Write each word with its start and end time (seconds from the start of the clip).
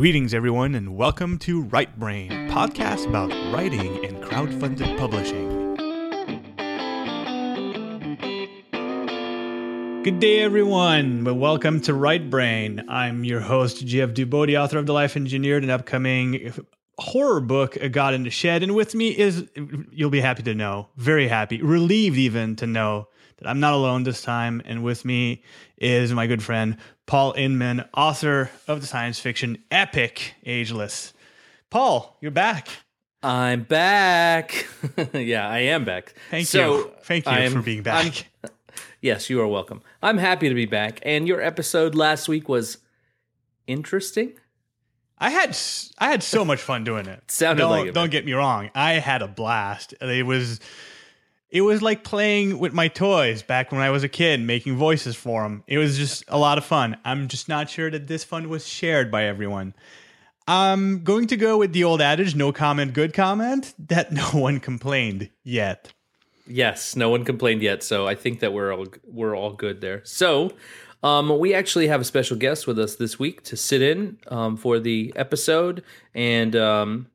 Greetings, 0.00 0.32
everyone, 0.32 0.74
and 0.74 0.96
welcome 0.96 1.36
to 1.40 1.60
Right 1.60 1.98
Brain, 1.98 2.30
podcast 2.48 3.06
about 3.06 3.28
writing 3.52 4.02
and 4.02 4.16
crowdfunded 4.24 4.96
publishing. 4.96 5.46
Good 10.02 10.18
day, 10.18 10.40
everyone, 10.40 11.22
but 11.22 11.34
welcome 11.34 11.82
to 11.82 11.92
Right 11.92 12.30
Brain. 12.30 12.82
I'm 12.88 13.24
your 13.24 13.40
host, 13.40 13.84
Jeff 13.86 14.14
the 14.14 14.56
author 14.56 14.78
of 14.78 14.86
The 14.86 14.94
Life 14.94 15.16
Engineered, 15.16 15.64
an 15.64 15.68
upcoming 15.68 16.50
horror 16.96 17.42
book, 17.42 17.76
A 17.76 17.90
God 17.90 18.14
in 18.14 18.22
the 18.22 18.30
Shed. 18.30 18.62
And 18.62 18.74
with 18.74 18.94
me 18.94 19.10
is, 19.10 19.46
you'll 19.92 20.08
be 20.08 20.22
happy 20.22 20.42
to 20.44 20.54
know, 20.54 20.88
very 20.96 21.28
happy, 21.28 21.60
relieved 21.60 22.16
even 22.16 22.56
to 22.56 22.66
know 22.66 23.08
that 23.36 23.48
I'm 23.48 23.60
not 23.60 23.74
alone 23.74 24.04
this 24.04 24.22
time. 24.22 24.62
And 24.64 24.82
with 24.82 25.04
me 25.04 25.42
is 25.76 26.12
my 26.14 26.26
good 26.26 26.42
friend, 26.42 26.78
Paul 27.10 27.34
Inman, 27.36 27.82
author 27.92 28.52
of 28.68 28.80
the 28.80 28.86
science 28.86 29.18
fiction 29.18 29.58
epic 29.68 30.36
Ageless. 30.46 31.12
Paul, 31.68 32.16
you're 32.20 32.30
back. 32.30 32.68
I'm 33.20 33.64
back. 33.64 34.68
yeah, 35.12 35.48
I 35.48 35.58
am 35.58 35.84
back. 35.84 36.14
Thank 36.30 36.46
so, 36.46 36.76
you. 36.76 36.92
Thank 37.02 37.26
you 37.26 37.32
I'm- 37.32 37.50
for 37.50 37.62
being 37.62 37.82
back. 37.82 38.26
I'm- 38.44 38.52
yes, 39.00 39.28
you 39.28 39.40
are 39.40 39.48
welcome. 39.48 39.82
I'm 40.00 40.18
happy 40.18 40.48
to 40.48 40.54
be 40.54 40.66
back. 40.66 41.00
And 41.02 41.26
your 41.26 41.40
episode 41.40 41.96
last 41.96 42.28
week 42.28 42.48
was 42.48 42.78
interesting. 43.66 44.34
I 45.18 45.30
had 45.30 45.58
I 45.98 46.12
had 46.12 46.22
so 46.22 46.44
much 46.44 46.60
fun 46.60 46.84
doing 46.84 47.06
it. 47.06 47.24
Sounded 47.28 47.62
don't, 47.62 47.70
like 47.72 47.86
it, 47.88 47.92
Don't 47.92 48.04
man. 48.04 48.10
get 48.10 48.24
me 48.24 48.34
wrong. 48.34 48.70
I 48.72 48.92
had 48.92 49.20
a 49.22 49.26
blast. 49.26 49.94
It 50.00 50.24
was 50.24 50.60
it 51.50 51.62
was 51.62 51.82
like 51.82 52.04
playing 52.04 52.58
with 52.58 52.72
my 52.72 52.88
toys 52.88 53.42
back 53.42 53.72
when 53.72 53.80
I 53.80 53.90
was 53.90 54.04
a 54.04 54.08
kid, 54.08 54.40
making 54.40 54.76
voices 54.76 55.16
for 55.16 55.42
them. 55.42 55.64
It 55.66 55.78
was 55.78 55.98
just 55.98 56.24
a 56.28 56.38
lot 56.38 56.58
of 56.58 56.64
fun. 56.64 56.96
I'm 57.04 57.28
just 57.28 57.48
not 57.48 57.68
sure 57.68 57.90
that 57.90 58.06
this 58.06 58.22
fun 58.22 58.48
was 58.48 58.66
shared 58.66 59.10
by 59.10 59.24
everyone. 59.24 59.74
I'm 60.46 61.02
going 61.02 61.26
to 61.28 61.36
go 61.36 61.58
with 61.58 61.72
the 61.72 61.84
old 61.84 62.00
adage: 62.00 62.34
no 62.34 62.52
comment, 62.52 62.92
good 62.92 63.12
comment. 63.12 63.74
That 63.78 64.12
no 64.12 64.28
one 64.30 64.60
complained 64.60 65.30
yet. 65.42 65.92
Yes, 66.46 66.96
no 66.96 67.10
one 67.10 67.24
complained 67.24 67.62
yet, 67.62 67.82
so 67.82 68.08
I 68.08 68.14
think 68.14 68.40
that 68.40 68.52
we're 68.52 68.72
all 68.72 68.86
we're 69.04 69.36
all 69.36 69.52
good 69.52 69.80
there. 69.80 70.02
So, 70.04 70.52
um, 71.02 71.38
we 71.38 71.54
actually 71.54 71.88
have 71.88 72.00
a 72.00 72.04
special 72.04 72.36
guest 72.36 72.66
with 72.66 72.78
us 72.78 72.96
this 72.96 73.18
week 73.18 73.42
to 73.44 73.56
sit 73.56 73.82
in 73.82 74.18
um, 74.28 74.56
for 74.56 74.78
the 74.78 75.12
episode. 75.16 75.82
And 76.14 76.54
um, 76.56 77.08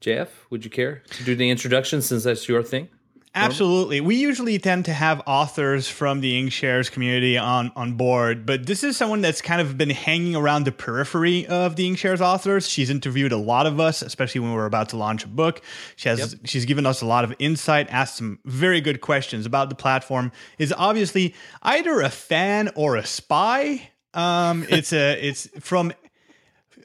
JF, 0.00 0.28
would 0.50 0.64
you 0.64 0.70
care 0.70 1.02
to 1.10 1.24
do 1.24 1.34
the 1.34 1.50
introduction 1.50 2.02
since 2.02 2.24
that's 2.24 2.48
your 2.48 2.62
thing? 2.62 2.88
Absolutely. 3.36 4.00
We 4.00 4.14
usually 4.14 4.58
tend 4.60 4.84
to 4.84 4.92
have 4.92 5.20
authors 5.26 5.88
from 5.88 6.20
the 6.20 6.40
Inkshares 6.40 6.88
community 6.88 7.36
on, 7.36 7.72
on 7.74 7.94
board, 7.94 8.46
but 8.46 8.66
this 8.66 8.84
is 8.84 8.96
someone 8.96 9.22
that's 9.22 9.42
kind 9.42 9.60
of 9.60 9.76
been 9.76 9.90
hanging 9.90 10.36
around 10.36 10.64
the 10.64 10.72
periphery 10.72 11.44
of 11.48 11.74
the 11.74 11.90
Inkshares 11.90 12.20
authors. 12.20 12.68
She's 12.68 12.90
interviewed 12.90 13.32
a 13.32 13.36
lot 13.36 13.66
of 13.66 13.80
us, 13.80 14.02
especially 14.02 14.40
when 14.40 14.52
we're 14.52 14.66
about 14.66 14.90
to 14.90 14.96
launch 14.96 15.24
a 15.24 15.28
book. 15.28 15.62
She 15.96 16.08
has 16.08 16.36
she's 16.44 16.64
given 16.64 16.86
us 16.86 17.02
a 17.02 17.06
lot 17.06 17.24
of 17.24 17.34
insight, 17.40 17.88
asked 17.90 18.18
some 18.18 18.38
very 18.44 18.80
good 18.80 19.00
questions 19.00 19.46
about 19.46 19.68
the 19.68 19.74
platform. 19.74 20.30
Is 20.58 20.72
obviously 20.72 21.34
either 21.60 22.00
a 22.02 22.10
fan 22.10 22.70
or 22.76 22.94
a 22.94 23.04
spy. 23.04 23.90
Um, 24.12 24.64
it's 24.70 24.92
a 24.92 25.12
it's 25.20 25.48
from 25.58 25.92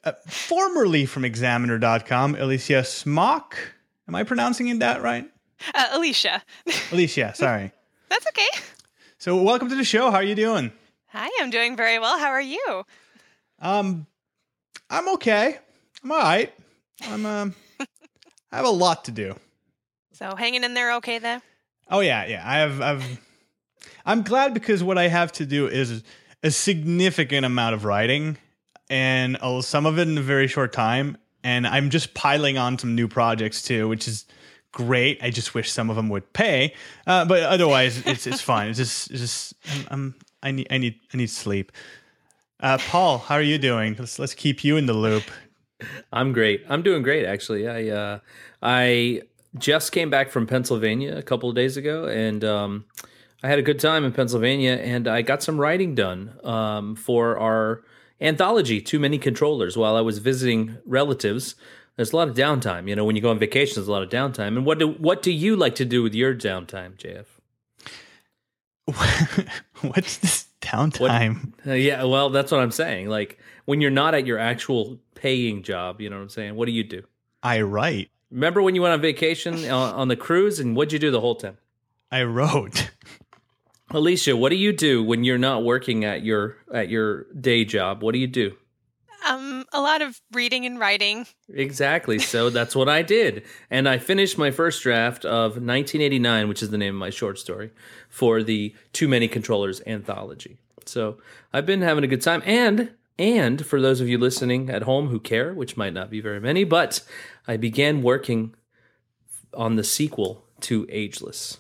uh, 0.04 0.14
formerly 0.28 1.06
from 1.06 1.26
examiner.com, 1.26 2.36
Alicia 2.36 2.84
Smock. 2.84 3.56
Am 4.08 4.16
I 4.16 4.24
pronouncing 4.24 4.70
it 4.70 4.80
that 4.80 5.04
right? 5.04 5.30
Uh, 5.74 5.88
Alicia. 5.92 6.44
Alicia, 6.92 7.34
sorry. 7.36 7.72
That's 8.10 8.28
okay. 8.28 8.48
So, 9.18 9.42
welcome 9.42 9.70
to 9.70 9.76
the 9.76 9.84
show. 9.84 10.12
How 10.12 10.18
are 10.18 10.24
you 10.24 10.36
doing? 10.36 10.72
Hi, 11.08 11.30
I'm 11.40 11.50
doing 11.50 11.76
very 11.76 12.00
well. 12.00 12.18
How 12.18 12.30
are 12.30 12.42
you? 12.42 12.84
Um, 13.60 14.08
I'm 14.90 15.10
okay. 15.16 15.58
I'm 16.04 16.12
all 16.12 16.20
right. 16.20 16.54
I'm 17.08 17.26
um, 17.26 17.56
I 18.52 18.58
have 18.58 18.66
a 18.66 18.70
lot 18.70 19.06
to 19.06 19.12
do. 19.12 19.36
So, 20.14 20.36
hanging 20.36 20.64
in 20.64 20.74
there 20.74 20.94
okay 20.96 21.20
then? 21.20 21.42
Oh 21.90 22.00
yeah, 22.00 22.26
yeah. 22.26 22.44
I 22.46 22.58
have. 22.60 22.82
I've. 22.82 23.20
I'm 24.06 24.24
glad 24.24 24.54
because 24.54 24.84
what 24.84 24.98
I 24.98 25.08
have 25.08 25.32
to 25.34 25.46
do 25.46 25.68
is 25.68 26.04
a 26.44 26.52
significant 26.52 27.46
amount 27.46 27.76
of 27.76 27.86
writing, 27.86 28.38
and 28.90 29.38
some 29.62 29.86
of 29.86 30.00
it 30.00 30.08
in 30.08 30.18
a 30.18 30.22
very 30.22 30.48
short 30.48 30.74
time. 30.74 31.18
And 31.44 31.66
I'm 31.66 31.90
just 31.90 32.14
piling 32.14 32.58
on 32.58 32.78
some 32.78 32.96
new 32.96 33.08
projects 33.08 33.62
too, 33.62 33.88
which 33.88 34.08
is 34.08 34.26
great. 34.72 35.22
I 35.24 35.30
just 35.30 35.54
wish 35.54 35.72
some 35.72 35.90
of 35.90 35.96
them 35.96 36.10
would 36.10 36.32
pay, 36.34 36.74
uh, 37.08 37.26
but 37.26 37.44
otherwise, 37.44 38.06
it's 38.06 38.28
it's 38.28 38.42
fine. 38.42 38.70
It's 38.70 38.78
just 38.78 39.12
it's 39.12 39.22
just 39.22 39.54
I'm, 39.72 39.88
I'm 39.92 40.16
I 40.44 40.52
need 40.52 40.68
I 40.72 40.78
need 40.78 41.00
I 41.14 41.18
need 41.18 41.30
sleep. 41.30 41.72
Uh, 42.60 42.78
Paul, 42.78 43.20
how 43.20 43.36
are 43.36 43.42
you 43.42 43.58
doing? 43.58 43.96
Let's 43.98 44.20
let's 44.20 44.34
keep 44.34 44.64
you 44.64 44.78
in 44.78 44.86
the 44.86 44.94
loop. 44.94 45.24
I'm 46.12 46.34
great. 46.34 46.66
I'm 46.68 46.82
doing 46.82 47.04
great 47.04 47.26
actually. 47.26 47.68
I 47.68 47.90
uh 47.90 48.20
I 48.62 49.22
just 49.58 49.92
came 49.92 50.10
back 50.10 50.30
from 50.30 50.46
Pennsylvania 50.46 51.16
a 51.18 51.24
couple 51.24 51.50
of 51.50 51.56
days 51.56 51.78
ago 51.78 52.06
and 52.06 52.44
um 52.44 52.86
I 53.42 53.48
had 53.48 53.60
a 53.60 53.62
good 53.62 53.80
time 53.80 54.04
in 54.04 54.12
Pennsylvania 54.12 54.74
and 54.74 55.08
I 55.08 55.22
got 55.22 55.42
some 55.42 55.60
writing 55.60 55.96
done 55.96 56.34
um 56.44 56.96
for 56.96 57.38
our 57.40 57.84
anthology 58.20 58.82
Too 58.82 59.00
Many 59.00 59.18
Controllers 59.18 59.78
while 59.78 59.96
I 59.96 60.02
was 60.02 60.20
visiting 60.20 60.78
relatives. 60.86 61.56
There's 62.00 62.14
a 62.14 62.16
lot 62.16 62.30
of 62.30 62.36
downtime, 62.36 62.88
you 62.88 62.96
know, 62.96 63.04
when 63.04 63.18
you 63.18 63.22
go 63.22 63.30
on 63.30 63.40
vacation 63.40 63.76
there's 63.76 63.90
a 63.90 63.92
lot 63.92 64.04
of 64.04 64.08
downtime. 64.10 64.56
And 64.56 64.66
what 64.66 64.80
do 64.80 64.88
what 64.88 65.22
do 65.22 65.34
you 65.34 65.58
like 65.58 65.76
to 65.76 65.84
do 65.84 66.02
with 66.02 66.16
your 66.16 66.34
downtime, 66.34 66.96
JF? 66.96 67.26
What's 69.82 70.18
this 70.20 70.48
downtime? 70.62 71.52
Uh, 71.68 71.74
yeah, 71.74 72.06
well, 72.06 72.30
that's 72.30 72.54
what 72.54 72.62
I'm 72.62 72.72
saying. 72.72 73.10
Like 73.10 73.38
when 73.66 73.82
you're 73.82 73.92
not 73.92 74.14
at 74.14 74.26
your 74.26 74.40
actual 74.40 74.98
paying 75.14 75.62
job, 75.62 76.00
you 76.00 76.10
know 76.10 76.16
what 76.16 76.22
I'm 76.22 76.30
saying? 76.30 76.56
What 76.56 76.68
do 76.68 76.72
you 76.72 76.86
do? 76.86 77.04
I 77.44 77.60
write. 77.64 78.10
Remember 78.32 78.62
when 78.62 78.76
you 78.76 78.82
went 78.82 78.94
on 78.94 79.02
vacation 79.02 79.56
on, 79.70 79.94
on 79.94 80.08
the 80.08 80.16
cruise 80.16 80.58
and 80.58 80.78
what'd 80.78 80.94
you 80.94 81.00
do 81.00 81.12
the 81.12 81.20
whole 81.20 81.36
time? 81.36 81.58
I 82.10 82.24
wrote. 82.24 82.92
Alicia, 83.92 84.38
what 84.38 84.52
do 84.52 84.56
you 84.56 84.72
do 84.72 85.04
when 85.04 85.26
you're 85.26 85.38
not 85.38 85.66
working 85.66 86.06
at 86.06 86.24
your 86.24 86.56
at 86.74 86.88
your 86.88 87.24
day 87.34 87.66
job? 87.66 88.02
What 88.02 88.14
do 88.14 88.20
you 88.20 88.28
do? 88.28 88.56
Um, 89.30 89.66
a 89.72 89.80
lot 89.80 90.02
of 90.02 90.20
reading 90.32 90.66
and 90.66 90.80
writing. 90.80 91.28
Exactly. 91.54 92.18
So 92.18 92.50
that's 92.50 92.76
what 92.76 92.90
I 92.90 93.04
did. 93.04 93.44
And 93.70 93.88
I 93.88 94.00
finished 94.00 94.40
my 94.40 94.50
first 94.50 94.82
draft 94.82 95.24
of 95.24 95.52
1989, 95.52 96.50
which 96.50 96.64
is 96.64 96.72
the 96.72 96.78
name 96.80 96.96
of 96.96 97.00
my 97.00 97.12
short 97.12 97.38
story, 97.38 97.70
for 98.10 98.42
the 98.42 98.76
Too 98.92 99.08
Many 99.08 99.28
Controllers 99.28 99.82
anthology. 99.86 100.58
So 100.86 101.20
I've 101.54 101.68
been 101.68 101.82
having 101.82 102.04
a 102.04 102.08
good 102.08 102.24
time. 102.24 102.42
And 102.44 102.92
and 103.20 103.66
for 103.66 103.80
those 103.80 104.02
of 104.02 104.08
you 104.08 104.18
listening 104.18 104.70
at 104.70 104.84
home 104.84 105.10
who 105.10 105.20
care, 105.20 105.54
which 105.54 105.78
might 105.78 105.94
not 105.94 106.10
be 106.10 106.22
very 106.22 106.40
many, 106.40 106.64
but 106.64 107.02
I 107.48 107.58
began 107.58 108.02
working 108.02 108.56
on 109.54 109.76
the 109.76 109.84
sequel 109.84 110.46
to 110.62 110.88
Ageless. 110.90 111.60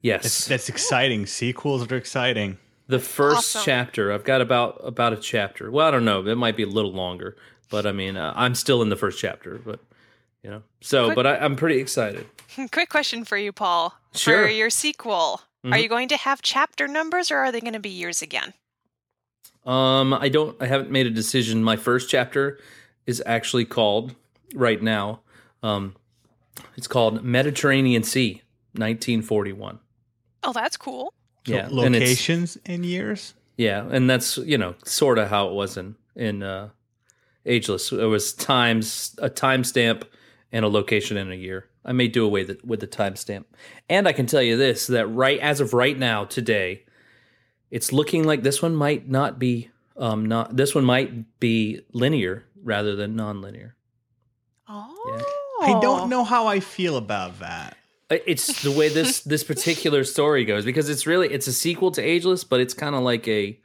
Yes. 0.00 0.22
That's, 0.22 0.46
that's 0.46 0.68
exciting. 0.68 1.26
Sequels 1.26 1.90
are 1.90 1.96
exciting. 1.96 2.58
The 2.88 2.98
first 2.98 3.54
Awesome. 3.54 3.62
chapter, 3.64 4.12
I've 4.12 4.24
got 4.24 4.40
about 4.40 4.80
about 4.82 5.12
a 5.12 5.16
chapter. 5.16 5.70
Well, 5.70 5.86
I 5.86 5.90
don't 5.90 6.04
know. 6.06 6.26
It 6.26 6.36
might 6.36 6.56
be 6.56 6.62
a 6.62 6.68
little 6.68 6.92
longer, 6.92 7.36
but 7.70 7.86
I 7.86 7.92
mean, 7.92 8.16
uh, 8.16 8.32
I'm 8.34 8.54
still 8.54 8.80
in 8.82 8.88
the 8.88 8.96
first 8.96 9.18
chapter. 9.20 9.58
But 9.64 9.80
you 10.42 10.50
know, 10.50 10.62
so 10.80 11.06
Quick- 11.06 11.16
but 11.16 11.26
I, 11.26 11.36
I'm 11.36 11.54
pretty 11.56 11.78
excited. 11.80 12.26
Quick 12.72 12.88
question 12.88 13.24
for 13.24 13.36
you, 13.36 13.52
Paul. 13.52 13.94
Sure. 14.14 14.44
For 14.44 14.50
your 14.50 14.70
sequel, 14.70 15.42
are 15.64 15.70
Mhm. 15.72 15.82
you 15.82 15.88
going 15.88 16.08
to 16.08 16.16
have 16.16 16.40
chapter 16.40 16.88
numbers 16.88 17.30
or 17.30 17.36
are 17.36 17.52
they 17.52 17.60
going 17.60 17.74
to 17.74 17.78
be 17.80 17.90
years 17.90 18.22
again? 18.22 18.54
Um, 19.66 20.14
I 20.14 20.30
don't. 20.30 20.56
I 20.62 20.66
haven't 20.66 20.90
made 20.90 21.06
a 21.06 21.10
decision. 21.10 21.62
My 21.62 21.76
first 21.76 22.08
chapter 22.08 22.58
is 23.06 23.22
actually 23.26 23.66
called 23.66 24.14
right 24.54 24.82
now. 24.82 25.20
Um, 25.62 25.94
it's 26.76 26.86
called 26.86 27.22
Mediterranean 27.22 28.02
Sea, 28.02 28.42
1941. 28.72 29.78
Oh, 30.42 30.52
that's 30.54 30.76
cool. 30.78 31.12
So 31.48 31.54
yeah, 31.54 31.68
locations 31.70 32.58
and 32.66 32.84
years. 32.84 33.32
Yeah, 33.56 33.88
and 33.90 34.08
that's 34.08 34.36
you 34.36 34.58
know 34.58 34.74
sort 34.84 35.18
of 35.18 35.28
how 35.28 35.48
it 35.48 35.54
was 35.54 35.76
in 35.78 35.96
in 36.14 36.42
uh, 36.42 36.68
Ageless. 37.46 37.90
It 37.90 38.04
was 38.04 38.34
times 38.34 39.16
a 39.18 39.30
timestamp 39.30 40.04
and 40.52 40.64
a 40.64 40.68
location 40.68 41.16
in 41.16 41.32
a 41.32 41.34
year. 41.34 41.66
I 41.84 41.92
may 41.92 42.06
do 42.06 42.26
away 42.26 42.44
with, 42.44 42.62
with 42.64 42.80
the 42.80 42.86
timestamp, 42.86 43.44
and 43.88 44.06
I 44.06 44.12
can 44.12 44.26
tell 44.26 44.42
you 44.42 44.58
this: 44.58 44.88
that 44.88 45.06
right 45.06 45.40
as 45.40 45.60
of 45.60 45.72
right 45.72 45.98
now, 45.98 46.26
today, 46.26 46.84
it's 47.70 47.92
looking 47.92 48.24
like 48.24 48.42
this 48.42 48.60
one 48.60 48.76
might 48.76 49.08
not 49.08 49.38
be 49.38 49.70
um 49.96 50.26
not 50.26 50.54
this 50.54 50.74
one 50.74 50.84
might 50.84 51.40
be 51.40 51.80
linear 51.92 52.44
rather 52.62 52.94
than 52.94 53.16
non-linear. 53.16 53.74
Oh. 54.68 55.38
I 55.62 55.80
don't 55.80 56.08
know 56.08 56.22
how 56.22 56.46
I 56.46 56.60
feel 56.60 56.96
about 56.96 57.40
that. 57.40 57.77
I- 58.10 58.22
It's 58.26 58.62
the 58.62 58.70
way 58.70 58.88
this 58.88 59.20
this 59.32 59.44
particular 59.44 60.04
story 60.04 60.44
goes 60.44 60.64
because 60.64 60.88
it's 60.88 61.06
really 61.06 61.28
it's 61.28 61.46
a 61.46 61.52
sequel 61.52 61.90
to 61.92 62.02
Ageless, 62.02 62.44
but 62.44 62.60
it's 62.60 62.74
kind 62.74 62.94
of 62.94 63.02
like 63.02 63.26
a, 63.28 63.58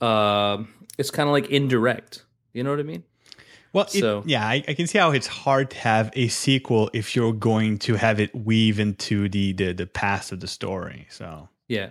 uh, 0.00 0.62
it's 0.98 1.10
kind 1.10 1.28
of 1.28 1.32
like 1.32 1.48
indirect. 1.50 2.24
You 2.52 2.62
know 2.64 2.70
what 2.70 2.80
I 2.80 2.84
mean? 2.84 3.04
Well, 3.72 3.84
it- 3.84 4.00
So- 4.00 4.22
yeah, 4.26 4.46
I, 4.46 4.62
I 4.68 4.74
can 4.74 4.86
see 4.86 4.98
how 4.98 5.10
it's 5.12 5.26
hard 5.26 5.70
to 5.70 5.78
have 5.78 6.10
a 6.14 6.28
sequel 6.28 6.90
if 6.92 7.16
you're 7.16 7.32
going 7.32 7.78
to 7.80 7.94
have 7.94 8.20
it 8.20 8.34
weave 8.34 8.78
into 8.78 9.28
the 9.28 9.52
the, 9.52 9.72
the 9.72 9.86
past 9.86 10.32
of 10.32 10.40
the 10.40 10.48
story. 10.48 11.06
So 11.10 11.48
Yeah. 11.68 11.90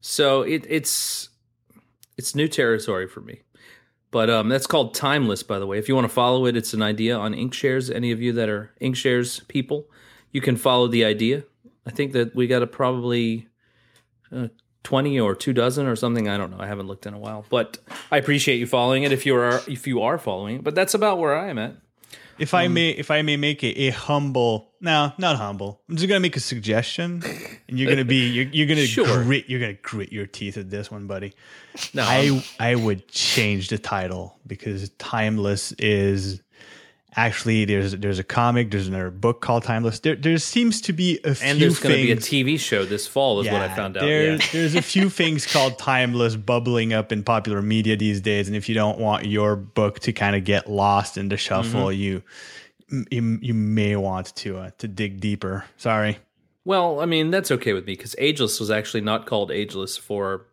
So 0.00 0.42
it, 0.42 0.64
it's 0.68 1.28
it's 2.16 2.34
new 2.34 2.48
territory 2.48 3.06
for 3.08 3.20
me. 3.20 3.42
But 4.10 4.30
um, 4.30 4.48
that's 4.48 4.66
called 4.66 4.94
Timeless, 4.94 5.42
by 5.42 5.58
the 5.58 5.66
way. 5.66 5.78
If 5.78 5.86
you 5.88 5.94
want 5.94 6.06
to 6.06 6.12
follow 6.12 6.46
it, 6.46 6.56
it's 6.56 6.72
an 6.72 6.80
idea 6.82 7.14
on 7.16 7.34
InkShares. 7.34 7.94
Any 7.94 8.10
of 8.10 8.22
you 8.22 8.32
that 8.32 8.48
are 8.48 8.72
InkShares 8.80 9.46
people, 9.48 9.90
you 10.32 10.40
can 10.40 10.56
follow 10.56 10.88
the 10.88 11.04
idea. 11.04 11.44
I 11.86 11.90
think 11.90 12.12
that 12.12 12.34
we 12.34 12.46
got 12.46 12.62
a 12.62 12.66
probably 12.66 13.48
uh, 14.30 14.48
20 14.84 15.18
or 15.20 15.34
two 15.34 15.52
dozen 15.52 15.86
or 15.86 15.96
something. 15.96 16.28
I 16.28 16.36
don't 16.36 16.50
know. 16.50 16.60
I 16.60 16.66
haven't 16.66 16.86
looked 16.86 17.06
in 17.06 17.14
a 17.14 17.18
while, 17.18 17.44
but 17.48 17.78
I 18.10 18.18
appreciate 18.18 18.56
you 18.58 18.66
following 18.66 19.02
it 19.04 19.12
if 19.12 19.24
you 19.26 19.34
are 19.36 19.60
if 19.66 19.86
you 19.86 20.02
are 20.02 20.18
following 20.18 20.56
it. 20.56 20.64
But 20.64 20.74
that's 20.74 20.94
about 20.94 21.18
where 21.18 21.36
I 21.36 21.48
am 21.48 21.58
at. 21.58 21.76
If 22.38 22.54
I 22.54 22.68
may, 22.68 22.90
if 22.90 23.10
I 23.10 23.22
may 23.22 23.36
make 23.36 23.64
a, 23.64 23.88
a 23.88 23.90
humble, 23.90 24.70
no, 24.80 25.12
not 25.18 25.36
humble. 25.36 25.82
I'm 25.88 25.96
just 25.96 26.08
gonna 26.08 26.20
make 26.20 26.36
a 26.36 26.40
suggestion, 26.40 27.20
and 27.68 27.76
you're 27.78 27.90
gonna 27.90 28.04
be, 28.04 28.28
you're, 28.30 28.46
you're 28.46 28.66
gonna 28.68 28.86
Sure. 28.86 29.24
grit, 29.24 29.46
you're 29.48 29.58
gonna 29.58 29.72
grit 29.72 30.12
your 30.12 30.26
teeth 30.26 30.56
at 30.56 30.70
this 30.70 30.88
one, 30.88 31.08
buddy. 31.08 31.34
No, 31.94 32.04
I 32.06 32.44
I 32.60 32.76
would 32.76 33.08
change 33.08 33.68
the 33.70 33.78
title 33.78 34.38
because 34.46 34.88
Timeless 34.98 35.72
is 35.80 36.40
actually 37.16 37.64
there's 37.64 37.92
there's 37.96 38.18
a 38.18 38.24
comic, 38.24 38.70
there's 38.70 38.88
another 38.88 39.10
book 39.10 39.40
called 39.40 39.64
Timeless. 39.64 40.00
There 40.00 40.14
there 40.14 40.36
seems 40.38 40.80
to 40.82 40.92
be 40.92 41.18
a 41.24 41.34
few 41.34 41.48
and 41.48 41.60
there's 41.60 41.78
going 41.78 41.94
to 41.96 42.02
be 42.02 42.12
a. 42.12 42.16
TV 42.16 42.58
show 42.58 42.84
this 42.84 43.06
fall, 43.06 43.40
is 43.40 43.46
what 43.50 43.62
I 43.62 43.74
found 43.74 43.96
out. 43.96 44.02
There, 44.02 44.32
Yeah. 44.32 44.46
There's 44.52 44.74
a 44.74 44.82
few 44.82 45.08
things 45.20 45.46
called 45.46 45.78
timeless 45.78 46.36
bubbling 46.36 46.92
up 46.92 47.10
in 47.12 47.22
popular 47.24 47.62
media 47.62 47.96
these 47.96 48.20
days, 48.20 48.48
and 48.48 48.56
if 48.56 48.68
you 48.68 48.74
don't 48.74 48.98
want 48.98 49.26
your 49.26 49.56
book 49.56 50.00
to 50.00 50.12
kind 50.12 50.36
of 50.36 50.44
get 50.44 50.70
lost 50.70 51.16
in 51.16 51.28
the 51.28 51.36
shuffle, 51.36 51.86
Mm-hmm. 51.86 52.00
you, 52.00 52.22
you 53.10 53.38
you 53.42 53.54
may 53.54 53.96
want 53.96 54.34
to 54.36 54.58
uh, 54.58 54.70
to 54.78 54.88
dig 54.88 55.20
deeper. 55.20 55.64
Sorry. 55.76 56.18
Well, 56.64 57.00
I 57.00 57.06
mean, 57.06 57.30
that's 57.30 57.50
okay 57.50 57.72
with 57.72 57.86
me 57.86 57.94
because 57.94 58.14
Ageless 58.18 58.60
was 58.60 58.70
actually 58.70 59.00
not 59.00 59.24
called 59.24 59.50
Ageless 59.50 59.96
for 59.96 60.46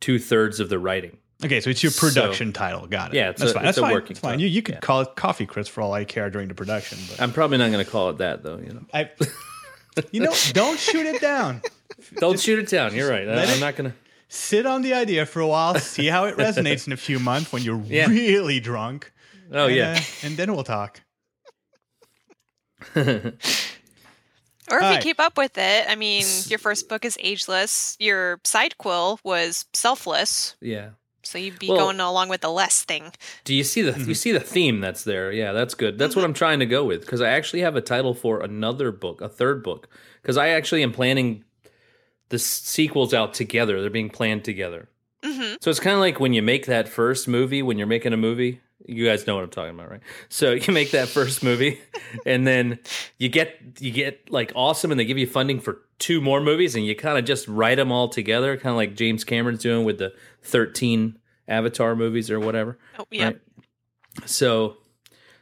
two 0.00 0.18
thirds 0.18 0.58
of 0.58 0.68
the 0.68 0.78
writing. 0.80 1.18
Okay, 1.44 1.60
so 1.60 1.70
it's 1.70 1.82
your 1.82 1.92
So- 1.92 2.08
production 2.08 2.52
title. 2.52 2.86
Got 2.88 3.12
it. 3.14 3.16
Yeah, 3.16 3.30
it's 3.30 3.38
that's 3.40 3.52
a- 3.52 3.54
fine. 3.54 3.62
it's 3.64 3.66
that's 3.68 3.78
a 3.78 3.80
fine. 3.82 3.92
working 3.92 4.08
That's 4.14 4.20
fine. 4.20 4.30
title. 4.32 4.42
You, 4.42 4.48
you 4.48 4.62
could 4.62 4.74
Yeah. 4.76 4.80
call 4.80 5.00
it 5.02 5.14
Coffee 5.16 5.46
Crits 5.46 5.68
for 5.68 5.82
all 5.82 5.92
I 5.92 6.04
care 6.04 6.30
during 6.30 6.48
the 6.48 6.54
production, 6.54 6.98
but 7.08 7.20
I'm 7.20 7.32
probably 7.32 7.58
not 7.58 7.70
going 7.70 7.84
to 7.84 7.90
call 7.90 8.10
it 8.10 8.18
that, 8.18 8.42
though. 8.42 8.58
You 8.58 8.72
know, 8.74 8.84
I, 8.92 9.10
you 10.10 10.20
know, 10.20 10.34
don't 10.52 10.78
shoot 10.78 11.06
it 11.06 11.20
down. 11.20 11.62
don't 12.16 12.40
shoot 12.40 12.58
it 12.58 12.68
down. 12.68 12.94
You're 12.94 13.08
right. 13.10 13.28
I, 13.28 13.44
I'm 13.44 13.60
not 13.60 13.76
going 13.76 13.90
to. 13.90 13.96
Sit 14.30 14.66
on 14.66 14.82
the 14.82 14.92
idea 14.92 15.24
for 15.24 15.40
a 15.40 15.46
while, 15.46 15.74
see 15.76 16.06
how 16.06 16.26
it 16.26 16.36
resonates 16.38 16.86
in 16.86 16.92
a 16.92 16.98
few 16.98 17.18
months 17.18 17.50
when 17.50 17.62
you're 17.62 17.80
Yeah. 17.86 18.08
really 18.08 18.60
drunk. 18.60 19.10
Oh 19.50 19.68
and, 19.68 19.74
yeah. 19.76 19.92
uh, 19.98 20.26
and 20.26 20.36
then 20.36 20.52
we'll 20.54 20.64
talk. 20.64 21.00
Or 24.70 24.76
if 24.76 24.82
All 24.82 24.88
you 24.90 24.94
right. 24.96 25.02
keep 25.02 25.18
up 25.18 25.38
with 25.38 25.56
it, 25.56 25.86
I 25.88 25.94
mean, 25.94 26.26
your 26.48 26.58
first 26.58 26.90
book 26.90 27.06
is 27.06 27.16
ageless. 27.22 27.96
Your 27.98 28.38
side 28.44 28.76
quill 28.76 29.18
was 29.24 29.64
selfless. 29.72 30.56
yeah. 30.60 30.90
So 31.28 31.38
you'd 31.38 31.58
be 31.58 31.68
Well- 31.68 31.76
going 31.78 32.00
along 32.00 32.28
with 32.30 32.40
the 32.40 32.50
less 32.50 32.82
thing. 32.82 33.12
Do 33.44 33.54
you 33.54 33.62
see 33.64 33.82
the 33.82 33.92
Mm-hmm. 33.92 34.08
you 34.08 34.14
see 34.14 34.32
the 34.32 34.40
theme 34.40 34.80
that's 34.80 35.04
there? 35.04 35.30
Yeah, 35.30 35.52
that's 35.52 35.74
good. 35.74 35.98
That's 35.98 36.16
what 36.16 36.24
I'm 36.24 36.32
trying 36.34 36.58
to 36.60 36.66
go 36.66 36.84
with 36.84 37.02
because 37.02 37.20
I 37.20 37.28
actually 37.28 37.60
have 37.60 37.76
a 37.76 37.80
title 37.80 38.14
for 38.14 38.40
another 38.40 38.90
book, 38.92 39.20
a 39.20 39.28
third 39.28 39.62
book, 39.62 39.88
because 40.22 40.36
I 40.36 40.48
actually 40.48 40.82
am 40.82 40.92
planning 40.92 41.44
the 42.30 42.38
sequels 42.38 43.12
out 43.14 43.34
together. 43.34 43.80
They're 43.80 43.90
being 43.90 44.10
planned 44.10 44.44
together. 44.44 44.88
hmm 45.24 45.54
So 45.60 45.70
it's 45.70 45.80
kind 45.80 45.94
of 45.94 46.00
like 46.00 46.18
when 46.20 46.32
you 46.32 46.42
make 46.42 46.66
that 46.66 46.88
first 46.88 47.28
movie, 47.28 47.62
when 47.62 47.76
you're 47.78 47.86
making 47.86 48.12
a 48.12 48.16
movie, 48.18 48.60
you 48.86 49.04
guys 49.06 49.26
know 49.26 49.34
what 49.34 49.44
I'm 49.44 49.50
talking 49.50 49.74
about, 49.74 49.90
right? 49.90 50.00
So 50.30 50.52
you 50.64 50.72
make 50.72 50.92
that 50.92 51.08
first 51.08 51.42
movie 51.42 51.78
and 52.24 52.46
then 52.46 52.78
you 53.18 53.28
get 53.28 53.54
you 53.80 53.90
get 53.90 54.30
like 54.30 54.52
awesome 54.54 54.90
and 54.90 54.98
they 54.98 55.04
give 55.04 55.18
you 55.18 55.26
funding 55.26 55.60
for 55.60 55.82
two 55.98 56.20
more 56.20 56.40
movies 56.40 56.74
and 56.74 56.84
you 56.86 56.94
kind 56.94 57.18
of 57.18 57.24
just 57.24 57.48
write 57.48 57.76
them 57.76 57.90
all 57.90 58.08
together, 58.08 58.56
kind 58.56 58.70
of 58.70 58.76
like 58.76 58.94
James 58.94 59.24
Cameron's 59.24 59.62
doing 59.62 59.84
with 59.84 59.98
the 59.98 60.12
13 60.42 61.18
Avatar 61.48 61.96
movies 61.96 62.30
or 62.30 62.38
whatever. 62.38 62.78
Oh, 62.98 63.06
yeah. 63.10 63.24
Right. 63.24 63.40
So 64.26 64.76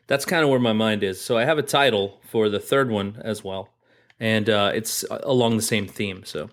that's 0.06 0.25
kind 0.25 0.43
of 0.44 0.50
where 0.50 0.61
my 0.61 0.73
mind 0.73 1.03
is. 1.03 1.20
So 1.20 1.37
I 1.37 1.44
have 1.44 1.58
a 1.58 1.62
title 1.62 2.20
for 2.29 2.49
the 2.49 2.61
third 2.61 2.91
one 2.91 3.20
as 3.25 3.43
well. 3.44 3.70
And 4.19 4.49
uh, 4.49 4.73
it's 4.75 5.05
uh, 5.11 5.20
along 5.25 5.56
the 5.56 5.62
same 5.62 5.87
theme. 5.87 6.25
So 6.25 6.43
I'm 6.44 6.49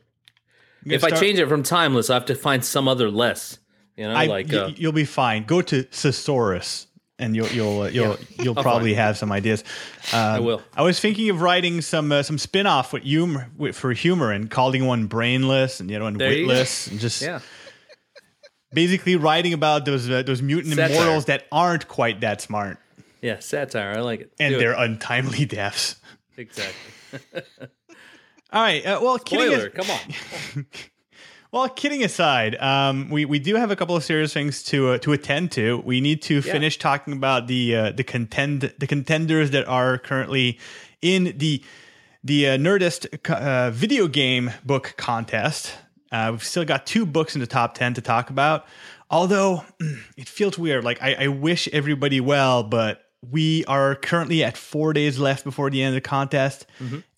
gonna 0.85 0.95
if 0.95 1.03
I 1.03 1.11
change 1.11 1.39
it 1.39 1.47
from 1.47 1.63
timeless, 1.63 2.09
I 2.09 2.15
have 2.15 2.25
to 2.25 2.35
find 2.35 2.63
some 2.63 2.87
other 2.87 3.09
less. 3.09 3.57
You 3.95 4.07
know, 4.07 4.15
I, 4.15 4.25
like 4.25 4.51
y- 4.51 4.57
uh, 4.57 4.71
you'll 4.75 4.91
be 4.91 5.05
fine. 5.05 5.43
Go 5.45 5.61
to 5.61 5.83
Thesaurus, 5.83 6.87
and 7.19 7.35
you'll 7.35 7.47
you'll 7.47 7.81
uh, 7.81 7.87
you'll 7.87 8.17
you'll 8.39 8.55
probably 8.69 8.93
have 8.93 9.17
some 9.17 9.31
ideas. 9.31 9.63
Um, 10.11 10.19
I 10.19 10.39
will. 10.39 10.61
I 10.75 10.81
was 10.81 10.99
thinking 10.99 11.29
of 11.29 11.41
writing 11.41 11.81
some 11.81 12.11
uh, 12.11 12.23
some 12.23 12.37
spin 12.37 12.67
off 12.67 12.93
with 12.93 13.03
humor 13.03 13.49
with, 13.57 13.75
for 13.75 13.93
humor 13.93 14.31
and 14.31 14.49
calling 14.49 14.85
one 14.85 15.07
brainless 15.07 15.79
and 15.79 15.89
the 15.89 15.95
other 15.95 16.05
one 16.05 16.17
There 16.17 16.29
witless, 16.29 16.87
and 16.87 16.99
just 16.99 17.21
yeah, 17.21 17.39
basically 18.73 19.15
writing 19.15 19.53
about 19.53 19.85
those 19.85 20.09
uh, 20.09 20.23
those 20.23 20.41
mutant 20.41 20.75
Satire. 20.75 20.95
immortals 20.95 21.25
that 21.25 21.45
aren't 21.51 21.87
quite 21.87 22.21
that 22.21 22.41
smart 22.41 22.79
yeah, 23.21 23.39
satire. 23.39 23.93
I 23.97 24.01
like 24.01 24.19
it. 24.21 24.33
and 24.39 24.51
Do 24.51 24.57
it. 24.57 24.59
their 24.59 24.73
untimely 24.73 25.45
deaths. 25.59 25.95
exactly 26.37 26.75
All 28.51 28.61
right. 28.61 28.85
Uh, 28.85 28.99
well, 29.01 29.17
spoiler. 29.17 29.69
Come 29.69 29.89
on. 29.89 30.65
Well, 31.53 31.69
kidding 31.69 32.03
aside, 32.03 32.55
um, 32.55 33.11
we 33.11 33.25
we 33.25 33.37
do 33.37 33.53
have 33.57 33.69
a 33.69 33.75
couple 33.75 33.95
of 33.95 34.03
serious 34.03 34.33
things 34.33 34.63
to 34.63 34.93
uh, 34.93 34.97
to 34.97 35.13
attend 35.13 35.51
to. 35.51 35.83
We 35.85 36.01
need 36.01 36.23
to 36.23 36.41
finish 36.41 36.79
talking 36.79 37.13
about 37.13 37.45
the 37.45 37.75
uh, 37.75 37.91
the 37.91 38.03
contend 38.03 38.73
the 38.79 38.87
contenders 38.87 39.51
that 39.51 39.67
are 39.67 39.99
currently 39.99 40.57
in 41.03 41.35
the 41.37 41.63
the 42.23 42.47
uh, 42.47 42.57
Nerdist 42.57 43.29
uh, 43.29 43.69
video 43.69 44.07
game 44.07 44.49
book 44.65 44.95
contest. 44.97 45.75
Uh, 46.11 46.29
we've 46.31 46.43
still 46.43 46.65
got 46.65 46.87
two 46.87 47.05
books 47.05 47.35
in 47.35 47.39
the 47.39 47.45
top 47.45 47.75
ten 47.75 47.93
to 47.93 48.01
talk 48.01 48.31
about. 48.31 48.65
Although 49.11 49.63
it 50.17 50.27
feels 50.27 50.57
weird, 50.57 50.83
like 50.83 51.03
I, 51.03 51.25
I 51.25 51.27
wish 51.27 51.67
everybody 51.67 52.19
well, 52.19 52.63
but 52.63 53.03
we 53.21 53.63
are 53.65 53.93
currently 53.93 54.43
at 54.43 54.57
four 54.57 54.91
days 54.91 55.19
left 55.19 55.43
before 55.43 55.69
the 55.69 55.83
end 55.83 55.95
of 55.95 56.01
the 56.03 56.09
contest, 56.09 56.65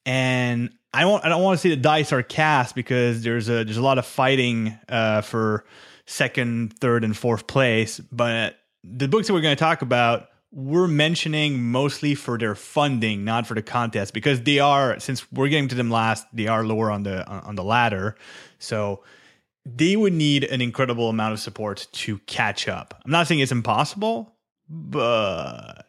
and 0.05 0.71
I 0.95 1.03
won't. 1.05 1.25
I 1.25 1.29
don't 1.29 1.43
want 1.43 1.59
to 1.59 1.61
say 1.61 1.69
the 1.69 1.75
dice 1.75 2.13
are 2.13 2.23
cast 2.23 2.73
because 2.73 3.21
there's 3.21 3.49
a 3.49 3.65
there's 3.65 3.77
a 3.77 3.81
lot 3.81 3.97
of 3.97 4.05
fighting 4.05 4.77
uh, 4.87 5.21
for 5.21 5.65
second, 6.05 6.73
third, 6.79 7.03
and 7.03 7.15
fourth 7.15 7.47
place. 7.47 7.99
But 7.99 8.57
the 8.83 9.07
books 9.09 9.27
that 9.27 9.33
we're 9.33 9.41
going 9.41 9.55
to 9.55 9.59
talk 9.59 9.81
about, 9.81 10.29
we're 10.51 10.87
mentioning 10.87 11.61
mostly 11.63 12.15
for 12.15 12.37
their 12.37 12.55
funding, 12.55 13.25
not 13.25 13.45
for 13.45 13.55
the 13.55 13.61
contest, 13.61 14.13
because 14.13 14.43
they 14.43 14.59
are 14.59 14.97
since 14.99 15.29
we're 15.33 15.49
getting 15.49 15.67
to 15.67 15.75
them 15.75 15.91
last, 15.91 16.27
they 16.31 16.47
are 16.47 16.63
lower 16.63 16.89
on 16.89 17.03
the 17.03 17.27
on 17.27 17.55
the 17.55 17.63
ladder. 17.63 18.15
So 18.59 19.03
they 19.65 19.97
would 19.97 20.13
need 20.13 20.45
an 20.45 20.61
incredible 20.61 21.09
amount 21.09 21.33
of 21.33 21.39
support 21.41 21.87
to 21.91 22.19
catch 22.19 22.69
up. 22.69 23.01
I'm 23.03 23.11
not 23.11 23.27
saying 23.27 23.41
it's 23.41 23.51
impossible, 23.51 24.33
but 24.69 25.84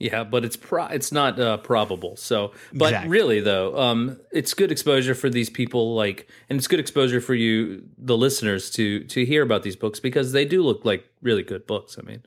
Yeah, 0.00 0.24
but 0.24 0.46
it's 0.46 0.56
pro- 0.56 0.86
it's 0.86 1.12
not 1.12 1.38
uh, 1.38 1.58
probable. 1.58 2.16
So, 2.16 2.52
but 2.72 2.86
Exactly. 2.86 3.10
really 3.10 3.40
though, 3.40 3.78
um, 3.78 4.18
it's 4.32 4.54
good 4.54 4.72
exposure 4.72 5.14
for 5.14 5.28
these 5.28 5.50
people. 5.50 5.94
Like, 5.94 6.26
and 6.48 6.58
it's 6.58 6.66
good 6.66 6.80
exposure 6.80 7.20
for 7.20 7.34
you, 7.34 7.84
the 7.98 8.16
listeners, 8.16 8.70
to 8.70 9.04
to 9.04 9.26
hear 9.26 9.42
about 9.42 9.62
these 9.62 9.76
books 9.76 10.00
because 10.00 10.32
they 10.32 10.46
do 10.46 10.62
look 10.62 10.86
like 10.86 11.04
really 11.20 11.42
good 11.42 11.66
books. 11.66 11.98
I 11.98 12.02
mean, 12.02 12.22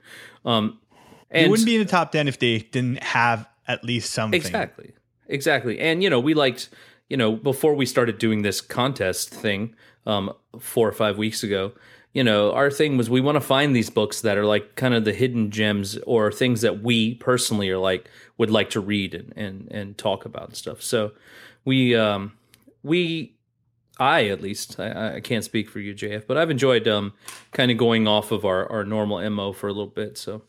um, 0.46 0.80
and 1.32 1.50
wouldn't 1.50 1.66
be 1.66 1.76
in 1.76 1.82
the 1.82 1.90
top 1.90 2.12
ten 2.12 2.28
if 2.28 2.38
they 2.38 2.60
didn't 2.60 3.02
have 3.02 3.50
at 3.68 3.84
least 3.84 4.12
something. 4.12 4.40
Exactly. 4.40 4.94
Exactly. 5.28 5.80
And 5.80 6.04
you 6.04 6.12
know, 6.12 6.20
we 6.20 6.36
liked, 6.36 6.70
you 7.10 7.18
know, 7.18 7.32
before 7.36 7.74
we 7.74 7.88
started 7.88 8.20
doing 8.20 8.44
this 8.44 8.62
contest 8.62 9.32
thing, 9.32 9.74
um, 10.06 10.32
four 10.60 10.88
or 10.88 10.92
five 10.92 11.18
weeks 11.18 11.42
ago, 11.42 11.72
you 12.14 12.24
know, 12.24 12.54
our 12.54 12.70
thing 12.70 12.96
was 12.96 13.10
we 13.10 13.22
want 13.22 13.36
to 13.36 13.42
find 13.42 13.76
these 13.76 13.90
books 13.90 14.22
that 14.22 14.38
are 14.38 14.46
like 14.46 14.76
kind 14.76 14.94
of 14.94 15.04
the 15.04 15.14
hidden 15.14 15.50
gems 15.50 15.98
or 16.06 16.32
things 16.32 16.62
that 16.62 16.84
we 16.84 17.16
personally 17.16 17.70
are 17.70 17.80
like 17.80 18.10
would 18.38 18.52
like 18.52 18.70
to 18.72 18.80
read 18.80 19.16
and 19.16 19.34
and, 19.36 19.68
and 19.72 19.98
talk 19.98 20.26
about 20.26 20.50
and 20.50 20.56
stuff. 20.56 20.82
So 20.82 21.12
we 21.66 21.96
um 21.96 22.34
we 22.84 23.36
I 24.00 24.28
at 24.28 24.42
least 24.42 24.80
I, 24.80 25.16
I 25.16 25.20
can't 25.22 25.44
speak 25.44 25.70
for 25.70 25.80
you, 25.80 25.94
JF, 25.96 26.28
but 26.28 26.38
I've 26.38 26.52
enjoyed 26.52 26.88
um 26.88 27.14
kind 27.52 27.72
of 27.72 27.78
going 27.78 28.08
off 28.08 28.32
of 28.32 28.46
our, 28.46 28.72
our 28.72 28.84
normal 28.86 29.28
MO 29.32 29.52
for 29.52 29.68
a 29.68 29.72
little 29.72 29.88
bit. 29.88 30.18
So 30.18 30.44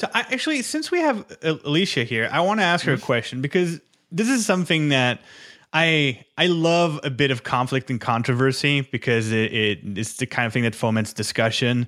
So 0.00 0.08
I, 0.12 0.20
actually, 0.20 0.62
since 0.62 0.90
we 0.90 1.00
have 1.00 1.24
Alicia 1.42 2.02
here, 2.02 2.28
I 2.32 2.40
want 2.40 2.58
to 2.58 2.64
ask 2.64 2.84
her 2.86 2.94
a 2.94 2.98
question 2.98 3.40
because 3.40 3.80
this 4.10 4.28
is 4.28 4.44
something 4.44 4.88
that 4.88 5.20
I 5.72 6.24
I 6.36 6.46
love 6.46 7.00
a 7.04 7.10
bit 7.10 7.30
of 7.30 7.44
conflict 7.44 7.90
and 7.90 8.00
controversy 8.00 8.80
because 8.82 9.30
it, 9.30 9.52
it 9.52 9.78
it's 9.98 10.14
the 10.14 10.26
kind 10.26 10.46
of 10.46 10.52
thing 10.52 10.64
that 10.64 10.74
foments 10.74 11.12
discussion. 11.12 11.86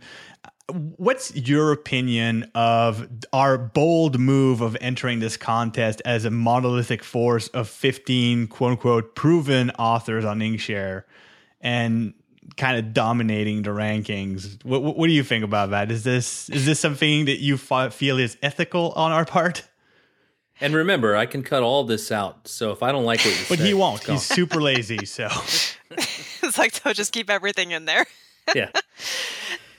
What's 0.97 1.35
your 1.35 1.73
opinion 1.73 2.51
of 2.55 3.09
our 3.33 3.59
bold 3.59 4.19
move 4.19 4.61
of 4.61 4.77
entering 4.81 5.19
this 5.19 5.37
contest 5.37 6.01
as 6.05 6.25
a 6.25 6.31
monolithic 6.31 7.03
force 7.03 7.49
of 7.49 7.69
15 7.69 8.47
quote 8.47 8.71
unquote 8.73 9.15
proven 9.15 9.71
authors 9.73 10.25
on 10.25 10.39
Inkshare 10.39 11.03
and 11.61 12.15
kind 12.57 12.79
of 12.79 12.95
dominating 12.95 13.63
the 13.63 13.71
rankings? 13.71 14.65
What, 14.65 14.83
what, 14.83 15.07
do 15.09 15.13
you 15.13 15.25
think 15.25 15.45
about 15.45 15.71
that? 15.71 15.91
Is 15.91 16.05
this 16.05 16.49
is 16.51 16.65
this 16.65 16.79
something 16.79 17.25
that 17.25 17.41
you 17.41 17.57
feel 17.57 18.19
is 18.19 18.39
ethical 18.43 18.93
on 18.93 19.11
our 19.11 19.25
part? 19.25 19.65
And 20.63 20.75
remember, 20.75 21.15
I 21.17 21.27
can 21.27 21.43
cut 21.43 21.63
all 21.63 21.85
this 21.85 22.11
out. 22.11 22.49
So 22.49 22.71
if 22.73 22.83
I 22.83 22.93
don't 22.93 23.05
like 23.05 23.21
what 23.21 23.39
you 23.39 23.45
But 23.49 23.59
say, 23.59 23.67
he 23.67 23.75
won't. 23.75 24.03
He's 24.05 24.23
super 24.23 24.61
lazy. 24.63 25.05
So 25.05 25.29
it's 25.91 26.59
like 26.59 26.81
they'll 26.83 26.95
just 26.95 27.13
keep 27.13 27.29
everything 27.29 27.73
in 27.73 27.85
there. 27.85 28.07
yeah. 28.55 28.71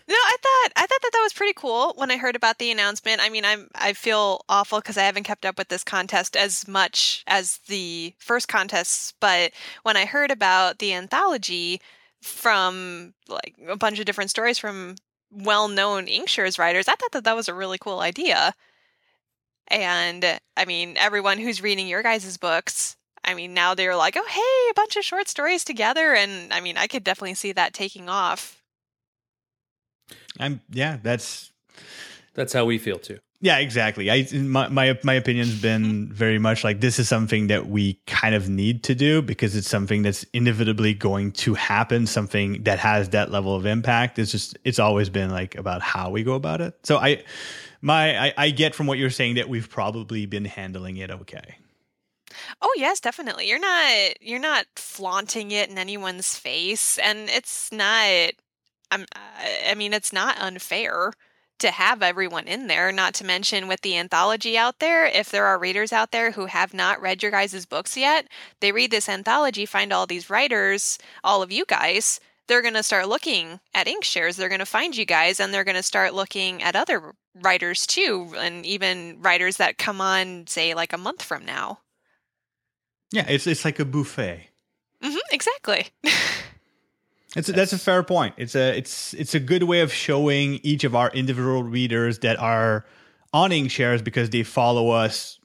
No, 0.06 0.16
I 0.16 0.36
thought 0.42 0.74
I 0.76 0.82
thought 0.86 1.02
that 1.02 1.12
that 1.14 1.22
was 1.24 1.32
pretty 1.32 1.54
cool 1.56 1.94
when 1.96 2.12
I 2.12 2.18
heard 2.18 2.36
about 2.36 2.60
the 2.60 2.72
announcement. 2.72 3.22
I 3.24 3.30
mean, 3.30 3.46
I'm 3.46 3.70
I 3.74 3.94
feel 3.94 4.42
awful 4.50 4.80
because 4.80 4.98
I 4.98 5.04
haven't 5.04 5.24
kept 5.24 5.46
up 5.46 5.58
with 5.58 5.70
this 5.70 5.86
contest 5.86 6.36
as 6.36 6.68
much 6.68 7.24
as 7.26 7.60
the 7.70 8.14
first 8.20 8.50
contests, 8.50 9.14
but 9.22 9.54
when 9.84 9.96
I 9.96 10.04
heard 10.04 10.30
about 10.30 10.80
the 10.80 10.94
anthology 10.94 11.80
from 12.22 13.14
like 13.30 13.56
a 13.70 13.78
bunch 13.78 13.98
of 13.98 14.06
different 14.06 14.30
stories 14.30 14.60
from 14.60 14.96
well-known 15.32 16.08
Inkshares 16.08 16.60
writers, 16.60 16.90
I 16.90 16.96
thought 16.96 17.14
that 17.14 17.24
that 17.24 17.36
was 17.36 17.48
a 17.48 17.54
really 17.54 17.78
cool 17.78 18.02
idea. 18.02 18.54
And 19.68 20.40
I 20.58 20.66
mean, 20.66 20.96
everyone 20.98 21.38
who's 21.40 21.62
reading 21.62 21.88
your 21.88 22.04
guys' 22.04 22.38
books, 22.38 22.96
I 23.24 23.34
mean, 23.34 23.54
now 23.54 23.74
they're 23.74 23.96
like, 23.96 24.16
oh, 24.18 24.28
hey, 24.28 24.70
a 24.72 24.74
bunch 24.76 24.96
of 24.98 25.04
short 25.04 25.28
stories 25.28 25.64
together. 25.64 26.14
And 26.14 26.54
I 26.54 26.60
mean, 26.60 26.78
I 26.78 26.88
could 26.88 27.04
definitely 27.04 27.36
see 27.36 27.54
that 27.54 27.74
taking 27.74 28.10
off. 28.10 28.62
I'm 30.40 30.62
yeah, 30.72 30.98
that's 31.02 31.52
That's 32.34 32.54
how 32.54 32.66
we 32.66 32.78
feel 32.78 32.98
too. 32.98 33.20
yeah, 33.42 33.58
exactly. 33.60 34.10
I 34.10 34.28
my 34.34 34.68
my 34.70 35.00
my 35.04 35.14
opinion's 35.14 35.62
been 35.62 36.12
very 36.12 36.40
much 36.40 36.64
like 36.64 36.82
this 36.82 36.98
is 37.00 37.08
something 37.08 37.48
that 37.48 37.68
we 37.68 38.00
kind 38.08 38.34
of 38.36 38.50
need 38.50 38.84
to 38.84 38.96
do 38.96 39.22
because 39.22 39.56
it's 39.56 39.70
something 39.70 40.02
that's 40.02 40.24
inevitably 40.34 40.94
going 40.94 41.32
to 41.34 41.54
happen, 41.54 42.08
something 42.08 42.64
that 42.64 42.80
has 42.80 43.10
that 43.10 43.32
level 43.32 43.56
of 43.56 43.66
impact. 43.66 44.18
It's 44.18 44.32
just 44.32 44.58
it's 44.64 44.80
always 44.80 45.10
been 45.10 45.30
like 45.30 45.56
about 45.56 45.82
how 45.82 46.10
we 46.10 46.24
go 46.24 46.34
about 46.34 46.62
it. 46.62 46.74
So 46.84 46.98
I 46.98 47.24
my 47.84 48.28
I, 48.28 48.34
I 48.38 48.50
get 48.50 48.74
from 48.74 48.88
what 48.88 48.98
you're 48.98 49.10
saying 49.10 49.36
that 49.36 49.50
we've 49.50 49.70
probably 49.70 50.26
been 50.26 50.46
handling 50.46 50.98
it 50.98 51.12
okay. 51.12 51.58
Oh 52.62 52.74
yes, 52.78 53.00
definitely. 53.00 53.48
You're 53.48 53.60
not 53.60 54.22
you're 54.22 54.40
not 54.40 54.66
flaunting 54.76 55.52
it 55.52 55.70
in 55.70 55.78
anyone's 55.78 56.36
face 56.36 56.98
and 56.98 57.30
it's 57.30 57.72
not 57.72 58.32
I'm 58.90 59.06
I 59.68 59.76
mean 59.76 59.94
it's 59.94 60.14
not 60.14 60.40
unfair 60.40 61.12
to 61.60 61.72
have 61.72 62.02
everyone 62.02 62.48
in 62.48 62.68
there, 62.68 62.92
not 62.92 63.14
to 63.16 63.26
mention 63.26 63.68
with 63.68 63.82
the 63.82 63.98
anthology 63.98 64.58
out 64.58 64.80
there, 64.80 65.06
if 65.06 65.30
there 65.30 65.46
are 65.46 65.60
readers 65.60 65.94
out 65.94 66.12
there 66.12 66.32
who 66.32 66.48
have 66.48 66.74
not 66.74 67.02
read 67.02 67.22
your 67.22 67.32
guys' 67.32 67.66
books 67.66 67.96
yet, 67.96 68.28
they 68.60 68.72
read 68.72 68.92
this 68.92 69.08
anthology, 69.08 69.66
find 69.66 69.94
all 69.94 70.06
these 70.06 70.30
writers, 70.30 70.98
all 71.24 71.42
of 71.42 71.52
you 71.52 71.64
guys, 71.66 72.20
they're 72.48 72.62
going 72.62 72.74
to 72.74 72.84
start 72.84 73.08
looking 73.08 73.60
at 73.74 73.88
Inkshares. 73.88 74.36
They're 74.36 74.50
going 74.50 74.60
to 74.60 74.66
find 74.66 74.96
you 74.96 75.06
guys 75.06 75.40
and 75.40 75.54
they're 75.54 75.64
going 75.64 75.76
to 75.76 75.84
start 75.84 76.14
looking 76.14 76.62
at 76.62 76.76
other 76.76 77.14
writers 77.42 77.88
too, 77.88 78.34
and 78.38 78.66
even 78.66 79.18
writers 79.22 79.58
that 79.58 79.78
come 79.78 80.02
on, 80.02 80.46
say, 80.48 80.74
like 80.74 80.94
a 80.94 80.98
month 80.98 81.22
from 81.24 81.46
now. 81.46 81.80
Yeah, 83.12 83.26
it's 83.28 83.46
it's 83.48 83.64
like 83.66 83.80
a 83.80 83.86
buffet. 83.86 84.50
hmm 85.02 85.18
exactly. 85.32 85.88
It's 87.36 87.48
that's 87.48 87.74
a 87.74 87.80
fair 87.80 88.04
point. 88.04 88.36
It's 88.38 88.56
a 88.56 88.78
it's 88.78 89.14
it's 89.16 89.34
a 89.34 89.40
good 89.40 89.64
way 89.64 89.82
of 89.82 89.92
showing 89.92 90.60
each 90.62 90.84
of 90.84 90.96
our 90.96 91.10
individual 91.12 91.64
readers 91.64 92.20
that 92.20 92.38
are 92.40 92.86
on 93.34 93.50
Inkshares 93.50 94.04
because 94.04 94.30
they 94.30 94.44
follow 94.44 94.90
us 94.92 95.40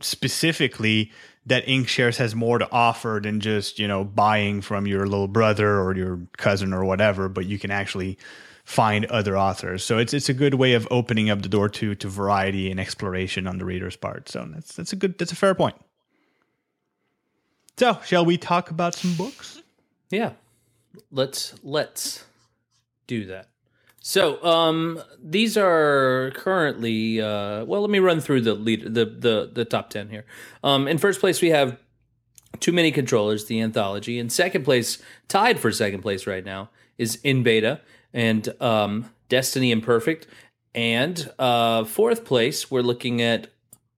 specifically 0.00 1.10
that 1.46 1.66
Inkshares 1.66 2.16
has 2.18 2.34
more 2.34 2.58
to 2.58 2.68
offer 2.70 3.20
than 3.22 3.40
just, 3.40 3.78
you 3.78 3.88
know, 3.88 4.04
buying 4.04 4.60
from 4.60 4.86
your 4.86 5.06
little 5.06 5.28
brother 5.28 5.80
or 5.80 5.96
your 5.96 6.20
cousin 6.36 6.72
or 6.72 6.84
whatever, 6.84 7.28
but 7.28 7.46
you 7.46 7.58
can 7.58 7.70
actually 7.70 8.18
find 8.64 9.04
other 9.06 9.36
authors. 9.36 9.82
So 9.82 9.98
it's 9.98 10.14
it's 10.14 10.28
a 10.28 10.34
good 10.34 10.54
way 10.54 10.74
of 10.74 10.86
opening 10.90 11.30
up 11.30 11.42
the 11.42 11.48
door 11.48 11.68
to 11.68 11.94
to 11.94 12.08
variety 12.08 12.70
and 12.70 12.78
exploration 12.78 13.46
on 13.46 13.58
the 13.58 13.64
reader's 13.64 13.96
part. 13.96 14.28
So 14.28 14.48
that's 14.52 14.74
that's 14.74 14.92
a 14.92 14.96
good 14.96 15.18
that's 15.18 15.32
a 15.32 15.36
fair 15.36 15.54
point. 15.54 15.76
So, 17.76 17.98
shall 18.04 18.26
we 18.26 18.36
talk 18.36 18.70
about 18.70 18.94
some 18.94 19.14
books? 19.14 19.62
Yeah. 20.10 20.32
Let's 21.10 21.54
let's 21.62 22.24
do 23.06 23.26
that. 23.26 23.49
So, 24.02 24.42
um 24.42 25.00
these 25.22 25.56
are 25.56 26.32
currently 26.34 27.20
uh 27.20 27.64
well, 27.66 27.82
let 27.82 27.90
me 27.90 27.98
run 27.98 28.20
through 28.20 28.40
the 28.40 28.54
lead 28.54 28.82
the 28.82 29.04
the 29.04 29.50
the 29.52 29.64
top 29.64 29.90
10 29.90 30.08
here. 30.08 30.24
Um 30.64 30.88
in 30.88 30.98
first 30.98 31.20
place 31.20 31.42
we 31.42 31.50
have 31.50 31.78
Too 32.60 32.72
Many 32.72 32.90
Controllers, 32.90 33.44
the 33.44 33.60
anthology. 33.60 34.18
In 34.18 34.30
second 34.30 34.64
place, 34.64 35.02
tied 35.28 35.60
for 35.60 35.70
second 35.70 36.00
place 36.00 36.26
right 36.26 36.44
now, 36.44 36.70
is 36.96 37.16
In 37.22 37.42
Beta 37.42 37.80
and 38.14 38.48
um 38.60 39.10
Destiny 39.28 39.70
Imperfect. 39.70 40.26
And 40.74 41.30
uh 41.38 41.84
fourth 41.84 42.24
place, 42.24 42.70
we're 42.70 42.80
looking 42.80 43.20
at 43.20 43.48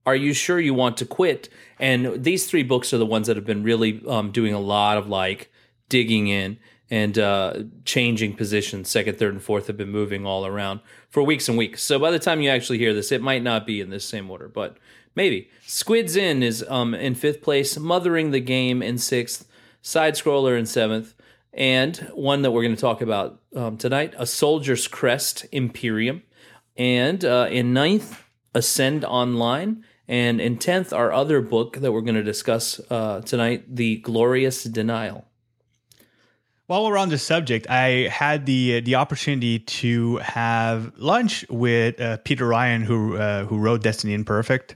Are 0.05 0.17
You 0.17 0.33
Sure 0.33 0.59
You 0.59 0.73
Want 0.73 0.97
to 0.97 1.05
Quit? 1.05 1.47
And 1.79 2.21
these 2.23 2.45
three 2.45 2.63
books 2.63 2.93
are 2.93 2.97
the 2.97 3.05
ones 3.05 3.27
that 3.27 3.37
have 3.37 3.45
been 3.45 3.63
really 3.63 4.01
um, 4.07 4.31
doing 4.31 4.53
a 4.53 4.59
lot 4.59 4.97
of 4.97 5.07
like 5.07 5.49
digging 5.89 6.27
in 6.27 6.57
and 6.89 7.17
uh, 7.17 7.63
changing 7.85 8.35
positions. 8.35 8.89
Second, 8.89 9.17
third, 9.17 9.33
and 9.33 9.41
fourth 9.41 9.67
have 9.67 9.77
been 9.77 9.89
moving 9.89 10.25
all 10.25 10.45
around 10.45 10.79
for 11.09 11.23
weeks 11.23 11.49
and 11.49 11.57
weeks. 11.57 11.81
So 11.81 11.97
by 11.97 12.11
the 12.11 12.19
time 12.19 12.41
you 12.41 12.49
actually 12.49 12.77
hear 12.77 12.93
this, 12.93 13.11
it 13.11 13.21
might 13.21 13.43
not 13.43 13.65
be 13.65 13.81
in 13.81 13.89
this 13.89 14.05
same 14.05 14.29
order, 14.29 14.47
but 14.47 14.77
maybe. 15.15 15.49
Squid's 15.65 16.15
Inn 16.15 16.43
is 16.43 16.63
um, 16.69 16.93
in 16.93 17.15
fifth 17.15 17.41
place, 17.41 17.77
Mothering 17.77 18.31
the 18.31 18.39
Game 18.39 18.81
in 18.81 18.97
sixth, 18.97 19.47
Side 19.81 20.15
Scroller 20.15 20.57
in 20.57 20.65
seventh, 20.65 21.13
and 21.53 21.97
one 22.13 22.41
that 22.41 22.51
we're 22.51 22.63
going 22.63 22.75
to 22.75 22.81
talk 22.81 23.01
about 23.01 23.39
um, 23.55 23.77
tonight, 23.77 24.13
A 24.17 24.25
Soldier's 24.25 24.87
Crest 24.87 25.45
Imperium. 25.51 26.23
And 26.75 27.23
uh, 27.23 27.47
in 27.51 27.73
ninth, 27.73 28.23
Ascend 28.53 29.05
Online. 29.05 29.83
And 30.07 30.41
in 30.41 30.57
10th, 30.57 30.95
our 30.95 31.11
other 31.11 31.41
book 31.41 31.77
that 31.77 31.91
we're 31.91 32.01
going 32.01 32.15
to 32.15 32.23
discuss 32.23 32.79
uh, 32.89 33.21
tonight, 33.21 33.75
The 33.75 33.97
Glorious 33.97 34.63
Denial. 34.63 35.25
While 36.67 36.85
we're 36.85 36.97
on 36.97 37.09
the 37.09 37.17
subject, 37.17 37.67
I 37.69 38.07
had 38.09 38.45
the 38.45 38.79
the 38.79 38.95
opportunity 38.95 39.59
to 39.59 40.17
have 40.17 40.93
lunch 40.97 41.45
with 41.49 41.99
uh, 41.99 42.17
Peter 42.23 42.47
Ryan, 42.47 42.83
who 42.83 43.17
uh, 43.17 43.45
who 43.45 43.57
wrote 43.57 43.83
Destiny 43.83 44.13
Imperfect, 44.13 44.75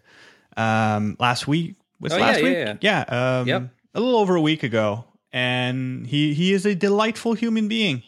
um, 0.57 1.15
last 1.19 1.47
week. 1.47 1.75
Was 1.99 2.13
Oh, 2.13 2.17
last 2.19 2.39
yeah, 2.39 2.43
week? 2.43 2.53
yeah, 2.81 3.03
yeah. 3.09 3.39
um, 3.39 3.47
Yep. 3.47 3.69
a 3.95 3.99
little 3.99 4.19
over 4.19 4.35
a 4.35 4.41
week 4.41 4.63
ago, 4.63 5.05
and 5.31 6.05
he 6.05 6.33
he 6.33 6.51
is 6.53 6.65
a 6.65 6.75
delightful 6.75 7.33
human 7.33 7.67
being. 7.67 8.03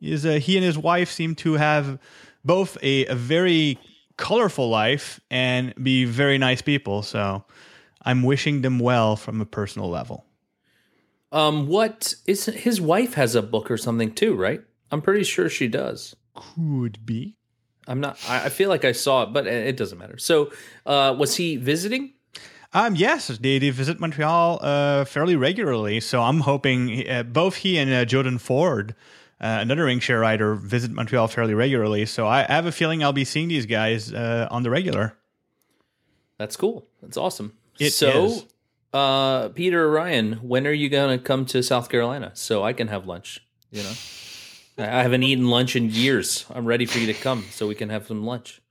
He 0.00 0.10
is 0.10 0.24
a, 0.24 0.38
he 0.38 0.56
and 0.56 0.64
his 0.64 0.76
wife 0.78 1.10
seem 1.10 1.34
to 1.36 1.54
have 1.54 1.98
both 2.44 2.76
a, 2.82 3.06
a 3.06 3.14
very 3.14 3.78
colorful 4.16 4.68
life 4.68 5.20
and 5.30 5.74
be 5.82 6.04
very 6.06 6.38
nice 6.38 6.62
people. 6.62 7.02
So 7.02 7.44
I'm 8.02 8.22
wishing 8.22 8.62
them 8.62 8.78
well 8.78 9.16
from 9.16 9.40
a 9.40 9.46
personal 9.46 9.88
level. 9.90 10.24
Um, 11.34 11.66
what 11.66 12.14
is 12.26 12.46
his 12.46 12.80
wife 12.80 13.14
has 13.14 13.34
a 13.34 13.42
book 13.42 13.68
or 13.68 13.76
something 13.76 14.14
too, 14.14 14.36
right? 14.36 14.62
I'm 14.92 15.02
pretty 15.02 15.24
sure 15.24 15.48
she 15.48 15.66
does. 15.66 16.14
Could 16.34 17.04
be. 17.04 17.36
I'm 17.88 17.98
not. 17.98 18.18
I, 18.28 18.44
I 18.44 18.48
feel 18.50 18.68
like 18.68 18.84
I 18.84 18.92
saw 18.92 19.24
it, 19.24 19.32
but 19.32 19.48
it, 19.48 19.76
doesn't 19.76 19.98
matter. 19.98 20.16
So, 20.16 20.52
uh, 20.86 21.14
was 21.18 21.34
he 21.34 21.56
visiting? 21.56 22.12
Um, 22.72 22.94
yes, 22.94 23.26
they, 23.26 23.58
they 23.58 23.70
visit 23.70 23.98
Montreal 23.98 24.60
uh, 24.62 25.04
fairly 25.04 25.34
regularly. 25.34 25.98
So 25.98 26.22
I'm 26.22 26.40
hoping 26.40 27.08
uh, 27.08 27.24
both 27.24 27.56
he 27.56 27.78
and 27.78 27.92
uh, 27.92 28.04
Jordan 28.04 28.38
Ford, 28.38 28.94
uh, 29.40 29.58
another 29.60 29.86
Inkshare 29.86 30.20
writer, 30.20 30.54
visit 30.54 30.92
Montreal 30.92 31.26
fairly 31.26 31.54
regularly. 31.54 32.06
So 32.06 32.26
I, 32.28 32.42
I 32.48 32.52
have 32.52 32.66
a 32.66 32.72
feeling 32.72 33.02
I'll 33.02 33.12
be 33.12 33.24
seeing 33.24 33.48
these 33.48 33.66
guys 33.66 34.12
uh, 34.12 34.46
on 34.52 34.62
the 34.62 34.70
regular. 34.70 35.16
That's 36.38 36.56
cool. 36.56 36.86
That's 37.02 37.16
awesome. 37.16 37.54
It 37.80 37.90
so, 37.90 38.26
is. 38.26 38.46
Uh, 38.94 39.48
Peter 39.50 39.90
Ryan, 39.90 40.34
when 40.34 40.66
are 40.66 40.72
you 40.72 40.88
gonna 40.88 41.18
come 41.18 41.44
to 41.46 41.62
South 41.62 41.88
Carolina 41.88 42.30
so 42.34 42.62
I 42.62 42.72
can 42.72 42.88
have 42.88 43.06
lunch? 43.06 43.44
You 43.70 43.82
know, 43.82 43.92
I 44.78 45.02
haven't 45.02 45.24
eaten 45.24 45.50
lunch 45.50 45.74
in 45.74 45.90
years. 45.90 46.46
I'm 46.48 46.64
ready 46.64 46.86
for 46.86 46.98
you 46.98 47.06
to 47.06 47.14
come 47.14 47.44
so 47.50 47.66
we 47.66 47.74
can 47.74 47.90
have 47.90 48.06
some 48.06 48.24
lunch. 48.24 48.62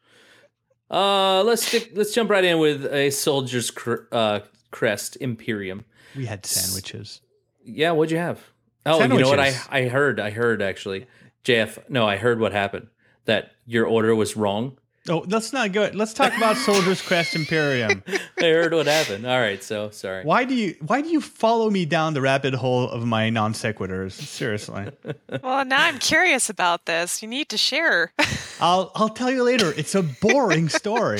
Uh, 0.89 1.43
let's 1.43 1.67
stick, 1.67 1.91
let's 1.93 2.13
jump 2.13 2.29
right 2.29 2.43
in 2.43 2.59
with 2.59 2.85
a 2.85 3.09
soldier's 3.09 3.69
cr- 3.69 4.07
uh, 4.11 4.39
crest 4.71 5.17
Imperium. 5.19 5.83
We 6.15 6.25
had 6.25 6.45
sandwiches. 6.45 7.19
Yeah, 7.65 7.91
what'd 7.91 8.11
you 8.11 8.17
have? 8.17 8.39
Oh, 8.85 9.01
you 9.01 9.07
know 9.07 9.29
what 9.29 9.39
I 9.39 9.53
I 9.69 9.87
heard 9.87 10.19
I 10.19 10.29
heard 10.29 10.61
actually, 10.61 11.07
JF. 11.43 11.89
No, 11.89 12.07
I 12.07 12.17
heard 12.17 12.39
what 12.39 12.51
happened. 12.53 12.87
That 13.25 13.51
your 13.65 13.85
order 13.85 14.13
was 14.15 14.37
wrong. 14.37 14.77
Oh, 15.09 15.25
let's 15.27 15.51
not 15.51 15.73
go. 15.73 15.89
Let's 15.93 16.13
talk 16.13 16.35
about 16.37 16.55
Soldier's 16.55 17.01
Crest 17.01 17.35
Imperium. 17.35 18.01
I 18.39 18.43
heard 18.45 18.73
what 18.73 18.87
happened. 18.87 19.25
All 19.27 19.37
right, 19.37 19.61
so 19.61 19.89
sorry. 19.89 20.23
Why 20.23 20.45
do 20.45 20.53
you 20.55 20.75
Why 20.79 21.01
do 21.01 21.09
you 21.09 21.19
follow 21.19 21.69
me 21.69 21.83
down 21.85 22.13
the 22.13 22.21
rabbit 22.21 22.53
hole 22.53 22.89
of 22.89 23.05
my 23.05 23.29
non 23.29 23.51
sequiturs? 23.53 24.13
Seriously, 24.13 24.91
well, 25.43 25.65
now 25.65 25.83
I'm 25.83 25.99
curious 25.99 26.49
about 26.49 26.85
this. 26.85 27.21
You 27.21 27.27
need 27.27 27.49
to 27.49 27.57
share. 27.57 28.13
I'll 28.61 28.91
I'll 28.95 29.09
tell 29.09 29.29
you 29.29 29.43
later. 29.43 29.73
It's 29.75 29.93
a 29.93 30.03
boring 30.03 30.69
story, 30.69 31.19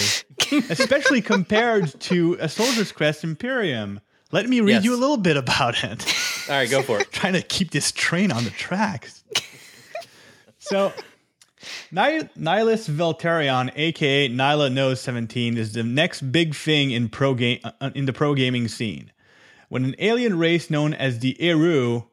especially 0.70 1.22
compared 1.22 2.00
to 2.02 2.38
a 2.40 2.48
Soldier's 2.48 2.94
Crest 2.94 3.26
Imperium. 3.26 4.00
Let 4.32 4.48
me 4.48 4.62
read 4.62 4.72
Yes. 4.76 4.84
you 4.86 4.96
a 4.96 4.98
little 4.98 5.18
bit 5.18 5.36
about 5.36 5.84
it. 5.84 6.06
All 6.50 6.56
right, 6.56 6.70
go 6.70 6.82
for 6.82 7.02
it. 7.02 7.12
trying 7.12 7.34
to 7.34 7.42
keep 7.42 7.72
this 7.72 7.92
train 7.92 8.32
on 8.32 8.46
the 8.46 8.50
tracks. 8.50 9.24
so, 10.58 10.94
Ni- 11.92 12.30
Nihilus 12.38 12.90
Veltarion, 12.90 13.72
aka 13.76 14.30
Nyla 14.30 14.72
Knows 14.72 15.02
17, 15.02 15.58
is 15.58 15.74
the 15.74 15.84
next 15.84 16.32
big 16.32 16.56
thing 16.56 16.92
in 16.92 17.10
pro 17.10 17.34
game 17.34 17.60
uh, 17.64 17.92
in 17.96 18.06
the 18.06 18.14
pro 18.14 18.34
gaming 18.34 18.68
scene. 18.68 19.12
When 19.70 19.86
an 19.86 19.96
alien 20.00 20.38
race 20.38 20.70
known 20.70 20.94
as 20.94 21.20
the 21.20 21.36
Eru 21.42 22.04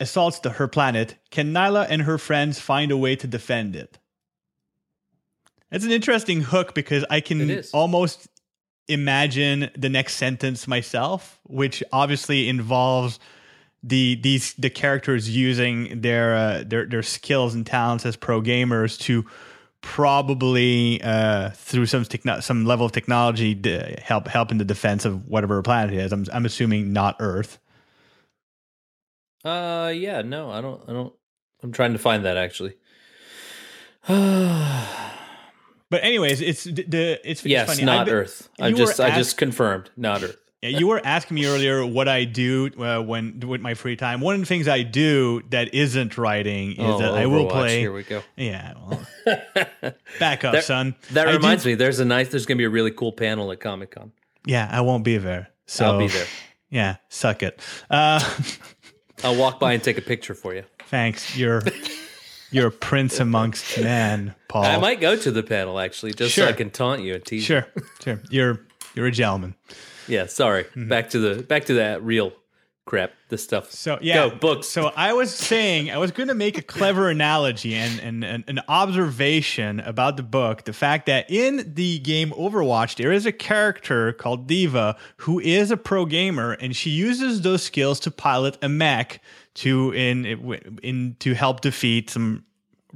assaults 0.00 0.40
the, 0.40 0.50
her 0.50 0.68
planet, 0.68 1.16
can 1.30 1.52
Nyla 1.52 1.86
and 1.88 2.02
her 2.02 2.18
friends 2.18 2.58
find 2.58 2.90
a 2.90 2.96
way 2.96 3.16
to 3.16 3.26
defend 3.26 3.76
it? 3.76 3.98
That's 5.70 5.84
an 5.84 5.92
interesting 5.92 6.42
hook 6.42 6.74
because 6.74 7.04
I 7.10 7.20
can 7.20 7.62
almost 7.72 8.28
imagine 8.88 9.70
the 9.76 9.88
next 9.88 10.14
sentence 10.14 10.68
myself, 10.68 11.40
which 11.44 11.82
obviously 11.92 12.48
involves 12.48 13.18
the 13.82 14.18
these 14.22 14.54
the 14.54 14.70
characters 14.70 15.34
using 15.34 16.00
their 16.00 16.34
uh, 16.34 16.64
their 16.66 16.86
their 16.86 17.02
skills 17.02 17.54
and 17.54 17.66
talents 17.66 18.04
as 18.04 18.16
pro 18.16 18.40
gamers 18.40 18.98
to 19.00 19.24
probably 19.80 21.00
uh, 21.02 21.50
through 21.50 21.86
some 21.86 22.04
techno- 22.04 22.40
some 22.40 22.64
level 22.64 22.86
of 22.86 22.92
technology 22.92 23.54
to 23.54 23.96
help 24.02 24.26
help 24.28 24.50
in 24.50 24.58
the 24.58 24.64
defense 24.64 25.04
of 25.04 25.26
whatever 25.28 25.60
planet 25.62 25.94
it 25.94 25.98
is. 25.98 26.12
I'm 26.12 26.26
I'm 26.32 26.46
assuming 26.46 26.92
not 26.92 27.16
Earth. 27.20 27.58
Uh, 29.44 29.92
yeah, 29.94 30.22
no, 30.22 30.50
I 30.50 30.60
don't. 30.60 30.82
I 30.88 30.92
don't. 30.92 31.14
I'm 31.62 31.72
trying 31.72 31.92
to 31.92 31.98
find 31.98 32.24
that 32.24 32.36
actually. 32.36 32.74
But 35.88 36.02
anyways, 36.02 36.40
it's 36.40 36.64
the, 36.64 36.82
the 36.82 37.12
it's, 37.22 37.42
it's 37.42 37.46
yes, 37.46 37.68
funny. 37.68 37.84
not 37.84 38.08
I've 38.08 38.12
Earth. 38.12 38.48
I 38.60 38.72
just, 38.72 38.98
I 38.98 39.14
just 39.14 39.36
confirmed, 39.36 39.90
not 39.96 40.22
Earth. 40.22 40.36
Yeah, 40.68 40.78
you 40.78 40.86
were 40.88 41.00
asking 41.04 41.36
me 41.36 41.46
earlier 41.46 41.84
what 41.86 42.08
I 42.08 42.24
do 42.24 42.70
uh, 42.78 43.00
when 43.02 43.40
with 43.40 43.60
my 43.60 43.74
free 43.74 43.96
time. 43.96 44.20
One 44.20 44.34
of 44.34 44.40
the 44.40 44.46
things 44.46 44.66
I 44.68 44.82
do 44.82 45.42
that 45.50 45.74
isn't 45.74 46.18
writing 46.18 46.72
is 46.72 46.78
Oh, 46.80 46.98
that 46.98 47.14
I 47.14 47.26
will 47.26 47.46
play. 47.46 47.80
Here 47.80 47.92
we 47.92 48.02
go. 48.02 48.22
Yeah, 48.36 48.74
well, 48.76 49.06
back 50.18 50.44
up, 50.44 50.52
That- 50.54 50.64
son. 50.64 50.94
That 51.12 51.28
I 51.28 51.32
do- 51.32 51.36
reminds 51.38 51.64
me. 51.64 51.74
There's 51.74 52.00
a 52.00 52.04
nice. 52.04 52.28
There's 52.28 52.46
gonna 52.46 52.58
be 52.58 52.64
a 52.64 52.70
really 52.70 52.90
cool 52.90 53.12
panel 53.12 53.52
at 53.52 53.60
Comic 53.60 53.92
Con. 53.92 54.12
Yeah, 54.44 54.68
I 54.70 54.80
won't 54.80 55.04
be 55.04 55.18
there. 55.18 55.48
So 55.66 55.84
I'll 55.84 55.98
be 55.98 56.08
there. 56.08 56.26
Yeah, 56.70 56.96
suck 57.08 57.42
it. 57.42 57.60
Uh, 57.90 58.20
I'll 59.24 59.36
walk 59.36 59.58
by 59.60 59.72
and 59.72 59.82
take 59.82 59.98
a 59.98 60.02
picture 60.02 60.34
for 60.34 60.54
you. 60.54 60.64
thanks. 60.88 61.36
You're 61.36 61.62
you're 62.50 62.68
a 62.68 62.72
prince 62.72 63.20
amongst 63.20 63.78
men, 63.80 64.34
Paul. 64.48 64.64
I 64.64 64.78
might 64.78 65.00
go 65.00 65.16
to 65.16 65.30
the 65.30 65.42
panel 65.42 65.78
actually, 65.78 66.12
just 66.14 66.34
so 66.34 66.46
I 66.46 66.52
can 66.52 66.70
taunt 66.70 67.02
you 67.02 67.14
and 67.14 67.24
tease. 67.24 67.48
you. 67.48 67.60
Sure, 67.60 67.66
sure. 68.02 68.20
You're 68.30 68.60
you're 68.94 69.06
a 69.06 69.12
gentleman. 69.12 69.54
Yeah. 70.08 70.26
Sorry. 70.26 70.64
Mm-hmm. 70.64 70.88
Back 70.88 71.10
to 71.10 71.18
the 71.18 71.42
back 71.42 71.66
to 71.66 71.74
that 71.74 72.02
real 72.02 72.32
crap. 72.86 73.12
This 73.28 73.42
stuff. 73.42 73.72
So 73.72 73.98
yeah, 74.00 74.28
Go, 74.28 74.36
books. 74.36 74.68
So 74.68 74.92
I 74.96 75.12
was 75.12 75.34
saying 75.34 75.90
I 75.90 75.98
was 75.98 76.12
going 76.12 76.28
to 76.28 76.34
make 76.34 76.56
a 76.56 76.62
clever 76.62 77.10
analogy 77.10 77.74
and, 77.74 77.98
and, 77.98 78.24
and 78.24 78.44
an 78.46 78.60
observation 78.68 79.80
about 79.80 80.16
the 80.16 80.22
book. 80.22 80.64
The 80.64 80.72
fact 80.72 81.06
that 81.06 81.28
in 81.28 81.74
the 81.74 81.98
game 81.98 82.30
Overwatch 82.30 82.94
there 82.96 83.10
is 83.10 83.26
a 83.26 83.32
character 83.32 84.12
called 84.12 84.46
D.Va 84.46 84.96
who 85.18 85.40
is 85.40 85.72
a 85.72 85.76
pro 85.76 86.06
gamer 86.06 86.52
and 86.52 86.74
she 86.74 86.90
uses 86.90 87.42
those 87.42 87.62
skills 87.62 87.98
to 88.00 88.12
pilot 88.12 88.56
a 88.62 88.68
mech 88.68 89.20
to 89.54 89.92
in 89.92 90.78
in 90.82 91.16
to 91.18 91.34
help 91.34 91.62
defeat 91.62 92.10
some 92.10 92.44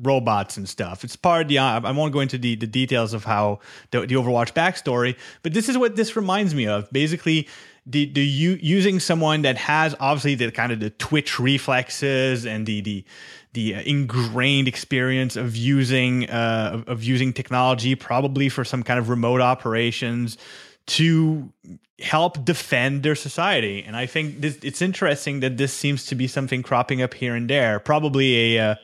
robots 0.02 0.56
and 0.56 0.68
stuff. 0.68 1.04
It's 1.04 1.16
part 1.16 1.42
of 1.42 1.48
the. 1.48 1.58
I 1.58 1.90
won't 1.92 2.12
go 2.12 2.20
into 2.20 2.38
the, 2.38 2.56
the 2.56 2.66
details 2.66 3.12
of 3.14 3.24
how 3.24 3.60
the, 3.90 4.00
the 4.00 4.14
Overwatch 4.14 4.52
backstory, 4.52 5.16
but 5.42 5.52
this 5.52 5.68
is 5.68 5.76
what 5.78 5.96
this 5.96 6.16
reminds 6.16 6.54
me 6.54 6.66
of. 6.66 6.90
Basically, 6.92 7.48
the 7.86 8.06
the 8.12 8.24
u- 8.24 8.58
using 8.60 9.00
someone 9.00 9.42
that 9.42 9.56
has 9.56 9.94
obviously 10.00 10.34
the 10.34 10.50
kind 10.50 10.72
of 10.72 10.80
the 10.80 10.90
twitch 10.90 11.38
reflexes 11.38 12.46
and 12.46 12.66
the 12.66 12.80
the 12.80 13.04
the 13.52 13.74
uh, 13.74 13.82
ingrained 13.82 14.68
experience 14.68 15.36
of 15.36 15.56
using 15.56 16.28
uh, 16.30 16.82
of 16.86 17.02
using 17.02 17.32
technology, 17.32 17.94
probably 17.94 18.48
for 18.48 18.64
some 18.64 18.82
kind 18.82 18.98
of 18.98 19.08
remote 19.08 19.40
operations 19.40 20.38
to 20.86 21.52
help 22.00 22.44
defend 22.44 23.02
their 23.02 23.14
society. 23.14 23.82
And 23.82 23.96
I 23.96 24.06
think 24.06 24.40
this, 24.40 24.58
it's 24.62 24.80
interesting 24.80 25.40
that 25.40 25.56
this 25.56 25.72
seems 25.72 26.06
to 26.06 26.14
be 26.14 26.26
something 26.26 26.62
cropping 26.62 27.02
up 27.02 27.14
here 27.14 27.34
and 27.34 27.48
there. 27.48 27.78
Probably 27.78 28.56
a 28.56 28.70
uh, 28.70 28.74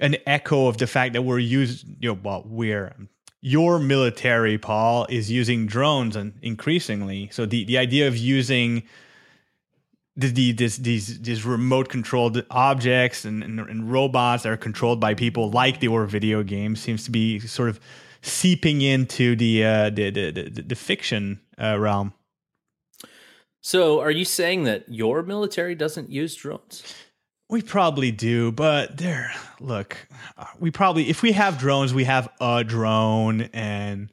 an 0.00 0.16
echo 0.26 0.66
of 0.68 0.78
the 0.78 0.86
fact 0.86 1.12
that 1.14 1.22
we're 1.22 1.38
using, 1.38 1.96
you 2.00 2.10
know, 2.10 2.20
well, 2.22 2.44
we're 2.46 2.94
your 3.40 3.78
military, 3.78 4.58
Paul, 4.58 5.06
is 5.08 5.30
using 5.30 5.66
drones 5.66 6.16
and 6.16 6.32
increasingly. 6.42 7.28
So 7.30 7.46
the, 7.46 7.64
the 7.64 7.78
idea 7.78 8.08
of 8.08 8.16
using 8.16 8.82
the, 10.16 10.28
the 10.28 10.52
this 10.52 10.78
these 10.78 11.20
these 11.20 11.44
remote 11.44 11.88
controlled 11.88 12.44
objects 12.50 13.24
and, 13.24 13.44
and, 13.44 13.60
and 13.60 13.92
robots 13.92 14.42
that 14.42 14.52
are 14.52 14.56
controlled 14.56 14.98
by 14.98 15.14
people 15.14 15.50
like 15.50 15.80
they 15.80 15.88
were 15.88 16.06
video 16.06 16.42
games 16.42 16.80
seems 16.80 17.04
to 17.04 17.10
be 17.10 17.38
sort 17.38 17.68
of 17.68 17.78
seeping 18.22 18.80
into 18.80 19.36
the 19.36 19.64
uh, 19.64 19.90
the, 19.90 20.10
the, 20.10 20.30
the 20.30 20.62
the 20.62 20.74
fiction 20.74 21.40
uh, 21.60 21.78
realm. 21.78 22.14
So, 23.60 24.00
are 24.00 24.10
you 24.10 24.24
saying 24.24 24.64
that 24.64 24.88
your 24.88 25.22
military 25.22 25.74
doesn't 25.74 26.10
use 26.10 26.34
drones? 26.34 26.82
We 27.48 27.62
probably 27.62 28.10
do, 28.10 28.50
but 28.50 28.96
there. 28.96 29.32
Look, 29.60 29.96
we 30.58 30.70
probably 30.70 31.08
if 31.08 31.22
we 31.22 31.32
have 31.32 31.58
drones, 31.58 31.94
we 31.94 32.04
have 32.04 32.28
a 32.40 32.64
drone, 32.64 33.42
and 33.52 34.10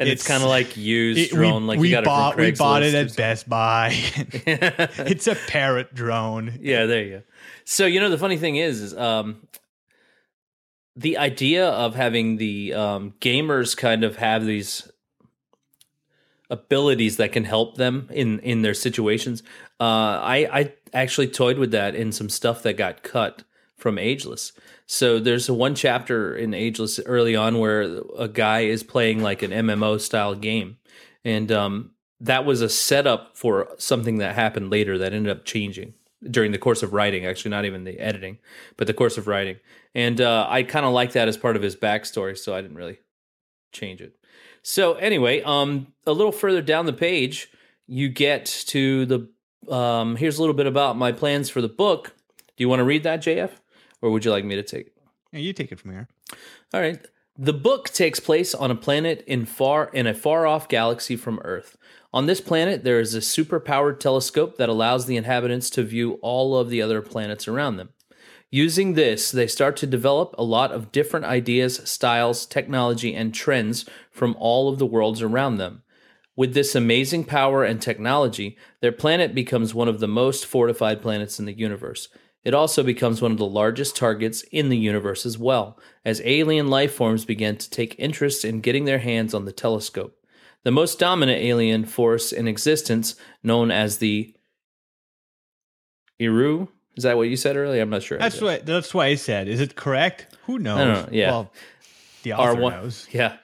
And 0.00 0.08
it's, 0.08 0.22
It's- 0.22 0.26
kind 0.28 0.44
of 0.44 0.48
like 0.48 0.76
used 0.76 1.18
it- 1.18 1.30
drone, 1.30 1.66
like 1.66 1.80
we 1.80 1.88
you 1.88 1.96
got 1.96 2.04
bought 2.04 2.36
we 2.36 2.52
bought 2.52 2.84
it 2.84 2.94
at 2.94 3.16
Best 3.16 3.48
Buy. 3.48 3.90
it's 3.92 5.26
a 5.26 5.34
parrot 5.34 5.92
drone. 5.92 6.56
yeah, 6.60 6.86
there 6.86 7.02
you 7.04 7.10
go. 7.10 7.22
So 7.64 7.86
you 7.86 7.98
know 7.98 8.08
the 8.08 8.18
funny 8.18 8.36
thing 8.36 8.54
is, 8.56 8.80
is 8.80 8.96
um, 8.96 9.44
the 10.94 11.18
idea 11.18 11.68
of 11.68 11.96
having 11.96 12.36
the 12.36 12.72
um, 12.74 13.14
gamers 13.20 13.76
kind 13.76 14.04
of 14.04 14.16
have 14.16 14.46
these 14.46 14.88
abilities 16.50 17.16
that 17.18 17.32
can 17.32 17.44
help 17.44 17.76
them 17.76 18.08
in 18.12 18.38
in 18.40 18.62
their 18.62 18.74
situations. 18.74 19.42
Uh, 19.80 19.84
I 20.22 20.48
I 20.52 20.72
actually 20.92 21.28
toyed 21.28 21.58
with 21.58 21.70
that 21.72 21.94
in 21.94 22.12
some 22.12 22.28
stuff 22.28 22.62
that 22.62 22.76
got 22.76 23.02
cut 23.02 23.44
from 23.76 23.98
Ageless. 23.98 24.52
So 24.86 25.18
there's 25.18 25.50
one 25.50 25.74
chapter 25.74 26.34
in 26.34 26.54
Ageless 26.54 26.98
early 27.06 27.36
on 27.36 27.58
where 27.58 28.00
a 28.16 28.28
guy 28.28 28.60
is 28.60 28.82
playing 28.82 29.22
like 29.22 29.42
an 29.42 29.50
MMO 29.50 30.00
style 30.00 30.34
game, 30.34 30.78
and 31.24 31.52
um, 31.52 31.90
that 32.20 32.44
was 32.44 32.60
a 32.60 32.68
setup 32.68 33.36
for 33.36 33.68
something 33.78 34.18
that 34.18 34.34
happened 34.34 34.70
later 34.70 34.98
that 34.98 35.12
ended 35.12 35.30
up 35.30 35.44
changing 35.44 35.94
during 36.28 36.52
the 36.52 36.58
course 36.58 36.82
of 36.82 36.92
writing. 36.92 37.24
Actually, 37.26 37.50
not 37.50 37.64
even 37.64 37.84
the 37.84 37.98
editing, 38.00 38.38
but 38.76 38.86
the 38.86 38.94
course 38.94 39.18
of 39.18 39.26
writing. 39.26 39.56
And 39.94 40.20
uh, 40.20 40.46
I 40.48 40.62
kind 40.62 40.86
of 40.86 40.92
like 40.92 41.12
that 41.12 41.28
as 41.28 41.36
part 41.36 41.56
of 41.56 41.62
his 41.62 41.76
backstory, 41.76 42.36
so 42.36 42.54
I 42.54 42.60
didn't 42.60 42.76
really 42.76 42.98
change 43.72 44.00
it. 44.00 44.16
So 44.62 44.94
anyway, 44.94 45.42
um, 45.42 45.88
a 46.06 46.12
little 46.12 46.32
further 46.32 46.62
down 46.62 46.86
the 46.86 46.92
page, 46.92 47.50
you 47.86 48.08
get 48.08 48.46
to 48.68 49.06
the. 49.06 49.28
Um, 49.68 50.16
here's 50.16 50.38
a 50.38 50.40
little 50.40 50.54
bit 50.54 50.66
about 50.66 50.96
my 50.96 51.12
plans 51.12 51.50
for 51.50 51.60
the 51.60 51.68
book. 51.68 52.14
Do 52.56 52.64
you 52.64 52.68
want 52.68 52.80
to 52.80 52.84
read 52.84 53.02
that, 53.02 53.22
JF, 53.22 53.50
or 54.02 54.10
would 54.10 54.24
you 54.24 54.30
like 54.30 54.44
me 54.44 54.56
to 54.56 54.62
take 54.62 54.88
it? 54.88 54.92
Yeah, 55.32 55.40
you 55.40 55.52
take 55.52 55.72
it 55.72 55.80
from 55.80 55.92
here. 55.92 56.08
All 56.72 56.80
right. 56.80 56.98
The 57.36 57.52
book 57.52 57.90
takes 57.90 58.18
place 58.18 58.54
on 58.54 58.70
a 58.70 58.74
planet 58.74 59.22
in 59.26 59.44
far 59.44 59.90
in 59.92 60.06
a 60.06 60.14
far-off 60.14 60.68
galaxy 60.68 61.14
from 61.14 61.40
Earth. 61.44 61.76
On 62.12 62.26
this 62.26 62.40
planet, 62.40 62.82
there 62.82 62.98
is 62.98 63.14
a 63.14 63.20
super-powered 63.20 64.00
telescope 64.00 64.56
that 64.56 64.68
allows 64.68 65.06
the 65.06 65.16
inhabitants 65.16 65.70
to 65.70 65.84
view 65.84 66.14
all 66.14 66.56
of 66.56 66.70
the 66.70 66.82
other 66.82 67.02
planets 67.02 67.46
around 67.46 67.76
them. 67.76 67.90
Using 68.50 68.94
this, 68.94 69.30
they 69.30 69.46
start 69.46 69.76
to 69.76 69.86
develop 69.86 70.34
a 70.38 70.42
lot 70.42 70.72
of 70.72 70.90
different 70.90 71.26
ideas, 71.26 71.76
styles, 71.84 72.46
technology, 72.46 73.14
and 73.14 73.34
trends 73.34 73.84
from 74.10 74.34
all 74.38 74.68
of 74.68 74.78
the 74.78 74.86
worlds 74.86 75.20
around 75.20 75.58
them. 75.58 75.82
With 76.38 76.54
this 76.54 76.76
amazing 76.76 77.24
power 77.24 77.64
and 77.64 77.82
technology, 77.82 78.56
their 78.80 78.92
planet 78.92 79.34
becomes 79.34 79.74
one 79.74 79.88
of 79.88 79.98
the 79.98 80.06
most 80.06 80.46
fortified 80.46 81.02
planets 81.02 81.40
in 81.40 81.46
the 81.46 81.52
universe. 81.52 82.10
It 82.44 82.54
also 82.54 82.84
becomes 82.84 83.20
one 83.20 83.32
of 83.32 83.38
the 83.38 83.44
largest 83.44 83.96
targets 83.96 84.42
in 84.52 84.68
the 84.68 84.78
universe 84.78 85.26
as 85.26 85.36
well, 85.36 85.80
as 86.04 86.22
alien 86.24 86.68
life 86.68 86.94
forms 86.94 87.24
begin 87.24 87.56
to 87.56 87.68
take 87.68 87.98
interest 87.98 88.44
in 88.44 88.60
getting 88.60 88.84
their 88.84 89.00
hands 89.00 89.34
on 89.34 89.46
the 89.46 89.52
telescope. 89.52 90.16
The 90.62 90.70
most 90.70 91.00
dominant 91.00 91.42
alien 91.42 91.84
force 91.84 92.30
in 92.30 92.46
existence, 92.46 93.16
known 93.42 93.72
as 93.72 93.98
the 93.98 94.32
Iru, 96.20 96.68
is 96.96 97.02
that 97.02 97.16
what 97.16 97.28
you 97.28 97.36
said 97.36 97.56
earlier? 97.56 97.82
I'm 97.82 97.90
not 97.90 98.04
sure. 98.04 98.16
That's 98.16 98.40
what 98.40 98.64
that's 98.64 98.94
why 98.94 99.06
I 99.06 99.16
said. 99.16 99.48
Is 99.48 99.60
it 99.60 99.74
correct? 99.74 100.36
Who 100.46 100.60
knows? 100.60 100.78
know, 100.78 101.08
yeah. 101.10 101.30
Well, 101.30 101.52
the 102.22 102.34
author 102.34 102.60
one, 102.60 102.72
knows. 102.74 103.08
Yeah. 103.10 103.38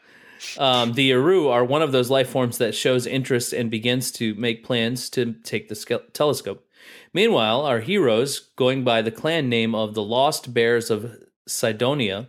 Um, 0.59 0.92
the 0.92 1.12
Aru 1.12 1.48
are 1.48 1.64
one 1.64 1.83
of 1.83 1.92
those 1.92 2.11
life 2.11 2.28
forms 2.28 2.59
that 2.59 2.74
shows 2.74 3.07
interest 3.07 3.52
and 3.52 3.70
begins 3.70 4.11
to 4.12 4.35
make 4.35 4.64
plans 4.64 5.11
to 5.11 5.33
take 5.44 5.68
the 5.68 6.00
telescope. 6.12 6.66
Meanwhile, 7.12 7.64
our 7.64 7.80
heroes, 7.80 8.50
going 8.57 8.85
by 8.85 9.02
the 9.02 9.11
clan 9.11 9.48
name 9.48 9.74
of 9.74 9.94
the 9.94 10.02
Lost 10.02 10.52
Bears 10.52 10.90
of 10.90 11.16
Sidonia, 11.46 12.28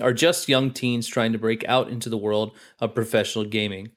are 0.00 0.12
just 0.12 0.48
young 0.48 0.70
teens 0.72 1.06
trying 1.06 1.32
to 1.32 1.38
break 1.38 1.64
out 1.68 1.88
into 1.88 2.08
the 2.08 2.18
world 2.18 2.56
of 2.80 2.94
professional 2.94 3.44
gaming. 3.44 3.90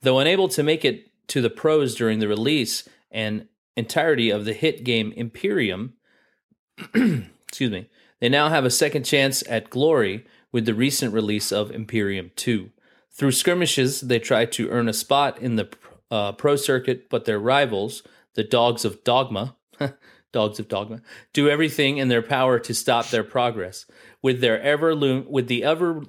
Though 0.00 0.18
unable 0.18 0.48
to 0.48 0.62
make 0.62 0.84
it 0.84 1.10
to 1.28 1.40
the 1.40 1.50
pros 1.50 1.94
during 1.94 2.18
the 2.18 2.28
release 2.28 2.88
and 3.10 3.46
entirety 3.76 4.30
of 4.30 4.44
the 4.44 4.52
hit 4.52 4.84
game 4.84 5.12
Imperium, 5.12 5.94
excuse 6.94 7.70
me, 7.70 7.88
they 8.20 8.28
now 8.28 8.48
have 8.48 8.64
a 8.64 8.70
second 8.70 9.04
chance 9.04 9.42
at 9.48 9.70
glory 9.70 10.26
with 10.52 10.66
the 10.66 10.74
recent 10.74 11.12
release 11.12 11.50
of 11.50 11.70
Imperium 11.70 12.30
2. 12.36 12.70
Through 13.10 13.32
skirmishes, 13.32 14.02
they 14.02 14.18
try 14.18 14.44
to 14.44 14.68
earn 14.68 14.88
a 14.88 14.92
spot 14.92 15.38
in 15.38 15.56
the 15.56 15.68
uh, 16.10 16.32
pro 16.32 16.56
circuit, 16.56 17.08
but 17.10 17.24
their 17.24 17.38
rivals, 17.38 18.02
the 18.34 18.44
Dogs 18.44 18.84
of 18.84 19.02
Dogma, 19.02 19.56
dogs 20.32 20.58
of 20.58 20.68
dogma, 20.68 21.00
do 21.32 21.48
everything 21.48 21.98
in 21.98 22.08
their 22.08 22.22
power 22.22 22.58
to 22.58 22.74
stop 22.74 23.08
their 23.08 23.24
progress. 23.24 23.86
With 24.22 24.40
their 24.40 24.60
ever 24.60 24.94
loom, 24.94 25.26
with 25.28 25.48
the 25.48 25.62
ever 25.62 26.02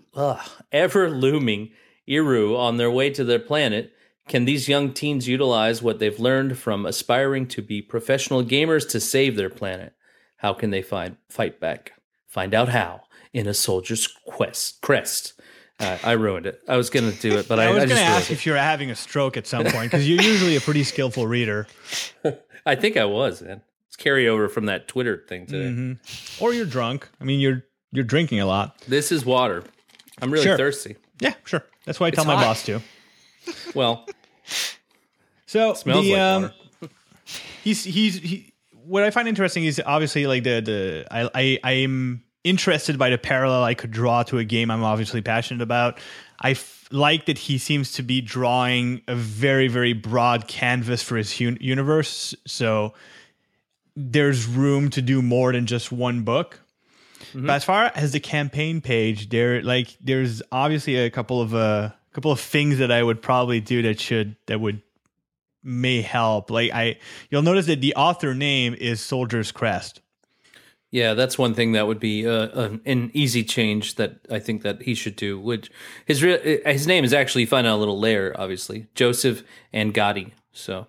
ever 0.71 1.09
looming 1.09 1.71
Iru 2.07 2.57
on 2.57 2.77
their 2.77 2.91
way 2.91 3.09
to 3.11 3.23
their 3.23 3.39
planet, 3.39 3.93
can 4.27 4.45
these 4.45 4.69
young 4.69 4.93
teens 4.93 5.27
utilize 5.27 5.81
what 5.81 5.99
they've 5.99 6.19
learned 6.19 6.57
from 6.57 6.85
aspiring 6.85 7.47
to 7.47 7.61
be 7.61 7.81
professional 7.81 8.43
gamers 8.43 8.87
to 8.89 8.99
save 8.99 9.35
their 9.35 9.49
planet? 9.49 9.93
How 10.37 10.53
can 10.53 10.69
they 10.71 10.81
find 10.81 11.17
fight 11.29 11.59
back? 11.59 11.93
Find 12.27 12.53
out 12.53 12.69
how 12.69 13.02
in 13.33 13.47
a 13.47 13.53
soldier's 13.53 14.07
quest 14.25 14.81
crest. 14.81 15.33
Uh, 15.79 15.97
I 16.03 16.11
ruined 16.13 16.45
it. 16.45 16.61
I 16.67 16.77
was 16.77 16.89
going 16.89 17.11
to 17.11 17.17
do 17.19 17.37
it, 17.39 17.47
but 17.47 17.59
I, 17.59 17.65
I 17.65 17.69
was 17.71 17.85
going 17.85 17.97
to 17.97 18.01
ask 18.01 18.29
if 18.31 18.45
you're 18.45 18.55
having 18.55 18.91
a 18.91 18.95
stroke 18.95 19.35
at 19.37 19.47
some 19.47 19.65
point 19.65 19.91
because 19.91 20.07
you're 20.07 20.21
usually 20.21 20.55
a 20.55 20.61
pretty 20.61 20.83
skillful 20.83 21.25
reader. 21.27 21.67
I 22.65 22.75
think 22.75 22.95
I 22.95 23.05
was, 23.05 23.41
man. 23.41 23.61
It's 23.87 23.97
carryover 23.97 24.49
from 24.49 24.67
that 24.67 24.87
Twitter 24.87 25.25
thing 25.27 25.45
today. 25.47 25.65
Mm-hmm. 25.69 26.43
or 26.43 26.53
you're 26.53 26.65
drunk. 26.67 27.09
I 27.19 27.23
mean, 27.25 27.39
you're 27.39 27.63
you're 27.91 28.03
drinking 28.05 28.39
a 28.39 28.45
lot. 28.45 28.77
This 28.87 29.11
is 29.11 29.25
water. 29.25 29.63
I'm 30.21 30.31
really 30.31 30.45
Sure. 30.45 30.57
thirsty. 30.57 30.95
Yeah, 31.19 31.33
sure. 31.43 31.63
That's 31.85 31.99
what 31.99 32.07
I 32.07 32.09
tell 32.11 32.23
It's 32.23 32.27
my 32.27 32.35
hot. 32.35 32.43
boss 32.43 32.65
too. 32.65 32.81
Well, 33.75 34.07
So 35.45 35.73
smells 35.73 36.05
the 36.05 36.11
like 36.13 36.21
um, 36.21 36.41
water. 36.81 36.93
he's 37.63 37.83
he's 37.83 38.17
he, 38.19 38.53
what 38.85 39.03
I 39.03 39.11
find 39.11 39.27
interesting 39.27 39.65
is 39.65 39.81
obviously 39.85 40.25
like 40.27 40.43
the 40.43 40.61
the 40.61 41.05
I 41.11 41.29
I 41.35 41.59
I'm 41.63 42.23
interested 42.43 42.97
by 42.97 43.09
the 43.09 43.17
parallel 43.17 43.63
I 43.63 43.73
could 43.73 43.91
draw 43.91 44.23
to 44.23 44.37
a 44.37 44.43
game 44.43 44.69
I'm 44.69 44.83
obviously 44.83 45.21
passionate 45.21 45.61
about. 45.61 45.99
I 46.39 46.51
f- 46.51 46.87
like 46.91 47.25
that 47.25 47.37
he 47.37 47.57
seems 47.57 47.93
to 47.93 48.03
be 48.03 48.21
drawing 48.21 49.01
a 49.07 49.15
very 49.15 49.67
very 49.67 49.93
broad 49.93 50.47
canvas 50.47 51.01
for 51.01 51.17
his 51.17 51.39
universe. 51.39 52.35
So 52.45 52.93
there's 53.95 54.45
room 54.45 54.89
to 54.91 55.01
do 55.01 55.21
more 55.21 55.51
than 55.51 55.65
just 55.65 55.91
one 55.91 56.23
book. 56.23 56.59
But 57.33 57.49
as 57.53 57.63
far 57.63 57.91
as 57.95 58.11
the 58.11 58.19
campaign 58.19 58.81
page, 58.81 59.29
there 59.29 59.61
like 59.63 59.97
there's 60.01 60.41
obviously 60.51 60.97
a 60.97 61.09
couple 61.09 61.41
of 61.41 61.55
uh 61.55 61.91
couple 62.11 62.31
of 62.31 62.39
things 62.39 62.77
that 62.77 62.91
I 62.91 63.01
would 63.01 63.21
probably 63.21 63.59
do 63.59 63.81
that 63.83 63.99
should 63.99 64.35
that 64.45 64.59
would 64.59 64.81
may 65.63 66.01
help. 66.01 66.51
Like 66.51 66.71
I 66.71 66.97
you'll 67.29 67.41
notice 67.41 67.65
that 67.67 67.81
the 67.81 67.95
author 67.95 68.35
name 68.35 68.75
is 68.75 69.01
Soldier's 69.01 69.51
Crest. 69.51 70.01
Yeah, 70.93 71.15
that's 71.15 71.39
one 71.39 71.55
thing 71.55 71.71
that 71.71 71.87
would 71.87 71.99
be 71.99 72.27
uh, 72.27 72.49
an, 72.49 72.81
an 72.85 73.09
easy 73.15 73.43
change 73.43 73.95
that 73.95 74.19
I 74.29 74.37
think 74.37 74.61
that 74.61 74.83
he 74.83 74.93
should 74.93 75.15
do. 75.15 75.39
Which 75.39 75.71
his 76.05 76.21
real 76.21 76.37
his 76.39 76.85
name 76.85 77.03
is 77.03 77.13
actually 77.13 77.47
find 77.47 77.65
out 77.65 77.77
a 77.77 77.81
little 77.81 77.99
layer, 77.99 78.35
obviously 78.37 78.85
Joseph 78.93 79.41
and 79.73 79.91
Gotti. 79.91 80.33
So, 80.51 80.85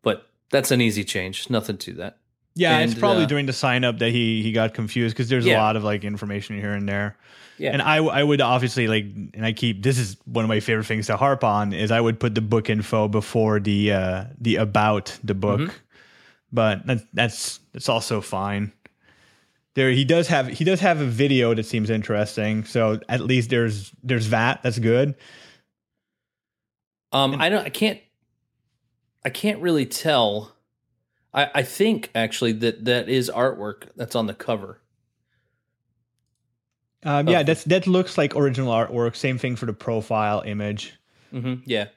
but 0.00 0.30
that's 0.50 0.70
an 0.70 0.80
easy 0.80 1.04
change. 1.04 1.50
Nothing 1.50 1.76
to 1.76 1.92
that. 1.96 2.16
Yeah, 2.54 2.78
it's 2.78 2.94
probably 2.94 3.24
uh, 3.24 3.26
during 3.26 3.44
the 3.44 3.52
sign 3.52 3.84
up 3.84 3.98
that 3.98 4.08
he 4.08 4.42
he 4.42 4.52
got 4.52 4.72
confused 4.72 5.14
because 5.14 5.28
there's 5.28 5.44
a 5.44 5.54
lot 5.54 5.76
of 5.76 5.84
like 5.84 6.02
information 6.02 6.58
here 6.58 6.72
and 6.72 6.88
there. 6.88 7.18
Yeah. 7.58 7.72
And 7.72 7.82
I 7.82 7.98
I 7.98 8.22
would 8.22 8.40
obviously 8.40 8.88
like 8.88 9.04
and 9.34 9.44
I 9.44 9.52
keep 9.52 9.82
this 9.82 9.98
is 9.98 10.16
one 10.24 10.46
of 10.46 10.48
my 10.48 10.60
favorite 10.60 10.86
things 10.86 11.08
to 11.08 11.18
harp 11.18 11.44
on 11.44 11.74
is 11.74 11.90
I 11.90 12.00
would 12.00 12.18
put 12.18 12.34
the 12.34 12.40
book 12.40 12.70
info 12.70 13.06
before 13.06 13.60
the 13.60 13.92
uh 13.92 14.24
the 14.40 14.56
about 14.56 15.18
the 15.22 15.34
book. 15.34 15.60
Mm-hmm. 15.60 15.76
But 16.52 16.86
that, 16.86 16.98
that's 17.12 17.60
that's 17.74 17.90
also 17.90 18.22
fine. 18.22 18.72
There 19.76 19.90
he 19.90 20.06
does 20.06 20.26
have 20.28 20.48
he 20.48 20.64
does 20.64 20.80
have 20.80 21.02
a 21.02 21.04
video 21.04 21.52
that 21.52 21.66
seems 21.66 21.90
interesting. 21.90 22.64
So 22.64 22.98
at 23.10 23.20
least 23.20 23.50
there's 23.50 23.92
there's 24.02 24.30
that. 24.30 24.62
That's 24.62 24.78
good. 24.78 25.14
Um, 27.12 27.36
I 27.38 27.50
don't. 27.50 27.64
I 27.64 27.68
can't. 27.68 28.00
I 29.22 29.28
can't 29.28 29.60
really 29.60 29.84
tell. 29.84 30.56
I 31.34 31.50
I 31.56 31.62
think 31.62 32.10
actually 32.14 32.52
that 32.52 32.86
that 32.86 33.10
is 33.10 33.30
artwork 33.32 33.90
that's 33.96 34.16
on 34.16 34.26
the 34.26 34.32
cover. 34.32 34.80
Um, 37.02 37.28
yeah, 37.28 37.42
that's 37.42 37.64
that 37.64 37.86
looks 37.86 38.16
like 38.16 38.34
original 38.34 38.72
artwork. 38.72 39.14
Same 39.14 39.36
thing 39.36 39.56
for 39.56 39.66
the 39.66 39.74
profile 39.74 40.42
image. 40.46 40.94
hmm 41.30 41.56
Yeah. 41.66 41.88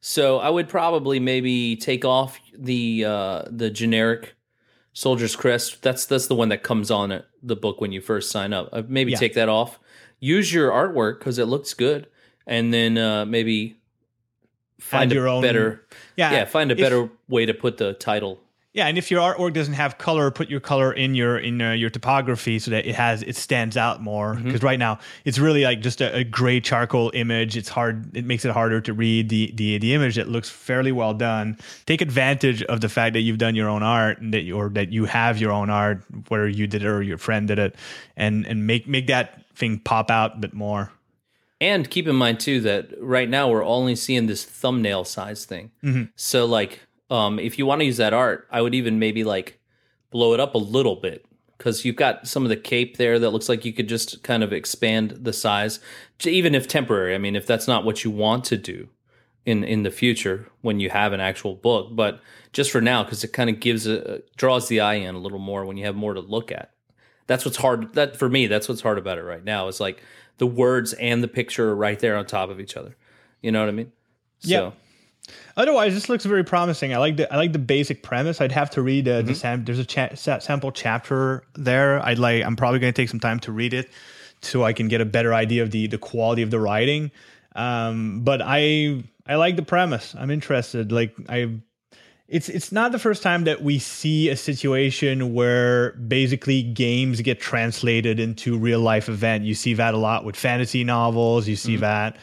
So 0.00 0.38
I 0.38 0.50
would 0.50 0.68
probably 0.68 1.20
maybe 1.20 1.76
take 1.76 2.04
off 2.04 2.40
the 2.52 3.04
uh, 3.04 3.42
the 3.48 3.70
generic 3.70 4.34
soldier's 4.98 5.36
crest. 5.36 5.82
That's 5.82 6.06
that's 6.06 6.26
the 6.26 6.34
one 6.34 6.48
that 6.48 6.62
comes 6.62 6.90
on 6.90 7.22
the 7.42 7.56
book 7.56 7.80
when 7.80 7.92
you 7.92 8.00
first 8.00 8.30
sign 8.30 8.52
up. 8.52 8.68
Uh, 8.72 8.82
maybe 8.88 9.12
Yeah. 9.12 9.18
take 9.18 9.34
that 9.34 9.48
off. 9.48 9.78
Use 10.20 10.52
your 10.52 10.70
artwork 10.70 11.18
because 11.20 11.38
it 11.38 11.44
looks 11.46 11.72
good, 11.74 12.08
and 12.46 12.74
then 12.74 12.98
uh, 12.98 13.24
maybe 13.24 13.76
find 14.80 15.12
your 15.12 15.28
own- 15.28 15.42
better. 15.42 15.86
Yeah, 16.16 16.32
Yeah, 16.32 16.44
find 16.46 16.70
a 16.72 16.74
if- 16.74 16.80
better 16.80 17.08
way 17.28 17.46
to 17.46 17.54
put 17.54 17.76
the 17.76 17.92
title. 17.94 18.40
Yeah, 18.74 18.86
and 18.86 18.98
if 18.98 19.10
your 19.10 19.20
artwork 19.20 19.54
doesn't 19.54 19.74
have 19.74 19.96
color, 19.96 20.30
put 20.30 20.50
your 20.50 20.60
color 20.60 20.92
in 20.92 21.14
your 21.14 21.38
in 21.38 21.60
uh, 21.60 21.72
your 21.72 21.88
topography 21.88 22.58
so 22.58 22.70
that 22.70 22.86
it 22.86 22.94
has 22.94 23.22
it 23.22 23.34
stands 23.34 23.78
out 23.78 24.02
more. 24.02 24.34
Mm-hmm. 24.34 24.44
Because 24.44 24.62
right 24.62 24.78
now 24.78 24.98
it's 25.24 25.38
really 25.38 25.64
like 25.64 25.80
just 25.80 26.02
a, 26.02 26.16
a 26.16 26.24
gray 26.24 26.60
charcoal 26.60 27.10
image. 27.14 27.56
It's 27.56 27.70
hard. 27.70 28.14
It 28.14 28.26
makes 28.26 28.44
it 28.44 28.52
harder 28.52 28.80
to 28.82 28.92
read 28.92 29.30
the 29.30 29.52
the 29.54 29.78
the 29.78 29.94
image 29.94 30.16
that 30.16 30.28
looks 30.28 30.50
fairly 30.50 30.92
well 30.92 31.14
done. 31.14 31.56
Take 31.86 32.02
advantage 32.02 32.62
of 32.64 32.82
the 32.82 32.90
fact 32.90 33.14
that 33.14 33.20
you've 33.20 33.38
done 33.38 33.54
your 33.54 33.70
own 33.70 33.82
art 33.82 34.20
and 34.20 34.34
that 34.34 34.42
you, 34.42 34.56
or 34.56 34.68
that 34.70 34.92
you 34.92 35.06
have 35.06 35.38
your 35.38 35.50
own 35.50 35.70
art, 35.70 36.04
whether 36.28 36.46
you 36.46 36.66
did 36.66 36.82
it 36.82 36.86
or 36.86 37.02
your 37.02 37.18
friend 37.18 37.48
did 37.48 37.58
it, 37.58 37.74
and 38.16 38.46
and 38.46 38.66
make 38.66 38.86
make 38.86 39.06
that 39.06 39.44
thing 39.56 39.78
pop 39.78 40.10
out 40.10 40.36
a 40.36 40.38
bit 40.38 40.52
more. 40.52 40.92
And 41.60 41.90
keep 41.90 42.06
in 42.06 42.14
mind 42.14 42.38
too 42.38 42.60
that 42.60 42.90
right 43.00 43.28
now 43.28 43.48
we're 43.48 43.64
only 43.64 43.96
seeing 43.96 44.26
this 44.26 44.44
thumbnail 44.44 45.04
size 45.04 45.44
thing. 45.44 45.72
So 46.14 46.46
like, 46.46 46.80
um, 47.10 47.38
if 47.38 47.58
you 47.58 47.66
want 47.66 47.80
to 47.80 47.84
use 47.84 47.96
that 47.98 48.12
art, 48.12 48.46
I 48.50 48.60
would 48.60 48.74
even 48.74 48.98
maybe 48.98 49.24
like 49.24 49.58
blow 50.10 50.34
it 50.34 50.40
up 50.40 50.54
a 50.54 50.58
little 50.58 50.96
bit 50.96 51.24
because 51.56 51.84
you've 51.84 51.96
got 51.96 52.26
some 52.26 52.44
of 52.44 52.48
the 52.48 52.56
cape 52.56 52.96
there 52.96 53.18
that 53.18 53.30
looks 53.30 53.48
like 53.48 53.64
you 53.64 53.72
could 53.72 53.88
just 53.88 54.22
kind 54.22 54.42
of 54.42 54.52
expand 54.52 55.10
the 55.22 55.32
size, 55.32 55.80
even 56.24 56.54
if 56.54 56.68
temporary. 56.68 57.14
I 57.14 57.18
mean, 57.18 57.36
if 57.36 57.46
that's 57.46 57.66
not 57.68 57.84
what 57.84 58.04
you 58.04 58.10
want 58.10 58.44
to 58.44 58.56
do 58.56 58.88
in 59.44 59.64
in 59.64 59.82
the 59.82 59.90
future 59.90 60.48
when 60.60 60.80
you 60.80 60.90
have 60.90 61.12
an 61.12 61.20
actual 61.20 61.54
book, 61.54 61.88
but 61.92 62.20
just 62.52 62.70
for 62.70 62.80
now 62.80 63.04
because 63.04 63.24
it 63.24 63.32
kind 63.32 63.50
of 63.50 63.60
gives 63.60 63.86
a 63.86 64.22
draws 64.36 64.68
the 64.68 64.80
eye 64.80 64.94
in 64.94 65.14
a 65.14 65.18
little 65.18 65.38
more 65.38 65.64
when 65.64 65.76
you 65.76 65.84
have 65.84 65.94
more 65.94 66.14
to 66.14 66.20
look 66.20 66.50
at 66.50 66.72
that's 67.26 67.44
what's 67.44 67.58
hard 67.58 67.92
that 67.92 68.16
for 68.16 68.28
me 68.28 68.46
that's 68.46 68.68
what's 68.68 68.80
hard 68.80 68.96
about 68.98 69.18
it 69.18 69.22
right 69.22 69.44
now 69.44 69.68
is 69.68 69.80
like 69.80 70.02
the 70.38 70.46
words 70.46 70.94
and 70.94 71.22
the 71.22 71.28
picture 71.28 71.68
are 71.68 71.76
right 71.76 71.98
there 72.00 72.16
on 72.16 72.24
top 72.24 72.48
of 72.48 72.58
each 72.58 72.74
other 72.76 72.96
you 73.42 73.52
know 73.52 73.60
what 73.60 73.68
i 73.68 73.72
mean 73.72 73.92
Yeah. 74.40 74.70
Otherwise, 75.56 75.94
this 75.94 76.08
looks 76.08 76.24
very 76.24 76.44
promising. 76.44 76.94
I 76.94 76.98
like 76.98 77.16
the 77.16 77.32
I 77.32 77.36
like 77.36 77.52
the 77.52 77.58
basic 77.58 78.02
premise. 78.02 78.40
I'd 78.40 78.52
have 78.52 78.70
to 78.70 78.82
read 78.82 79.08
uh, 79.08 79.22
the 79.22 79.34
sam- 79.34 79.64
there's 79.64 79.78
a 79.78 79.84
cha- 79.84 80.14
sa- 80.14 80.38
sample 80.38 80.72
chapter 80.72 81.42
there. 81.54 82.04
I'd 82.04 82.18
like 82.18 82.44
I'm 82.44 82.56
probably 82.56 82.78
going 82.78 82.92
to 82.92 83.02
take 83.02 83.08
some 83.08 83.20
time 83.20 83.40
to 83.40 83.52
read 83.52 83.74
it 83.74 83.90
so 84.40 84.64
I 84.64 84.72
can 84.72 84.88
get 84.88 85.00
a 85.00 85.04
better 85.04 85.34
idea 85.34 85.62
of 85.62 85.70
the 85.70 85.86
the 85.86 85.98
quality 85.98 86.42
of 86.42 86.50
the 86.50 86.60
writing. 86.60 87.10
Um, 87.56 88.20
but 88.22 88.40
I 88.42 89.02
I 89.26 89.34
like 89.36 89.56
the 89.56 89.62
premise. 89.62 90.14
I'm 90.16 90.30
interested. 90.30 90.92
Like 90.92 91.14
I 91.28 91.58
it's 92.28 92.48
it's 92.48 92.70
not 92.70 92.92
the 92.92 92.98
first 92.98 93.22
time 93.22 93.44
that 93.44 93.62
we 93.62 93.78
see 93.78 94.28
a 94.28 94.36
situation 94.36 95.32
where 95.32 95.92
basically 95.92 96.62
games 96.62 97.20
get 97.22 97.40
translated 97.40 98.20
into 98.20 98.58
real 98.58 98.80
life 98.80 99.08
event. 99.08 99.44
You 99.44 99.54
see 99.54 99.74
that 99.74 99.94
a 99.94 99.96
lot 99.96 100.24
with 100.24 100.36
fantasy 100.36 100.84
novels. 100.84 101.48
You 101.48 101.56
see 101.56 101.76
that 101.76 102.16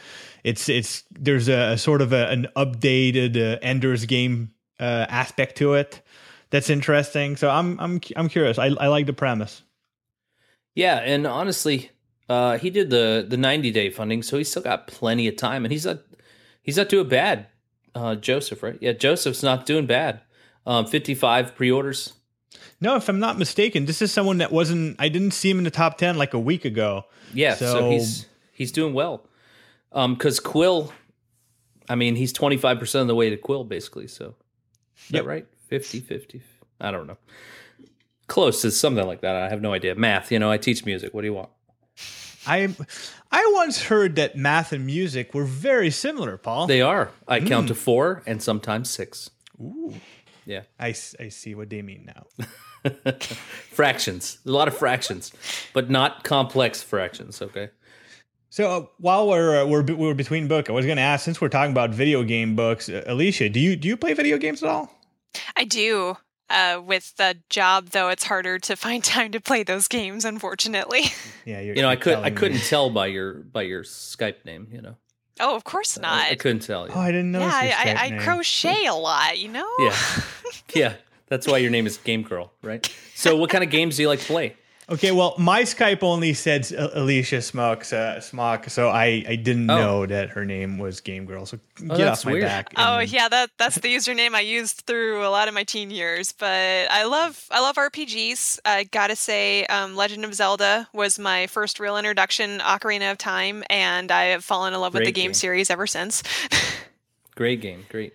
it's 0.46 0.68
it's 0.68 1.02
there's 1.10 1.48
a, 1.48 1.72
a 1.74 1.78
sort 1.78 2.00
of 2.02 2.12
a, 2.12 2.28
an 2.30 2.46
updated 2.56 3.36
uh, 3.36 3.58
Ender's 3.62 4.06
Game 4.06 4.52
uh, 4.78 5.06
aspect 5.10 5.56
to 5.58 5.74
it 5.74 6.02
that's 6.50 6.70
interesting. 6.70 7.36
So 7.36 7.50
I'm 7.50 7.78
I'm 7.80 8.00
I'm 8.16 8.28
curious. 8.28 8.58
I 8.58 8.66
I 8.66 8.86
like 8.86 9.06
the 9.06 9.12
premise. 9.24 9.62
yeah 10.74 10.96
and 11.12 11.26
honestly 11.26 11.90
uh 12.28 12.58
he 12.58 12.70
did 12.70 12.90
the 12.90 13.24
the 13.28 13.36
90 13.36 13.70
day 13.70 13.88
funding 13.90 14.22
so 14.22 14.36
he's 14.36 14.50
still 14.50 14.62
got 14.62 14.86
plenty 14.86 15.28
of 15.28 15.36
time 15.36 15.64
and 15.64 15.72
he's 15.72 15.86
not 15.86 16.00
he's 16.62 16.76
not 16.76 16.88
doing 16.88 17.08
bad 17.08 17.46
uh 17.94 18.14
joseph 18.14 18.62
right 18.62 18.78
yeah 18.80 18.92
joseph's 18.92 19.42
not 19.42 19.64
doing 19.66 19.86
bad 19.86 20.20
um 20.66 20.86
55 20.86 21.54
pre-orders 21.56 22.12
No, 22.80 22.96
if 22.96 23.08
I'm 23.08 23.20
not 23.20 23.38
mistaken, 23.38 23.86
this 23.86 24.02
is 24.02 24.12
someone 24.12 24.38
that 24.38 24.50
wasn't. 24.52 24.96
I 24.98 25.08
didn't 25.08 25.32
see 25.32 25.48
him 25.50 25.58
in 25.58 25.64
the 25.64 25.70
top 25.70 25.96
ten 25.98 26.18
like 26.18 26.34
a 26.34 26.38
week 26.38 26.64
ago. 26.66 27.04
yeah 27.32 27.54
so, 27.56 27.66
So- 27.72 27.90
he's 27.90 28.26
he's 28.52 28.72
doing 28.72 28.92
well 28.94 29.24
um 29.96 30.14
because 30.14 30.38
quill 30.38 30.92
i 31.88 31.94
mean 31.96 32.14
he's 32.14 32.32
25% 32.32 33.00
of 33.00 33.06
the 33.08 33.14
way 33.16 33.30
to 33.30 33.36
quill 33.36 33.64
basically 33.64 34.06
so. 34.06 34.34
Is 34.98 35.10
Yep. 35.10 35.24
that 35.24 35.28
right? 35.28 35.46
50 35.68 36.00
50 36.00 36.42
i 36.80 36.90
don't 36.92 37.06
know. 37.08 37.18
Close 38.28 38.60
to 38.62 38.70
something 38.72 39.06
like 39.06 39.20
that. 39.22 39.36
I 39.36 39.48
have 39.48 39.60
no 39.62 39.72
idea. 39.72 39.94
Math 39.94 40.30
you 40.30 40.38
know 40.38 40.50
i 40.50 40.58
teach 40.58 40.84
music. 40.84 41.12
What 41.14 41.22
do 41.22 41.26
you 41.26 41.34
want? 41.34 41.50
I 42.46 42.68
I 43.32 43.52
once 43.56 43.82
heard 43.82 44.16
that 44.16 44.36
math 44.36 44.72
and 44.72 44.84
music 44.86 45.34
were 45.34 45.44
very 45.44 45.90
similar, 45.90 46.36
Paul. 46.36 46.66
they 46.68 46.80
are. 46.82 47.10
I 47.26 47.40
count 47.40 47.68
to 47.68 47.74
four 47.74 48.22
and 48.26 48.40
sometimes 48.42 48.88
six. 48.90 49.30
Ooh. 49.60 49.94
yeah. 50.44 50.62
I, 50.78 50.88
I 51.20 51.28
see 51.30 51.54
what 51.56 51.70
they 51.70 51.82
mean 51.82 52.08
now. 52.14 52.26
fractions. 53.70 54.38
A 54.46 54.50
lot 54.50 54.68
of 54.68 54.76
fractions 54.76 55.32
but 55.72 55.90
not 55.90 56.22
complex 56.24 56.82
fractions 56.82 57.42
okay 57.42 57.70
So 58.50 58.70
uh, 58.70 58.86
while 58.98 59.28
we're 59.28 59.62
uh, 59.62 59.66
we're 59.66 59.82
be- 59.82 59.94
we're 59.94 60.14
between 60.14 60.48
book, 60.48 60.70
I 60.70 60.72
was 60.72 60.86
going 60.86 60.96
to 60.96 61.02
ask 61.02 61.24
since 61.24 61.40
we're 61.40 61.48
talking 61.48 61.72
about 61.72 61.90
video 61.90 62.22
game 62.22 62.56
books, 62.56 62.88
uh, 62.88 63.02
Alicia, 63.06 63.48
do 63.48 63.60
you 63.60 63.76
do 63.76 63.88
you 63.88 63.96
play 63.96 64.14
video 64.14 64.38
games 64.38 64.62
at 64.62 64.68
all? 64.68 64.90
I 65.56 65.64
do. 65.64 66.16
Uh, 66.48 66.80
with 66.84 67.12
the 67.16 67.36
job, 67.50 67.88
though, 67.88 68.08
it's 68.08 68.22
harder 68.22 68.56
to 68.60 68.76
find 68.76 69.02
time 69.16 69.32
to 69.32 69.40
play 69.40 69.62
those 69.64 69.88
games. 69.88 70.24
Unfortunately. 70.24 71.06
Yeah, 71.44 71.60
you're, 71.60 71.76
You 71.76 71.82
know, 71.82 71.88
I 71.88 71.92
you're 71.92 72.00
could 72.00 72.14
I 72.18 72.30
me. 72.30 72.36
couldn't 72.36 72.58
tell 72.64 72.90
by 72.90 73.06
your 73.06 73.34
by 73.34 73.62
your 73.62 73.84
Skype 73.84 74.44
name. 74.44 74.66
You 74.72 74.82
know, 74.82 74.96
oh, 75.38 75.54
of 75.54 75.62
course 75.62 75.96
I, 75.96 76.00
not. 76.02 76.30
I 76.32 76.34
couldn't 76.34 76.60
tell. 76.66 76.86
You. 76.88 76.92
Oh, 76.92 76.98
I 76.98 77.12
didn't 77.12 77.30
know. 77.30 77.38
yeah, 77.38 77.52
I, 77.52 78.10
I, 78.10 78.16
I 78.16 78.18
crochet 78.18 78.86
a 78.86 78.94
lot. 78.94 79.38
You 79.38 79.48
know. 79.48 79.68
Yeah, 79.78 79.96
yeah. 80.74 80.94
That's 81.28 81.46
why 81.46 81.58
your 81.58 81.70
name 81.70 81.86
is 81.86 81.98
Game 81.98 82.22
Girl, 82.22 82.52
right? 82.62 82.84
So, 83.14 83.36
what 83.36 83.48
kind 83.50 83.62
of 83.62 83.70
games 83.70 83.94
do 83.96 84.02
you 84.02 84.08
like 84.08 84.18
to 84.20 84.26
play? 84.26 84.56
Okay, 84.88 85.10
well, 85.10 85.34
my 85.36 85.62
Skype 85.62 86.04
only 86.04 86.32
said 86.32 86.72
uh, 86.72 86.90
Alicia 86.94 87.42
Smock, 87.42 87.92
uh, 87.92 88.20
Smock, 88.20 88.70
so 88.70 88.88
I, 88.88 89.24
I 89.26 89.34
didn't 89.34 89.68
Oh. 89.68 89.76
know 89.76 90.06
that 90.06 90.28
her 90.30 90.44
name 90.44 90.78
was 90.78 91.00
Game 91.00 91.24
Girl. 91.26 91.44
So 91.44 91.58
get 91.78 91.96
that's 91.96 92.20
off 92.20 92.26
my 92.26 92.32
weird. 92.34 92.44
back. 92.44 92.72
Oh 92.76 93.00
yeah, 93.00 93.28
that 93.28 93.50
that's 93.58 93.74
the 93.80 93.92
username 93.92 94.34
I 94.34 94.42
used 94.42 94.82
through 94.86 95.26
a 95.26 95.28
lot 95.28 95.48
of 95.48 95.54
my 95.54 95.64
teen 95.64 95.90
years. 95.90 96.30
But 96.30 96.88
I 96.88 97.02
love 97.02 97.46
I 97.50 97.60
love 97.60 97.74
RPGs. 97.74 98.60
I 98.64 98.84
gotta 98.84 99.16
say, 99.16 99.66
um, 99.66 99.96
Legend 99.96 100.24
of 100.24 100.32
Zelda 100.34 100.88
was 100.92 101.18
my 101.18 101.48
first 101.48 101.80
real 101.80 101.96
introduction, 101.96 102.60
Ocarina 102.60 103.10
of 103.10 103.18
Time, 103.18 103.64
and 103.68 104.12
I 104.12 104.26
have 104.26 104.44
fallen 104.44 104.72
in 104.72 104.80
love 104.80 104.94
with 104.94 105.02
the 105.04 105.10
game 105.10 105.30
game. 105.30 105.34
series 105.34 105.68
ever 105.68 105.88
since. 105.88 106.22
Great 107.34 107.60
game, 107.60 107.84
great. 107.90 108.14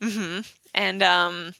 hmm 0.00 0.38
And 0.72 1.02
um, 1.02 1.52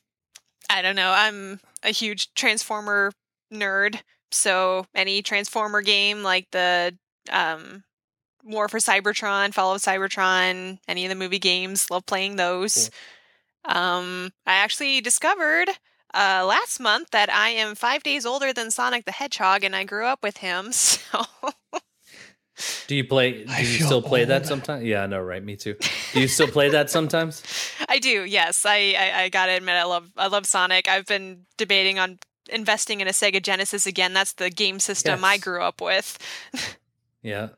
I 0.71 0.83
don't 0.83 0.97
know. 0.97 1.11
I'm 1.11 1.59
a 1.83 1.91
huge 1.91 2.33
Transformer 2.35 3.13
nerd, 3.53 4.01
so 4.33 4.87
any 4.95 5.23
Transformer 5.23 5.83
game 5.83 6.23
like 6.23 6.51
the 6.53 6.97
um, 7.31 7.85
War 8.45 8.69
for 8.69 8.79
Cybertron, 8.79 9.53
Fall 9.53 9.75
of 9.75 9.83
Cybertron, 9.83 10.79
any 10.87 11.05
of 11.05 11.09
the 11.09 11.15
movie 11.17 11.39
games, 11.39 11.91
love 11.91 12.07
playing 12.07 12.37
those. 12.37 12.91
Um, 13.65 14.33
I 14.47 14.55
actually 14.55 15.01
discovered 15.01 15.69
uh, 16.15 16.45
last 16.47 16.79
month 16.79 17.11
that 17.11 17.33
I 17.33 17.51
am 17.51 17.75
five 17.75 18.03
days 18.03 18.25
older 18.25 18.53
than 18.53 18.71
Sonic 18.71 19.05
the 19.05 19.13
Hedgehog, 19.13 19.65
and 19.65 19.75
I 19.75 19.85
grew 19.85 20.07
up 20.07 20.23
with 20.23 20.39
him. 20.39 20.71
So 22.59 22.87
Do 22.87 22.97
you 22.97 23.05
play? 23.05 23.45
Do 23.45 23.53
I 23.53 23.61
you 23.61 23.85
still 23.85 24.01
play 24.01 24.25
that 24.25 24.47
sometimes? 24.47 24.83
Yeah, 24.83 25.03
I 25.03 25.07
know, 25.07 25.21
right? 25.21 25.45
Me 25.45 25.57
too. 25.57 25.75
Do 26.15 26.21
you 26.21 26.29
still 26.29 26.49
play 26.49 26.71
that 26.71 26.89
sometimes? 26.97 27.43
I 27.87 27.99
do. 27.99 28.25
Yes, 28.25 28.65
I, 28.65 28.95
I 28.99 29.23
I 29.25 29.29
gotta 29.29 29.53
admit 29.53 29.75
I 29.75 29.85
love 29.85 30.11
I 30.17 30.29
love 30.29 30.47
Sonic. 30.47 30.89
I've 30.89 31.05
been 31.05 31.45
debating 31.59 31.99
on 31.99 32.19
investing 32.49 33.01
in 33.01 33.09
a 33.09 33.13
Sega 33.13 33.43
Genesis 33.43 33.87
again. 33.87 34.13
That's 34.15 34.33
the 34.35 34.51
game 34.51 34.79
system 34.81 35.25
I 35.25 35.39
grew 35.39 35.63
up 35.63 35.81
with. 35.81 36.19
Yeah, 37.23 37.49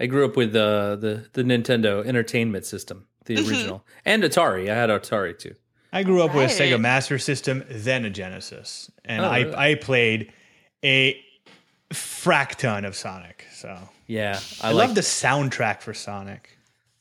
I 0.00 0.06
grew 0.06 0.24
up 0.24 0.34
with 0.34 0.52
the 0.54 0.96
the 0.98 1.28
the 1.34 1.42
Nintendo 1.42 2.02
Entertainment 2.06 2.64
System, 2.64 3.06
the 3.26 3.36
Mhm. 3.36 3.48
original, 3.50 3.86
and 4.06 4.22
Atari. 4.22 4.70
I 4.70 4.74
had 4.74 4.88
Atari 4.88 5.38
too. 5.38 5.54
I 5.92 6.02
grew 6.04 6.22
up 6.22 6.34
with 6.34 6.50
a 6.50 6.54
Sega 6.62 6.80
Master 6.80 7.18
System, 7.18 7.64
then 7.68 8.06
a 8.06 8.10
Genesis, 8.10 8.90
and 9.04 9.22
Oh, 9.24 9.28
I, 9.28 9.38
really? 9.40 9.54
I 9.56 9.74
played 9.74 10.32
a 10.82 11.22
frack 11.92 12.54
ton 12.56 12.84
of 12.86 12.96
Sonic. 12.96 13.46
So 13.52 13.78
Yeah, 14.06 14.40
I, 14.62 14.68
I, 14.68 14.72
like. 14.72 14.86
love 14.88 14.94
the 14.94 15.02
soundtrack 15.02 15.82
for 15.82 15.92
Sonic. 15.94 16.58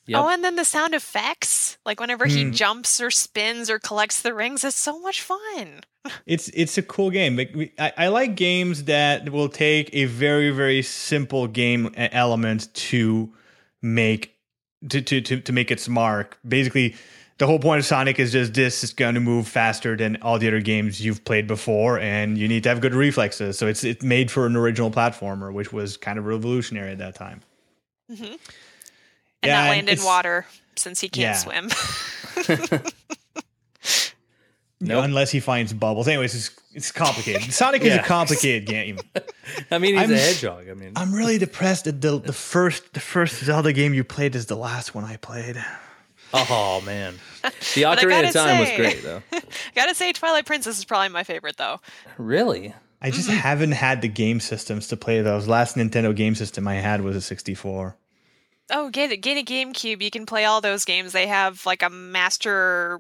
Yep. 0.08 0.20
Oh, 0.22 0.30
and 0.30 0.44
then 0.44 0.56
the 0.58 0.66
sound 0.66 0.94
effects, 0.94 1.78
like 1.86 2.00
whenever 2.00 2.26
he 2.28 2.44
Mm. 2.46 2.54
jumps 2.54 3.00
or 3.00 3.10
spins 3.10 3.70
or 3.70 3.80
collects 3.80 4.22
the 4.22 4.34
rings, 4.34 4.64
it's 4.64 4.78
so 4.78 5.00
much 5.00 5.22
fun. 5.22 5.82
It's 6.26 6.50
it's 6.50 6.78
a 6.78 6.82
cool 6.82 7.10
game. 7.12 7.40
I, 7.80 7.94
I 7.98 8.08
like 8.10 8.36
games 8.36 8.84
that 8.86 9.30
will 9.30 9.48
take 9.48 9.90
a 9.94 10.04
very 10.06 10.50
very 10.52 10.82
simple 10.82 11.48
game 11.48 11.92
element 11.96 12.74
to 12.92 13.32
make 13.82 14.36
to 14.90 15.02
to 15.02 15.22
to, 15.22 15.40
to 15.40 15.54
make 15.54 15.72
its 15.72 15.88
mark. 15.88 16.38
Basically, 16.46 16.96
the 17.38 17.48
whole 17.48 17.58
point 17.60 17.80
of 17.80 17.86
Sonic 17.86 18.20
is 18.20 18.34
just 18.34 18.54
this 18.54 18.84
is 18.84 18.92
going 18.94 19.16
to 19.16 19.22
move 19.22 19.48
faster 19.48 19.96
than 19.96 20.18
all 20.22 20.38
the 20.38 20.48
other 20.50 20.60
games 20.60 21.00
you've 21.00 21.24
played 21.24 21.48
before, 21.48 21.98
and 22.00 22.38
you 22.38 22.50
need 22.50 22.64
to 22.64 22.70
have 22.70 22.82
good 22.82 22.94
reflexes. 22.94 23.58
So 23.58 23.68
it's 23.68 23.86
it's 23.86 24.04
made 24.04 24.30
for 24.30 24.46
an 24.46 24.58
original 24.58 24.92
platformer, 24.92 25.54
which 25.54 25.72
was 25.72 25.96
kind 25.96 26.20
of 26.20 26.26
revolutionary 26.26 26.92
at 26.92 26.98
that 26.98 27.16
time. 27.16 27.40
hmm 28.14 28.36
And 29.44 29.50
Yeah, 29.50 29.54
not 29.66 29.74
and 29.78 29.88
land 29.88 30.00
in 30.00 30.04
water 30.06 30.46
since 30.76 31.00
he 31.02 31.10
can't 31.10 31.38
Yeah. 31.46 31.70
swim. 31.70 32.82
Nope. 34.86 35.06
Unless 35.06 35.32
he 35.32 35.40
finds 35.40 35.72
bubbles. 35.72 36.10
Anyways, 36.10 36.36
it's 36.36 36.52
it's 36.74 36.92
complicated. 36.92 37.44
Sonic 37.54 37.84
is 37.84 37.96
a 37.96 38.00
complicated 38.04 38.68
game. 38.68 39.00
I 39.72 39.78
mean, 39.78 39.94
he's 39.94 40.02
I'm- 40.02 40.12
a 40.12 40.18
hedgehog. 40.18 40.68
I 40.70 40.74
mean, 40.74 40.92
I'm 40.98 41.14
really 41.14 41.38
depressed 41.38 41.86
that 41.86 42.02
the 42.02 42.20
the 42.20 42.34
first 42.34 42.92
the 42.94 43.00
first 43.00 43.46
Zelda 43.46 43.72
game 43.72 43.94
you 43.94 44.04
played 44.04 44.36
is 44.36 44.48
the 44.48 44.58
last 44.58 44.94
one 44.94 45.06
I 45.06 45.16
played. 45.16 45.56
oh 46.34 46.82
man, 46.86 47.14
the 47.76 47.84
But 47.84 48.00
I 48.00 48.04
Ocarina 48.04 48.28
of 48.28 48.34
gotta 48.34 48.50
Time 48.50 48.60
was 48.60 48.72
great 48.76 49.04
though. 49.04 49.22
Gotta 49.74 49.96
say, 49.96 50.12
Twilight 50.12 50.46
Princess 50.46 50.78
is 50.80 50.84
probably 50.84 51.10
my 51.10 51.24
favorite 51.24 51.56
though. 51.56 51.80
Really? 52.18 52.74
I 53.02 53.10
just 53.12 53.30
haven't 53.30 53.72
had 53.74 54.02
the 54.02 54.08
game 54.10 54.42
systems 54.42 54.88
to 54.88 54.98
play 54.98 55.22
those. 55.22 55.48
Last 55.48 55.78
Nintendo 55.78 56.14
game 56.14 56.36
system 56.36 56.68
I 56.68 56.76
had 56.76 57.02
was 57.02 57.16
a 57.16 57.22
64. 57.22 57.96
Oh, 58.76 58.90
get 58.90 59.12
it, 59.12 59.18
get 59.18 59.38
a 59.38 59.44
GameCube. 59.46 60.02
You 60.02 60.10
can 60.10 60.26
play 60.26 60.46
all 60.46 60.60
those 60.60 60.84
games. 60.84 61.12
They 61.14 61.28
have 61.28 61.66
like 61.66 61.84
a 61.84 61.90
master 61.90 63.00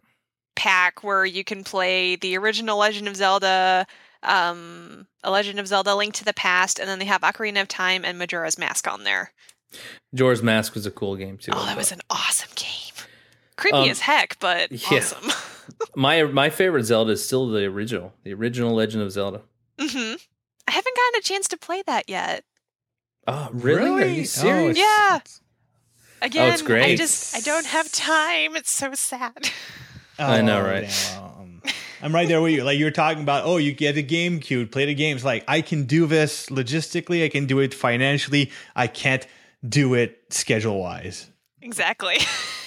pack 0.55 1.03
where 1.03 1.25
you 1.25 1.43
can 1.43 1.63
play 1.63 2.15
the 2.15 2.38
original 2.38 2.77
Legend 2.77 3.07
of 3.07 3.15
Zelda, 3.15 3.88
um, 4.21 5.07
a 5.23 5.31
Legend 5.31 5.59
of 5.59 5.67
Zelda: 5.67 5.95
Link 5.95 6.13
to 6.15 6.25
the 6.25 6.33
Past, 6.33 6.79
and 6.79 6.88
then 6.88 6.99
they 6.99 7.05
have 7.05 7.21
Ocarina 7.21 7.62
of 7.62 7.67
Time 7.67 8.05
and 8.05 8.19
Majora's 8.19 8.57
Mask 8.59 8.88
on 8.88 9.03
there. 9.03 9.31
Majora's 10.12 10.43
Mask 10.43 10.75
was 10.75 10.86
a 10.86 10.91
cool 10.91 11.15
game 11.15 11.38
too. 11.38 11.51
Oh, 11.55 11.65
that 11.65 11.75
was 11.77 11.91
an 11.91 12.01
awesome 12.09 12.51
game. 12.55 13.07
Creepy 13.57 13.77
Um, 13.77 13.89
as 13.89 13.99
heck, 14.01 14.38
but 14.39 14.71
yeah. 14.71 14.97
awesome. 14.99 15.31
my 15.95 16.23
my 16.23 16.49
favorite 16.51 16.83
Zelda 16.83 17.13
is 17.13 17.25
still 17.25 17.47
the 17.49 17.63
original, 17.65 18.13
the 18.23 18.33
original 18.33 18.75
Legend 18.75 19.01
of 19.03 19.12
Zelda. 19.12 19.41
Mm-hmm. 19.79 20.15
I 20.67 20.71
haven't 20.71 20.95
gotten 20.95 21.19
a 21.19 21.21
chance 21.23 21.47
to 21.49 21.57
play 21.57 21.81
that 21.88 22.07
yet. 22.09 22.43
Oh, 23.27 23.49
really? 23.53 24.03
Are 24.03 24.07
you 24.07 24.21
Oh, 24.21 24.25
serious? 24.25 24.77
it's- 24.77 24.77
Yeah. 24.77 25.15
it's- 25.17 25.39
Again, 26.23 26.51
I 26.51 26.57
great. 26.62 26.83
I 26.83 26.95
just 26.95 27.36
I 27.36 27.41
don't 27.41 27.65
have 27.65 27.91
time. 27.91 28.55
It's 28.55 28.71
so 28.71 28.93
sad. 28.93 29.49
I 30.19 30.41
know, 30.41 30.59
Oh, 30.62 30.63
right? 30.63 30.83
yeah, 30.83 31.19
well, 31.19 31.38
um, 31.41 31.62
I'm 32.01 32.13
right 32.15 32.27
there 32.27 32.41
with 32.41 32.53
you. 32.53 32.63
Like 32.63 32.77
you 32.77 32.86
were 32.86 32.91
talking 32.91 33.23
about, 33.23 33.45
oh, 33.45 33.57
you 33.57 33.73
get 33.73 33.97
a 33.97 34.03
GameCube, 34.03 34.71
play 34.71 34.86
the 34.86 34.93
games. 34.95 35.25
Like 35.25 35.43
I 35.47 35.62
can 35.62 35.83
do 35.86 36.05
this 36.05 36.47
logistically, 36.47 37.25
I 37.25 37.29
can 37.29 37.45
do 37.45 37.59
it 37.59 37.73
financially. 37.73 38.51
I 38.75 38.88
can't 38.88 39.25
do 39.67 39.93
it 39.95 40.19
schedule 40.29 40.79
wise. 40.79 41.29
exactly. 41.62 42.17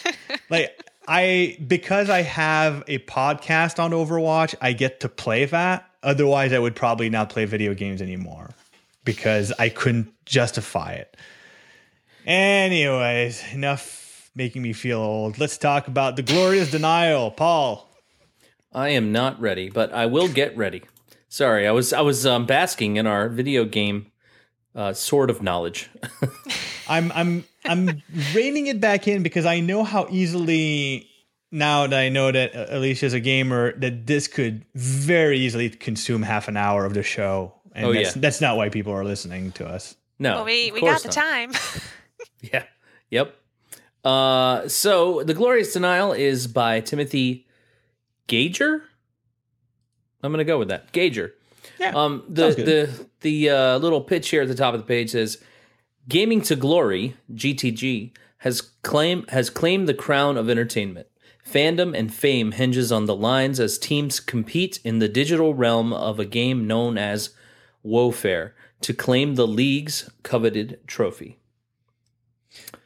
like 0.50 0.78
I 1.08 1.56
because 1.66 2.10
I 2.10 2.22
have 2.22 2.82
a 2.88 2.98
podcast 3.00 3.82
on 3.82 3.92
Overwatch, 3.92 4.54
I 4.60 4.72
get 4.72 5.00
to 5.00 5.08
play 5.08 5.44
that. 5.46 5.88
Otherwise, 6.02 6.52
I 6.52 6.58
would 6.58 6.74
probably 6.76 7.08
not 7.10 7.30
play 7.30 7.44
video 7.46 7.74
games 7.74 8.00
anymore 8.02 8.50
because 9.04 9.52
I 9.58 9.68
couldn't 9.70 10.12
justify 10.26 10.92
it. 10.92 11.16
Anyways, 12.26 13.42
enough 13.52 14.30
making 14.34 14.62
me 14.62 14.72
feel 14.72 14.98
old. 14.98 15.38
Let's 15.38 15.56
talk 15.58 15.86
about 15.86 16.16
the 16.16 16.22
glorious 16.22 16.70
denial, 16.70 17.30
Paul. 17.30 17.88
I 18.72 18.90
am 18.90 19.12
not 19.12 19.40
ready, 19.40 19.70
but 19.70 19.92
I 19.92 20.06
will 20.06 20.28
get 20.28 20.56
ready. 20.56 20.82
Sorry, 21.28 21.66
I 21.66 21.70
was 21.70 21.92
I 21.92 22.00
was 22.00 22.26
um, 22.26 22.44
basking 22.44 22.96
in 22.96 23.06
our 23.06 23.28
video 23.28 23.64
game 23.64 24.10
uh, 24.74 24.92
sort 24.92 25.30
of 25.30 25.40
knowledge. 25.42 25.88
I'm 26.88 27.12
I'm 27.12 27.44
I'm 27.64 28.02
reining 28.34 28.66
it 28.66 28.80
back 28.80 29.06
in 29.06 29.22
because 29.22 29.46
I 29.46 29.60
know 29.60 29.84
how 29.84 30.06
easily 30.10 31.08
now 31.52 31.86
that 31.86 31.98
I 31.98 32.08
know 32.08 32.32
that 32.32 32.54
uh, 32.56 32.66
Alicia's 32.70 33.12
a 33.14 33.20
gamer 33.20 33.78
that 33.78 34.06
this 34.06 34.26
could 34.28 34.64
very 34.74 35.38
easily 35.38 35.70
consume 35.70 36.22
half 36.22 36.48
an 36.48 36.56
hour 36.56 36.84
of 36.84 36.94
the 36.94 37.02
show. 37.02 37.54
And 37.72 37.86
Oh, 37.86 37.92
that's, 37.92 38.16
yeah. 38.16 38.20
that's 38.22 38.40
not 38.40 38.56
why 38.56 38.68
people 38.68 38.92
are 38.92 39.04
listening 39.04 39.52
to 39.52 39.66
us. 39.66 39.96
No, 40.18 40.36
well, 40.36 40.44
we 40.44 40.72
we 40.72 40.80
got 40.80 41.02
the 41.02 41.08
not. 41.08 41.14
time. 41.14 41.52
Yeah. 42.52 42.64
Yep. 43.10 43.34
Uh, 44.04 44.68
so 44.68 45.22
the 45.24 45.34
glorious 45.34 45.72
denial 45.72 46.12
is 46.12 46.46
by 46.46 46.80
Timothy 46.80 47.46
Gager. 48.28 48.82
I'm 50.22 50.32
gonna 50.32 50.44
go 50.44 50.58
with 50.58 50.68
that. 50.68 50.92
Gager. 50.92 51.32
Yeah, 51.78 51.92
Um, 51.94 52.22
the 52.28 52.54
good. 52.54 52.66
the 52.66 53.06
the 53.20 53.50
uh, 53.50 53.78
little 53.78 54.00
pitch 54.00 54.28
here 54.30 54.42
at 54.42 54.48
the 54.48 54.54
top 54.54 54.74
of 54.74 54.80
the 54.80 54.86
page 54.86 55.10
says, 55.10 55.38
"Gaming 56.08 56.40
to 56.42 56.56
Glory 56.56 57.16
(GTG) 57.34 58.12
has 58.38 58.60
claim 58.60 59.24
has 59.28 59.50
claimed 59.50 59.88
the 59.88 59.94
crown 59.94 60.36
of 60.36 60.48
entertainment. 60.48 61.06
Fandom 61.48 61.96
and 61.96 62.12
fame 62.12 62.52
hinges 62.52 62.90
on 62.90 63.06
the 63.06 63.14
lines 63.16 63.60
as 63.60 63.78
teams 63.78 64.18
compete 64.20 64.80
in 64.84 64.98
the 64.98 65.08
digital 65.08 65.54
realm 65.54 65.92
of 65.92 66.18
a 66.18 66.24
game 66.24 66.66
known 66.66 66.98
as 66.98 67.30
Wofair 67.84 68.52
to 68.80 68.92
claim 68.92 69.34
the 69.36 69.46
league's 69.46 70.10
coveted 70.22 70.80
trophy." 70.86 71.38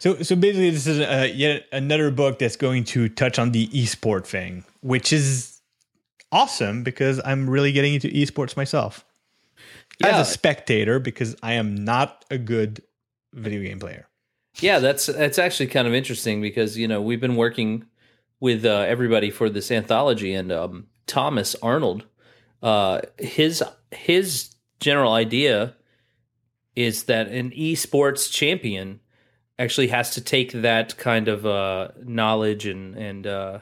So, 0.00 0.22
so 0.22 0.34
basically, 0.34 0.70
this 0.70 0.86
is 0.86 0.98
uh, 0.98 1.28
yet 1.32 1.66
another 1.72 2.10
book 2.10 2.38
that's 2.38 2.56
going 2.56 2.84
to 2.84 3.08
touch 3.08 3.38
on 3.38 3.52
the 3.52 3.68
esport 3.68 4.26
thing, 4.26 4.64
which 4.80 5.12
is 5.12 5.60
awesome 6.32 6.82
because 6.82 7.20
I'm 7.24 7.48
really 7.48 7.70
getting 7.70 7.94
into 7.94 8.08
esports 8.08 8.56
myself 8.56 9.04
Yeah. 10.00 10.18
as 10.18 10.26
a 10.28 10.30
spectator 10.30 10.98
because 10.98 11.36
I 11.42 11.52
am 11.54 11.74
not 11.74 12.24
a 12.30 12.38
good 12.38 12.82
video 13.34 13.60
game 13.62 13.78
player. 13.78 14.08
Yeah, 14.60 14.78
that's 14.78 15.06
that's 15.06 15.38
actually 15.38 15.68
kind 15.68 15.86
of 15.86 15.94
interesting 15.94 16.40
because 16.40 16.76
you 16.76 16.88
know 16.88 17.00
we've 17.00 17.20
been 17.20 17.36
working 17.36 17.84
with 18.40 18.64
uh, 18.64 18.84
everybody 18.88 19.30
for 19.30 19.48
this 19.50 19.70
anthology, 19.70 20.32
and 20.34 20.50
um, 20.50 20.86
Thomas 21.06 21.54
Arnold 21.62 22.04
uh, 22.62 23.00
his 23.18 23.62
his 23.90 24.54
general 24.80 25.12
idea 25.12 25.74
is 26.74 27.04
that 27.04 27.28
an 27.28 27.50
esports 27.50 28.30
champion 28.32 29.00
actually 29.60 29.88
has 29.88 30.10
to 30.14 30.20
take 30.20 30.52
that 30.52 30.96
kind 30.96 31.28
of 31.28 31.46
uh, 31.46 31.88
knowledge 32.02 32.66
and 32.66 32.96
and 32.96 33.26
uh, 33.26 33.58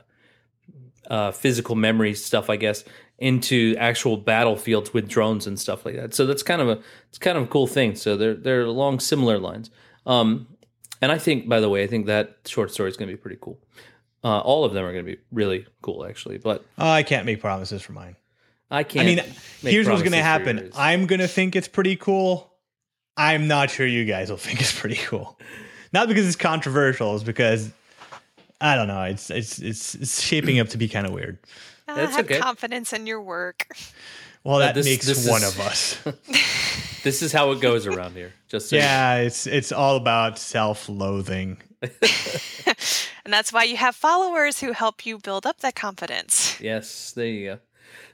uh, 1.11 1.32
physical 1.32 1.74
memory 1.74 2.14
stuff, 2.14 2.48
I 2.48 2.56
guess, 2.56 2.84
into 3.18 3.74
actual 3.78 4.16
battlefields 4.16 4.94
with 4.94 5.08
drones 5.08 5.46
and 5.46 5.58
stuff 5.58 5.84
like 5.84 5.96
that. 5.96 6.14
So 6.14 6.24
that's 6.24 6.42
kind 6.42 6.62
of 6.62 6.68
a 6.68 6.80
it's 7.08 7.18
kind 7.18 7.37
of 7.37 7.44
a 7.44 7.46
cool 7.48 7.66
thing. 7.66 7.96
So 7.96 8.16
they're 8.16 8.34
they're 8.34 8.62
along 8.62 9.00
similar 9.00 9.38
lines. 9.38 9.70
Um, 10.06 10.46
and 11.02 11.12
I 11.12 11.18
think, 11.18 11.48
by 11.48 11.61
the 11.61 11.68
way, 11.68 11.84
I 11.84 11.87
think 11.87 12.06
that 12.06 12.38
short 12.46 12.72
story 12.72 12.88
is 12.88 12.96
going 12.96 13.08
to 13.08 13.14
be 13.14 13.20
pretty 13.20 13.38
cool. 13.40 13.61
Uh, 14.24 14.40
all 14.40 14.64
of 14.64 14.72
them 14.72 14.84
are 14.84 14.92
going 14.92 15.04
to 15.04 15.12
be 15.12 15.20
really 15.30 15.66
cool, 15.80 16.04
actually. 16.04 16.38
But 16.38 16.64
Oh, 16.76 16.90
I 16.90 17.02
can't 17.02 17.24
make 17.24 17.40
promises 17.40 17.82
for 17.82 17.92
mine. 17.92 18.16
I 18.70 18.82
can't. 18.82 19.06
I 19.06 19.06
mean, 19.06 19.24
here's 19.61 19.88
what's 19.88 20.02
going 20.02 20.12
to 20.12 20.22
happen. 20.22 20.70
I'm 20.76 21.06
going 21.06 21.20
to 21.20 21.28
think 21.28 21.54
it's 21.56 21.68
pretty 21.68 21.96
cool. 21.96 22.52
I'm 23.16 23.48
not 23.48 23.70
sure 23.70 23.87
you 23.87 24.04
guys 24.04 24.30
will 24.30 24.37
think 24.37 24.61
it's 24.61 24.78
pretty 24.78 24.96
cool. 24.96 25.38
Not 25.92 26.09
because 26.09 26.27
it's 26.27 26.37
controversial, 26.37 27.14
it's 27.14 27.24
because 27.24 27.70
I 28.61 28.74
don't 28.74 28.88
know. 28.88 29.03
It's 29.03 29.31
it's 29.31 29.59
it's, 29.59 29.94
it's 29.94 30.20
shaping 30.22 30.59
up 30.59 30.68
to 30.68 30.79
be 30.79 30.88
kind 30.88 31.07
of 31.07 31.12
weird. 31.12 31.38
Ah, 31.87 31.94
That's 31.94 32.16
have 32.16 32.24
okay. 32.27 32.38
confidence 32.38 32.92
in 32.92 33.07
your 33.07 33.22
work. 33.22 33.66
Well, 34.44 34.59
that 34.59 34.74
this- 34.74 34.87
makes 34.87 35.07
this 35.07 35.29
one 35.29 35.42
is- 35.42 35.55
of 35.55 35.61
us. 35.61 35.98
this 37.03 37.22
is 37.22 37.33
how 37.33 37.51
it 37.53 37.61
goes 37.61 37.87
around 37.87 38.14
here. 38.14 38.33
Just 38.48 38.68
so 38.70 38.77
you 38.77 38.83
yeah, 38.83 39.16
it's 39.16 39.46
it's 39.46 39.72
all 39.72 39.96
about 39.96 40.38
self-loathing. 40.38 41.59
and 41.83 43.33
that's 43.33 43.53
why 43.53 43.62
you 43.64 43.77
have 43.77 43.94
followers 43.94 44.61
who 44.61 44.72
help 44.72 45.07
you 45.07 45.18
build 45.18 45.46
up 45.46 45.61
that 45.61 45.74
confidence. 45.77 46.61
Yes, 46.61 47.12
there 47.12 47.27
you 47.27 47.46
go. 47.46 47.59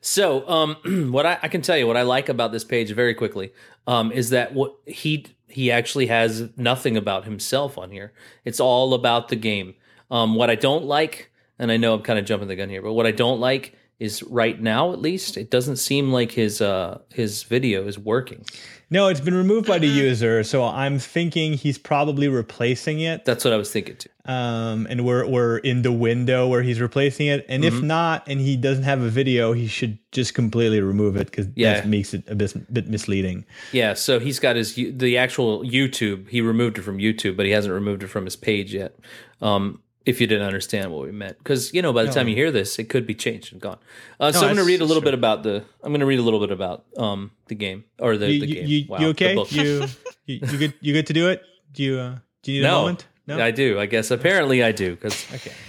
So, 0.00 0.48
um, 0.48 1.10
what 1.12 1.26
I, 1.26 1.38
I 1.42 1.48
can 1.48 1.62
tell 1.62 1.76
you, 1.76 1.86
what 1.86 1.96
I 1.96 2.02
like 2.02 2.28
about 2.28 2.52
this 2.52 2.64
page 2.64 2.90
very 2.92 3.14
quickly, 3.14 3.52
um, 3.86 4.12
is 4.12 4.30
that 4.30 4.54
what 4.54 4.74
he 4.86 5.26
he 5.48 5.70
actually 5.70 6.06
has 6.06 6.48
nothing 6.56 6.96
about 6.96 7.24
himself 7.24 7.78
on 7.78 7.90
here. 7.90 8.12
It's 8.44 8.58
all 8.58 8.92
about 8.92 9.28
the 9.28 9.36
game. 9.36 9.74
Um, 10.10 10.34
what 10.34 10.50
I 10.50 10.56
don't 10.56 10.84
like, 10.84 11.30
and 11.58 11.70
I 11.70 11.76
know 11.76 11.94
I'm 11.94 12.02
kind 12.02 12.18
of 12.18 12.24
jumping 12.24 12.48
the 12.48 12.56
gun 12.56 12.68
here, 12.68 12.82
but 12.82 12.94
what 12.94 13.06
I 13.06 13.12
don't 13.12 13.40
like 13.40 13.74
is 14.00 14.22
right 14.24 14.60
now, 14.60 14.92
at 14.92 15.00
least, 15.00 15.36
it 15.36 15.50
doesn't 15.50 15.76
seem 15.76 16.12
like 16.12 16.32
his 16.32 16.60
uh 16.60 16.98
his 17.12 17.42
video 17.44 17.86
is 17.86 17.98
working. 17.98 18.44
No, 18.90 19.08
it's 19.08 19.20
been 19.20 19.34
removed 19.34 19.66
by 19.66 19.78
the 19.78 19.88
user, 19.88 20.44
so 20.44 20.62
I'm 20.62 20.98
thinking 21.00 21.54
he's 21.54 21.78
probably 21.78 22.28
replacing 22.28 23.00
it. 23.00 23.24
That's 23.24 23.44
what 23.44 23.52
I 23.52 23.56
was 23.56 23.72
thinking 23.72 23.96
too. 23.96 24.10
Um, 24.30 24.86
and 24.90 25.04
we're 25.04 25.26
we're 25.26 25.56
in 25.58 25.82
the 25.82 25.90
window 25.90 26.46
where 26.46 26.62
he's 26.62 26.80
replacing 26.80 27.26
it. 27.28 27.44
And 27.48 27.64
Mm-hmm. 27.64 27.76
if 27.76 27.82
not, 27.82 28.28
and 28.28 28.40
he 28.40 28.56
doesn't 28.56 28.84
have 28.84 29.00
a 29.00 29.08
video, 29.08 29.52
he 29.52 29.66
should 29.66 29.98
just 30.12 30.34
completely 30.34 30.80
remove 30.80 31.16
it 31.16 31.26
because 31.30 31.46
Yeah. 31.56 31.74
that 31.74 31.88
makes 31.88 32.14
it 32.14 32.24
a 32.28 32.34
bit, 32.34 32.72
bit 32.72 32.86
misleading. 32.88 33.46
Yeah, 33.72 33.94
so 33.94 34.20
he's 34.20 34.38
got 34.38 34.54
his 34.56 34.74
the 34.74 35.16
actual 35.18 35.64
YouTube. 35.64 36.28
He 36.28 36.40
removed 36.40 36.78
it 36.78 36.82
from 36.82 36.98
YouTube, 36.98 37.36
but 37.36 37.46
he 37.46 37.52
hasn't 37.52 37.74
removed 37.74 38.02
it 38.02 38.08
from 38.08 38.26
his 38.26 38.36
page 38.36 38.72
yet. 38.74 38.96
Um, 39.40 39.80
if 40.06 40.20
you 40.20 40.26
didn't 40.26 40.46
understand 40.46 40.92
what 40.92 41.04
we 41.04 41.12
meant, 41.12 41.38
because 41.38 41.72
you 41.72 41.82
know, 41.82 41.92
by 41.92 42.04
the 42.04 42.12
time 42.12 42.28
you 42.28 42.34
hear 42.34 42.50
this, 42.50 42.78
it 42.78 42.88
could 42.88 43.06
be 43.06 43.14
changed 43.14 43.52
and 43.52 43.60
gone. 43.60 43.78
Uh, 44.20 44.32
so 44.32 44.40
I'm 44.40 44.44
going 44.46 44.56
to 44.56 44.64
read 44.64 44.80
a 44.80 44.84
little 44.84 45.02
bit 45.02 45.14
about 45.14 45.42
the. 45.42 45.64
I'm 45.82 45.90
going 45.90 46.00
to 46.00 46.06
read 46.06 46.18
a 46.18 46.22
little 46.22 46.40
bit 46.40 46.50
about 46.50 46.84
um 46.96 47.30
the 47.46 47.54
game 47.54 47.84
or 47.98 48.16
the, 48.16 48.30
You, 48.30 48.40
the 48.40 48.46
game. 48.46 48.66
you, 48.66 48.84
Wow, 48.88 48.98
you 48.98 49.06
okay? 49.08 49.34
You, 49.50 49.86
you 50.26 50.40
you 50.42 50.58
good? 50.58 50.74
You 50.80 50.92
good 50.92 51.06
to 51.06 51.12
do 51.12 51.28
it? 51.28 51.42
Do 51.72 51.82
you 51.82 51.98
uh, 51.98 52.18
do 52.42 52.52
you 52.52 52.62
need 52.62 52.68
a 52.68 52.72
moment? 52.72 53.06
no. 53.26 53.40
I 53.40 53.50
do. 53.50 53.80
I 53.80 53.86
guess 53.86 54.10
apparently 54.10 54.62
I 54.62 54.72
do 54.72 54.94
because 54.94 55.26
Okay. 55.34 55.52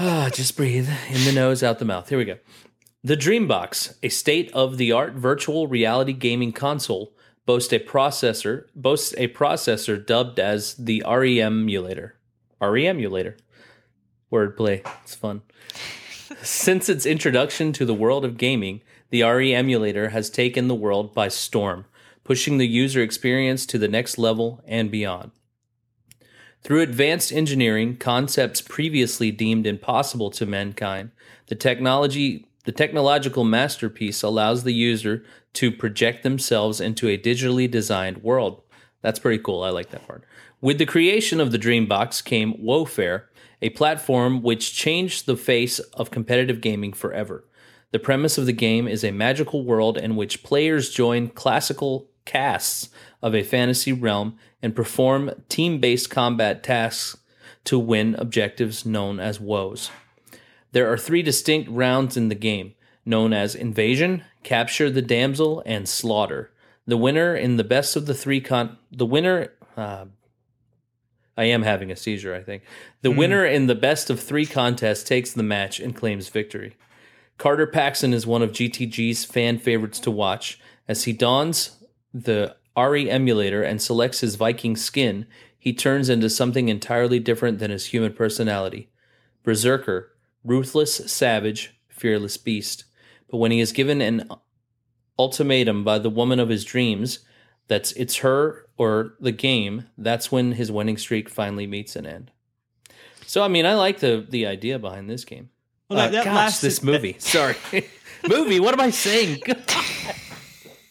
Ah, 0.00 0.30
just 0.32 0.56
breathe 0.56 0.88
in 1.10 1.24
the 1.24 1.32
nose, 1.32 1.62
out 1.64 1.80
the 1.80 1.84
mouth. 1.84 2.08
Here 2.08 2.18
we 2.18 2.24
go. 2.24 2.38
The 3.02 3.16
Dreambox, 3.16 3.96
a 4.00 4.08
state-of-the-art 4.08 5.14
virtual 5.14 5.66
reality 5.66 6.12
gaming 6.12 6.52
console, 6.52 7.14
boasts 7.46 7.72
a 7.72 7.80
processor 7.80 8.66
boasts 8.76 9.12
a 9.18 9.26
processor 9.28 10.04
dubbed 10.04 10.38
as 10.38 10.74
the 10.74 11.02
REM 11.04 11.62
emulator. 11.62 12.14
REM 12.60 12.96
emulator. 12.96 13.36
Wordplay. 14.32 14.86
It's 15.02 15.14
fun. 15.14 15.42
Since 16.42 16.88
its 16.88 17.06
introduction 17.06 17.72
to 17.74 17.84
the 17.84 17.94
world 17.94 18.24
of 18.24 18.36
gaming, 18.36 18.82
the 19.10 19.22
REM 19.22 19.54
emulator 19.54 20.10
has 20.10 20.28
taken 20.28 20.68
the 20.68 20.74
world 20.74 21.14
by 21.14 21.28
storm, 21.28 21.86
pushing 22.24 22.58
the 22.58 22.66
user 22.66 23.02
experience 23.02 23.64
to 23.66 23.78
the 23.78 23.88
next 23.88 24.18
level 24.18 24.62
and 24.66 24.90
beyond. 24.90 25.30
Through 26.62 26.82
advanced 26.82 27.32
engineering, 27.32 27.96
concepts 27.96 28.60
previously 28.60 29.30
deemed 29.30 29.66
impossible 29.66 30.30
to 30.32 30.44
mankind, 30.44 31.12
the 31.46 31.54
technology 31.54 32.44
the 32.64 32.72
technological 32.72 33.44
masterpiece 33.44 34.22
allows 34.22 34.62
the 34.62 34.74
user 34.74 35.24
to 35.54 35.72
project 35.72 36.22
themselves 36.22 36.82
into 36.82 37.08
a 37.08 37.16
digitally 37.16 37.70
designed 37.70 38.22
world. 38.22 38.60
That's 39.00 39.18
pretty 39.18 39.42
cool. 39.42 39.62
I 39.62 39.70
like 39.70 39.88
that 39.90 40.06
part. 40.06 40.24
With 40.60 40.76
the 40.76 40.84
creation 40.84 41.40
of 41.40 41.50
the 41.50 41.58
Dreambox 41.58 42.22
came 42.22 42.52
Wofare, 42.62 43.22
a 43.60 43.70
platform 43.70 44.42
which 44.42 44.74
changed 44.74 45.26
the 45.26 45.36
face 45.36 45.78
of 45.78 46.10
competitive 46.10 46.60
gaming 46.60 46.92
forever. 46.92 47.44
The 47.90 47.98
premise 47.98 48.36
of 48.38 48.46
the 48.46 48.52
game 48.52 48.86
is 48.86 49.02
a 49.02 49.10
magical 49.10 49.64
world 49.64 49.96
in 49.96 50.14
which 50.14 50.42
players 50.42 50.90
join 50.90 51.28
classical 51.28 52.08
casts 52.24 52.90
of 53.22 53.34
a 53.34 53.42
fantasy 53.42 53.92
realm 53.92 54.36
and 54.62 54.76
perform 54.76 55.30
team 55.48 55.80
based 55.80 56.10
combat 56.10 56.62
tasks 56.62 57.16
to 57.64 57.78
win 57.78 58.14
objectives 58.16 58.84
known 58.84 59.18
as 59.18 59.40
woes. 59.40 59.90
There 60.72 60.92
are 60.92 60.98
three 60.98 61.22
distinct 61.22 61.70
rounds 61.70 62.16
in 62.16 62.28
the 62.28 62.34
game, 62.34 62.74
known 63.04 63.32
as 63.32 63.54
Invasion, 63.54 64.22
Capture 64.42 64.90
the 64.90 65.02
Damsel, 65.02 65.62
and 65.64 65.88
Slaughter. 65.88 66.50
The 66.86 66.96
winner 66.96 67.34
in 67.34 67.56
the 67.56 67.64
best 67.64 67.96
of 67.96 68.06
the 68.06 68.14
three 68.14 68.40
con 68.40 68.76
the 68.90 69.06
winner 69.06 69.52
uh, 69.76 70.06
I 71.38 71.44
am 71.44 71.62
having 71.62 71.90
a 71.92 71.96
seizure, 71.96 72.34
I 72.34 72.42
think. 72.42 72.64
The 73.02 73.12
hmm. 73.12 73.16
winner 73.16 73.46
in 73.46 73.68
the 73.68 73.76
best 73.76 74.10
of 74.10 74.20
three 74.20 74.44
contests 74.44 75.04
takes 75.04 75.32
the 75.32 75.42
match 75.42 75.78
and 75.78 75.94
claims 75.94 76.28
victory. 76.28 76.76
Carter 77.38 77.68
Paxson 77.68 78.12
is 78.12 78.26
one 78.26 78.42
of 78.42 78.50
GTG's 78.50 79.24
fan 79.24 79.58
favorites 79.58 80.00
to 80.00 80.10
watch. 80.10 80.58
As 80.88 81.04
he 81.04 81.12
dons 81.12 81.76
the 82.12 82.56
REM 82.76 83.08
emulator 83.08 83.62
and 83.62 83.80
selects 83.80 84.20
his 84.20 84.34
Viking 84.34 84.76
skin, 84.76 85.26
he 85.56 85.72
turns 85.72 86.08
into 86.08 86.28
something 86.28 86.68
entirely 86.68 87.20
different 87.20 87.60
than 87.60 87.70
his 87.70 87.86
human 87.86 88.12
personality. 88.12 88.90
Berserker, 89.44 90.12
ruthless 90.42 90.96
savage, 91.10 91.78
fearless 91.88 92.36
beast. 92.36 92.84
But 93.30 93.38
when 93.38 93.52
he 93.52 93.60
is 93.60 93.70
given 93.70 94.00
an 94.00 94.28
ultimatum 95.18 95.84
by 95.84 96.00
the 96.00 96.10
woman 96.10 96.40
of 96.40 96.48
his 96.48 96.64
dreams, 96.64 97.20
that's 97.68 97.92
it's 97.92 98.16
her 98.16 98.67
or 98.78 99.14
the 99.20 99.32
game, 99.32 99.84
that's 99.98 100.32
when 100.32 100.52
his 100.52 100.72
winning 100.72 100.96
streak 100.96 101.28
finally 101.28 101.66
meets 101.66 101.94
an 101.96 102.06
end. 102.06 102.30
So 103.26 103.42
I 103.42 103.48
mean, 103.48 103.66
I 103.66 103.74
like 103.74 103.98
the 104.00 104.24
the 104.26 104.46
idea 104.46 104.78
behind 104.78 105.10
this 105.10 105.24
game. 105.26 105.50
Well, 105.90 105.98
Uh, 105.98 106.02
that- 106.06 106.12
that 106.12 106.24
gosh, 106.24 106.34
last- 106.36 106.62
this 106.62 106.82
movie. 106.82 107.16
Sorry, 107.18 107.56
movie. 108.28 108.60
What 108.60 108.72
am 108.72 108.80
I 108.80 108.90
saying? 108.90 109.42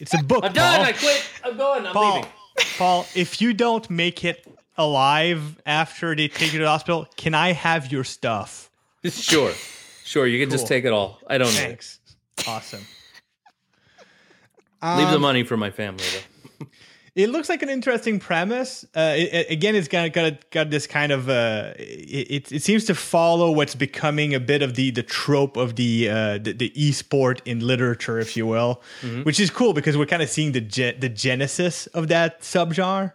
It's 0.00 0.14
a 0.14 0.22
book. 0.22 0.44
I'm 0.44 0.52
done. 0.52 0.80
I 0.82 0.92
quit. 0.92 1.24
I'm 1.42 1.56
going. 1.56 1.84
I'm 1.84 1.92
Paul, 1.92 2.14
leaving. 2.18 2.30
Paul, 2.78 3.06
if 3.16 3.40
you 3.40 3.52
don't 3.52 3.90
make 3.90 4.24
it 4.24 4.46
alive 4.76 5.60
after 5.66 6.14
they 6.14 6.28
take 6.28 6.52
you 6.52 6.60
to 6.60 6.64
the 6.66 6.70
hospital, 6.70 7.08
can 7.16 7.34
I 7.34 7.52
have 7.52 7.90
your 7.90 8.04
stuff? 8.04 8.70
Sure, 9.04 9.50
sure. 10.04 10.24
You 10.28 10.38
can 10.38 10.50
just 10.50 10.68
take 10.68 10.84
it 10.84 10.92
all. 10.92 11.18
I 11.26 11.36
don't 11.36 11.52
need 11.52 11.70
it. 11.72 11.98
Awesome. 12.46 12.86
Leave 14.80 15.08
the 15.08 15.16
Um, 15.16 15.20
money 15.20 15.42
for 15.42 15.56
my 15.56 15.70
family 15.72 16.04
though. 16.12 16.37
It 17.18 17.30
looks 17.30 17.48
like 17.48 17.62
an 17.62 17.68
interesting 17.68 18.20
premise. 18.20 18.84
Uh, 18.96 19.14
it, 19.16 19.34
it- 19.34 19.50
again, 19.50 19.74
it's 19.74 19.88
got 19.88 20.12
got 20.12 20.50
got 20.50 20.70
this 20.70 20.86
kind 20.86 21.10
of 21.10 21.28
uh, 21.28 21.72
it, 21.76 22.52
it 22.52 22.62
seems 22.62 22.84
to 22.84 22.94
follow 22.94 23.50
what's 23.50 23.74
becoming 23.74 24.34
a 24.34 24.40
bit 24.40 24.62
of 24.62 24.74
the 24.76 24.92
the 24.92 25.02
trope 25.02 25.56
of 25.56 25.74
the 25.74 26.08
uh, 26.08 26.38
the, 26.38 26.52
the 26.52 26.70
e-sport 26.80 27.42
in 27.44 27.58
literature, 27.66 28.18
if 28.20 28.36
you 28.36 28.46
will, 28.46 28.80
which 29.24 29.40
is 29.40 29.50
cool 29.50 29.72
because 29.72 29.96
we're 29.96 30.06
kind 30.06 30.22
of 30.22 30.28
seeing 30.30 30.52
the 30.52 30.60
ge- 30.60 30.94
the 31.00 31.08
genesis 31.08 31.88
of 31.88 32.06
that 32.08 32.40
subgenre. 32.42 33.12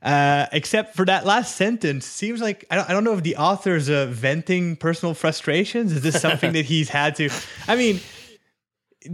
Uh, 0.00 0.46
except 0.52 0.94
for 0.94 1.04
that 1.04 1.26
last 1.26 1.56
sentence, 1.56 2.06
seems 2.06 2.40
like 2.40 2.64
I 2.70 2.76
don't, 2.76 2.88
I 2.88 2.92
don't 2.92 3.02
know 3.02 3.14
if 3.14 3.24
the 3.24 3.34
author's 3.34 3.90
uh, 3.90 4.06
venting 4.06 4.76
personal 4.76 5.12
frustrations. 5.12 5.90
Is 5.92 6.02
this 6.02 6.20
something 6.20 6.52
that 6.58 6.66
he's 6.66 6.88
had 6.88 7.16
to? 7.16 7.28
I 7.66 7.74
mean, 7.74 7.98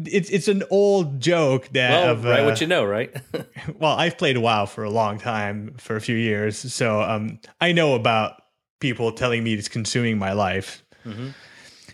it's 0.07 0.31
it's 0.31 0.49
an 0.49 0.63
old 0.71 1.21
joke 1.21 1.69
that 1.73 1.91
Well, 1.91 2.13
of, 2.13 2.25
right 2.25 2.41
uh, 2.41 2.45
what 2.45 2.61
you 2.61 2.67
know, 2.67 2.85
right? 2.85 3.15
well, 3.79 3.93
I've 3.93 4.19
played 4.19 4.39
WoW 4.39 4.67
for 4.67 4.85
a 4.85 4.91
long 4.91 5.19
time, 5.19 5.75
for 5.79 5.97
a 5.97 6.01
few 6.01 6.17
years, 6.17 6.73
so 6.73 7.03
um, 7.03 7.39
I 7.61 7.73
know 7.73 7.95
about 7.95 8.43
people 8.81 9.13
telling 9.13 9.43
me 9.45 9.55
it's 9.55 9.69
consuming 9.69 10.19
my 10.19 10.33
life. 10.33 10.85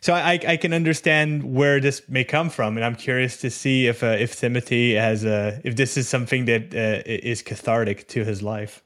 So 0.03 0.15
I, 0.15 0.41
I 0.47 0.57
can 0.57 0.73
understand 0.73 1.45
where 1.45 1.79
this 1.79 2.09
may 2.09 2.25
come 2.25 2.49
from, 2.49 2.77
and 2.77 2.85
I'm 2.85 2.97
curious 2.97 3.37
to 3.43 3.51
see 3.51 3.87
if 3.87 4.03
uh, 4.03 4.17
if 4.19 4.39
Timothy 4.39 4.95
has 4.95 5.25
a 5.25 5.61
if 5.63 5.77
this 5.77 5.97
is 5.99 6.09
something 6.09 6.47
that 6.47 6.75
uh, 6.75 7.03
is 7.05 7.43
cathartic 7.43 8.09
to 8.09 8.25
his 8.25 8.43
life. 8.43 8.83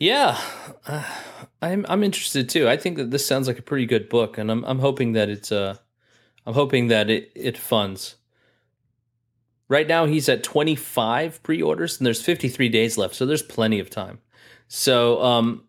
yeah, 0.00 0.36
uh, 0.86 1.04
I'm 1.60 1.86
I'm 1.88 2.02
interested 2.02 2.48
too. 2.48 2.68
I 2.68 2.76
think 2.76 2.96
that 2.96 3.12
this 3.12 3.24
sounds 3.24 3.46
like 3.46 3.60
a 3.60 3.62
pretty 3.62 3.86
good 3.86 4.08
book, 4.08 4.36
and 4.36 4.50
I'm 4.50 4.64
I'm 4.64 4.80
hoping 4.80 5.12
that 5.12 5.28
it's 5.28 5.52
uh 5.52 5.76
I'm 6.46 6.54
hoping 6.54 6.88
that 6.88 7.10
it 7.10 7.30
it 7.34 7.58
funds. 7.58 8.16
Right 9.68 9.88
now 9.88 10.04
he's 10.04 10.28
at 10.28 10.42
25 10.42 11.42
pre-orders 11.42 11.98
and 11.98 12.06
there's 12.06 12.20
53 12.22 12.68
days 12.68 12.98
left, 12.98 13.14
so 13.14 13.24
there's 13.24 13.42
plenty 13.42 13.78
of 13.80 13.90
time. 13.90 14.20
So 14.68 15.22
um 15.22 15.64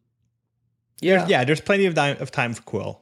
yeah, 1.01 1.27
yeah, 1.27 1.43
there's 1.43 1.61
plenty 1.61 1.85
of 1.85 1.95
time 1.95 2.17
of 2.19 2.31
time 2.31 2.53
for 2.53 2.61
Quill. 2.63 3.01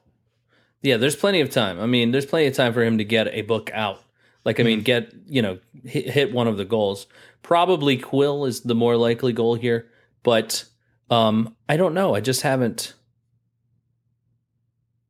Yeah, 0.81 0.97
there's 0.97 1.15
plenty 1.15 1.41
of 1.41 1.49
time. 1.49 1.79
I 1.79 1.85
mean, 1.85 2.11
there's 2.11 2.25
plenty 2.25 2.47
of 2.47 2.55
time 2.55 2.73
for 2.73 2.83
him 2.83 2.97
to 2.97 3.03
get 3.03 3.27
a 3.27 3.43
book 3.43 3.69
out. 3.73 4.01
Like, 4.43 4.59
I 4.59 4.63
mean, 4.63 4.79
mm-hmm. 4.79 4.85
get 4.85 5.13
you 5.27 5.41
know 5.41 5.59
hit, 5.83 6.09
hit 6.09 6.33
one 6.33 6.47
of 6.47 6.57
the 6.57 6.65
goals. 6.65 7.07
Probably 7.43 7.97
Quill 7.97 8.45
is 8.45 8.61
the 8.61 8.75
more 8.75 8.97
likely 8.97 9.33
goal 9.33 9.55
here, 9.55 9.89
but 10.23 10.65
um, 11.09 11.55
I 11.69 11.77
don't 11.77 11.93
know. 11.93 12.15
I 12.15 12.21
just 12.21 12.41
haven't. 12.41 12.93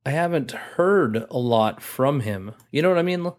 I 0.05 0.11
haven't 0.11 0.51
heard 0.51 1.25
a 1.29 1.37
lot 1.37 1.81
from 1.81 2.21
him. 2.21 2.53
You 2.71 2.81
know 2.81 2.89
what 2.89 2.97
I 2.97 3.03
mean? 3.03 3.31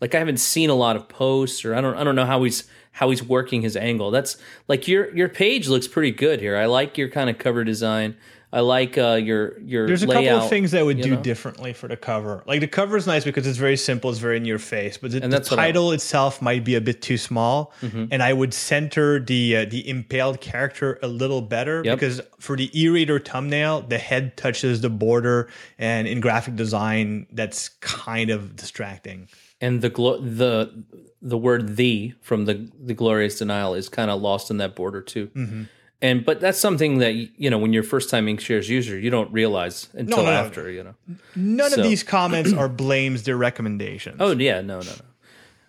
Like 0.00 0.14
I 0.14 0.18
haven't 0.18 0.38
seen 0.38 0.70
a 0.70 0.74
lot 0.74 0.96
of 0.96 1.08
posts, 1.08 1.64
or 1.64 1.74
I 1.74 1.80
don't. 1.80 1.96
I 1.96 2.04
don't 2.04 2.16
know 2.16 2.26
how 2.26 2.42
he's 2.42 2.68
how 2.92 3.10
he's 3.10 3.22
working 3.22 3.62
his 3.62 3.76
angle. 3.76 4.10
That's 4.10 4.36
like 4.66 4.88
your 4.88 5.14
your 5.16 5.28
page 5.28 5.68
looks 5.68 5.88
pretty 5.88 6.10
good 6.10 6.40
here. 6.40 6.56
I 6.56 6.66
like 6.66 6.98
your 6.98 7.08
kind 7.08 7.30
of 7.30 7.38
cover 7.38 7.64
design. 7.64 8.16
I 8.50 8.60
like 8.60 8.96
uh, 8.96 9.20
your 9.22 9.60
your. 9.60 9.86
There's 9.86 10.02
a 10.02 10.06
layout, 10.06 10.24
couple 10.24 10.44
of 10.44 10.48
things 10.48 10.70
that 10.70 10.80
I 10.80 10.82
would 10.82 11.02
do 11.02 11.16
know? 11.16 11.20
differently 11.20 11.74
for 11.74 11.86
the 11.86 11.98
cover. 11.98 12.42
Like 12.46 12.60
the 12.60 12.68
cover 12.68 12.96
is 12.96 13.06
nice 13.06 13.24
because 13.24 13.46
it's 13.46 13.58
very 13.58 13.76
simple, 13.76 14.08
it's 14.08 14.20
very 14.20 14.38
in 14.38 14.46
your 14.46 14.58
face. 14.58 14.96
But 14.96 15.10
the, 15.10 15.20
the 15.20 15.40
title 15.40 15.92
itself 15.92 16.40
might 16.40 16.64
be 16.64 16.74
a 16.74 16.80
bit 16.80 17.02
too 17.02 17.18
small, 17.18 17.74
mm-hmm. 17.82 18.06
and 18.10 18.22
I 18.22 18.32
would 18.32 18.54
center 18.54 19.20
the 19.20 19.56
uh, 19.56 19.64
the 19.66 19.86
impaled 19.86 20.40
character 20.40 20.98
a 21.02 21.08
little 21.08 21.42
better 21.42 21.82
yep. 21.84 21.96
because 21.96 22.22
for 22.38 22.56
the 22.56 22.70
e-reader 22.78 23.18
thumbnail, 23.18 23.82
the 23.82 23.98
head 23.98 24.38
touches 24.38 24.80
the 24.80 24.90
border, 24.90 25.50
and 25.78 26.08
in 26.08 26.20
graphic 26.20 26.56
design, 26.56 27.26
that's 27.30 27.68
kind 27.80 28.30
of 28.30 28.56
distracting. 28.56 29.28
And 29.60 29.82
the 29.82 29.90
glo- 29.90 30.20
the 30.20 30.84
the 31.20 31.36
word 31.36 31.76
"the" 31.76 32.14
from 32.22 32.46
the 32.46 32.70
the 32.80 32.94
glorious 32.94 33.38
denial 33.38 33.74
is 33.74 33.90
kind 33.90 34.10
of 34.10 34.22
lost 34.22 34.50
in 34.50 34.56
that 34.56 34.74
border 34.74 35.02
too. 35.02 35.26
Mm-hmm. 35.34 35.62
And 36.00 36.24
but 36.24 36.40
that's 36.40 36.58
something 36.58 36.98
that 36.98 37.14
you 37.14 37.50
know 37.50 37.58
when 37.58 37.72
you're 37.72 37.82
first 37.82 38.08
time 38.08 38.26
Inkshares 38.26 38.68
user, 38.68 38.96
you 38.98 39.10
don't 39.10 39.32
realize 39.32 39.88
until 39.94 40.18
no, 40.18 40.24
no, 40.24 40.30
after. 40.30 40.64
No. 40.64 40.68
You 40.68 40.84
know, 40.84 40.94
none 41.34 41.70
so. 41.70 41.78
of 41.78 41.82
these 41.82 42.04
comments 42.04 42.52
are 42.56 42.68
blames; 42.68 43.24
they're 43.24 43.36
recommendations. 43.36 44.16
Oh 44.20 44.32
yeah, 44.32 44.60
no, 44.60 44.80
no, 44.80 44.90
no. 44.90 45.04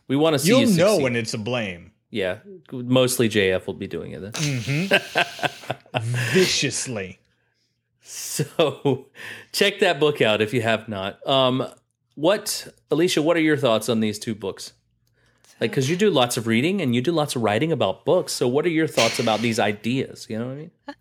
We 0.07 0.15
want 0.15 0.35
to 0.35 0.39
see. 0.39 0.49
You'll 0.49 0.69
you 0.69 0.77
know 0.77 0.97
when 0.97 1.15
it's 1.15 1.33
a 1.33 1.39
blame. 1.39 1.93
Yeah, 2.11 2.39
mostly 2.71 3.27
JF 3.29 3.65
will 3.65 3.73
be 3.75 3.87
doing 3.87 4.11
it 4.11 4.21
then. 4.21 4.31
Mm-hmm. 4.31 5.99
Viciously. 6.33 7.19
So, 8.01 9.07
check 9.51 9.79
that 9.79 9.99
book 9.99 10.19
out 10.21 10.41
if 10.41 10.53
you 10.53 10.63
have 10.63 10.89
not. 10.89 11.25
Um, 11.27 11.67
what, 12.15 12.67
Alicia? 12.89 13.21
What 13.21 13.37
are 13.37 13.41
your 13.41 13.57
thoughts 13.57 13.87
on 13.89 13.99
these 13.99 14.17
two 14.17 14.33
books? 14.33 14.73
Like, 15.61 15.71
because 15.71 15.89
you 15.89 15.95
do 15.95 16.09
lots 16.09 16.37
of 16.37 16.47
reading 16.47 16.81
and 16.81 16.95
you 16.95 17.01
do 17.01 17.11
lots 17.11 17.35
of 17.35 17.41
writing 17.41 17.71
about 17.71 18.05
books. 18.05 18.33
So, 18.33 18.47
what 18.47 18.65
are 18.65 18.69
your 18.69 18.87
thoughts 18.87 19.19
about 19.19 19.41
these 19.41 19.59
ideas? 19.59 20.27
You 20.29 20.39
know 20.39 20.47
what 20.47 20.53
I 20.53 20.55
mean? 20.55 20.71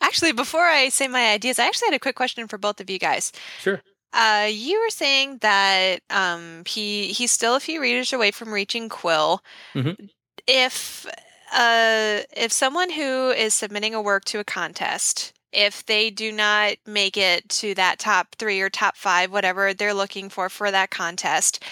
Actually, 0.00 0.32
before 0.32 0.64
I 0.64 0.90
say 0.90 1.08
my 1.08 1.32
ideas, 1.32 1.58
I 1.58 1.66
actually 1.66 1.86
had 1.86 1.94
a 1.94 2.00
quick 2.00 2.16
question 2.16 2.46
for 2.46 2.58
both 2.58 2.80
of 2.80 2.90
you 2.90 2.98
guys. 2.98 3.32
Sure. 3.60 3.80
Uh, 4.12 4.48
you 4.50 4.80
were 4.80 4.90
saying 4.90 5.38
that 5.38 6.00
um, 6.10 6.62
he 6.66 7.08
he's 7.08 7.32
still 7.32 7.56
a 7.56 7.60
few 7.60 7.80
readers 7.80 8.12
away 8.12 8.30
from 8.30 8.52
reaching 8.52 8.88
Quill. 8.88 9.42
Mm-hmm. 9.74 10.04
If 10.46 11.06
uh, 11.52 12.20
if 12.36 12.52
someone 12.52 12.90
who 12.90 13.30
is 13.30 13.54
submitting 13.54 13.94
a 13.94 14.02
work 14.02 14.24
to 14.26 14.38
a 14.38 14.44
contest, 14.44 15.32
if 15.52 15.84
they 15.86 16.10
do 16.10 16.30
not 16.30 16.74
make 16.86 17.16
it 17.16 17.48
to 17.48 17.74
that 17.74 17.98
top 17.98 18.36
three 18.38 18.60
or 18.60 18.70
top 18.70 18.96
five, 18.96 19.32
whatever 19.32 19.74
they're 19.74 19.94
looking 19.94 20.28
for 20.28 20.48
for 20.48 20.70
that 20.70 20.90
contest, 20.90 21.64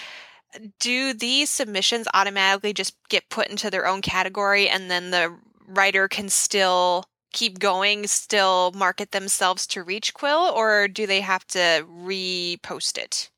do 0.79 1.13
these 1.13 1.49
submissions 1.49 2.07
automatically 2.13 2.73
just 2.73 2.95
get 3.09 3.29
put 3.29 3.47
into 3.47 3.69
their 3.69 3.87
own 3.87 4.01
category 4.01 4.69
and 4.69 4.89
then 4.89 5.11
the 5.11 5.35
writer 5.67 6.07
can 6.07 6.29
still 6.29 7.05
keep 7.33 7.59
going, 7.59 8.07
still 8.07 8.71
market 8.75 9.11
themselves 9.11 9.67
to 9.67 9.83
reach 9.83 10.13
Quill, 10.13 10.51
or 10.55 10.87
do 10.87 11.05
they 11.05 11.21
have 11.21 11.45
to 11.47 11.85
repost 11.89 12.97
it? 12.97 13.29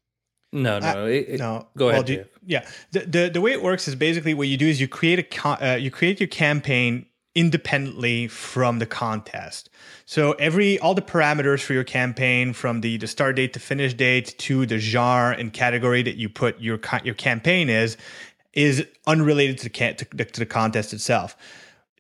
No, 0.51 0.79
no, 0.79 1.03
uh, 1.03 1.07
it, 1.07 1.39
no. 1.39 1.67
Go 1.75 1.87
well, 1.87 1.95
ahead. 1.95 2.05
Do, 2.05 2.25
yeah, 2.45 2.67
the, 2.91 2.99
the 3.01 3.29
the 3.33 3.41
way 3.41 3.51
it 3.51 3.61
works 3.61 3.87
is 3.87 3.95
basically 3.95 4.33
what 4.33 4.47
you 4.47 4.57
do 4.57 4.67
is 4.67 4.79
you 4.79 4.87
create 4.87 5.19
a 5.19 5.71
uh, 5.71 5.75
you 5.75 5.91
create 5.91 6.19
your 6.19 6.27
campaign 6.27 7.07
independently 7.35 8.27
from 8.27 8.79
the 8.79 8.85
contest. 8.85 9.69
So 10.05 10.31
every 10.33 10.79
all 10.79 10.95
the 10.95 11.01
parameters 11.01 11.61
for 11.61 11.73
your 11.73 11.83
campaign, 11.83 12.53
from 12.53 12.81
the, 12.81 12.97
the 12.97 13.07
start 13.07 13.35
date 13.35 13.53
to 13.53 13.59
finish 13.59 13.93
date 13.93 14.37
to 14.39 14.65
the 14.65 14.79
genre 14.79 15.35
and 15.37 15.51
category 15.51 16.01
that 16.03 16.15
you 16.15 16.29
put 16.29 16.59
your 16.59 16.79
your 17.03 17.15
campaign 17.15 17.69
is, 17.69 17.97
is 18.53 18.87
unrelated 19.05 19.57
to 19.59 19.69
the, 19.69 19.93
to, 19.93 20.05
to 20.05 20.39
the 20.39 20.45
contest 20.45 20.93
itself. 20.93 21.35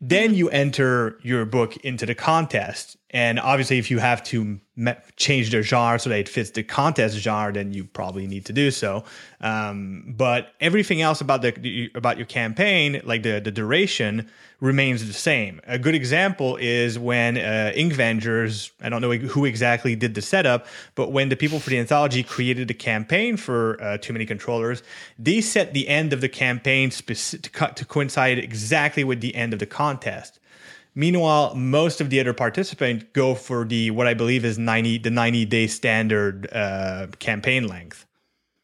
Then 0.01 0.29
mm-hmm. 0.29 0.37
you 0.37 0.49
enter 0.49 1.19
your 1.21 1.45
book 1.45 1.77
into 1.77 2.05
the 2.05 2.15
contest, 2.15 2.97
and 3.11 3.39
obviously, 3.39 3.77
if 3.77 3.91
you 3.91 3.99
have 3.99 4.23
to 4.25 4.59
me- 4.75 4.93
change 5.15 5.51
the 5.51 5.61
genre 5.61 5.99
so 5.99 6.09
that 6.09 6.19
it 6.19 6.29
fits 6.29 6.49
the 6.51 6.63
contest 6.63 7.17
genre, 7.17 7.53
then 7.53 7.71
you 7.71 7.85
probably 7.85 8.27
need 8.27 8.45
to 8.45 8.53
do 8.53 8.71
so. 8.71 9.03
Um, 9.41 10.13
but 10.17 10.53
everything 10.59 11.01
else 11.01 11.21
about 11.21 11.41
the 11.41 11.91
about 11.95 12.17
your 12.17 12.25
campaign, 12.25 13.01
like 13.05 13.23
the 13.23 13.39
the 13.39 13.51
duration, 13.51 14.29
remains 14.59 15.05
the 15.05 15.13
same. 15.13 15.61
A 15.67 15.77
good 15.77 15.95
example 15.95 16.57
is 16.57 16.97
when 16.97 17.37
uh, 17.37 17.71
Inkvengers, 17.75 18.71
I 18.81 18.89
don't 18.89 19.01
know 19.01 19.11
who 19.11 19.45
exactly 19.45 19.95
did 19.95 20.15
the 20.15 20.21
setup, 20.21 20.65
but 20.95 21.11
when 21.11 21.29
the 21.29 21.35
people 21.35 21.59
for 21.59 21.69
the 21.69 21.79
anthology 21.79 22.23
created 22.23 22.67
the 22.67 22.73
campaign 22.73 23.37
for 23.37 23.81
uh, 23.81 23.97
Too 23.97 24.13
Many 24.13 24.25
Controllers, 24.25 24.81
they 25.19 25.41
set 25.41 25.73
the 25.73 25.87
end 25.87 26.11
of 26.11 26.21
the 26.21 26.29
campaign 26.29 26.89
speci- 26.89 27.41
to, 27.41 27.49
co- 27.49 27.71
to 27.71 27.85
coincide 27.85 28.39
exactly 28.39 29.03
with 29.03 29.21
the 29.21 29.35
end 29.35 29.53
of 29.53 29.59
the 29.59 29.65
contest. 29.65 30.39
Meanwhile, 30.97 31.55
most 31.55 31.99
of 31.99 32.09
the 32.09 32.21
other 32.21 32.33
participants 32.33 33.05
go 33.11 33.35
for 33.35 33.65
the 33.65 33.91
what 33.91 34.07
I 34.07 34.13
believe 34.13 34.45
is 34.45 34.57
ninety 34.57 34.97
the 34.97 35.11
ninety 35.11 35.43
day 35.43 35.67
standard 35.67 36.47
uh, 36.53 37.07
campaign 37.19 37.67
length. 37.67 38.05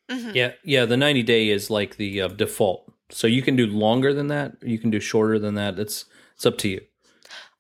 Mm-hmm. 0.10 0.32
Yeah, 0.34 0.54
yeah. 0.64 0.86
The 0.86 0.96
ninety 0.96 1.24
day 1.24 1.50
is 1.50 1.70
like 1.70 1.98
the 1.98 2.22
uh, 2.22 2.28
default, 2.30 2.90
so 3.10 3.28
you 3.28 3.42
can 3.42 3.58
do 3.58 3.68
longer 3.68 4.14
than 4.14 4.28
that. 4.28 4.54
You 4.62 4.80
can 4.80 4.90
do 4.90 5.02
shorter 5.02 5.40
than 5.40 5.56
that. 5.56 5.78
It's 5.78 6.06
it's 6.36 6.46
up 6.46 6.58
to 6.60 6.70
you. 6.70 6.82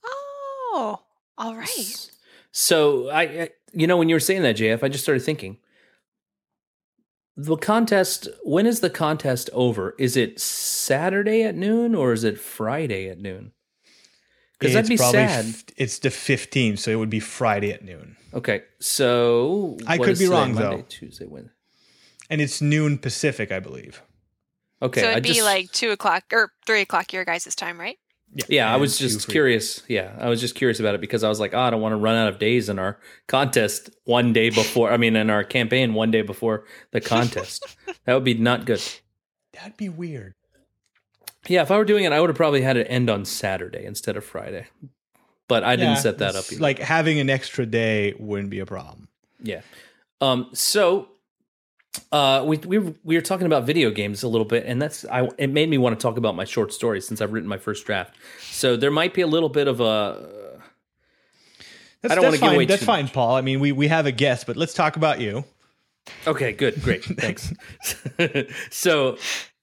Oh, 0.06 1.02
all 1.38 1.56
right. 1.58 2.12
So 2.54 3.10
I, 3.10 3.22
I 3.22 3.50
you 3.74 3.88
know, 3.88 3.98
when 3.98 4.08
you 4.08 4.16
were 4.16 4.22
saying 4.22 4.44
that, 4.44 4.56
JF, 4.56 4.84
I 4.84 4.88
just 4.88 5.04
started 5.04 5.24
thinking. 5.24 5.58
The 7.36 7.58
contest. 7.58 8.30
When 8.44 8.66
is 8.66 8.80
the 8.80 8.90
contest 8.90 9.50
over? 9.52 9.96
Is 10.00 10.16
it 10.16 10.40
Saturday 10.40 11.44
at 11.44 11.56
noon 11.56 11.94
or 11.94 12.14
is 12.14 12.24
it 12.24 12.40
Friday 12.40 13.10
at 13.10 13.20
noon? 13.20 13.52
Because 14.62 14.76
that'd 14.76 14.90
be 14.90 14.98
sad. 14.98 15.46
F- 15.46 15.64
it's 15.76 15.98
the 16.00 16.10
15th, 16.10 16.78
so 16.78 16.92
it 16.92 16.96
would 16.96 17.10
be 17.10 17.20
Friday 17.20 17.72
at 17.72 17.84
noon. 17.84 18.16
Okay, 18.32 18.62
so 18.80 19.78
I 19.88 19.98
could 19.98 20.20
be 20.20 20.28
wrong 20.28 20.54
Monday, 20.54 20.78
though. 20.78 20.86
Tuesday, 20.88 21.26
Wednesday, 21.26 21.52
and 22.30 22.40
it's 22.40 22.62
noon 22.62 23.00
Pacific, 23.00 23.52
I 23.52 23.60
believe. 23.60 24.04
Okay, 24.82 25.02
so 25.02 25.08
it'd 25.08 25.18
I 25.18 25.20
be 25.22 25.30
just, 25.30 25.44
like 25.44 25.72
two 25.72 25.90
o'clock 25.90 26.26
or 26.32 26.52
three 26.66 26.82
o'clock 26.82 27.12
your 27.12 27.26
guys' 27.26 27.54
time, 27.56 27.80
right? 27.80 27.98
Yeah, 28.36 28.46
yeah. 28.50 28.74
I 28.74 28.78
was 28.78 29.00
just 29.00 29.28
curious. 29.28 29.82
Yeah, 29.88 30.16
I 30.20 30.30
was 30.30 30.40
just 30.40 30.54
curious 30.54 30.80
about 30.80 30.94
it 30.94 31.02
because 31.02 31.24
I 31.24 31.30
was 31.30 31.40
like, 31.40 31.56
oh, 31.56 31.60
I 31.60 31.72
don't 31.72 31.82
want 31.82 31.94
to 31.94 31.98
run 31.98 32.16
out 32.16 32.30
of 32.30 32.38
days 32.38 32.70
in 32.70 32.78
our 32.78 33.00
contest 33.28 33.90
one 34.06 34.32
day 34.32 34.52
before. 34.52 34.92
I 34.92 34.98
mean, 34.98 35.16
in 35.16 35.32
our 35.32 35.44
campaign 35.44 35.96
one 35.96 36.12
day 36.12 36.22
before 36.22 36.66
the 36.92 37.02
contest. 37.02 37.66
that 38.06 38.14
would 38.14 38.24
be 38.24 38.36
not 38.36 38.66
good. 38.66 38.82
That'd 39.54 39.76
be 39.76 39.90
weird. 39.90 40.36
Yeah, 41.48 41.64
if 41.64 41.72
I 41.72 41.78
were 41.78 41.86
doing 41.86 42.04
it, 42.04 42.12
I 42.12 42.20
would 42.20 42.30
have 42.30 42.38
probably 42.38 42.62
had 42.62 42.78
it 42.78 42.88
end 42.90 43.10
on 43.10 43.26
Saturday 43.26 43.86
instead 43.86 44.16
of 44.16 44.24
Friday. 44.24 44.68
But 45.48 45.64
I 45.64 45.76
didn't 45.76 45.98
set 45.98 46.20
that 46.20 46.36
up. 46.36 46.46
Either. 46.52 46.62
Like 46.62 46.80
having 46.80 47.20
an 47.20 47.30
extra 47.30 47.66
day 47.66 48.14
wouldn't 48.18 48.50
be 48.50 48.60
a 48.60 48.66
problem. 48.66 49.10
Yeah. 49.42 49.62
Um. 50.22 50.50
So, 50.54 51.10
uh, 52.12 52.44
we 52.46 52.58
we 52.58 52.78
we 52.78 53.16
were 53.16 53.22
talking 53.22 53.48
about 53.48 53.66
video 53.66 53.92
games 53.92 54.24
a 54.24 54.30
little 54.30 54.46
bit, 54.46 54.66
and 54.66 54.82
that's 54.82 55.04
I. 55.06 55.28
It 55.38 55.50
made 55.50 55.68
me 55.68 55.78
want 55.78 56.00
to 56.00 56.02
talk 56.02 56.16
about 56.18 56.36
my 56.36 56.46
short 56.46 56.72
story 56.72 57.02
since 57.02 57.20
I've 57.20 57.34
written 57.34 57.50
my 57.50 57.58
first 57.58 57.86
draft. 57.86 58.16
So 58.40 58.78
there 58.78 58.92
might 58.92 59.14
be 59.14 59.22
a 59.22 59.28
little 59.28 59.50
bit 59.50 59.68
of 59.68 59.82
a. 59.82 60.60
That's, 62.02 62.14
I 62.14 62.16
don't 62.16 62.24
want 62.24 62.36
to 62.36 62.42
give 62.42 62.54
away. 62.54 62.66
That's 62.66 62.84
fine, 62.86 63.06
much. 63.06 63.14
Paul. 63.14 63.36
I 63.36 63.42
mean, 63.42 63.60
we 63.60 63.74
we 63.74 63.90
have 63.90 64.06
a 64.06 64.12
guest, 64.12 64.48
but 64.48 64.56
let's 64.56 64.74
talk 64.74 64.96
about 64.96 65.20
you. 65.20 65.44
Okay. 66.26 66.54
Good. 66.54 66.82
Great. 66.82 67.04
Thanks. 67.20 67.54
so, 68.72 69.18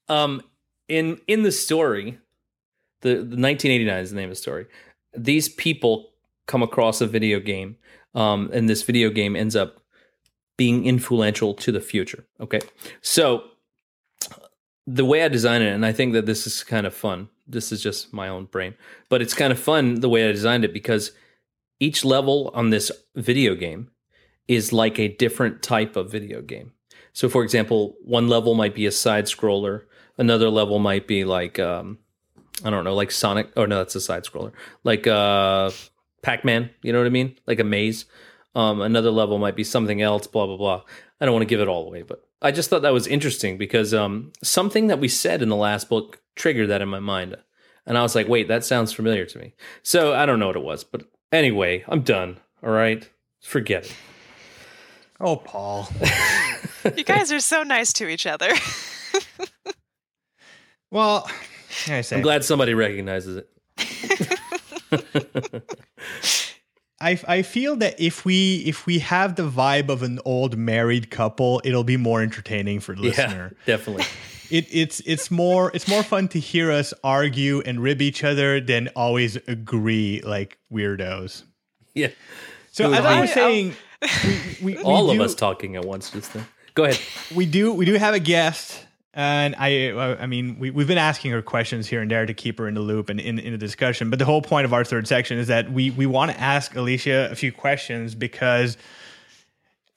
um, 0.07 0.41
in 0.89 1.21
in 1.27 1.43
the 1.43 1.51
story, 1.51 2.19
the, 3.01 3.09
the 3.09 3.37
1989 3.37 3.99
is 3.99 4.09
the 4.09 4.15
name 4.15 4.25
of 4.25 4.31
the 4.31 4.35
story. 4.35 4.65
These 5.15 5.49
people 5.49 6.11
come 6.47 6.61
across 6.61 6.99
a 6.99 7.07
video 7.07 7.39
game, 7.39 7.77
um, 8.15 8.49
and 8.51 8.67
this 8.67 8.83
video 8.83 9.09
game 9.09 9.35
ends 9.35 9.55
up 9.55 9.81
being 10.57 10.85
influential 10.85 11.53
to 11.53 11.71
the 11.71 11.79
future. 11.79 12.25
Okay, 12.41 12.59
so 13.01 13.43
the 14.85 15.05
way 15.05 15.23
I 15.23 15.27
design 15.27 15.61
it, 15.61 15.71
and 15.71 15.85
I 15.85 15.93
think 15.93 16.13
that 16.13 16.25
this 16.25 16.45
is 16.45 16.63
kind 16.63 16.85
of 16.85 16.93
fun. 16.93 17.29
This 17.47 17.71
is 17.71 17.81
just 17.81 18.13
my 18.13 18.27
own 18.27 18.45
brain, 18.45 18.75
but 19.07 19.21
it's 19.21 19.33
kind 19.33 19.53
of 19.53 19.59
fun 19.59 20.01
the 20.01 20.09
way 20.09 20.27
I 20.27 20.31
designed 20.31 20.65
it 20.65 20.73
because 20.73 21.11
each 21.79 22.03
level 22.03 22.51
on 22.53 22.71
this 22.71 22.91
video 23.15 23.55
game 23.55 23.91
is 24.47 24.73
like 24.73 24.99
a 24.99 25.07
different 25.07 25.61
type 25.61 25.95
of 25.95 26.11
video 26.11 26.41
game. 26.41 26.73
So, 27.13 27.29
for 27.29 27.43
example, 27.43 27.95
one 28.03 28.27
level 28.27 28.55
might 28.55 28.75
be 28.75 28.85
a 28.85 28.91
side 28.91 29.25
scroller, 29.25 29.83
another 30.19 30.49
level 30.49 30.77
might 30.77 31.07
be 31.07 31.23
like, 31.23 31.57
um, 31.57 31.97
I 32.63 32.69
don't 32.69 32.83
know, 32.83 32.93
like 32.93 33.09
Sonic. 33.09 33.51
Oh, 33.57 33.65
no, 33.65 33.77
that's 33.77 33.95
a 33.95 34.01
side 34.01 34.25
scroller. 34.25 34.51
Like 34.83 35.07
uh, 35.07 35.71
Pac 36.21 36.45
Man, 36.45 36.69
you 36.83 36.93
know 36.93 36.99
what 36.99 37.07
I 37.07 37.11
mean? 37.11 37.37
Like 37.47 37.59
a 37.59 37.63
maze. 37.63 38.05
Um, 38.53 38.81
another 38.81 39.11
level 39.11 39.37
might 39.37 39.55
be 39.55 39.63
something 39.63 40.01
else, 40.01 40.27
blah, 40.27 40.45
blah, 40.45 40.57
blah. 40.57 40.83
I 41.21 41.25
don't 41.25 41.33
want 41.33 41.43
to 41.43 41.49
give 41.49 41.61
it 41.61 41.67
all 41.67 41.87
away, 41.87 42.01
but 42.01 42.27
I 42.41 42.51
just 42.51 42.69
thought 42.69 42.81
that 42.83 42.93
was 42.93 43.07
interesting 43.07 43.57
because 43.57 43.93
um, 43.93 44.31
something 44.43 44.87
that 44.87 44.99
we 44.99 45.07
said 45.07 45.41
in 45.41 45.49
the 45.49 45.55
last 45.55 45.89
book 45.89 46.21
triggered 46.35 46.69
that 46.69 46.81
in 46.81 46.89
my 46.89 46.99
mind. 46.99 47.35
And 47.85 47.97
I 47.97 48.01
was 48.01 48.15
like, 48.15 48.27
wait, 48.27 48.47
that 48.49 48.65
sounds 48.65 48.93
familiar 48.93 49.25
to 49.25 49.39
me. 49.39 49.53
So 49.83 50.13
I 50.13 50.25
don't 50.25 50.39
know 50.39 50.47
what 50.47 50.55
it 50.55 50.63
was. 50.63 50.83
But 50.83 51.03
anyway, 51.31 51.83
I'm 51.87 52.01
done. 52.01 52.37
All 52.63 52.69
right. 52.71 53.09
Forget 53.41 53.85
it. 53.85 53.95
Oh, 55.19 55.35
Paul. 55.35 55.89
you 56.95 57.03
guys 57.03 57.31
are 57.31 57.39
so 57.39 57.63
nice 57.63 57.91
to 57.93 58.07
each 58.07 58.25
other. 58.25 58.51
well, 60.91 61.29
I 61.87 62.01
say? 62.01 62.15
I'm 62.15 62.21
glad 62.21 62.43
somebody 62.43 62.73
recognizes 62.73 63.37
it. 63.37 63.49
I, 67.01 67.19
I 67.27 67.41
feel 67.43 67.77
that 67.77 67.99
if 67.99 68.25
we 68.25 68.57
if 68.65 68.85
we 68.85 68.99
have 68.99 69.35
the 69.35 69.49
vibe 69.49 69.89
of 69.89 70.03
an 70.03 70.19
old 70.25 70.57
married 70.57 71.09
couple, 71.09 71.61
it'll 71.63 71.85
be 71.85 71.97
more 71.97 72.21
entertaining 72.21 72.81
for 72.81 72.93
the 72.93 73.03
listener. 73.03 73.55
Yeah, 73.59 73.77
definitely. 73.77 74.05
It, 74.49 74.67
it's 74.71 74.99
it's 75.01 75.31
more 75.31 75.71
it's 75.73 75.87
more 75.87 76.03
fun 76.03 76.27
to 76.29 76.39
hear 76.39 76.71
us 76.71 76.93
argue 77.03 77.61
and 77.61 77.79
rib 77.79 78.01
each 78.01 78.23
other 78.23 78.59
than 78.59 78.89
always 78.95 79.37
agree 79.47 80.21
like 80.25 80.57
weirdos. 80.71 81.43
Yeah. 81.93 82.09
So 82.71 82.91
as 82.91 83.05
I 83.05 83.21
was 83.21 83.31
saying, 83.31 83.75
we, 84.61 84.75
we, 84.75 84.77
all 84.79 85.07
do, 85.07 85.13
of 85.13 85.21
us 85.21 85.35
talking 85.35 85.75
at 85.75 85.85
once 85.85 86.11
just 86.11 86.33
then. 86.33 86.45
Go 86.73 86.83
ahead. 86.83 86.99
We 87.33 87.45
do 87.45 87.71
we 87.73 87.85
do 87.85 87.93
have 87.93 88.13
a 88.13 88.19
guest 88.19 88.85
and 89.13 89.55
I, 89.57 89.91
I 90.21 90.27
mean, 90.27 90.59
we, 90.59 90.69
we've 90.69 90.87
been 90.87 90.99
asking 90.99 91.31
her 91.31 91.41
questions 91.41 91.87
here 91.87 92.01
and 92.01 92.11
there 92.11 92.25
to 92.25 92.33
keep 92.33 92.59
her 92.59 92.67
in 92.67 92.75
the 92.75 92.81
loop 92.81 93.09
and 93.09 93.19
in, 93.19 93.39
in 93.39 93.53
the 93.53 93.57
discussion. 93.57 94.09
But 94.09 94.19
the 94.19 94.25
whole 94.25 94.41
point 94.41 94.65
of 94.65 94.73
our 94.73 94.83
third 94.83 95.07
section 95.07 95.39
is 95.39 95.47
that 95.47 95.71
we, 95.71 95.89
we 95.91 96.05
want 96.05 96.31
to 96.31 96.39
ask 96.39 96.75
Alicia 96.75 97.29
a 97.31 97.35
few 97.35 97.51
questions 97.51 98.13
because 98.13 98.77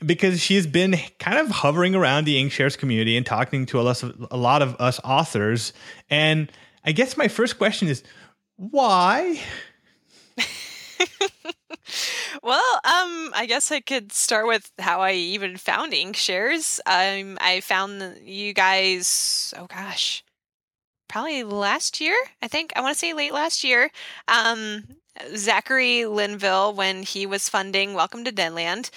because 0.04 0.40
she's 0.40 0.66
been 0.66 0.96
kind 1.20 1.38
of 1.38 1.48
hovering 1.48 1.94
around 1.94 2.24
the 2.24 2.42
Inkshares 2.42 2.76
community 2.76 3.16
and 3.16 3.24
talking 3.24 3.66
to 3.66 3.80
a 3.80 3.82
lot, 3.82 4.02
of, 4.02 4.26
a 4.32 4.36
lot 4.36 4.60
of 4.60 4.74
us 4.80 4.98
authors. 5.04 5.72
And 6.10 6.50
I 6.84 6.90
guess 6.90 7.16
my 7.16 7.28
first 7.28 7.56
question 7.56 7.86
is 7.86 8.02
why? 8.56 9.40
well, 12.42 12.62
um, 12.84 13.32
I 13.34 13.46
guess 13.48 13.70
I 13.72 13.80
could 13.80 14.12
start 14.12 14.46
with 14.46 14.70
how 14.78 15.00
I 15.00 15.12
even 15.12 15.56
found 15.56 15.92
Inkshares. 15.92 16.80
Um, 16.86 17.38
I 17.40 17.60
found 17.60 18.18
you 18.22 18.52
guys. 18.54 19.54
Oh 19.56 19.66
gosh, 19.66 20.24
probably 21.08 21.44
last 21.44 22.00
year. 22.00 22.16
I 22.42 22.48
think 22.48 22.72
I 22.76 22.80
want 22.82 22.94
to 22.94 22.98
say 22.98 23.14
late 23.14 23.32
last 23.32 23.64
year. 23.64 23.90
Um, 24.28 24.84
Zachary 25.36 26.06
Linville, 26.06 26.74
when 26.74 27.02
he 27.02 27.26
was 27.26 27.48
funding 27.48 27.94
Welcome 27.94 28.24
to 28.24 28.32
Deadland, 28.32 28.90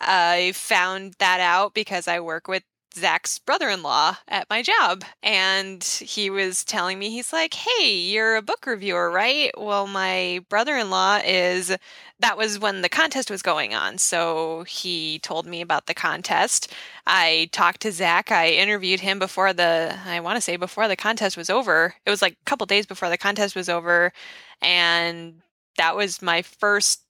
I 0.00 0.52
found 0.54 1.14
that 1.18 1.40
out 1.40 1.74
because 1.74 2.08
I 2.08 2.20
work 2.20 2.48
with 2.48 2.64
Zach's 2.94 3.38
brother 3.38 3.68
in 3.68 3.82
law 3.82 4.16
at 4.28 4.50
my 4.50 4.62
job. 4.62 5.04
And 5.22 5.82
he 5.84 6.30
was 6.30 6.64
telling 6.64 6.98
me, 6.98 7.10
he's 7.10 7.32
like, 7.32 7.54
Hey, 7.54 7.94
you're 7.94 8.36
a 8.36 8.42
book 8.42 8.66
reviewer, 8.66 9.10
right? 9.10 9.52
Well, 9.56 9.86
my 9.86 10.44
brother 10.48 10.76
in 10.76 10.90
law 10.90 11.20
is, 11.24 11.76
that 12.20 12.36
was 12.36 12.58
when 12.58 12.82
the 12.82 12.88
contest 12.88 13.30
was 13.30 13.42
going 13.42 13.74
on. 13.74 13.98
So 13.98 14.64
he 14.64 15.18
told 15.20 15.46
me 15.46 15.60
about 15.60 15.86
the 15.86 15.94
contest. 15.94 16.72
I 17.06 17.48
talked 17.52 17.80
to 17.82 17.92
Zach. 17.92 18.30
I 18.30 18.50
interviewed 18.50 19.00
him 19.00 19.18
before 19.18 19.52
the, 19.52 19.98
I 20.04 20.20
want 20.20 20.36
to 20.36 20.42
say 20.42 20.56
before 20.56 20.86
the 20.86 20.96
contest 20.96 21.36
was 21.36 21.50
over. 21.50 21.94
It 22.04 22.10
was 22.10 22.22
like 22.22 22.34
a 22.34 22.44
couple 22.44 22.66
days 22.66 22.86
before 22.86 23.08
the 23.08 23.16
contest 23.16 23.56
was 23.56 23.68
over. 23.68 24.12
And 24.60 25.40
that 25.76 25.96
was 25.96 26.20
my 26.20 26.42
first 26.42 27.02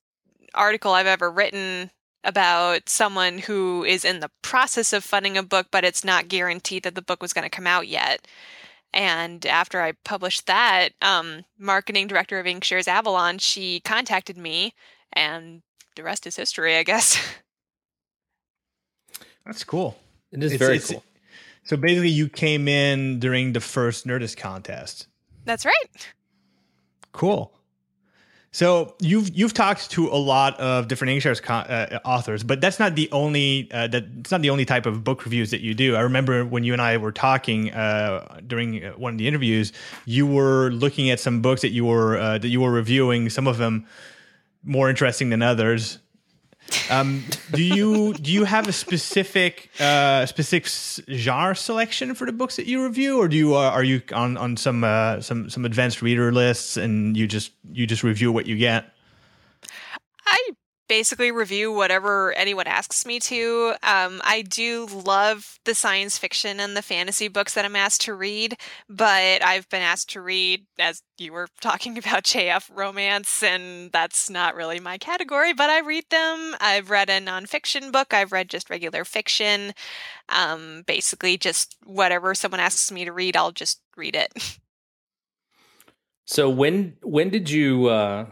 article 0.53 0.93
I've 0.93 1.07
ever 1.07 1.29
written 1.29 1.91
about 2.23 2.87
someone 2.87 3.39
who 3.39 3.83
is 3.83 4.05
in 4.05 4.19
the 4.19 4.31
process 4.41 4.93
of 4.93 5.03
funding 5.03 5.37
a 5.37 5.43
book, 5.43 5.67
but 5.71 5.83
it's 5.83 6.03
not 6.03 6.27
guaranteed 6.27 6.83
that 6.83 6.95
the 6.95 7.01
book 7.01 7.21
was 7.21 7.33
going 7.33 7.43
to 7.43 7.49
come 7.49 7.67
out 7.67 7.87
yet. 7.87 8.27
And 8.93 9.45
after 9.45 9.81
I 9.81 9.93
published 10.03 10.47
that, 10.47 10.89
um, 11.01 11.45
marketing 11.57 12.07
director 12.07 12.39
of 12.39 12.45
Inkshares 12.45 12.87
Avalon, 12.87 13.37
she 13.37 13.79
contacted 13.79 14.37
me, 14.37 14.73
and 15.13 15.61
the 15.95 16.03
rest 16.03 16.27
is 16.27 16.35
history, 16.35 16.75
I 16.75 16.83
guess. 16.83 17.17
That's 19.45 19.63
cool. 19.63 19.97
It 20.31 20.43
is 20.43 20.53
it's, 20.53 20.59
very 20.59 20.77
it's, 20.77 20.91
cool. 20.91 21.03
So 21.63 21.77
basically, 21.77 22.09
you 22.09 22.27
came 22.27 22.67
in 22.67 23.19
during 23.19 23.53
the 23.53 23.61
first 23.61 24.05
Nerdist 24.05 24.37
contest. 24.37 25.07
That's 25.45 25.65
right. 25.65 26.13
Cool. 27.11 27.51
So 28.53 28.95
you've 28.99 29.29
you've 29.33 29.53
talked 29.53 29.91
to 29.91 30.09
a 30.09 30.19
lot 30.19 30.59
of 30.59 30.89
different 30.89 31.17
Inkshares 31.17 31.41
uh, 31.49 31.99
authors, 32.03 32.43
but 32.43 32.59
that's 32.59 32.79
not 32.79 32.95
the 32.95 33.09
only 33.13 33.69
uh, 33.71 33.87
that 33.87 34.03
it's 34.19 34.31
not 34.31 34.41
the 34.41 34.49
only 34.49 34.65
type 34.65 34.85
of 34.85 35.05
book 35.05 35.23
reviews 35.23 35.51
that 35.51 35.61
you 35.61 35.73
do. 35.73 35.95
I 35.95 36.01
remember 36.01 36.43
when 36.43 36.65
you 36.65 36.73
and 36.73 36.81
I 36.81 36.97
were 36.97 37.13
talking 37.13 37.71
uh, 37.71 38.41
during 38.45 38.83
uh, 38.83 38.91
one 38.91 39.13
of 39.13 39.17
the 39.19 39.27
interviews, 39.27 39.71
you 40.05 40.27
were 40.27 40.69
looking 40.71 41.09
at 41.09 41.21
some 41.21 41.41
books 41.41 41.61
that 41.61 41.69
you 41.69 41.85
were 41.85 42.17
uh, 42.17 42.37
that 42.39 42.49
you 42.49 42.59
were 42.59 42.71
reviewing. 42.71 43.29
Some 43.29 43.47
of 43.47 43.57
them 43.57 43.87
more 44.63 44.89
interesting 44.89 45.29
than 45.29 45.41
others. 45.41 45.99
Um, 46.89 47.23
do 47.51 47.63
you 47.63 48.13
do 48.13 48.31
you 48.31 48.43
have 48.43 48.67
a 48.67 48.71
specific 48.71 49.69
uh, 49.79 50.25
specific 50.25 50.67
genre 50.67 51.55
selection 51.55 52.15
for 52.15 52.25
the 52.25 52.31
books 52.31 52.55
that 52.55 52.65
you 52.65 52.83
review, 52.83 53.19
or 53.19 53.27
do 53.27 53.37
you 53.37 53.55
uh, 53.55 53.69
are 53.69 53.83
you 53.83 54.01
on 54.13 54.37
on 54.37 54.57
some 54.57 54.83
uh, 54.83 55.21
some 55.21 55.49
some 55.49 55.65
advanced 55.65 56.01
reader 56.01 56.31
lists 56.31 56.77
and 56.77 57.15
you 57.15 57.27
just 57.27 57.51
you 57.71 57.87
just 57.87 58.03
review 58.03 58.31
what 58.31 58.45
you 58.45 58.57
get? 58.57 58.93
I 60.25 60.49
basically 60.91 61.31
review 61.31 61.71
whatever 61.71 62.33
anyone 62.33 62.67
asks 62.67 63.05
me 63.05 63.17
to. 63.17 63.73
Um, 63.81 64.19
I 64.25 64.43
do 64.45 64.85
love 64.87 65.57
the 65.63 65.73
science 65.73 66.17
fiction 66.17 66.59
and 66.59 66.75
the 66.75 66.81
fantasy 66.81 67.29
books 67.29 67.53
that 67.53 67.63
I'm 67.63 67.77
asked 67.77 68.01
to 68.01 68.13
read, 68.13 68.57
but 68.89 69.41
I've 69.41 69.69
been 69.69 69.83
asked 69.83 70.09
to 70.09 70.21
read, 70.21 70.65
as 70.77 71.01
you 71.17 71.31
were 71.31 71.47
talking 71.61 71.97
about, 71.97 72.25
JF 72.25 72.69
romance, 72.75 73.41
and 73.41 73.89
that's 73.93 74.29
not 74.29 74.53
really 74.53 74.81
my 74.81 74.97
category, 74.97 75.53
but 75.53 75.69
I 75.69 75.79
read 75.79 76.03
them. 76.09 76.57
I've 76.59 76.89
read 76.89 77.09
a 77.09 77.21
nonfiction 77.21 77.93
book, 77.93 78.13
I've 78.13 78.33
read 78.33 78.49
just 78.49 78.69
regular 78.69 79.05
fiction. 79.05 79.71
Um, 80.27 80.83
basically, 80.85 81.37
just 81.37 81.77
whatever 81.85 82.35
someone 82.35 82.59
asks 82.59 82.91
me 82.91 83.05
to 83.05 83.13
read, 83.13 83.37
I'll 83.37 83.53
just 83.53 83.79
read 83.95 84.17
it. 84.17 84.59
So 86.23 86.49
when 86.49 86.95
when 87.01 87.29
did 87.29 87.49
you 87.49 87.87
uh, 87.87 88.27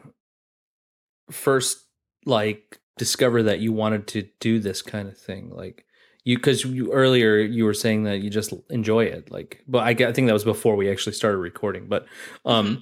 first 1.32 1.89
like 2.30 2.80
discover 2.98 3.44
that 3.44 3.60
you 3.60 3.74
wanted 3.74 4.08
to 4.08 4.28
do 4.40 4.60
this 4.60 4.82
kind 4.82 5.08
of 5.08 5.18
thing 5.18 5.50
like 5.50 5.86
you 6.26 6.38
because 6.38 6.64
you 6.64 6.92
earlier 6.92 7.38
you 7.38 7.66
were 7.66 7.74
saying 7.74 8.04
that 8.04 8.20
you 8.20 8.30
just 8.30 8.54
enjoy 8.70 9.04
it 9.06 9.32
like 9.32 9.64
but 9.68 9.80
I, 9.80 9.90
I 10.08 10.14
think 10.14 10.28
that 10.28 10.34
was 10.34 10.44
before 10.44 10.76
we 10.76 10.90
actually 10.92 11.14
started 11.14 11.38
recording 11.38 11.88
but 11.88 12.06
um 12.46 12.68
mm-hmm. 12.68 12.82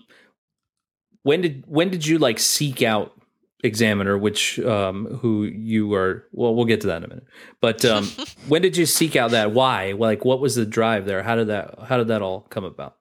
when 1.23 1.41
did 1.41 1.63
when 1.67 1.89
did 1.89 2.05
you 2.05 2.17
like 2.17 2.39
seek 2.39 2.81
out 2.81 3.13
examiner 3.63 4.17
which 4.17 4.59
um 4.59 5.05
who 5.21 5.43
you 5.43 5.93
are 5.93 6.27
well 6.31 6.53
we'll 6.53 6.65
get 6.65 6.81
to 6.81 6.87
that 6.87 6.97
in 6.97 7.03
a 7.05 7.07
minute 7.07 7.25
but 7.59 7.83
um 7.85 8.05
when 8.47 8.61
did 8.61 8.77
you 8.77 8.85
seek 8.85 9.15
out 9.15 9.31
that 9.31 9.51
why? 9.51 9.93
Like 9.93 10.25
what 10.25 10.39
was 10.39 10.55
the 10.55 10.65
drive 10.65 11.05
there? 11.05 11.23
How 11.23 11.35
did 11.35 11.47
that 11.47 11.79
how 11.83 11.97
did 11.97 12.09
that 12.09 12.21
all 12.21 12.41
come 12.41 12.63
about 12.63 12.96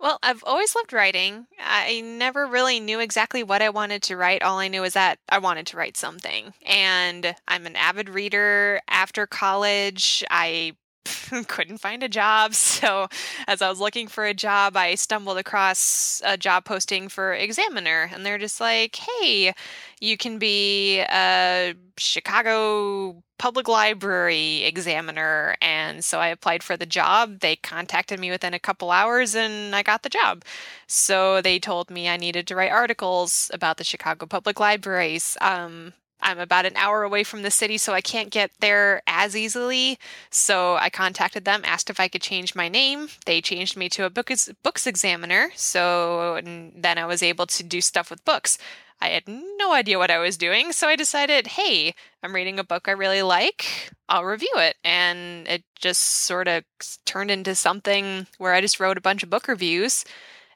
well, 0.00 0.18
I've 0.22 0.44
always 0.44 0.74
loved 0.74 0.92
writing. 0.92 1.46
I 1.58 2.00
never 2.00 2.46
really 2.46 2.80
knew 2.80 3.00
exactly 3.00 3.42
what 3.42 3.62
I 3.62 3.70
wanted 3.70 4.02
to 4.04 4.16
write. 4.16 4.42
All 4.42 4.58
I 4.58 4.68
knew 4.68 4.84
is 4.84 4.94
that 4.94 5.18
I 5.28 5.38
wanted 5.38 5.66
to 5.68 5.76
write 5.76 5.96
something. 5.96 6.54
And 6.64 7.34
I'm 7.48 7.66
an 7.66 7.76
avid 7.76 8.08
reader. 8.08 8.80
After 8.88 9.26
college, 9.26 10.24
I 10.30 10.74
couldn't 11.48 11.78
find 11.78 12.02
a 12.02 12.08
job. 12.08 12.54
So, 12.78 13.08
as 13.48 13.60
I 13.60 13.68
was 13.68 13.80
looking 13.80 14.06
for 14.08 14.24
a 14.24 14.34
job, 14.34 14.76
I 14.76 14.94
stumbled 14.94 15.38
across 15.38 16.22
a 16.24 16.36
job 16.36 16.64
posting 16.64 17.08
for 17.08 17.32
Examiner. 17.34 18.10
And 18.12 18.24
they're 18.24 18.38
just 18.38 18.60
like, 18.60 18.96
hey, 18.96 19.52
you 20.00 20.16
can 20.16 20.38
be 20.38 21.00
a 21.00 21.74
Chicago 21.98 23.22
Public 23.38 23.68
Library 23.68 24.64
examiner. 24.64 25.56
And 25.60 26.04
so 26.04 26.20
I 26.20 26.28
applied 26.28 26.62
for 26.62 26.76
the 26.76 26.86
job. 26.86 27.40
They 27.40 27.56
contacted 27.56 28.20
me 28.20 28.30
within 28.30 28.54
a 28.54 28.58
couple 28.58 28.90
hours 28.90 29.34
and 29.34 29.74
I 29.74 29.82
got 29.82 30.02
the 30.02 30.08
job. 30.08 30.44
So 30.86 31.40
they 31.40 31.58
told 31.58 31.90
me 31.90 32.08
I 32.08 32.16
needed 32.16 32.46
to 32.48 32.56
write 32.56 32.72
articles 32.72 33.50
about 33.52 33.76
the 33.76 33.84
Chicago 33.84 34.26
Public 34.26 34.60
Libraries. 34.60 35.36
Um, 35.40 35.94
I'm 36.20 36.38
about 36.38 36.66
an 36.66 36.76
hour 36.76 37.02
away 37.02 37.24
from 37.24 37.42
the 37.42 37.50
city, 37.50 37.78
so 37.78 37.92
I 37.92 38.00
can't 38.00 38.30
get 38.30 38.50
there 38.60 39.02
as 39.06 39.36
easily. 39.36 39.98
So 40.30 40.76
I 40.76 40.90
contacted 40.90 41.44
them, 41.44 41.62
asked 41.64 41.90
if 41.90 42.00
I 42.00 42.08
could 42.08 42.22
change 42.22 42.54
my 42.54 42.68
name. 42.68 43.08
They 43.24 43.40
changed 43.40 43.76
me 43.76 43.88
to 43.90 44.04
a 44.04 44.10
books, 44.10 44.50
books 44.62 44.86
examiner. 44.86 45.50
So 45.54 46.40
then 46.42 46.98
I 46.98 47.06
was 47.06 47.22
able 47.22 47.46
to 47.46 47.62
do 47.62 47.80
stuff 47.80 48.10
with 48.10 48.24
books. 48.24 48.58
I 49.00 49.10
had 49.10 49.28
no 49.28 49.72
idea 49.72 49.98
what 49.98 50.10
I 50.10 50.18
was 50.18 50.36
doing, 50.36 50.72
so 50.72 50.88
I 50.88 50.96
decided, 50.96 51.46
hey, 51.46 51.94
I'm 52.22 52.34
reading 52.34 52.58
a 52.58 52.64
book 52.64 52.88
I 52.88 52.92
really 52.92 53.22
like. 53.22 53.92
I'll 54.08 54.24
review 54.24 54.52
it. 54.56 54.76
And 54.82 55.46
it 55.46 55.62
just 55.76 56.02
sort 56.02 56.48
of 56.48 56.64
turned 57.04 57.30
into 57.30 57.54
something 57.54 58.26
where 58.38 58.54
I 58.54 58.60
just 58.60 58.80
wrote 58.80 58.98
a 58.98 59.02
bunch 59.02 59.22
of 59.22 59.30
book 59.30 59.46
reviews. 59.46 60.04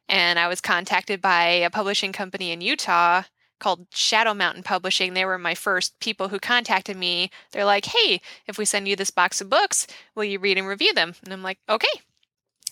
And 0.09 0.41
I 0.41 0.49
was 0.49 0.61
contacted 0.61 1.23
by 1.23 1.45
a 1.45 1.71
publishing 1.71 2.13
company 2.13 2.51
in 2.51 2.61
Utah 2.61 3.23
called 3.63 3.87
Shadow 3.95 4.35
Mountain 4.35 4.65
Publishing. 4.65 5.15
They 5.15 5.25
were 5.25 5.39
my 5.39 5.55
first 5.55 5.99
people 6.01 6.29
who 6.29 6.41
contacted 6.41 6.97
me. 6.97 7.31
They're 7.53 7.65
like, 7.65 7.87
hey, 7.87 8.21
if 8.49 8.59
we 8.59 8.65
send 8.65 8.89
you 8.89 8.97
this 8.97 9.11
box 9.11 9.41
of 9.41 9.49
books, 9.49 9.87
will 10.17 10.25
you 10.25 10.41
read 10.41 10.59
and 10.59 10.67
review 10.67 10.93
them? 10.93 11.15
And 11.23 11.33
I'm 11.33 11.45
like, 11.45 11.59
okay. 11.69 12.01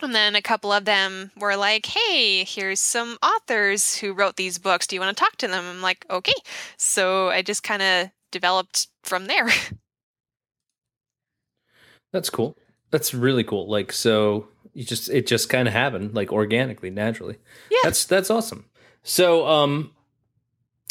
And 0.03 0.14
then 0.14 0.34
a 0.34 0.43
couple 0.43 0.72
of 0.72 0.86
them 0.86 1.30
were 1.36 1.57
like, 1.57 1.86
hey, 1.86 2.43
here's 2.43 2.80
some 2.80 3.18
authors 3.22 3.97
who 3.97 4.12
wrote 4.12 4.34
these 4.34 4.59
books. 4.59 4.88
Do 4.88 4.97
you 4.97 5.01
want 5.01 5.16
to 5.16 5.22
talk 5.22 5.36
to 5.36 5.47
them? 5.47 5.64
I'm 5.64 5.80
like, 5.80 6.05
okay. 6.11 6.34
So 6.76 7.28
I 7.28 7.43
just 7.43 7.62
kind 7.62 7.82
of 7.82 8.11
developed 8.32 8.88
from 9.05 9.26
there. 9.26 9.49
That's 12.12 12.30
cool. 12.30 12.57
That's 12.91 13.14
really 13.14 13.45
cool. 13.45 13.70
Like, 13.70 13.93
so 13.93 14.49
you 14.74 14.82
just, 14.82 15.09
it 15.09 15.28
just 15.28 15.49
kind 15.49 15.68
of 15.68 15.74
happened 15.74 16.14
like 16.14 16.32
organically, 16.32 16.91
naturally. 16.91 17.36
Yeah. 17.70 17.78
That's, 17.84 18.05
that's 18.07 18.30
awesome. 18.30 18.64
So, 19.05 19.47
um, 19.47 19.93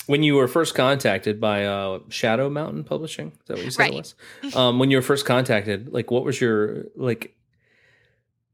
when 0.10 0.24
you 0.24 0.34
were 0.34 0.48
first 0.48 0.74
contacted 0.74 1.40
by 1.40 1.66
uh, 1.66 2.00
Shadow 2.10 2.50
Mountain 2.50 2.84
Publishing, 2.84 3.28
is 3.28 3.46
that 3.46 3.58
what 3.58 3.66
you 3.66 3.70
said 3.70 3.80
Right. 3.84 3.94
it 3.94 4.16
was? 4.44 4.56
Um, 4.56 4.80
when 4.80 4.90
you 4.90 4.98
were 4.98 5.04
first 5.04 5.24
contacted, 5.24 5.94
like, 5.94 6.10
what 6.10 6.24
was 6.26 6.42
your 6.42 6.86
like 6.96 7.36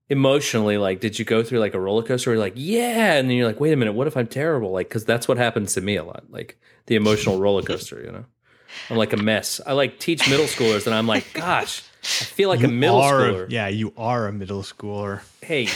emotionally 0.09 0.77
like? 0.77 0.99
Did 0.99 1.17
you 1.17 1.23
go 1.23 1.43
through 1.43 1.59
like 1.59 1.73
a 1.73 1.79
roller 1.79 2.03
coaster? 2.03 2.29
Where 2.29 2.35
you're 2.35 2.43
like, 2.43 2.55
yeah, 2.57 3.13
and 3.13 3.29
then 3.29 3.37
you're 3.37 3.47
like, 3.47 3.61
wait 3.61 3.71
a 3.71 3.77
minute, 3.77 3.93
what 3.93 4.05
if 4.05 4.17
I'm 4.17 4.27
terrible? 4.27 4.71
Like, 4.71 4.89
because 4.89 5.05
that's 5.05 5.29
what 5.29 5.37
happens 5.37 5.73
to 5.75 5.81
me 5.81 5.95
a 5.95 6.03
lot, 6.03 6.25
like 6.29 6.59
the 6.87 6.95
emotional 6.95 7.39
roller 7.39 7.61
coaster. 7.61 8.01
You 8.03 8.11
know, 8.11 8.25
I'm 8.89 8.97
like 8.97 9.13
a 9.13 9.17
mess. 9.17 9.61
I 9.65 9.71
like 9.71 9.97
teach 9.97 10.29
middle 10.29 10.47
schoolers, 10.47 10.85
and 10.87 10.93
I'm 10.93 11.07
like, 11.07 11.31
gosh, 11.33 11.83
I 12.03 12.25
feel 12.25 12.49
like 12.49 12.63
a 12.63 12.67
middle 12.67 12.97
are, 12.97 13.21
schooler. 13.21 13.49
Yeah, 13.49 13.69
you 13.69 13.93
are 13.95 14.27
a 14.27 14.33
middle 14.33 14.61
schooler. 14.61 15.21
Hey, 15.41 15.69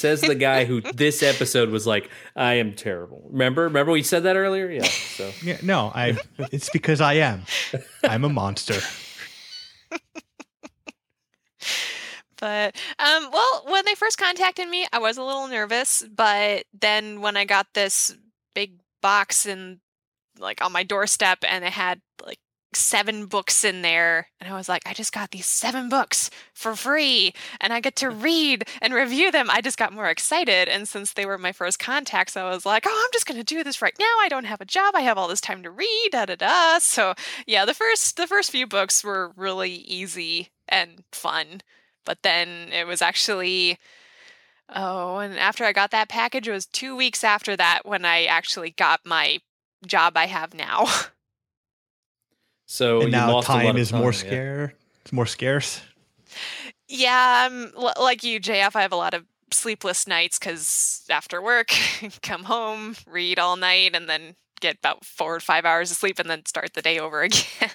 says 0.00 0.20
the 0.22 0.34
guy 0.34 0.64
who 0.64 0.80
this 0.94 1.22
episode 1.22 1.68
was 1.70 1.86
like, 1.86 2.10
I 2.34 2.54
am 2.54 2.74
terrible. 2.74 3.22
Remember? 3.30 3.64
Remember 3.64 3.92
we 3.92 4.02
said 4.02 4.24
that 4.24 4.36
earlier? 4.36 4.70
Yeah. 4.70 4.84
So 4.84 5.30
Yeah, 5.42 5.58
no, 5.62 5.92
I. 5.94 6.16
it's 6.50 6.70
because 6.70 7.00
I 7.00 7.14
am. 7.14 7.42
I'm 8.02 8.24
a 8.24 8.28
monster. 8.28 8.80
But 12.38 12.74
um, 12.98 13.28
well, 13.30 13.64
when 13.66 13.84
they 13.84 13.94
first 13.94 14.16
contacted 14.16 14.66
me, 14.66 14.86
I 14.94 14.98
was 14.98 15.18
a 15.18 15.22
little 15.22 15.46
nervous. 15.46 16.02
But 16.10 16.64
then 16.72 17.20
when 17.20 17.36
I 17.36 17.44
got 17.44 17.66
this 17.74 18.16
big 18.54 18.80
box 19.02 19.44
and 19.44 19.80
like 20.38 20.64
on 20.64 20.72
my 20.72 20.82
doorstep, 20.82 21.40
and 21.46 21.66
it 21.66 21.72
had 21.72 22.00
like 22.00 22.00
seven 22.72 23.26
books 23.26 23.64
in 23.64 23.82
there, 23.82 24.28
and 24.40 24.52
I 24.52 24.56
was 24.56 24.68
like, 24.68 24.82
I 24.86 24.92
just 24.92 25.12
got 25.12 25.30
these 25.30 25.46
seven 25.46 25.88
books 25.88 26.30
for 26.54 26.74
free, 26.76 27.32
and 27.60 27.72
I 27.72 27.80
get 27.80 27.96
to 27.96 28.10
read 28.28 28.68
and 28.80 28.94
review 28.94 29.30
them. 29.30 29.50
I 29.50 29.60
just 29.60 29.78
got 29.78 29.92
more 29.92 30.08
excited. 30.08 30.68
And 30.68 30.88
since 30.88 31.12
they 31.12 31.26
were 31.26 31.38
my 31.38 31.52
first 31.52 31.78
contacts, 31.78 32.36
I 32.36 32.48
was 32.48 32.64
like, 32.66 32.84
oh, 32.86 33.02
I'm 33.04 33.10
just 33.12 33.26
gonna 33.26 33.44
do 33.44 33.64
this 33.64 33.82
right 33.82 33.96
now. 33.98 34.14
I 34.20 34.28
don't 34.28 34.44
have 34.44 34.60
a 34.60 34.66
job. 34.66 34.94
I 34.94 35.02
have 35.02 35.18
all 35.18 35.28
this 35.28 35.40
time 35.40 35.62
to 35.62 35.70
read. 35.70 36.08
Da 36.12 36.26
da 36.26 36.36
da. 36.36 36.78
So 36.78 37.14
yeah, 37.46 37.64
the 37.64 37.74
first 37.74 38.16
the 38.16 38.26
first 38.26 38.50
few 38.50 38.66
books 38.66 39.02
were 39.04 39.32
really 39.36 39.72
easy 39.72 40.50
and 40.68 41.02
fun 41.12 41.62
but 42.04 42.22
then 42.22 42.72
it 42.72 42.86
was 42.86 43.02
actually 43.02 43.78
oh 44.74 45.18
and 45.18 45.38
after 45.38 45.64
i 45.64 45.72
got 45.72 45.90
that 45.90 46.08
package 46.08 46.48
it 46.48 46.52
was 46.52 46.66
two 46.66 46.96
weeks 46.96 47.24
after 47.24 47.56
that 47.56 47.82
when 47.84 48.04
i 48.04 48.24
actually 48.24 48.70
got 48.70 49.00
my 49.04 49.38
job 49.86 50.16
i 50.16 50.26
have 50.26 50.54
now 50.54 50.86
so 52.72 53.00
and 53.02 53.10
now 53.10 53.32
lost 53.32 53.48
a 53.48 53.52
time 53.52 53.76
is 53.76 53.92
more 53.92 54.12
time, 54.12 54.24
yeah. 54.24 54.30
scarce. 54.30 54.72
It's 55.02 55.12
more 55.12 55.26
scarce. 55.26 55.80
yeah 56.88 57.48
i'm 57.48 57.72
l- 57.76 57.92
like 58.00 58.22
you 58.22 58.40
jf 58.40 58.76
i 58.76 58.82
have 58.82 58.92
a 58.92 58.96
lot 58.96 59.12
of 59.14 59.24
sleepless 59.52 60.06
nights 60.06 60.38
because 60.38 61.02
after 61.10 61.42
work 61.42 61.72
come 62.22 62.44
home 62.44 62.94
read 63.08 63.38
all 63.38 63.56
night 63.56 63.90
and 63.94 64.08
then 64.08 64.36
get 64.60 64.76
about 64.78 65.04
four 65.04 65.34
or 65.34 65.40
five 65.40 65.64
hours 65.64 65.90
of 65.90 65.96
sleep 65.96 66.18
and 66.20 66.30
then 66.30 66.46
start 66.46 66.72
the 66.74 66.82
day 66.82 66.98
over 66.98 67.22
again 67.28 67.70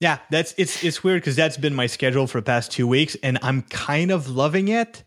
Yeah, 0.00 0.18
that's 0.30 0.52
it's 0.58 0.82
it's 0.82 1.04
weird 1.04 1.22
because 1.22 1.36
that's 1.36 1.56
been 1.56 1.74
my 1.76 1.86
schedule 1.86 2.26
for 2.26 2.40
the 2.40 2.44
past 2.44 2.72
two 2.72 2.88
weeks, 2.88 3.16
and 3.22 3.38
I'm 3.40 3.62
kind 3.62 4.10
of 4.10 4.28
loving 4.28 4.66
it, 4.66 5.04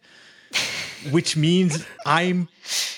which 1.12 1.36
means 1.36 1.86
I'm 2.06 2.48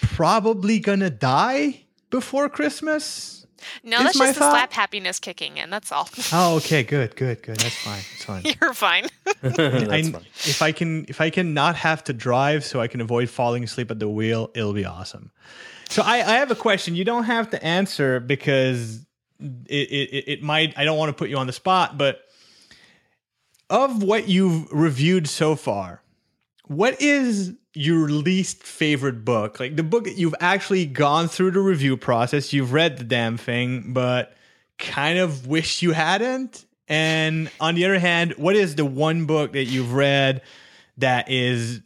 probably 0.03 0.77
gonna 0.77 1.09
die 1.09 1.85
before 2.11 2.49
Christmas. 2.49 3.36
No 3.83 4.03
that's 4.03 4.17
my 4.17 4.25
just 4.27 4.35
the 4.35 4.39
thought- 4.41 4.51
slap 4.51 4.73
happiness 4.73 5.19
kicking 5.19 5.57
in 5.57 5.69
that's 5.69 5.91
all 5.91 6.07
Oh, 6.33 6.57
okay, 6.57 6.83
good, 6.83 7.15
good, 7.15 7.41
good. 7.41 7.57
That's 7.57 7.75
fine. 7.75 8.01
That's 8.11 8.23
fine. 8.25 8.43
you're 8.61 8.73
fine 8.73 9.07
That's 9.41 9.59
I- 9.59 10.01
funny. 10.11 10.25
if 10.45 10.61
I 10.61 10.71
can 10.71 11.05
if 11.07 11.21
I 11.21 11.29
can 11.29 11.53
not 11.53 11.75
have 11.75 12.03
to 12.05 12.13
drive 12.13 12.63
so 12.65 12.79
I 12.81 12.87
can 12.87 13.01
avoid 13.01 13.29
falling 13.29 13.63
asleep 13.63 13.91
at 13.91 13.99
the 13.99 14.09
wheel, 14.09 14.51
it'll 14.55 14.73
be 14.73 14.85
awesome. 14.85 15.31
So 15.89 16.01
I, 16.03 16.15
I 16.17 16.37
have 16.39 16.51
a 16.51 16.55
question. 16.55 16.95
You 16.95 17.05
don't 17.05 17.23
have 17.23 17.49
to 17.51 17.63
answer 17.63 18.19
because 18.19 19.05
it, 19.39 19.73
it, 19.91 20.23
it 20.27 20.43
might 20.43 20.77
I 20.77 20.83
don't 20.83 20.97
want 20.97 21.09
to 21.09 21.13
put 21.13 21.29
you 21.29 21.37
on 21.37 21.47
the 21.47 21.53
spot, 21.53 21.97
but 21.97 22.21
of 23.69 24.01
what 24.03 24.27
you've 24.27 24.71
reviewed 24.71 25.27
so 25.27 25.55
far, 25.55 26.01
what 26.65 27.01
is 27.01 27.53
your 27.77 28.09
least 28.09 28.63
favorite 28.63 29.23
book? 29.23 29.59
Like 29.59 29.75
the 29.75 29.83
book 29.83 30.05
that 30.05 30.17
you've 30.17 30.35
actually 30.39 30.85
gone 30.85 31.27
through 31.27 31.51
the 31.51 31.59
review 31.59 31.97
process, 31.97 32.53
you've 32.53 32.73
read 32.73 32.97
the 32.97 33.03
damn 33.03 33.37
thing, 33.37 33.93
but 33.93 34.35
kind 34.77 35.19
of 35.19 35.47
wish 35.47 35.81
you 35.81 35.91
hadn't. 35.91 36.65
And 36.87 37.49
on 37.59 37.75
the 37.75 37.85
other 37.85 37.99
hand, 37.99 38.33
what 38.37 38.55
is 38.55 38.75
the 38.75 38.85
one 38.85 39.25
book 39.25 39.53
that 39.53 39.65
you've 39.65 39.93
read 39.93 40.41
that 40.97 41.29
is 41.29 41.81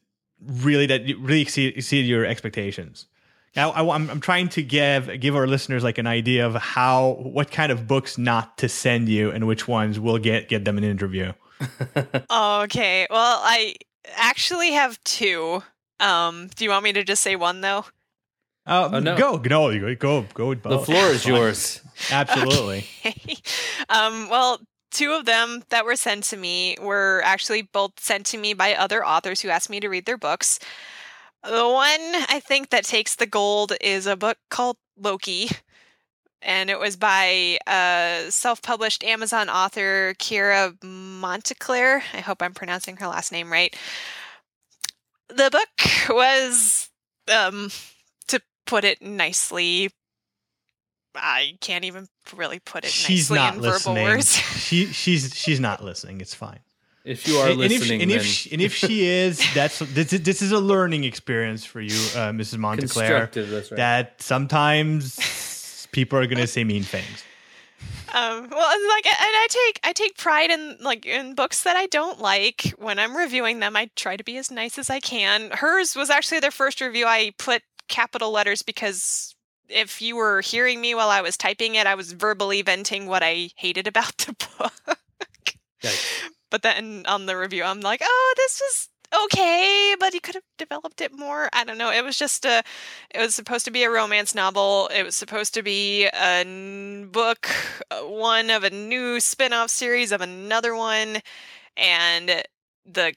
really 0.46 0.86
that 0.88 1.02
really 1.20 1.42
exceed, 1.42 1.78
exceeded 1.78 2.08
your 2.08 2.26
expectations? 2.26 3.08
Now, 3.56 3.72
I, 3.72 3.96
am 3.96 4.10
I'm 4.10 4.22
trying 4.22 4.48
to 4.50 4.64
give 4.64 5.20
give 5.20 5.36
our 5.36 5.48
listeners 5.48 5.84
like 5.84 5.98
an 5.98 6.08
idea 6.08 6.46
of 6.46 6.56
how 6.56 7.18
what 7.22 7.52
kind 7.52 7.72
of 7.72 7.88
books 7.88 8.18
not 8.18 8.58
to 8.60 8.70
send 8.70 9.10
you 9.10 9.30
and 9.32 9.46
which 9.46 9.68
ones 9.68 10.00
will 10.00 10.18
get 10.18 10.48
get 10.48 10.66
them 10.66 10.78
an 10.78 10.84
interview. 10.84 11.34
Okay. 12.32 13.06
Well, 13.10 13.40
I 13.44 13.76
actually 14.16 14.72
have 14.72 15.02
two. 15.04 15.62
Um, 16.02 16.50
do 16.56 16.64
you 16.64 16.72
want 16.72 16.84
me 16.84 16.94
to 16.94 17.04
just 17.04 17.22
say 17.22 17.36
one 17.36 17.62
though? 17.62 17.86
Uh, 18.66 18.90
Oh, 18.94 19.00
no. 19.00 19.18
Go 19.18 19.38
no 19.38 19.70
you 19.70 19.96
go 19.96 20.26
go 20.34 20.50
with 20.50 20.64
the 20.64 20.80
floor 20.80 21.08
is 21.08 21.26
yours. 21.26 21.82
Absolutely. 22.12 22.86
Okay. 23.06 23.38
um, 23.90 24.30
well, 24.30 24.60
two 24.92 25.12
of 25.14 25.26
them 25.26 25.64
that 25.70 25.86
were 25.86 25.96
sent 25.96 26.24
to 26.26 26.38
me 26.38 26.78
were 26.82 27.22
actually 27.24 27.64
both 27.64 28.00
sent 28.00 28.26
to 28.28 28.38
me 28.38 28.54
by 28.54 28.76
other 28.76 29.06
authors 29.06 29.42
who 29.42 29.50
asked 29.50 29.70
me 29.70 29.80
to 29.80 29.90
read 29.90 30.06
their 30.06 30.18
books. 30.18 30.60
The 31.44 31.68
one 31.68 32.00
I 32.30 32.40
think 32.46 32.70
that 32.70 32.84
takes 32.84 33.16
the 33.16 33.26
gold 33.26 33.74
is 33.82 34.06
a 34.06 34.16
book 34.16 34.38
called 34.50 34.78
Loki. 34.98 35.50
And 36.44 36.70
it 36.72 36.80
was 36.80 36.96
by 36.96 37.60
a 37.68 38.26
self 38.30 38.62
published 38.62 39.04
Amazon 39.04 39.50
author 39.50 40.16
Keira 40.20 40.76
Monteclair. 40.84 42.04
I 42.14 42.20
hope 42.20 42.42
I'm 42.42 42.54
pronouncing 42.54 42.98
her 42.98 43.08
last 43.08 43.32
name 43.32 43.52
right. 43.52 43.76
The 45.36 45.50
book 45.52 46.10
was, 46.16 46.90
um, 47.34 47.70
to 48.28 48.42
put 48.66 48.84
it 48.84 49.02
nicely, 49.02 49.90
I 51.16 51.54
can't 51.62 51.86
even 51.86 52.08
really 52.36 52.60
put 52.60 52.86
it 52.86 52.90
she's 52.92 53.30
nicely 53.30 53.38
not 53.40 53.56
in 53.56 53.62
verbal 53.62 53.72
listening. 53.94 54.04
words. 54.06 54.36
she 54.36 54.86
she's 54.88 55.36
she's 55.36 55.60
not 55.60 55.84
listening. 55.84 56.22
It's 56.22 56.34
fine. 56.34 56.60
If 57.04 57.28
you 57.28 57.38
are 57.38 57.50
and, 57.50 57.62
and 57.62 57.72
if, 57.72 57.80
listening, 57.82 58.02
and 58.04 58.12
if 58.12 58.24
she, 58.24 58.52
and 58.52 58.62
if 58.62 58.76
she 58.76 59.06
is, 59.08 59.42
that's 59.56 59.80
this, 59.80 60.14
is- 60.14 60.22
this 60.22 60.42
is 60.42 60.52
a 60.52 60.60
learning 60.60 61.04
experience 61.04 61.66
for 61.66 61.82
you, 61.82 61.96
uh, 62.16 62.30
Mrs. 62.32 62.60
Monteclair. 62.60 63.08
constructive. 63.08 63.50
That's 63.50 63.72
right. 63.72 63.78
That 63.78 64.22
sometimes 64.22 65.88
people 65.92 66.20
are 66.20 66.28
gonna 66.28 66.48
say 66.48 66.64
mean 66.64 66.84
things. 66.84 67.24
Um, 68.14 68.50
well, 68.50 68.90
like, 68.90 69.06
and 69.06 69.16
I 69.20 69.48
take 69.50 69.80
I 69.84 69.94
take 69.94 70.18
pride 70.18 70.50
in 70.52 70.78
like 70.82 71.06
in 71.06 71.34
books 71.34 71.64
that 71.64 71.76
I 71.78 71.86
don't 71.88 72.20
like. 72.20 72.74
When 72.78 73.00
I'm 73.00 73.16
reviewing 73.16 73.60
them, 73.60 73.76
I 73.76 73.90
try 73.96 74.18
to 74.18 74.24
be 74.24 74.38
as 74.38 74.52
nice 74.52 74.78
as 74.78 74.90
I 74.90 75.00
can. 75.00 75.52
Hers 75.52 75.96
was 75.96 76.10
actually 76.10 76.40
their 76.40 76.52
first 76.52 76.82
review. 76.82 77.06
I 77.06 77.32
put 77.38 77.62
capital 77.88 78.32
letters 78.32 78.62
because 78.62 79.36
if 79.70 80.02
you 80.02 80.16
were 80.16 80.42
hearing 80.42 80.82
me 80.82 80.94
while 80.94 81.10
I 81.10 81.22
was 81.22 81.38
typing 81.38 81.76
it, 81.76 81.88
I 81.88 81.96
was 81.96 82.12
verbally 82.12 82.62
venting 82.62 83.08
what 83.08 83.24
I 83.24 83.50
hated 83.56 83.88
about 83.88 84.18
the 84.18 84.34
book. 84.58 84.98
Yikes. 85.82 86.22
But 86.50 86.64
then 86.64 87.06
on 87.08 87.26
the 87.26 87.38
review, 87.38 87.64
I'm 87.64 87.80
like, 87.80 88.02
oh, 88.04 88.34
this 88.36 88.62
was 88.62 88.90
okay, 89.26 89.96
but 90.00 90.14
he 90.14 90.20
could 90.20 90.36
have 90.36 90.44
developed 90.58 91.02
it 91.02 91.18
more. 91.18 91.50
I 91.54 91.64
don't 91.64 91.78
know. 91.78 91.92
It 91.92 92.04
was 92.04 92.18
just 92.18 92.46
a, 92.46 92.64
it 93.14 93.20
was 93.20 93.36
supposed 93.36 93.66
to 93.66 93.72
be 93.72 93.84
a 93.84 93.90
romance 93.90 94.34
novel. 94.34 94.90
It 94.94 95.04
was 95.04 95.16
supposed 95.16 95.54
to 95.56 95.64
be 95.64 96.06
a 96.06 96.42
n- 96.42 97.10
book, 97.12 97.50
uh, 97.90 98.02
one 98.02 98.50
of 98.50 98.64
a 98.64 98.70
new 98.70 99.20
spin 99.20 99.54
off 99.54 99.70
series 99.70 100.12
of 100.12 100.22
another 100.22 100.76
one. 100.76 101.18
And 101.78 102.44
the 102.86 103.14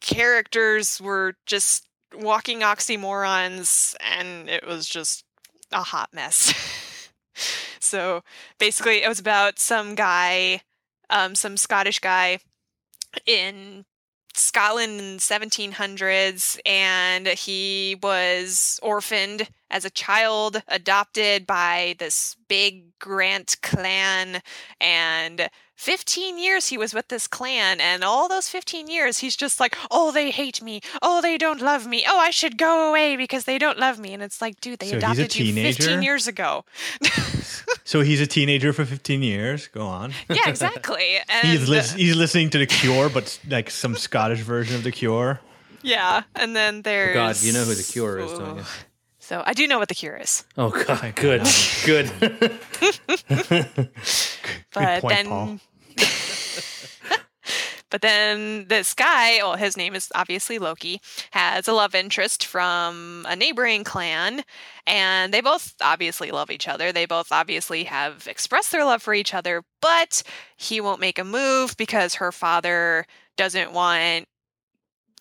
characters 0.00 1.00
were 1.00 1.34
just 1.46 1.86
walking 2.14 2.60
oxymorons, 2.60 3.96
and 4.00 4.48
it 4.48 4.66
was 4.66 4.88
just 4.88 5.24
a 5.72 5.82
hot 5.82 6.10
mess. 6.12 6.54
so 7.80 8.22
basically, 8.58 9.02
it 9.02 9.08
was 9.08 9.18
about 9.18 9.58
some 9.58 9.94
guy, 9.94 10.62
um, 11.10 11.34
some 11.34 11.56
Scottish 11.56 11.98
guy 11.98 12.38
in 13.26 13.84
Scotland 14.36 15.00
in 15.00 15.16
1700s, 15.18 16.58
and 16.66 17.26
he 17.28 17.96
was 18.02 18.78
orphaned 18.82 19.48
as 19.70 19.84
a 19.84 19.90
child, 19.90 20.62
adopted 20.68 21.46
by 21.46 21.96
this 21.98 22.36
big 22.48 22.98
Grant 22.98 23.56
clan, 23.62 24.40
and 24.80 25.48
15 25.76 26.38
years 26.38 26.68
he 26.68 26.78
was 26.78 26.94
with 26.94 27.08
this 27.08 27.26
clan, 27.26 27.80
and 27.80 28.04
all 28.04 28.28
those 28.28 28.48
15 28.48 28.88
years 28.88 29.18
he's 29.18 29.36
just 29.36 29.58
like, 29.60 29.76
oh, 29.90 30.12
they 30.12 30.30
hate 30.30 30.62
me. 30.62 30.80
Oh, 31.02 31.20
they 31.20 31.36
don't 31.36 31.60
love 31.60 31.86
me. 31.86 32.04
Oh, 32.08 32.18
I 32.18 32.30
should 32.30 32.56
go 32.56 32.88
away 32.88 33.16
because 33.16 33.44
they 33.44 33.58
don't 33.58 33.78
love 33.78 33.98
me. 33.98 34.14
And 34.14 34.22
it's 34.22 34.40
like, 34.40 34.60
dude, 34.60 34.78
they 34.78 34.90
So 34.90 34.96
adopted 34.98 35.34
you 35.36 35.52
15 35.52 36.02
years 36.02 36.26
ago. 36.26 36.64
So 37.84 38.00
he's 38.02 38.20
a 38.20 38.26
teenager 38.26 38.72
for 38.72 38.84
15 38.84 39.22
years. 39.22 39.66
Go 39.68 39.86
on. 39.86 40.12
yeah, 40.30 40.48
exactly. 40.48 41.18
And 41.28 41.48
He's, 41.48 41.68
lis- 41.68 41.92
he's 41.92 42.14
listening 42.16 42.50
to 42.50 42.58
The 42.58 42.66
Cure, 42.66 43.08
but 43.08 43.38
like 43.48 43.70
some 43.70 43.96
Scottish 43.96 44.40
version 44.40 44.76
of 44.76 44.84
The 44.84 44.92
Cure. 44.92 45.40
yeah, 45.82 46.22
and 46.36 46.54
then 46.54 46.82
there's 46.82 47.10
Oh, 47.16 47.20
God, 47.20 47.42
you 47.42 47.52
know 47.52 47.64
who 47.64 47.74
The 47.74 47.82
Cure 47.82 48.18
is, 48.20 48.32
don't 48.32 48.58
you? 48.58 48.64
So 49.18 49.42
I 49.46 49.54
do 49.54 49.66
know 49.66 49.78
what 49.78 49.88
the 49.88 49.94
cure 49.94 50.16
is. 50.18 50.44
Oh 50.58 50.68
God, 50.68 51.14
good, 51.16 51.42
good. 51.86 52.10
but 54.74 55.00
point, 55.00 55.14
then 55.14 55.26
Paul. 55.26 55.58
but 57.94 58.00
then 58.00 58.66
this 58.66 58.92
guy 58.92 59.36
well 59.36 59.54
his 59.54 59.76
name 59.76 59.94
is 59.94 60.10
obviously 60.16 60.58
loki 60.58 61.00
has 61.30 61.68
a 61.68 61.72
love 61.72 61.94
interest 61.94 62.44
from 62.44 63.24
a 63.28 63.36
neighboring 63.36 63.84
clan 63.84 64.42
and 64.84 65.32
they 65.32 65.40
both 65.40 65.74
obviously 65.80 66.32
love 66.32 66.50
each 66.50 66.66
other. 66.68 66.92
They 66.92 67.06
both 67.06 67.30
obviously 67.30 67.84
have 67.84 68.26
expressed 68.26 68.72
their 68.72 68.84
love 68.84 69.00
for 69.00 69.14
each 69.14 69.32
other 69.32 69.62
but 69.80 70.24
he 70.56 70.80
won't 70.80 70.98
make 71.00 71.20
a 71.20 71.24
move 71.24 71.76
because 71.76 72.16
her 72.16 72.32
father 72.32 73.06
doesn't 73.36 73.70
want 73.72 74.26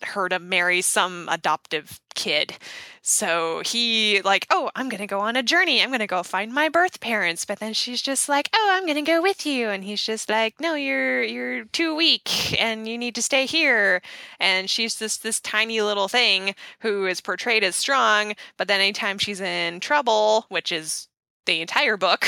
her 0.06 0.30
to 0.30 0.40
marry 0.40 0.82
some 0.82 1.28
adoptive 1.30 2.00
kid. 2.16 2.58
So 3.02 3.62
he 3.66 4.22
like, 4.24 4.48
"Oh, 4.50 4.72
I'm 4.76 4.90
going 4.90 5.02
to 5.02 5.08
go 5.08 5.20
on 5.20 5.36
a 5.36 5.44
journey. 5.44 5.82
I'm 5.82 5.90
going 5.90 6.00
to 6.00 6.08
go 6.08 6.24
find 6.24 6.54
my 6.54 6.70
birth 6.70 7.00
parents." 7.00 7.46
But 7.46 7.60
then 7.60 7.74
she's 7.74 8.02
just 8.02 8.30
like, 8.30 8.50
"Oh, 8.54 8.70
I'm 8.74 8.86
going 8.86 8.96
to 9.04 9.12
go 9.12 9.22
with 9.22 9.46
you." 9.46 9.70
And 9.70 9.84
he's 9.84 10.02
just 10.04 10.30
like, 10.30 10.60
"No, 10.60 10.76
you're 10.76 11.24
you're 11.24 11.66
too 11.66 11.96
weak 11.96 12.60
and 12.62 12.88
you 12.88 12.98
need 12.98 13.16
to 13.16 13.22
stay 13.22 13.46
here." 13.46 14.02
And 14.40 14.70
she's 14.70 14.96
just 14.96 15.24
this 15.24 15.40
tiny 15.40 15.82
little 15.82 16.08
thing 16.08 16.56
who 16.80 17.06
is 17.08 17.22
portrayed 17.22 17.64
as 17.64 17.76
strong, 17.76 18.34
but 18.58 18.68
then 18.68 18.80
anytime 18.80 19.18
she's 19.18 19.42
in 19.42 19.80
trouble, 19.80 20.46
which 20.50 20.72
is 20.72 21.08
the 21.46 21.62
entire 21.62 21.98
book, 21.98 22.28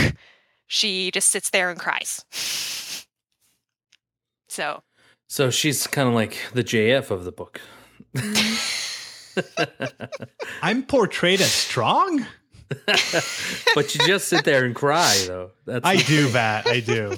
she 0.67 1.11
just 1.11 1.30
sits 1.30 1.49
there 1.49 1.69
and 1.69 1.80
cries. 1.80 2.26
So, 4.47 4.84
so 5.28 5.49
she's 5.49 5.88
kind 5.88 6.07
of 6.07 6.13
like 6.13 6.38
the 6.53 6.63
JF 6.63 7.11
of 7.11 7.23
the 7.26 7.32
book. 7.32 7.61
I'm 10.61 10.84
portrayed 10.84 11.41
as 11.41 11.51
strong? 11.51 12.26
but 13.76 13.95
you 13.95 14.05
just 14.07 14.28
sit 14.28 14.43
there 14.43 14.65
and 14.65 14.73
cry, 14.76 15.23
though. 15.28 15.51
That's 15.65 15.86
I 15.86 15.97
do 15.97 16.30
that. 16.30 16.67
I 16.67 16.80
do. 16.80 17.15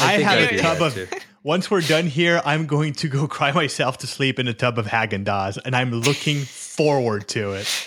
I, 0.00 0.16
think 0.16 0.28
have 0.28 0.38
I 0.38 0.42
a 0.42 0.58
tub 0.60 0.82
of. 0.82 0.94
too. 0.94 1.08
Once 1.44 1.70
we're 1.70 1.80
done 1.80 2.06
here, 2.06 2.40
I'm 2.44 2.66
going 2.66 2.92
to 2.94 3.08
go 3.08 3.26
cry 3.28 3.52
myself 3.52 3.98
to 3.98 4.06
sleep 4.06 4.38
in 4.38 4.46
a 4.46 4.54
tub 4.54 4.78
of 4.78 4.86
Haagen 4.86 5.24
Dazs, 5.24 5.58
and 5.64 5.74
I'm 5.74 5.90
looking 5.90 6.38
forward 6.38 7.28
to 7.28 7.54
it. 7.54 7.86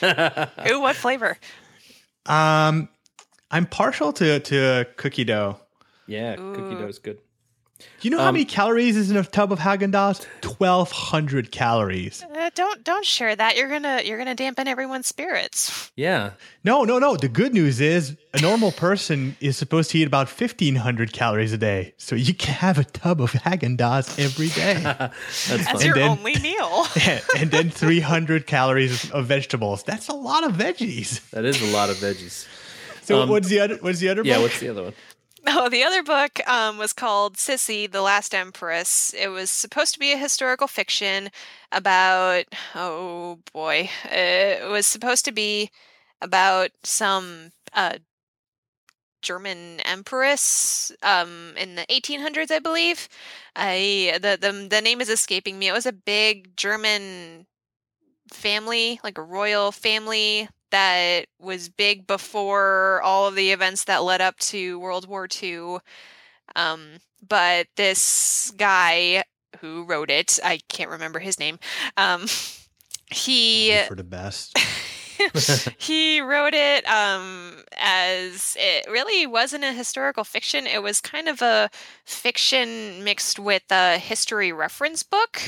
ooh, 0.70 0.82
what 0.82 0.96
flavor? 0.96 1.38
Um, 2.26 2.90
I'm 3.50 3.66
partial 3.66 4.12
to 4.14 4.40
to 4.40 4.88
cookie 4.98 5.24
dough. 5.24 5.60
Yeah, 6.08 6.36
cookie 6.36 6.76
dough 6.76 6.88
is 6.88 7.00
good. 7.00 7.20
Do 7.78 8.08
you 8.08 8.10
know 8.10 8.20
how 8.22 8.30
Um, 8.30 8.36
many 8.36 8.46
calories 8.46 8.96
is 8.96 9.12
in 9.12 9.18
a 9.18 9.24
tub 9.24 9.52
of 9.52 9.60
Haagen 9.60 9.92
Dazs? 9.92 10.26
Twelve 10.40 10.92
hundred 10.92 11.52
calories. 11.52 12.24
Uh, 12.24 12.50
don't 12.56 12.84
don't 12.86 13.06
share 13.06 13.36
that. 13.36 13.58
You're 13.58 13.68
gonna 13.68 14.02
you're 14.06 14.18
gonna 14.18 14.34
dampen 14.36 14.68
everyone's 14.68 15.08
spirits. 15.08 15.92
Yeah, 15.96 16.32
No, 16.64 16.84
no, 16.86 17.00
no. 17.00 17.18
The 17.18 17.28
good 17.28 17.54
news 17.54 17.82
is 17.82 18.16
a 18.34 18.40
normal 18.42 18.72
person 18.72 19.36
is 19.42 19.58
supposed 19.58 19.92
to 19.92 19.98
eat 19.98 20.08
about 20.08 20.30
fifteen 20.30 20.76
hundred 20.76 21.12
calories 21.12 21.52
a 21.52 21.58
day, 21.58 21.94
so 21.98 22.16
you 22.16 22.34
can 22.34 22.54
have 22.54 22.78
a 22.78 22.86
tub 22.86 23.20
of 23.22 23.34
Haagen 23.34 23.76
Dazs 23.78 24.18
every 24.24 24.48
day, 24.50 24.76
that's 24.84 25.48
That's 25.50 25.84
your 25.84 25.96
then- 25.96 26.10
only 26.12 26.36
meal. 26.40 26.86
and 27.38 27.52
then 27.52 27.70
three 27.70 28.00
hundred 28.00 28.48
calories 28.48 29.12
of 29.12 29.26
vegetables. 29.26 29.84
That's 29.84 30.08
a 30.08 30.14
lot 30.16 30.46
of 30.46 30.54
veggies. 30.54 31.30
That 31.32 31.44
is 31.44 31.62
a 31.62 31.74
lot 31.74 31.90
of 31.90 31.98
veggies. 31.98 32.46
So 33.04 33.22
Um, 33.22 33.30
what's 33.30 33.50
the 33.50 33.60
other? 33.60 33.76
What's 33.82 34.00
the 34.00 34.10
other? 34.10 34.22
Yeah, 34.24 34.36
book? 34.36 34.44
what's 34.44 34.60
the 34.62 34.70
other 34.70 34.84
one? 34.84 34.94
Oh, 35.48 35.70
the 35.70 35.84
other 35.84 36.02
book 36.04 36.40
um, 36.48 36.78
was 36.78 36.94
called 36.94 37.36
Sissy, 37.38 37.92
the 37.92 38.02
Last 38.02 38.34
Empress. 38.34 39.14
It 39.14 39.28
was 39.30 39.52
supposed 39.52 39.94
to 39.94 40.00
be 40.00 40.12
a 40.12 40.18
historical 40.18 40.68
fiction 40.68 41.30
about, 41.72 42.46
oh 42.74 43.40
boy, 43.54 43.90
it 44.06 44.68
was 44.70 44.88
supposed 44.88 45.26
to 45.26 45.32
be 45.32 45.70
about 46.22 46.72
some 46.84 47.52
uh, 47.74 47.98
German 49.22 49.80
empress 49.82 50.92
um, 51.02 51.54
in 51.58 51.76
the 51.76 51.86
1800s, 51.90 52.52
I 52.52 52.60
believe. 52.60 53.10
I 53.56 54.20
the, 54.22 54.38
the 54.40 54.68
the 54.70 54.82
name 54.82 55.02
is 55.02 55.10
escaping 55.10 55.58
me. 55.58 55.68
It 55.68 55.74
was 55.74 55.88
a 55.88 55.92
big 55.94 56.56
German 56.56 57.48
family, 58.34 59.00
like 59.04 59.18
a 59.18 59.24
royal 59.24 59.72
family 59.72 60.50
that 60.76 61.28
was 61.40 61.70
big 61.70 62.06
before 62.06 63.02
all 63.02 63.30
of 63.30 63.36
the 63.36 63.52
events 63.52 63.86
that 63.86 64.04
led 64.04 64.20
up 64.20 64.38
to 64.40 64.78
World 64.78 65.08
War 65.08 65.26
II. 65.42 65.78
Um, 66.54 66.98
but 67.26 67.68
this 67.78 68.52
guy 68.58 69.24
who 69.62 69.86
wrote 69.86 70.12
it, 70.12 70.38
I 70.44 70.60
can't 70.68 70.90
remember 70.90 71.20
his 71.20 71.40
name. 71.40 71.60
Um, 71.96 72.26
he 73.10 73.78
for 73.88 73.96
the 73.96 74.04
best. 74.04 74.58
he 75.78 76.20
wrote 76.20 76.54
it 76.54 76.86
um, 76.90 77.64
as 77.78 78.58
it 78.60 78.86
really 78.92 79.26
wasn't 79.26 79.64
a 79.64 79.72
historical 79.72 80.26
fiction. 80.26 80.68
It 80.68 80.84
was 80.84 81.00
kind 81.00 81.30
of 81.30 81.42
a 81.42 81.70
fiction 82.04 83.02
mixed 83.02 83.40
with 83.40 83.64
a 83.72 83.98
history 83.98 84.52
reference 84.52 85.04
book. 85.04 85.42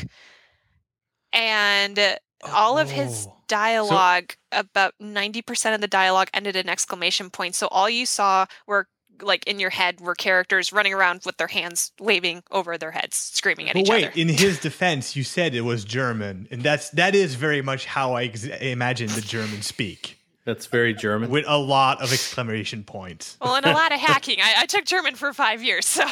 And 1.34 2.18
all 2.44 2.78
of 2.78 2.90
his 2.90 3.28
Oh. 3.28 3.36
dialogue, 3.48 4.34
about 4.52 4.94
90% 5.02 5.74
of 5.76 5.82
the 5.82 5.88
dialogue 5.88 6.30
ended 6.34 6.56
in 6.56 6.70
exclamation 6.70 7.30
points. 7.30 7.58
So 7.58 7.68
all 7.68 7.90
you 7.90 8.06
saw 8.06 8.46
were 8.66 8.88
like 9.22 9.48
in 9.48 9.60
your 9.60 9.72
head 9.72 10.00
were 10.00 10.14
characters 10.14 10.72
running 10.72 10.94
around 10.94 11.22
with 11.26 11.38
their 11.38 11.48
hands 11.48 11.92
waving 12.00 12.44
over 12.52 12.78
their 12.78 12.92
heads, 12.92 13.16
screaming 13.18 13.68
at 13.68 13.74
But 13.74 13.82
each 13.82 13.90
wait, 13.90 14.04
other. 14.06 14.14
Wait 14.16 14.22
in 14.22 14.30
his 14.30 14.60
defense, 14.60 15.16
you 15.16 15.24
said 15.24 15.56
it 15.56 15.62
was 15.62 15.84
German, 15.84 16.48
and 16.52 16.62
that's 16.62 16.92
that 16.92 17.16
is 17.16 17.34
very 17.34 17.64
much 17.64 17.86
how 17.88 18.14
I 18.14 18.26
ex- 18.26 18.44
imagine 18.44 19.08
the 19.10 19.22
Germans 19.22 19.66
speak, 19.66 20.20
That's 20.46 20.68
very 20.68 20.94
German. 20.94 21.32
with 21.32 21.46
a 21.48 21.58
lot 21.58 22.00
of 22.04 22.14
exclamation 22.14 22.84
points. 22.84 23.38
well, 23.42 23.56
and 23.56 23.66
a 23.66 23.72
lot 23.74 23.92
of 23.92 24.00
hacking. 24.12 24.40
I, 24.40 24.54
I 24.60 24.66
took 24.68 24.86
German 24.86 25.16
for 25.16 25.34
five 25.34 25.64
years, 25.64 25.88
so 25.88 26.06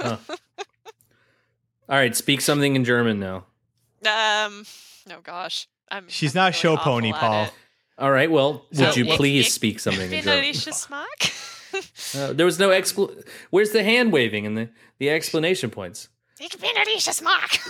All 0.00 0.18
right, 1.88 2.14
speak 2.16 2.40
something 2.40 2.74
in 2.76 2.84
German 2.84 3.20
now. 3.20 3.44
um, 4.06 4.64
oh 5.12 5.20
gosh, 5.22 5.68
I'm. 5.90 6.08
She's 6.08 6.34
I'm 6.34 6.40
not 6.40 6.44
really 6.46 6.52
show 6.60 6.76
pony, 6.76 7.12
Paul. 7.12 7.44
it. 7.44 7.52
All 7.98 8.10
right, 8.12 8.30
well, 8.30 8.64
So 8.72 8.86
would 8.86 8.96
you 8.96 9.04
ich- 9.06 9.16
please 9.16 9.46
ich 9.46 9.52
speak 9.52 9.80
something 9.84 10.04
in 10.04 10.10
Bin 10.10 10.22
German? 10.22 10.44
ich 10.44 10.56
Schmack? 10.64 11.34
Uh, 12.16 12.32
there 12.32 12.46
was 12.46 12.58
no 12.58 12.70
expl. 12.70 13.22
Where's 13.50 13.70
the 13.72 13.82
hand 13.84 14.12
waving 14.12 14.46
and 14.46 14.56
the, 14.56 14.68
the 14.98 15.10
explanation 15.10 15.70
points? 15.70 16.08
Ich 16.40 16.56
bin. 16.60 16.70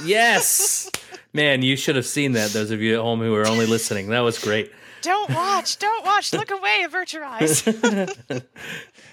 Yes, 0.04 0.90
man, 1.32 1.62
you 1.62 1.76
should 1.76 1.96
have 1.96 2.06
seen 2.06 2.32
that. 2.32 2.50
Those 2.50 2.70
of 2.70 2.80
you 2.82 2.94
at 2.94 3.00
home 3.00 3.20
who 3.20 3.34
are 3.34 3.46
only 3.46 3.66
listening, 3.66 4.08
that 4.10 4.20
was 4.20 4.38
great. 4.38 4.70
Don't 5.00 5.30
watch, 5.30 5.78
don't 5.78 6.04
watch. 6.04 6.32
Look 6.32 6.50
away, 6.50 6.82
avert 6.84 7.12
your 7.12 7.24
eyes. 7.24 7.62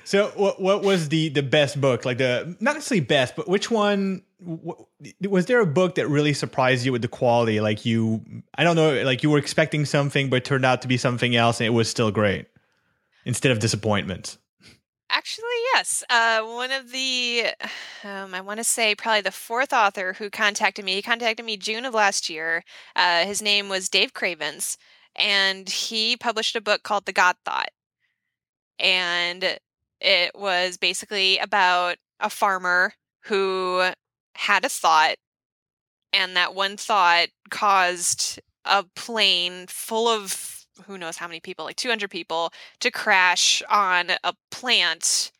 So, 0.04 0.28
what 0.36 0.62
what 0.62 0.84
was 0.84 1.10
the 1.10 1.30
the 1.30 1.42
best 1.42 1.82
book? 1.82 2.06
Like 2.06 2.20
the 2.20 2.56
not 2.60 2.76
necessarily 2.76 3.04
best, 3.06 3.36
but 3.36 3.48
which 3.48 3.72
one? 3.72 4.22
Was 4.40 5.46
there 5.46 5.62
a 5.62 5.66
book 5.66 5.96
that 5.96 6.08
really 6.08 6.34
surprised 6.34 6.86
you 6.86 6.92
with 6.92 7.02
the 7.02 7.08
quality? 7.08 7.60
Like 7.62 7.86
you, 7.86 8.22
I 8.58 8.64
don't 8.64 8.76
know, 8.76 9.02
like 9.04 9.24
you 9.24 9.30
were 9.30 9.38
expecting 9.38 9.86
something, 9.86 10.30
but 10.30 10.38
it 10.38 10.46
turned 10.46 10.66
out 10.66 10.82
to 10.82 10.88
be 10.88 10.98
something 10.98 11.36
else, 11.36 11.60
and 11.60 11.68
it 11.68 11.72
was 11.72 11.90
still 11.90 12.12
great 12.12 12.48
instead 13.26 13.52
of 13.52 13.60
disappointment. 13.60 14.38
Actually, 15.10 15.46
yes. 15.74 16.04
Uh, 16.10 16.42
one 16.44 16.72
of 16.72 16.92
the, 16.92 17.46
um, 18.04 18.34
I 18.34 18.42
want 18.42 18.58
to 18.58 18.64
say 18.64 18.96
probably 18.96 19.22
the 19.22 19.32
fourth 19.32 19.72
author 19.72 20.14
who 20.14 20.30
contacted 20.30 20.84
me, 20.84 20.96
he 20.96 21.02
contacted 21.02 21.46
me 21.46 21.58
June 21.58 21.86
of 21.86 21.94
last 21.94 22.30
year. 22.30 22.64
Uh, 22.96 23.24
his 23.26 23.42
name 23.42 23.70
was 23.70 23.88
Dave 23.88 24.14
Cravens, 24.14 24.78
and 25.16 25.70
he 25.70 26.18
published 26.18 26.56
a 26.56 26.62
book 26.62 26.84
called 26.84 27.06
The 27.06 27.14
God 27.14 27.36
Thought. 27.46 27.70
And 28.80 29.58
it 30.02 30.32
was 30.36 30.78
basically 30.78 31.38
about 31.38 31.98
a 32.20 32.30
farmer 32.30 32.94
who 33.26 33.90
had 34.36 34.66
a 34.66 34.70
thought, 34.70 35.16
and 36.14 36.36
that 36.36 36.56
one 36.56 36.78
thought 36.78 37.28
caused 37.50 38.40
a 38.66 38.84
plane 38.96 39.66
full 39.68 40.08
of 40.08 40.66
who 40.86 40.98
knows 40.98 41.18
how 41.18 41.28
many 41.28 41.40
people, 41.40 41.66
like 41.66 41.78
200 41.78 42.10
people, 42.10 42.52
to 42.82 42.92
crash 42.92 43.64
on 43.70 44.12
a 44.24 44.34
plant, 44.52 45.32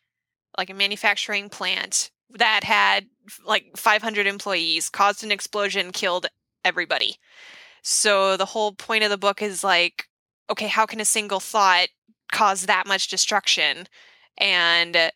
like 0.56 0.70
a 0.70 0.74
manufacturing 0.74 1.48
plant 1.48 2.10
that 2.30 2.64
had 2.64 3.06
like 3.44 3.76
500 3.76 4.26
employees, 4.26 4.88
caused 4.88 5.22
an 5.22 5.32
explosion, 5.32 5.92
killed 5.92 6.26
everybody. 6.64 7.16
So 7.82 8.36
the 8.36 8.46
whole 8.46 8.72
point 8.72 9.04
of 9.04 9.10
the 9.10 9.18
book 9.18 9.42
is 9.42 9.62
like, 9.62 10.08
okay, 10.50 10.68
how 10.68 10.86
can 10.86 11.00
a 11.00 11.04
single 11.04 11.40
thought 11.40 11.88
cause 12.32 12.66
that 12.66 12.86
much 12.86 13.08
destruction? 13.08 13.86
And 14.38 15.10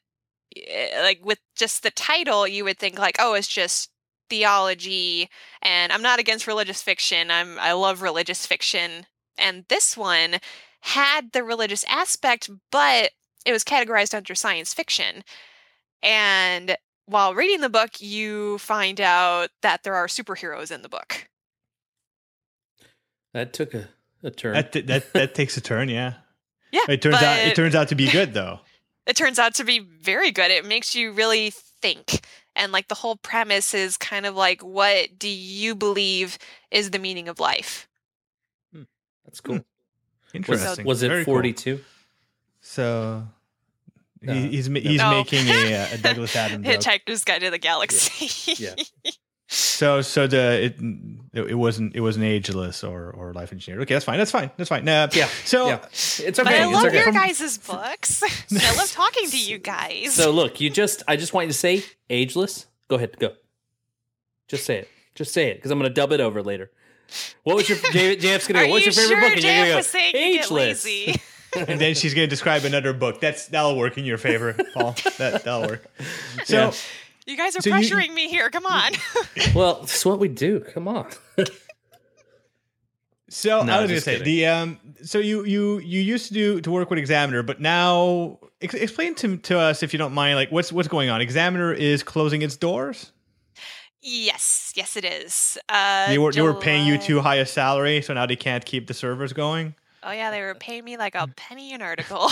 Eh, 0.56 1.00
like 1.02 1.20
with 1.24 1.38
just 1.56 1.82
the 1.82 1.90
title, 1.90 2.46
you 2.46 2.64
would 2.64 2.78
think 2.78 2.98
like, 2.98 3.16
oh, 3.18 3.34
it's 3.34 3.48
just 3.48 3.90
theology 4.28 5.28
and 5.60 5.92
I'm 5.92 6.02
not 6.02 6.20
against 6.20 6.46
religious 6.46 6.82
fiction. 6.82 7.30
I'm 7.30 7.58
I 7.58 7.72
love 7.72 8.00
religious 8.00 8.46
fiction. 8.46 9.06
And 9.36 9.64
this 9.68 9.96
one 9.96 10.36
had 10.82 11.32
the 11.32 11.42
religious 11.42 11.84
aspect, 11.88 12.48
but 12.70 13.10
it 13.44 13.52
was 13.52 13.64
categorized 13.64 14.14
under 14.14 14.34
science 14.34 14.72
fiction. 14.72 15.24
And 16.02 16.76
while 17.06 17.34
reading 17.34 17.60
the 17.60 17.68
book, 17.68 18.00
you 18.00 18.58
find 18.58 19.00
out 19.00 19.50
that 19.62 19.82
there 19.82 19.94
are 19.94 20.06
superheroes 20.06 20.70
in 20.70 20.82
the 20.82 20.88
book. 20.88 21.28
That 23.34 23.52
took 23.52 23.74
a, 23.74 23.88
a 24.22 24.30
turn. 24.30 24.54
That, 24.54 24.72
that 24.86 25.12
that 25.12 25.34
takes 25.34 25.56
a 25.56 25.60
turn, 25.60 25.88
yeah. 25.88 26.14
Yeah. 26.72 26.82
It 26.88 27.02
turns 27.02 27.16
out 27.16 27.38
it 27.38 27.56
turns 27.56 27.74
out 27.74 27.88
to 27.88 27.96
be 27.96 28.08
good 28.08 28.32
though. 28.32 28.60
It 29.10 29.16
turns 29.16 29.38
out 29.38 29.54
to 29.56 29.64
be 29.64 29.80
very 29.80 30.30
good. 30.30 30.50
It 30.50 30.64
makes 30.64 30.94
you 30.94 31.12
really 31.12 31.50
think. 31.50 32.24
And 32.56 32.72
like 32.72 32.88
the 32.88 32.94
whole 32.94 33.16
premise 33.16 33.74
is 33.74 33.96
kind 33.96 34.24
of 34.26 34.36
like, 34.36 34.62
what 34.62 35.18
do 35.18 35.28
you 35.28 35.74
believe 35.74 36.38
is 36.70 36.90
the 36.90 36.98
meaning 36.98 37.28
of 37.28 37.40
life? 37.40 37.88
Hmm. 38.72 38.82
That's 39.24 39.40
hmm. 39.40 39.46
cool. 39.46 39.64
Interesting. 40.32 40.86
Was 40.86 41.00
Very 41.00 41.22
it 41.22 41.24
cool. 41.24 41.34
42? 41.34 41.80
So 42.60 43.26
No. 44.22 44.32
he's 44.32 44.66
he's 44.66 44.98
No. 44.98 45.10
making 45.10 45.48
a, 45.48 45.88
a 45.92 45.98
Douglas 45.98 46.36
Adams. 46.36 46.66
Hitchhiker's 46.68 47.24
Guide 47.24 47.40
to 47.40 47.50
the 47.50 47.58
Galaxy. 47.58 48.54
Yeah. 48.62 48.74
So 49.52 50.00
so 50.00 50.28
the 50.28 50.62
it 51.32 51.48
it 51.50 51.54
wasn't 51.56 51.96
it 51.96 52.00
wasn't 52.00 52.24
ageless 52.24 52.84
or 52.84 53.10
or 53.10 53.32
life 53.32 53.50
engineered. 53.50 53.82
Okay, 53.82 53.94
that's 53.94 54.04
fine. 54.04 54.16
That's 54.18 54.30
fine. 54.30 54.50
That's 54.56 54.68
fine. 54.68 54.88
Uh, 54.88 55.08
Yeah. 55.12 55.28
So 55.44 55.66
yeah. 55.66 55.84
It's 55.90 56.20
But 56.38 56.40
okay. 56.46 56.60
I 56.62 56.64
it's 56.66 56.72
love 56.72 56.84
okay. 56.86 57.02
your 57.02 57.12
guys' 57.12 57.58
books. 57.58 58.22
I 58.52 58.76
love 58.76 58.92
talking 58.92 59.28
to 59.28 59.36
you 59.38 59.58
guys. 59.58 60.14
So 60.14 60.30
look, 60.30 60.60
you 60.60 60.70
just 60.70 61.02
I 61.08 61.16
just 61.16 61.32
want 61.34 61.46
you 61.48 61.52
to 61.52 61.58
say 61.58 61.82
ageless. 62.08 62.66
Go 62.88 62.94
ahead, 62.96 63.18
go. 63.18 63.32
Just 64.46 64.64
say 64.66 64.78
it. 64.78 64.88
Just 65.16 65.32
say 65.32 65.48
it 65.50 65.56
because 65.56 65.72
I'm 65.72 65.78
gonna 65.80 65.90
dub 65.90 66.12
it 66.12 66.20
over 66.20 66.42
later. 66.44 66.70
What 67.42 67.56
was 67.56 67.68
your 67.68 67.78
J, 67.90 68.16
JF's 68.16 68.46
gonna 68.46 68.60
Are 68.60 68.66
go? 68.66 68.70
What's 68.70 68.86
you 68.86 68.92
your 68.92 69.08
favorite 69.08 69.20
sure 69.20 69.28
book? 69.30 69.32
And 69.36 69.44
JF 69.44 69.56
you're 69.56 69.66
gonna 69.66 69.76
was 69.78 69.86
saying 69.88 70.12
go 70.12 70.18
you 70.20 70.32
get 70.34 70.44
ageless. 70.44 70.84
lazy? 70.84 71.20
and 71.56 71.80
then 71.80 71.96
she's 71.96 72.14
going 72.14 72.26
to 72.26 72.30
describe 72.30 72.62
another 72.64 72.92
book. 72.92 73.20
That's 73.20 73.46
that'll 73.48 73.76
work 73.76 73.98
in 73.98 74.04
your 74.04 74.18
favor, 74.18 74.52
Paul. 74.72 74.94
That 75.18 75.42
that'll 75.42 75.62
work. 75.68 75.84
So 76.44 76.56
Yeah. 76.56 76.72
You 77.30 77.36
guys 77.36 77.54
are 77.56 77.60
So 77.62 77.70
you- 77.70 77.76
pressuring 77.76 78.12
me 78.12 78.28
here. 78.28 78.50
Come 78.50 78.66
on. 78.66 78.92
Well, 79.54 79.80
that's 79.80 80.04
what 80.04 80.18
we 80.18 80.28
do. 80.28 80.60
Come 80.60 80.88
on. 80.88 81.08
so 83.28 83.62
No, 83.62 83.72
I 83.72 83.82
was 83.82 83.88
going 83.88 83.88
to 83.88 83.94
just 83.94 84.04
say 84.04 84.18
kidding. 84.18 84.24
the 84.24 84.46
um. 84.46 84.78
So 85.04 85.18
you 85.18 85.44
you 85.44 85.78
you 85.78 86.00
used 86.00 86.28
to 86.28 86.34
do 86.34 86.60
to 86.60 86.70
work 86.70 86.90
with 86.90 86.98
Examiner, 86.98 87.42
but 87.42 87.60
now 87.60 88.38
ex- 88.60 88.74
explain 88.74 89.14
to 89.16 89.36
to 89.38 89.58
us 89.58 89.82
if 89.82 89.92
you 89.92 89.98
don't 89.98 90.12
mind. 90.14 90.36
Like 90.36 90.50
what's 90.50 90.72
what's 90.72 90.88
going 90.88 91.08
on? 91.10 91.20
Examiner 91.20 91.72
is 91.72 92.02
closing 92.02 92.42
its 92.42 92.56
doors. 92.56 93.12
yes, 94.02 94.72
yes, 94.76 94.96
it 94.96 95.04
is. 95.04 95.58
Uh, 95.68 96.08
they 96.08 96.18
were 96.18 96.32
they 96.32 96.42
were 96.42 96.54
paying 96.54 96.86
you 96.86 96.98
too 96.98 97.20
high 97.20 97.36
a 97.36 97.46
salary, 97.46 98.02
so 98.02 98.12
now 98.14 98.26
they 98.26 98.36
can't 98.36 98.64
keep 98.64 98.86
the 98.88 98.94
servers 98.94 99.32
going. 99.32 99.74
Oh 100.02 100.10
yeah, 100.10 100.30
they 100.30 100.40
were 100.40 100.54
paying 100.54 100.84
me 100.84 100.96
like 100.96 101.14
a 101.14 101.28
penny 101.36 101.72
an 101.72 101.82
article. 101.82 102.30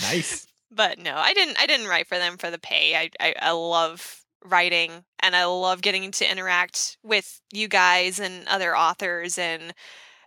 Nice. 0.00 0.46
But 0.74 0.98
no, 0.98 1.14
I 1.16 1.34
didn't. 1.34 1.58
I 1.60 1.66
didn't 1.66 1.88
write 1.88 2.08
for 2.08 2.18
them 2.18 2.36
for 2.36 2.50
the 2.50 2.58
pay. 2.58 2.96
I, 2.96 3.10
I 3.20 3.34
I 3.40 3.50
love 3.52 4.22
writing 4.44 5.04
and 5.20 5.36
I 5.36 5.44
love 5.44 5.82
getting 5.82 6.10
to 6.10 6.30
interact 6.30 6.96
with 7.02 7.40
you 7.52 7.68
guys 7.68 8.18
and 8.18 8.46
other 8.48 8.76
authors. 8.76 9.38
And 9.38 9.74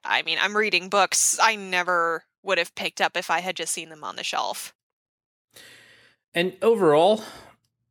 I 0.03 0.21
mean, 0.21 0.37
I'm 0.41 0.55
reading 0.55 0.89
books 0.89 1.37
I 1.41 1.55
never 1.55 2.23
would 2.43 2.57
have 2.57 2.75
picked 2.75 3.01
up 3.01 3.17
if 3.17 3.29
I 3.29 3.41
had 3.41 3.55
just 3.55 3.73
seen 3.73 3.89
them 3.89 4.03
on 4.03 4.15
the 4.15 4.23
shelf. 4.23 4.73
And 6.33 6.55
overall, 6.61 7.23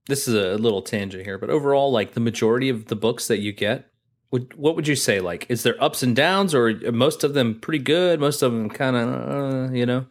this 0.07 0.29
is 0.29 0.35
a 0.35 0.57
little 0.57 0.83
tangent 0.83 1.25
here, 1.25 1.39
but 1.39 1.51
overall, 1.51 1.91
like 1.91 2.13
the 2.13 2.21
majority 2.21 2.69
of 2.69 2.87
the 2.87 2.97
books 2.97 3.27
that 3.29 3.41
you 3.41 3.53
get, 3.53 3.91
what 4.31 4.75
would 4.77 4.89
you 4.89 4.97
say? 4.97 5.21
Like, 5.21 5.47
is 5.49 5.63
there 5.63 5.83
ups 5.83 6.03
and 6.03 6.17
downs, 6.17 6.55
or 6.55 6.75
most 6.93 7.23
of 7.23 7.35
them 7.35 7.61
pretty 7.61 7.79
good? 7.79 8.19
Most 8.19 8.43
of 8.43 8.53
them 8.53 8.69
kind 8.69 8.97
of, 8.97 9.71
uh, 9.71 9.73
you 9.73 9.87
know, 9.87 10.07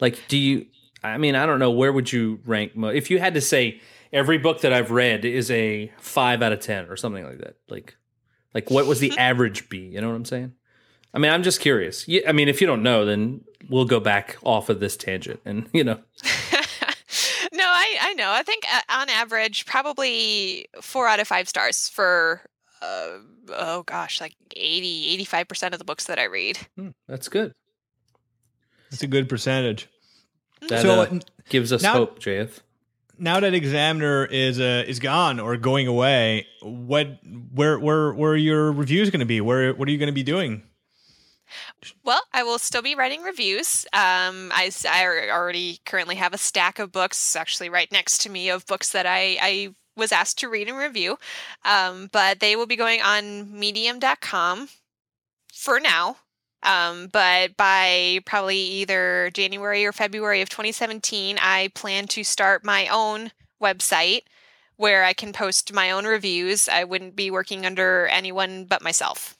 like 0.00 0.18
do 0.28 0.36
you? 0.36 0.66
I 1.02 1.18
mean, 1.18 1.34
I 1.34 1.46
don't 1.46 1.58
know. 1.58 1.70
Where 1.70 1.92
would 1.92 2.12
you 2.12 2.40
rank? 2.44 2.76
Mo- 2.76 2.88
if 2.88 3.10
you 3.10 3.18
had 3.18 3.34
to 3.34 3.40
say 3.40 3.80
every 4.12 4.38
book 4.38 4.60
that 4.60 4.72
I've 4.72 4.90
read 4.90 5.24
is 5.24 5.50
a 5.50 5.92
five 5.98 6.42
out 6.42 6.52
of 6.52 6.60
ten 6.60 6.86
or 6.86 6.96
something 6.96 7.24
like 7.24 7.38
that, 7.38 7.56
like, 7.68 7.96
like 8.54 8.70
what 8.70 8.86
was 8.86 9.00
the 9.00 9.10
average 9.18 9.68
be? 9.68 9.78
You 9.78 10.00
know 10.00 10.08
what 10.08 10.16
I'm 10.16 10.24
saying? 10.24 10.52
I 11.14 11.18
mean, 11.18 11.30
I'm 11.30 11.42
just 11.42 11.60
curious. 11.60 12.08
Yeah, 12.08 12.22
I 12.28 12.32
mean, 12.32 12.48
if 12.48 12.60
you 12.60 12.66
don't 12.66 12.82
know, 12.82 13.04
then 13.04 13.42
we'll 13.68 13.84
go 13.84 14.00
back 14.00 14.38
off 14.42 14.68
of 14.68 14.80
this 14.80 14.96
tangent, 14.96 15.40
and 15.44 15.68
you 15.72 15.84
know. 15.84 15.98
no, 17.52 17.64
I, 17.64 17.96
I 18.00 18.14
know. 18.14 18.30
I 18.30 18.42
think 18.42 18.64
uh, 18.72 18.80
on 18.88 19.08
average, 19.08 19.66
probably 19.66 20.66
four 20.80 21.06
out 21.06 21.20
of 21.20 21.28
five 21.28 21.48
stars 21.48 21.88
for, 21.88 22.42
uh, 22.80 23.18
oh 23.50 23.82
gosh, 23.84 24.20
like 24.20 24.34
80, 24.56 25.24
85% 25.24 25.72
of 25.72 25.78
the 25.78 25.84
books 25.84 26.06
that 26.06 26.18
I 26.18 26.24
read. 26.24 26.58
Hmm, 26.76 26.90
that's 27.08 27.28
good. 27.28 27.52
That's 28.90 29.02
a 29.02 29.06
good 29.06 29.28
percentage. 29.28 29.88
That 30.68 30.82
so 30.82 31.00
uh, 31.02 31.18
gives 31.48 31.72
us 31.72 31.82
now- 31.82 31.94
hope, 31.94 32.18
JF. 32.20 32.60
now 33.18 33.40
that 33.40 33.54
Examiner 33.54 34.24
is 34.26 34.60
uh, 34.60 34.84
is 34.86 34.98
gone 34.98 35.40
or 35.40 35.56
going 35.56 35.86
away, 35.88 36.46
what 36.62 37.18
where 37.52 37.78
where 37.78 38.12
where 38.12 38.32
are 38.32 38.36
your 38.36 38.72
reviews 38.72 39.10
going 39.10 39.20
to 39.20 39.26
be? 39.26 39.40
Where 39.40 39.74
what 39.74 39.88
are 39.88 39.90
you 39.90 39.98
going 39.98 40.08
to 40.08 40.12
be 40.12 40.22
doing? 40.22 40.62
Well, 42.04 42.22
I 42.32 42.42
will 42.44 42.58
still 42.58 42.80
be 42.80 42.94
writing 42.94 43.22
reviews. 43.22 43.84
Um, 43.92 44.50
I, 44.54 44.70
al- 44.86 45.30
already 45.36 45.80
currently 45.84 46.14
have 46.14 46.32
a 46.32 46.38
stack 46.38 46.78
of 46.78 46.92
books 46.92 47.36
actually 47.36 47.68
right 47.68 47.90
next 47.92 48.22
to 48.22 48.30
me 48.30 48.48
of 48.48 48.64
books 48.66 48.92
that 48.92 49.04
I, 49.04 49.36
I 49.40 49.74
was 49.96 50.12
asked 50.12 50.38
to 50.38 50.48
read 50.48 50.68
and 50.68 50.78
review. 50.78 51.18
Um, 51.64 52.08
but 52.10 52.40
they 52.40 52.56
will 52.56 52.66
be 52.66 52.76
going 52.76 53.02
on 53.02 53.58
medium.com 53.58 54.68
for 55.52 55.78
now. 55.78 56.16
Um, 56.62 57.08
but 57.12 57.56
by 57.56 58.20
probably 58.24 58.56
either 58.58 59.30
January 59.34 59.84
or 59.84 59.92
February 59.92 60.40
of 60.42 60.48
2017, 60.48 61.38
I 61.40 61.70
plan 61.74 62.06
to 62.08 62.22
start 62.24 62.64
my 62.64 62.86
own 62.88 63.32
website 63.60 64.22
where 64.76 65.04
I 65.04 65.12
can 65.12 65.32
post 65.32 65.72
my 65.72 65.90
own 65.90 66.06
reviews. 66.06 66.68
I 66.68 66.84
wouldn't 66.84 67.16
be 67.16 67.30
working 67.30 67.66
under 67.66 68.06
anyone 68.06 68.64
but 68.64 68.82
myself. 68.82 69.36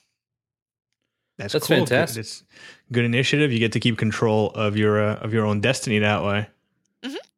That's, 1.38 1.52
That's 1.54 1.66
cool. 1.66 1.78
fantastic. 1.78 2.20
It's 2.20 2.44
good 2.92 3.04
initiative. 3.04 3.52
You 3.52 3.58
get 3.58 3.72
to 3.72 3.80
keep 3.80 3.98
control 3.98 4.50
of 4.50 4.76
your 4.76 5.02
uh, 5.02 5.16
of 5.16 5.32
your 5.32 5.46
own 5.46 5.60
destiny 5.60 5.98
that 6.00 6.22
way. 6.22 6.48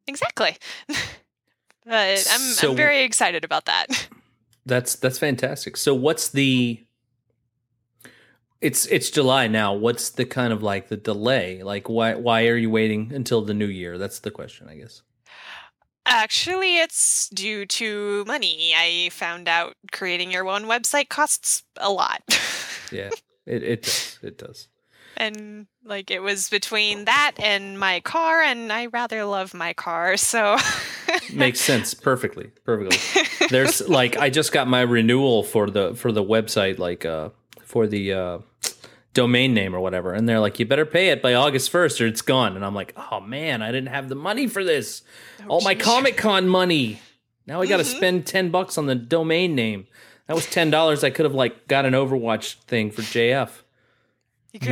Exactly. 0.07 0.55
but 0.87 0.97
I'm, 1.87 2.39
So- 2.39 2.71
I'm 2.71 2.75
very 2.75 3.03
excited 3.03 3.43
about 3.43 3.65
that. 3.65 3.87
That's 4.67 4.95
that's 4.95 5.19
fantastic. 5.19 5.77
So 5.77 5.93
what's 5.93 6.29
the 6.29 6.83
It's 8.61 8.85
it's 8.87 9.09
July 9.09 9.47
now. 9.47 9.73
What's 9.73 10.09
the 10.09 10.25
kind 10.25 10.51
of 10.53 10.63
like 10.63 10.87
the 10.87 10.97
delay? 10.97 11.61
Like 11.63 11.87
why 11.89 12.15
why 12.15 12.47
are 12.47 12.57
you 12.57 12.69
waiting 12.69 13.11
until 13.13 13.41
the 13.41 13.53
new 13.53 13.67
year? 13.67 13.97
That's 13.97 14.19
the 14.19 14.31
question, 14.31 14.67
I 14.69 14.75
guess. 14.77 15.01
Actually, 16.07 16.77
it's 16.77 17.29
due 17.29 17.65
to 17.65 18.23
money. 18.25 18.73
I 18.77 19.09
found 19.11 19.47
out 19.47 19.73
creating 19.91 20.31
your 20.31 20.47
own 20.47 20.63
website 20.65 21.09
costs 21.09 21.63
a 21.77 21.91
lot. 21.91 22.21
Yeah. 22.91 23.09
It 23.47 23.63
it 23.63 23.81
does. 23.81 24.19
It 24.21 24.37
does. 24.37 24.67
and 25.17 25.65
like 25.83 26.11
it 26.11 26.21
was 26.21 26.49
between 26.49 27.05
that 27.05 27.31
and 27.39 27.79
my 27.79 27.99
car 28.01 28.41
and 28.43 28.71
I 28.71 28.85
rather 28.85 29.25
love 29.25 29.55
my 29.55 29.73
car, 29.73 30.17
so 30.17 30.55
Makes 31.33 31.61
sense 31.61 31.95
perfectly. 31.95 32.51
Perfectly. 32.63 33.47
There's 33.49 33.89
like 33.89 34.17
I 34.17 34.29
just 34.29 34.51
got 34.51 34.67
my 34.67 34.81
renewal 34.81 35.41
for 35.43 35.69
the 35.69 35.95
for 35.95 36.11
the 36.11 36.23
website 36.23 36.77
like 36.77 37.05
uh 37.05 37.29
for 37.65 37.87
the 37.87 38.13
uh 38.13 38.39
domain 39.13 39.53
name 39.53 39.73
or 39.73 39.79
whatever 39.79 40.13
and 40.13 40.27
they're 40.27 40.41
like 40.41 40.59
you 40.59 40.65
better 40.65 40.85
pay 40.85 41.07
it 41.09 41.21
by 41.21 41.33
August 41.33 41.71
1st 41.71 42.01
or 42.01 42.05
it's 42.07 42.21
gone 42.21 42.55
and 42.57 42.65
I'm 42.65 42.75
like, 42.75 42.93
"Oh 43.11 43.21
man, 43.21 43.61
I 43.61 43.67
didn't 43.71 43.87
have 43.87 44.09
the 44.09 44.15
money 44.15 44.45
for 44.47 44.63
this. 44.63 45.03
All 45.47 45.61
my 45.61 45.73
geez. 45.73 45.83
Comic-Con 45.85 46.47
money. 46.49 46.99
Now 47.47 47.61
I 47.61 47.65
got 47.67 47.77
to 47.77 47.83
Mhm. 47.83 47.95
spend 47.95 48.25
10 48.25 48.49
bucks 48.49 48.77
on 48.77 48.87
the 48.87 48.95
domain 48.95 49.55
name. 49.55 49.87
That 50.27 50.33
was 50.35 50.45
$10 50.47 51.03
I 51.03 51.11
could 51.11 51.23
have 51.25 51.33
like 51.35 51.67
got 51.67 51.85
an 51.85 51.93
Overwatch 51.93 52.55
thing 52.65 52.91
for 52.91 53.03
JF. 53.03 53.63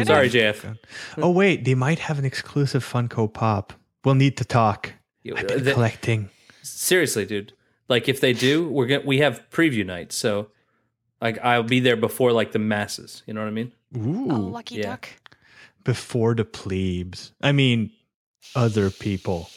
Sorry, 0.06 0.30
JF. 0.30 0.78
Oh 1.18 1.32
wait, 1.32 1.66
they 1.66 1.76
might 1.76 2.00
have 2.00 2.18
an 2.20 2.26
exclusive 2.26 2.84
Funko 2.86 3.32
Pop. 3.32 3.74
We'll 4.06 4.16
need 4.16 4.38
to 4.38 4.46
talk. 4.46 4.94
I've 5.36 5.48
been 5.48 5.64
the- 5.64 5.74
collecting. 5.74 6.30
seriously, 6.62 7.26
dude. 7.26 7.54
Like 7.90 8.08
if 8.10 8.20
they 8.22 8.34
do, 8.34 8.68
we're 8.68 8.88
going 8.88 9.02
to 9.02 9.08
we 9.08 9.20
have 9.20 9.42
preview 9.52 9.86
night, 9.86 10.12
so 10.14 10.48
like 11.24 11.40
I'll 11.44 11.64
be 11.64 11.80
there 11.80 11.96
before 11.98 12.32
like 12.32 12.52
the 12.52 12.60
masses. 12.60 13.24
You 13.26 13.34
know 13.34 13.42
what 13.42 13.48
I 13.48 13.52
mean? 13.52 13.72
Ooh, 13.98 14.28
Oh, 14.32 14.36
lucky 14.40 14.76
yeah. 14.76 14.84
duck. 14.84 15.10
before 15.84 16.36
the 16.36 16.46
plebes. 16.46 17.32
I 17.42 17.52
mean, 17.52 17.92
other 18.56 18.90
people. 18.92 19.50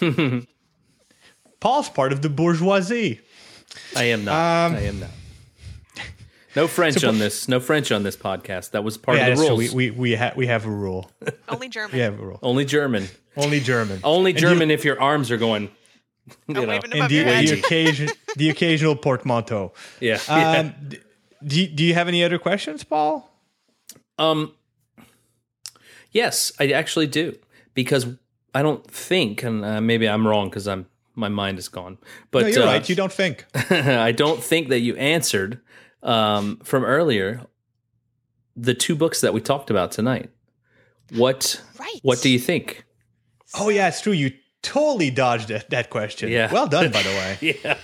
Paul's 1.60 1.88
part 1.88 2.12
of 2.12 2.22
the 2.22 2.28
bourgeoisie. 2.28 3.20
I 3.96 4.04
am 4.04 4.24
not. 4.24 4.34
Um, 4.70 4.76
I 4.76 4.80
am 4.82 5.00
not. 5.00 5.10
No 6.56 6.66
French 6.66 7.04
on 7.04 7.18
this. 7.18 7.46
No 7.48 7.60
French 7.60 7.92
on 7.92 8.02
this 8.02 8.16
podcast. 8.16 8.70
That 8.72 8.82
was 8.82 8.96
part 8.96 9.18
yeah, 9.18 9.26
of 9.28 9.36
the 9.36 9.42
that's 9.42 9.48
true. 9.48 9.58
rules. 9.58 9.74
we 9.74 9.90
we 9.90 9.96
we, 9.98 10.14
ha- 10.14 10.32
we 10.34 10.46
have 10.46 10.66
a 10.66 10.70
rule. 10.70 11.10
Only 11.48 11.68
German. 11.68 11.92
We 11.92 12.00
have 12.00 12.18
a 12.18 12.24
rule. 12.24 12.38
Only 12.42 12.64
German. 12.64 13.06
Only 13.36 13.60
German. 13.60 14.00
Only 14.02 14.30
And 14.32 14.40
German 14.40 14.70
if 14.70 14.84
your 14.84 15.00
arms 15.00 15.30
are 15.30 15.36
going. 15.36 15.70
You 16.48 16.54
Oh, 16.56 16.60
know. 16.62 16.68
waving 16.68 16.92
and 16.92 17.10
the, 17.10 17.14
your 17.14 17.24
the 17.24 17.58
occasion 17.58 18.08
the 18.36 18.50
occasional 18.50 18.96
portmanteau. 18.96 19.72
Yeah. 20.00 20.18
yeah. 20.28 20.58
Um, 20.58 20.74
d- 20.88 20.98
do 21.46 21.60
you, 21.60 21.68
do 21.68 21.84
you 21.84 21.94
have 21.94 22.08
any 22.08 22.24
other 22.24 22.38
questions, 22.38 22.82
Paul? 22.84 23.30
Um, 24.18 24.52
yes, 26.12 26.52
I 26.58 26.68
actually 26.68 27.06
do 27.06 27.36
because 27.74 28.06
I 28.54 28.62
don't 28.62 28.84
think, 28.90 29.42
and 29.42 29.64
uh, 29.64 29.80
maybe 29.80 30.08
I'm 30.08 30.26
wrong 30.26 30.48
because 30.48 30.66
I'm 30.66 30.86
my 31.14 31.28
mind 31.28 31.58
is 31.58 31.68
gone. 31.68 31.98
But 32.30 32.42
no, 32.42 32.48
you're 32.48 32.62
uh, 32.62 32.66
right. 32.66 32.88
You 32.88 32.94
don't 32.94 33.12
think. 33.12 33.44
I 33.70 34.12
don't 34.12 34.42
think 34.42 34.68
that 34.68 34.80
you 34.80 34.96
answered 34.96 35.60
um, 36.02 36.58
from 36.64 36.84
earlier 36.84 37.42
the 38.56 38.74
two 38.74 38.94
books 38.96 39.20
that 39.20 39.32
we 39.34 39.40
talked 39.40 39.70
about 39.70 39.92
tonight. 39.92 40.30
What 41.14 41.60
Right. 41.78 41.98
What 42.02 42.20
do 42.22 42.28
you 42.28 42.38
think? 42.38 42.84
Oh 43.58 43.68
yeah, 43.68 43.88
it's 43.88 44.00
true. 44.00 44.12
You 44.12 44.32
totally 44.68 45.10
dodged 45.10 45.48
that, 45.48 45.70
that 45.70 45.90
question. 45.90 46.28
Yeah. 46.30 46.52
Well 46.52 46.66
done, 46.68 46.90
by 46.92 47.02
the 47.02 47.08
way. 47.10 47.38
Yeah, 47.64 47.76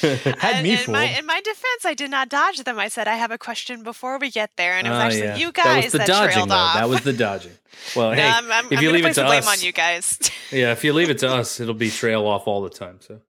Had 0.40 0.54
And 0.56 0.62
me 0.64 0.72
in 0.72 0.78
fooled. 0.78 0.96
my, 0.96 1.04
in 1.18 1.24
my 1.26 1.40
defense, 1.40 1.84
I 1.84 1.94
did 1.94 2.10
not 2.10 2.28
dodge 2.28 2.58
them. 2.64 2.78
I 2.78 2.88
said 2.88 3.06
I 3.08 3.14
have 3.16 3.30
a 3.30 3.38
question 3.38 3.82
before 3.82 4.18
we 4.18 4.30
get 4.30 4.50
there, 4.56 4.72
and 4.76 4.86
it 4.86 4.90
was 4.90 4.98
Oh, 4.98 5.02
actually 5.02 5.20
yeah. 5.22 5.36
you 5.36 5.52
guys 5.52 5.64
that 5.64 5.84
was 5.84 5.92
the 5.92 5.98
that 5.98 6.06
dodging. 6.08 6.32
trailed 6.32 6.48
Though. 6.50 6.54
off. 6.54 6.74
That 6.74 6.88
was 6.88 7.00
the 7.02 7.12
dodging. 7.12 7.52
Well, 7.96 8.10
No, 8.16 8.16
hey, 8.16 8.28
I'm, 8.28 8.50
I'm, 8.52 8.66
if 8.72 8.78
I'm 8.78 8.84
you 8.84 8.90
leave 8.90 9.04
it 9.04 9.14
the 9.14 9.22
to 9.22 9.26
blame 9.28 9.38
us, 9.44 9.58
on 9.60 9.64
you 9.64 9.72
guys. 9.72 10.18
yeah, 10.50 10.72
if 10.72 10.82
you 10.84 10.92
leave 10.92 11.10
it 11.10 11.18
to 11.18 11.28
us, 11.28 11.60
it'll 11.60 11.74
be 11.74 11.90
trail 11.90 12.26
off 12.26 12.46
all 12.48 12.60
the 12.62 12.70
time. 12.70 12.98
So 13.00 13.20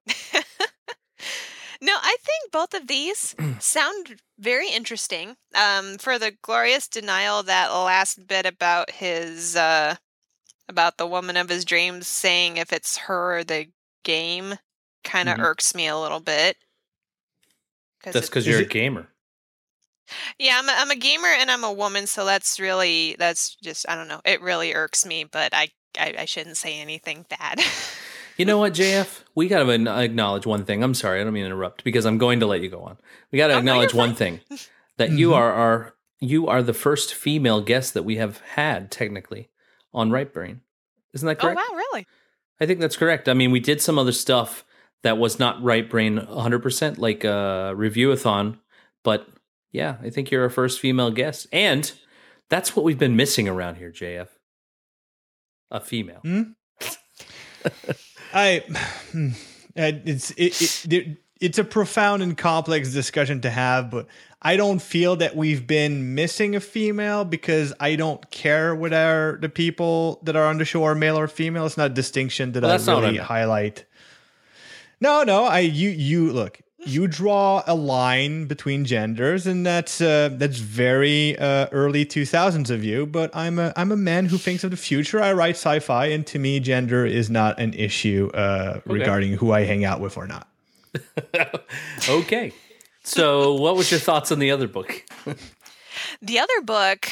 No, 1.82 1.93
I 2.01 2.16
think 2.22 2.51
both 2.54 2.74
of 2.74 2.88
these 2.88 3.36
sound 3.60 4.16
very 4.39 4.70
interesting. 4.70 5.36
Um, 5.54 5.97
for 5.97 6.18
the 6.18 6.32
glorious 6.41 6.88
denial, 6.88 7.43
that 7.43 7.68
last 7.74 8.26
bit 8.26 8.45
about 8.45 8.89
his 8.91 9.58
uh, 9.58 9.95
about 10.70 10.97
the 10.97 11.07
woman 11.07 11.38
of 11.38 11.49
his 11.49 11.66
dreams 11.66 12.07
saying 12.07 12.57
if 12.57 12.72
it's 12.74 12.97
her 12.97 13.39
or 13.39 13.43
the 13.43 13.68
game 14.03 14.55
kind 15.03 15.30
of 15.30 15.38
Mhm. 15.38 15.43
irks 15.43 15.76
me 15.76 15.88
a 15.88 15.97
little 15.97 16.20
bit. 16.20 16.57
that's 18.03 18.28
because 18.28 18.45
you're 18.47 18.59
a 18.59 18.66
gamer. 18.66 19.07
yeah, 20.38 20.59
I'm 20.59 20.68
a, 20.68 20.74
I'm 20.76 20.91
a 20.91 20.95
gamer 20.95 21.28
and 21.28 21.49
I'm 21.49 21.64
a 21.64 21.72
woman, 21.72 22.05
so 22.07 22.26
that's 22.26 22.59
really 22.59 23.16
that's 23.18 23.55
just 23.55 23.86
I 23.88 23.95
don't 23.95 24.07
know. 24.07 24.22
It 24.26 24.41
really 24.41 24.74
irks 24.74 25.05
me, 25.05 25.24
but 25.24 25.53
I 25.53 25.70
I, 25.97 26.16
I 26.20 26.26
shouldn't 26.26 26.57
say 26.57 26.80
anything 26.80 27.26
bad. 27.30 27.61
You 28.38 28.45
know 28.45 28.57
what, 28.57 28.74
JF? 28.80 29.22
We 29.36 29.47
got 29.47 29.64
to 29.64 29.70
acknowledge 30.01 30.45
one 30.45 30.66
thing. 30.66 30.84
I'm 30.84 30.93
sorry, 30.95 31.22
I 31.22 31.24
don't 31.24 31.34
mean 31.34 31.43
to 31.43 31.47
interrupt 31.47 31.84
because 31.84 32.05
I'm 32.05 32.18
going 32.18 32.39
to 32.41 32.47
let 32.47 32.61
you 32.61 32.70
go 32.70 32.82
on. 32.82 32.97
We 33.32 33.38
got 33.38 33.47
to 33.47 33.53
Oh, 33.53 33.61
no, 33.61 33.76
you're 33.76 33.84
acknowledge 33.84 33.93
one 33.93 34.16
thing 34.16 34.39
that 34.97 35.11
you 35.11 35.34
are 35.34 35.51
our 35.53 35.95
you 36.20 36.47
are 36.47 36.64
the 36.64 36.74
first 36.74 37.14
female 37.14 37.61
guest 37.61 37.93
that 37.93 38.03
we 38.03 38.16
have 38.18 38.39
had 38.55 38.89
technically 38.91 39.49
on 39.94 40.12
Right 40.12 40.32
Brain. 40.32 40.62
Isn't 41.14 41.28
that 41.28 41.39
correct? 41.39 41.60
oh 41.60 41.74
wow, 41.74 41.78
really? 41.78 42.08
I 42.60 42.66
think 42.66 42.80
that's 42.80 42.96
correct. 42.96 43.28
I 43.30 43.34
mean, 43.34 43.52
we 43.52 43.60
did 43.60 43.82
some 43.82 43.98
other 44.00 44.12
stuff 44.12 44.66
that 45.04 45.18
was 45.18 45.38
not 45.39 45.62
Right 45.62 45.89
Brain 45.89 46.18
100%, 46.18 46.98
like 46.98 47.24
a 47.24 47.74
review-a-thon, 47.76 48.60
but 49.04 49.28
yeah, 49.72 49.98
I 50.02 50.10
think 50.10 50.32
you're 50.32 50.44
our 50.44 50.50
first 50.50 50.80
female 50.80 51.12
guest, 51.12 51.48
and 51.52 51.91
that's 52.50 52.76
what 52.76 52.84
we've 52.86 52.98
been 53.00 53.16
missing 53.16 53.48
around 53.50 53.76
here, 53.76 53.91
JF. 53.91 54.28
A 55.72 55.80
female. 55.80 56.20
Hmm? 56.22 56.41
I, 58.34 58.60
hmm, 59.12 59.30
uh, 59.76 59.91
it's 60.06 60.32
it, 60.32 60.62
it, 60.62 60.86
there- 60.88 61.18
it's 61.44 61.58
a 61.58 61.64
profound 61.66 62.24
and 62.24 62.38
complex 62.38 62.94
discussion 62.94 63.41
to 63.41 63.50
have, 63.50 63.91
but 63.91 64.08
I 64.41 64.56
don't 64.56 64.82
feel 64.82 65.18
that 65.18 65.36
we've 65.36 65.68
been 65.68 66.16
missing 66.16 66.56
a 66.56 66.62
female 66.62 67.26
because 67.26 67.74
I 67.82 67.98
don't 67.98 68.32
care 68.32 68.74
whether 68.74 69.38
the 69.41 69.50
people 69.50 70.22
that 70.24 70.38
are 70.38 70.46
on 70.46 70.58
the 70.58 70.64
show 70.64 70.86
are 70.86 70.96
male 70.96 71.20
or 71.20 71.28
female. 71.28 71.66
It's 71.66 71.76
not 71.76 71.91
a 71.91 71.94
distinction 71.94 72.54
that 72.54 72.64
Well, 72.64 72.72
I 72.72 73.02
really 73.02 73.18
highlight. 73.18 73.84
No, 75.02 75.24
no, 75.24 75.44
I 75.44 75.60
you 75.60 75.89
you 75.89 76.32
look. 76.32 76.62
You 76.86 77.08
draw 77.08 77.64
a 77.68 77.76
line 77.76 78.46
between 78.46 78.86
genders, 78.86 79.46
and 79.46 79.66
that's 79.66 80.00
uh, 80.00 80.30
that's 80.32 80.60
very 80.60 81.38
uh, 81.38 81.68
early 81.74 82.06
two 82.06 82.26
thousands 82.26 82.70
of 82.70 82.86
you. 82.86 83.06
But 83.06 83.36
I'm 83.36 83.60
a 83.60 83.74
I'm 83.76 83.91
a 83.91 83.98
man 83.98 84.28
who 84.28 84.38
thinks 84.38 84.64
of 84.64 84.72
the 84.72 84.78
future. 84.78 85.22
I 85.22 85.34
write 85.34 85.56
sci-fi, 85.56 86.06
and 86.06 86.26
to 86.28 86.39
me, 86.39 86.62
gender 86.62 87.06
is 87.06 87.30
not 87.30 87.60
an 87.60 87.74
issue 87.74 88.30
uh, 88.34 88.80
regarding 88.86 89.34
who 89.34 89.52
I 89.52 89.66
hang 89.66 89.84
out 89.84 90.00
with 90.00 90.16
or 90.16 90.26
not. 90.26 90.48
okay. 92.10 92.54
So, 93.04 93.54
what 93.56 93.76
was 93.76 93.91
your 93.91 94.00
thoughts 94.00 94.32
on 94.32 94.39
the 94.39 94.52
other 94.52 94.68
book? 94.68 95.04
The 96.22 96.39
other 96.39 96.62
book, 96.62 97.10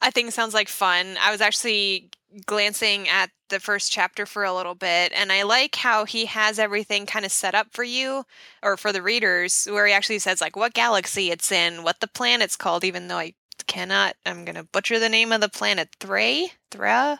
I 0.00 0.10
think 0.10 0.32
sounds 0.32 0.54
like 0.54 0.68
fun. 0.68 1.16
I 1.20 1.30
was 1.30 1.40
actually 1.40 2.10
glancing 2.46 3.08
at 3.08 3.30
the 3.50 3.60
first 3.60 3.92
chapter 3.92 4.26
for 4.26 4.44
a 4.44 4.54
little 4.54 4.74
bit, 4.74 5.12
and 5.14 5.30
I 5.30 5.42
like 5.42 5.76
how 5.76 6.04
he 6.04 6.26
has 6.26 6.58
everything 6.58 7.06
kind 7.06 7.24
of 7.24 7.32
set 7.32 7.54
up 7.54 7.68
for 7.72 7.84
you 7.84 8.24
or 8.62 8.76
for 8.76 8.92
the 8.92 9.02
readers, 9.02 9.66
where 9.70 9.86
he 9.86 9.92
actually 9.92 10.18
says 10.18 10.40
like 10.40 10.56
what 10.56 10.74
galaxy 10.74 11.30
it's 11.30 11.52
in, 11.52 11.82
what 11.82 12.00
the 12.00 12.08
planet's 12.08 12.56
called, 12.56 12.84
even 12.84 13.08
though 13.08 13.18
I 13.18 13.34
cannot. 13.66 14.16
I'm 14.26 14.44
gonna 14.44 14.64
butcher 14.64 14.98
the 14.98 15.08
name 15.08 15.32
of 15.32 15.40
the 15.40 15.48
planet. 15.48 15.88
Thray, 16.00 16.52
Thra. 16.70 17.18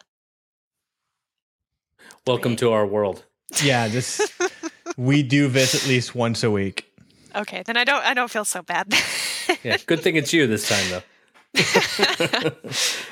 Welcome 2.27 2.57
to 2.57 2.73
our 2.73 2.87
world. 2.87 3.25
Yeah, 3.63 3.89
this 3.89 4.21
we 4.97 5.23
do 5.23 5.49
this 5.49 5.75
at 5.75 5.89
least 5.89 6.15
once 6.15 6.43
a 6.43 6.51
week. 6.51 6.91
Okay, 7.35 7.63
then 7.67 7.77
I 7.77 7.85
don't. 7.85 8.05
I 8.05 8.15
don't 8.15 8.31
feel 8.31 8.45
so 8.45 8.63
bad. 8.63 8.95
Yeah, 9.63 9.77
good 9.87 10.01
thing 10.01 10.17
it's 10.17 10.33
you 10.33 10.47
this 10.47 10.69
time, 10.69 10.89
though. 10.91 11.03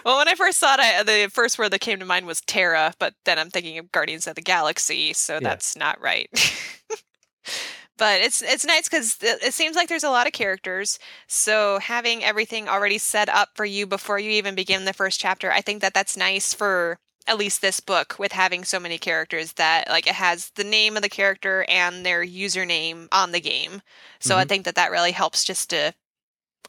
well, 0.04 0.18
when 0.18 0.28
I 0.28 0.34
first 0.36 0.58
saw 0.58 0.74
it, 0.74 0.80
I, 0.80 1.02
the 1.02 1.30
first 1.30 1.58
word 1.58 1.70
that 1.70 1.80
came 1.80 2.00
to 2.00 2.04
mind 2.04 2.26
was 2.26 2.40
Terra, 2.40 2.92
but 2.98 3.14
then 3.24 3.38
I'm 3.38 3.50
thinking 3.50 3.78
of 3.78 3.92
Guardians 3.92 4.26
of 4.26 4.34
the 4.34 4.42
Galaxy, 4.42 5.12
so 5.12 5.38
that's 5.38 5.76
not 5.76 6.00
right. 6.00 6.28
but 7.98 8.20
it's 8.20 8.42
it's 8.42 8.64
nice 8.64 8.88
because 8.88 9.16
it, 9.20 9.42
it 9.42 9.54
seems 9.54 9.76
like 9.76 9.88
there's 9.88 10.04
a 10.04 10.10
lot 10.10 10.26
of 10.26 10.32
characters. 10.32 10.98
So 11.28 11.78
having 11.78 12.24
everything 12.24 12.68
already 12.68 12.98
set 12.98 13.28
up 13.28 13.50
for 13.54 13.64
you 13.64 13.86
before 13.86 14.18
you 14.18 14.30
even 14.30 14.54
begin 14.54 14.84
the 14.84 14.92
first 14.92 15.20
chapter, 15.20 15.52
I 15.52 15.60
think 15.60 15.80
that 15.82 15.94
that's 15.94 16.16
nice 16.16 16.52
for 16.52 16.98
at 17.26 17.38
least 17.38 17.60
this 17.60 17.80
book 17.80 18.16
with 18.18 18.32
having 18.32 18.64
so 18.64 18.80
many 18.80 18.98
characters 18.98 19.52
that 19.54 19.88
like 19.88 20.06
it 20.06 20.14
has 20.14 20.50
the 20.50 20.64
name 20.64 20.96
of 20.96 21.02
the 21.02 21.08
character 21.08 21.64
and 21.68 22.04
their 22.04 22.24
username 22.24 23.08
on 23.12 23.32
the 23.32 23.40
game. 23.40 23.82
So 24.20 24.36
I 24.36 24.44
Mhm. 24.44 24.48
think 24.48 24.64
that 24.64 24.74
that 24.74 24.90
really 24.90 25.12
helps 25.12 25.44
just 25.44 25.70
to 25.70 25.94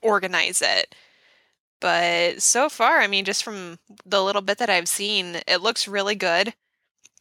organize 0.02 0.62
it. 0.62 0.96
But 1.80 2.42
so 2.42 2.70
far, 2.70 3.00
I 3.02 3.08
mean, 3.08 3.26
just 3.26 3.44
from 3.44 3.80
the 4.06 4.24
little 4.24 4.42
bit 4.42 4.58
that 4.60 4.70
I've 4.70 4.88
seen, 4.88 5.42
it 5.48 5.62
looks 5.62 5.88
really 5.88 6.16
good. 6.16 6.54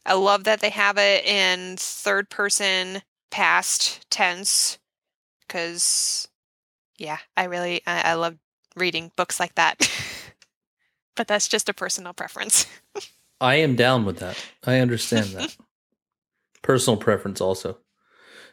I 0.05 0.13
love 0.13 0.43
that 0.45 0.59
they 0.61 0.69
have 0.69 0.97
it 0.97 1.25
in 1.25 1.77
third 1.77 2.29
person 2.29 3.03
past 3.31 4.09
tense 4.09 4.77
because, 5.47 6.27
yeah, 6.97 7.19
I 7.37 7.45
really 7.45 7.81
I, 7.87 8.11
I 8.11 8.13
love 8.15 8.37
reading 8.75 9.11
books 9.15 9.39
like 9.39 9.55
that. 9.55 9.89
but 11.15 11.27
that's 11.27 11.47
just 11.47 11.69
a 11.69 11.73
personal 11.73 12.13
preference. 12.13 12.65
I 13.43 13.55
am 13.55 13.75
down 13.75 14.05
with 14.05 14.19
that. 14.19 14.37
I 14.65 14.79
understand 14.79 15.25
that. 15.27 15.55
Personal 16.61 16.97
preference, 16.97 17.41
also. 17.41 17.77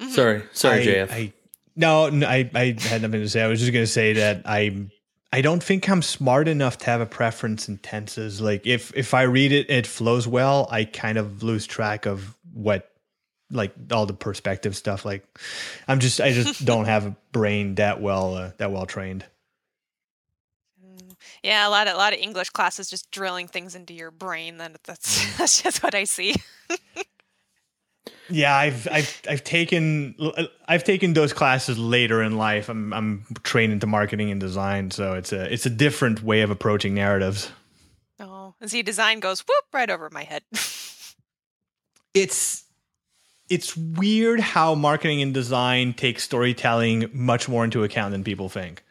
Mhm. 0.00 0.10
Sorry, 0.10 0.42
sorry, 0.52 0.80
I, 0.80 0.86
JF. 0.86 1.10
I, 1.12 1.32
no, 1.76 2.08
no, 2.08 2.26
I, 2.26 2.50
I 2.54 2.76
had 2.78 3.02
nothing 3.02 3.20
to 3.20 3.28
say. 3.28 3.42
I 3.42 3.46
was 3.46 3.60
just 3.60 3.72
going 3.72 3.84
to 3.84 3.90
say 3.90 4.14
that 4.14 4.42
I, 4.44 4.86
I 5.32 5.42
don't 5.42 5.62
think 5.62 5.88
I'm 5.88 6.02
smart 6.02 6.48
enough 6.48 6.78
to 6.78 6.86
have 6.86 7.00
a 7.00 7.06
preference 7.06 7.68
in 7.68 7.78
tenses. 7.78 8.40
Like 8.40 8.66
if 8.66 8.92
if 8.96 9.14
I 9.14 9.22
read 9.22 9.52
it, 9.52 9.70
it 9.70 9.86
flows 9.86 10.26
well. 10.26 10.66
I 10.70 10.84
kind 10.84 11.18
of 11.18 11.42
lose 11.44 11.66
track 11.66 12.06
of 12.06 12.36
what, 12.52 12.90
like 13.52 13.72
all 13.92 14.06
the 14.06 14.12
perspective 14.14 14.76
stuff. 14.76 15.04
Like 15.04 15.24
I'm 15.86 16.00
just, 16.00 16.20
I 16.20 16.32
just 16.32 16.64
don't 16.72 16.86
have 16.86 17.06
a 17.06 17.16
brain 17.30 17.76
that 17.76 18.00
well, 18.00 18.34
uh, 18.34 18.50
that 18.58 18.72
well 18.72 18.86
trained. 18.86 19.24
Mm, 21.42 21.48
Yeah, 21.48 21.66
a 21.66 21.70
lot 21.70 21.88
of 21.88 21.94
a 21.94 21.96
lot 21.98 22.12
of 22.12 22.18
English 22.18 22.50
classes 22.50 22.90
just 22.90 23.10
drilling 23.10 23.48
things 23.48 23.74
into 23.74 23.92
your 23.94 24.10
brain. 24.10 24.58
Then 24.58 24.76
that's 24.84 25.36
that's 25.38 25.62
just 25.62 25.82
what 25.82 25.94
I 25.94 26.04
see. 26.04 26.36
Yeah, 28.32 28.54
I've 28.54 28.86
I've 28.88 29.22
I've 29.28 29.42
taken 29.44 30.14
I've 30.68 30.84
taken 30.84 31.14
those 31.14 31.32
classes 31.32 31.78
later 31.78 32.22
in 32.22 32.36
life. 32.36 32.68
I'm 32.68 32.92
I'm 32.92 33.24
trained 33.42 33.72
into 33.72 33.88
marketing 33.88 34.30
and 34.30 34.40
design, 34.40 34.92
so 34.92 35.14
it's 35.14 35.32
a 35.32 35.52
it's 35.52 35.66
a 35.66 35.70
different 35.70 36.22
way 36.22 36.42
of 36.42 36.50
approaching 36.50 36.94
narratives. 36.94 37.50
Oh, 38.20 38.54
and 38.60 38.70
see, 38.70 38.82
design 38.82 39.18
goes 39.18 39.40
whoop 39.40 39.64
right 39.72 39.90
over 39.90 40.08
my 40.10 40.22
head. 40.24 40.42
It's 42.14 42.64
it's 43.48 43.76
weird 43.76 44.40
how 44.40 44.74
marketing 44.74 45.22
and 45.22 45.34
design 45.34 45.92
take 45.92 46.18
storytelling 46.20 47.08
much 47.12 47.48
more 47.48 47.64
into 47.64 47.84
account 47.84 48.12
than 48.12 48.24
people 48.24 48.48
think. 48.48 48.82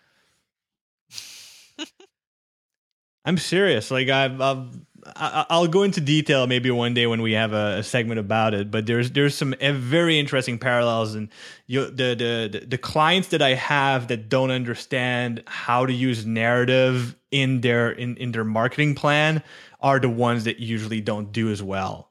I'm 3.26 3.38
serious. 3.38 3.92
Like 3.92 4.10
I've, 4.10 4.40
I've 4.42 4.80
I'll 5.16 5.68
go 5.68 5.84
into 5.84 6.02
detail 6.02 6.48
maybe 6.48 6.72
one 6.72 6.94
day 6.94 7.08
when 7.08 7.22
we 7.22 7.34
have 7.34 7.54
a, 7.54 7.78
a, 7.80 7.84
segment 7.84 8.20
about 8.20 8.54
it. 8.54 8.72
But 8.72 8.86
there's 8.86 9.12
there's 9.12 9.36
some 9.36 9.56
eh, 9.60 9.72
very 9.72 10.20
interesting 10.20 10.58
parallels, 10.58 11.16
and 11.16 11.30
the, 11.68 11.90
the 11.90 12.66
the 12.68 12.78
clients 12.78 13.30
that 13.30 13.42
I 13.42 13.54
have 13.56 14.08
that 14.10 14.30
don't 14.30 14.52
understand 14.52 15.44
how 15.48 15.86
to 15.86 15.94
use 15.94 16.26
narrative 16.26 17.16
in 17.32 17.62
their 17.62 17.92
in, 17.92 18.18
in 18.18 18.32
their 18.32 18.44
marketing 18.44 18.96
plan 18.96 19.44
are 19.82 20.00
the 20.00 20.10
ones 20.10 20.44
that 20.44 20.60
usually 20.60 21.02
don't 21.02 21.32
do 21.32 21.50
as 21.50 21.64
well. 21.64 22.10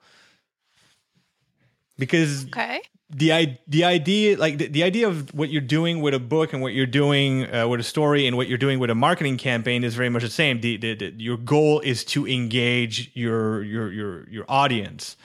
Because 1.99 2.47
okay 2.47 2.81
the 3.11 3.57
the 3.67 3.85
idea 3.85 4.37
like 4.37 4.59
the, 4.59 4.69
the, 4.69 4.83
idea 4.83 5.09
of 5.09 5.33
what 5.35 5.49
you're 5.49 5.63
doing 5.63 6.03
with 6.03 6.13
a 6.13 6.19
book 6.19 6.53
and 6.53 6.61
what 6.61 6.75
you're 6.75 6.85
doing 6.85 7.53
uh, 7.55 7.67
with 7.67 7.81
a 7.81 7.85
story 7.85 8.27
and 8.27 8.37
what 8.37 8.49
you're 8.49 8.59
doing 8.59 8.79
with 8.79 8.91
a 8.91 8.95
marketing 8.95 9.39
campaign 9.39 9.83
is 9.83 9.95
very 9.95 10.11
much 10.11 10.23
the 10.23 10.29
same. 10.29 10.61
The, 10.61 10.77
the, 10.77 10.95
the, 10.95 11.15
your 11.17 11.39
goal 11.39 11.81
is 11.81 12.05
to 12.07 12.29
engage 12.29 13.11
your 13.15 13.63
your 13.63 13.91
your 13.91 14.29
your 14.29 14.45
audience, 14.47 15.17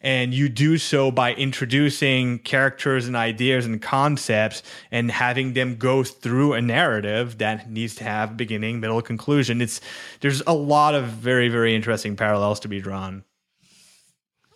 and 0.00 0.32
you 0.32 0.48
do 0.48 0.78
so 0.78 1.10
by 1.10 1.34
introducing 1.34 2.38
characters 2.38 3.08
and 3.08 3.16
ideas 3.16 3.66
and 3.66 3.82
concepts 3.82 4.62
and 4.92 5.10
having 5.10 5.54
them 5.54 5.74
go 5.74 6.04
through 6.04 6.52
a 6.52 6.62
narrative 6.62 7.38
that 7.38 7.68
needs 7.68 7.96
to 7.96 8.04
have 8.04 8.36
beginning, 8.36 8.78
middle, 8.78 9.02
conclusion. 9.02 9.60
It's 9.60 9.80
there's 10.20 10.40
a 10.46 10.54
lot 10.54 10.94
of 10.94 11.06
very 11.06 11.48
very 11.48 11.74
interesting 11.74 12.14
parallels 12.14 12.60
to 12.60 12.68
be 12.68 12.80
drawn. 12.80 13.24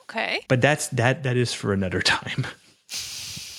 Okay. 0.02 0.40
But 0.48 0.60
that's 0.60 0.88
that 0.88 1.22
that 1.22 1.36
is 1.36 1.52
for 1.52 1.72
another 1.72 2.02
time. 2.02 2.46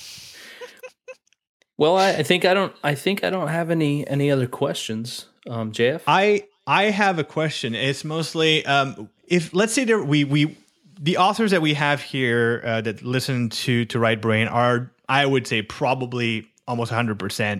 well, 1.76 1.96
I, 1.96 2.10
I, 2.10 2.22
think 2.22 2.44
I 2.44 2.54
don't 2.54 2.74
I 2.82 2.94
think 2.94 3.24
I 3.24 3.30
don't 3.30 3.48
have 3.48 3.70
any 3.70 4.06
any 4.06 4.30
other 4.30 4.46
questions. 4.46 5.26
Um 5.48 5.72
JF? 5.72 6.02
I 6.06 6.44
I 6.66 6.84
have 6.84 7.18
a 7.18 7.24
question. 7.24 7.74
It's 7.74 8.04
mostly 8.04 8.64
um 8.66 9.08
if 9.26 9.54
let's 9.54 9.72
say 9.72 9.84
there 9.84 10.02
we 10.02 10.24
we 10.24 10.56
the 11.00 11.16
authors 11.16 11.50
that 11.50 11.62
we 11.62 11.74
have 11.74 12.00
here 12.00 12.62
uh, 12.64 12.80
that 12.82 13.02
listen 13.02 13.50
to 13.50 13.84
to 13.86 13.98
Right 13.98 14.20
Brain 14.20 14.48
are 14.48 14.90
I 15.08 15.26
would 15.26 15.46
say 15.46 15.62
probably 15.62 16.48
almost 16.66 16.90
100% 16.90 17.18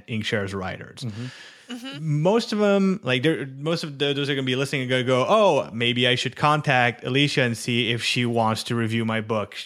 Inkshares 0.08 0.54
writers. 0.54 1.00
Mm-hmm. 1.00 1.26
Mm-hmm. 1.68 2.22
Most 2.22 2.52
of 2.52 2.58
them, 2.58 3.00
like 3.02 3.24
most 3.56 3.84
of 3.84 3.98
those 3.98 4.18
are 4.18 4.34
going 4.34 4.36
to 4.38 4.42
be 4.42 4.56
listening 4.56 4.82
and 4.82 4.90
going 4.90 5.04
to 5.04 5.06
go, 5.06 5.24
oh, 5.28 5.70
maybe 5.72 6.06
I 6.06 6.14
should 6.14 6.36
contact 6.36 7.04
Alicia 7.04 7.42
and 7.42 7.56
see 7.56 7.90
if 7.90 8.02
she 8.02 8.26
wants 8.26 8.64
to 8.64 8.74
review 8.74 9.04
my 9.04 9.20
book. 9.20 9.56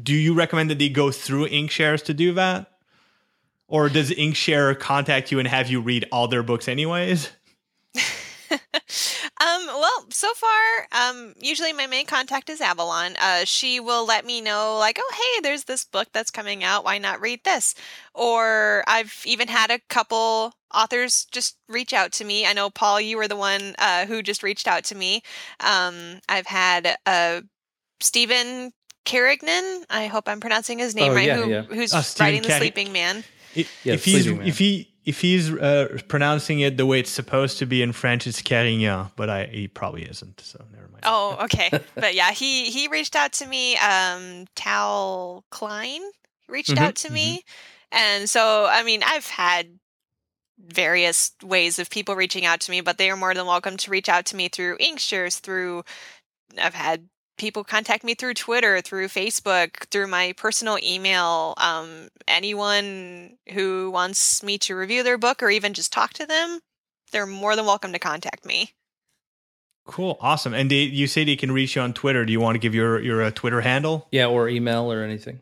Do 0.00 0.14
you 0.14 0.34
recommend 0.34 0.70
that 0.70 0.78
they 0.78 0.88
go 0.88 1.10
through 1.10 1.48
Inkshares 1.48 2.04
to 2.04 2.14
do 2.14 2.34
that? 2.34 2.72
Or 3.68 3.88
does 3.88 4.10
Inkshare 4.10 4.78
contact 4.78 5.32
you 5.32 5.38
and 5.38 5.48
have 5.48 5.68
you 5.68 5.80
read 5.80 6.06
all 6.12 6.28
their 6.28 6.42
books 6.42 6.68
anyways? 6.68 7.30
Um, 9.38 9.66
well, 9.66 10.06
so 10.10 10.32
far, 10.32 10.88
um, 10.92 11.34
usually 11.38 11.72
my 11.74 11.86
main 11.86 12.06
contact 12.06 12.48
is 12.48 12.62
Avalon. 12.62 13.16
Uh, 13.20 13.44
she 13.44 13.80
will 13.80 14.06
let 14.06 14.24
me 14.24 14.40
know, 14.40 14.78
like, 14.78 14.98
oh, 14.98 15.12
hey, 15.14 15.42
there's 15.42 15.64
this 15.64 15.84
book 15.84 16.08
that's 16.12 16.30
coming 16.30 16.64
out. 16.64 16.84
Why 16.84 16.96
not 16.96 17.20
read 17.20 17.44
this? 17.44 17.74
Or 18.14 18.82
I've 18.86 19.22
even 19.26 19.48
had 19.48 19.70
a 19.70 19.80
couple 19.90 20.54
authors 20.72 21.26
just 21.30 21.58
reach 21.68 21.92
out 21.92 22.12
to 22.12 22.24
me. 22.24 22.46
I 22.46 22.54
know, 22.54 22.70
Paul, 22.70 22.98
you 22.98 23.18
were 23.18 23.28
the 23.28 23.36
one 23.36 23.74
uh, 23.78 24.06
who 24.06 24.22
just 24.22 24.42
reached 24.42 24.66
out 24.66 24.84
to 24.84 24.94
me. 24.94 25.22
Um, 25.60 26.20
I've 26.28 26.46
had 26.46 26.96
uh, 27.04 27.42
Stephen 28.00 28.72
Carignan. 29.04 29.84
I 29.90 30.06
hope 30.06 30.28
I'm 30.28 30.40
pronouncing 30.40 30.78
his 30.78 30.94
name 30.94 31.12
oh, 31.12 31.14
right. 31.14 31.26
Yeah, 31.26 31.36
who, 31.36 31.50
yeah. 31.50 31.62
Who's 31.62 31.92
oh, 31.94 32.02
writing 32.18 32.42
The 32.42 32.52
Sleeping 32.52 32.90
Man. 32.90 33.22
It, 33.54 33.68
yeah, 33.84 33.94
if 33.94 34.04
he's 34.04 34.26
if 34.26 34.58
he 34.58 34.92
if 35.06 35.20
he's 35.20 35.52
uh, 35.52 35.98
pronouncing 36.08 36.60
it 36.60 36.76
the 36.76 36.84
way 36.84 36.98
it's 36.98 37.10
supposed 37.10 37.58
to 37.58 37.66
be 37.66 37.80
in 37.80 37.92
French, 37.92 38.26
it's 38.26 38.42
Carignan, 38.42 39.06
but 39.14 39.30
I 39.30 39.46
he 39.46 39.68
probably 39.68 40.02
isn't. 40.02 40.40
So 40.40 40.62
never 40.72 40.88
mind. 40.88 41.04
Oh, 41.04 41.38
okay. 41.44 41.70
but 41.94 42.14
yeah, 42.14 42.32
he 42.32 42.70
he 42.70 42.88
reached 42.88 43.14
out 43.14 43.32
to 43.34 43.46
me. 43.46 43.76
Um, 43.78 44.46
Tal 44.56 45.44
Klein 45.50 46.02
reached 46.48 46.70
mm-hmm, 46.70 46.84
out 46.84 46.96
to 46.96 47.06
mm-hmm. 47.06 47.14
me, 47.14 47.44
and 47.92 48.28
so 48.28 48.66
I 48.68 48.82
mean, 48.82 49.02
I've 49.06 49.28
had 49.28 49.78
various 50.58 51.32
ways 51.42 51.78
of 51.78 51.88
people 51.88 52.16
reaching 52.16 52.44
out 52.44 52.60
to 52.60 52.70
me, 52.72 52.80
but 52.80 52.98
they 52.98 53.08
are 53.08 53.16
more 53.16 53.34
than 53.34 53.46
welcome 53.46 53.76
to 53.76 53.90
reach 53.90 54.08
out 54.08 54.26
to 54.26 54.36
me 54.36 54.48
through 54.48 54.76
Inkshares, 54.78 55.38
through 55.38 55.84
I've 56.60 56.74
had 56.74 57.08
people 57.36 57.64
contact 57.64 58.04
me 58.04 58.14
through 58.14 58.34
Twitter, 58.34 58.80
through 58.80 59.08
Facebook, 59.08 59.88
through 59.90 60.06
my 60.06 60.34
personal 60.36 60.78
email. 60.82 61.54
Um, 61.56 62.08
anyone 62.26 63.36
who 63.52 63.90
wants 63.90 64.42
me 64.42 64.58
to 64.58 64.74
review 64.74 65.02
their 65.02 65.18
book 65.18 65.42
or 65.42 65.50
even 65.50 65.74
just 65.74 65.92
talk 65.92 66.12
to 66.14 66.26
them, 66.26 66.60
they're 67.12 67.26
more 67.26 67.56
than 67.56 67.66
welcome 67.66 67.92
to 67.92 67.98
contact 67.98 68.44
me. 68.44 68.72
Cool, 69.86 70.18
awesome. 70.20 70.52
And 70.52 70.70
they, 70.70 70.82
you 70.82 71.06
say 71.06 71.24
they 71.24 71.36
can 71.36 71.52
reach 71.52 71.76
you 71.76 71.82
on 71.82 71.92
Twitter. 71.92 72.24
Do 72.24 72.32
you 72.32 72.40
want 72.40 72.56
to 72.56 72.58
give 72.58 72.74
your 72.74 73.00
your 73.00 73.22
uh, 73.22 73.30
Twitter 73.30 73.60
handle? 73.60 74.08
Yeah, 74.10 74.26
or 74.26 74.48
email 74.48 74.92
or 74.92 75.02
anything. 75.02 75.40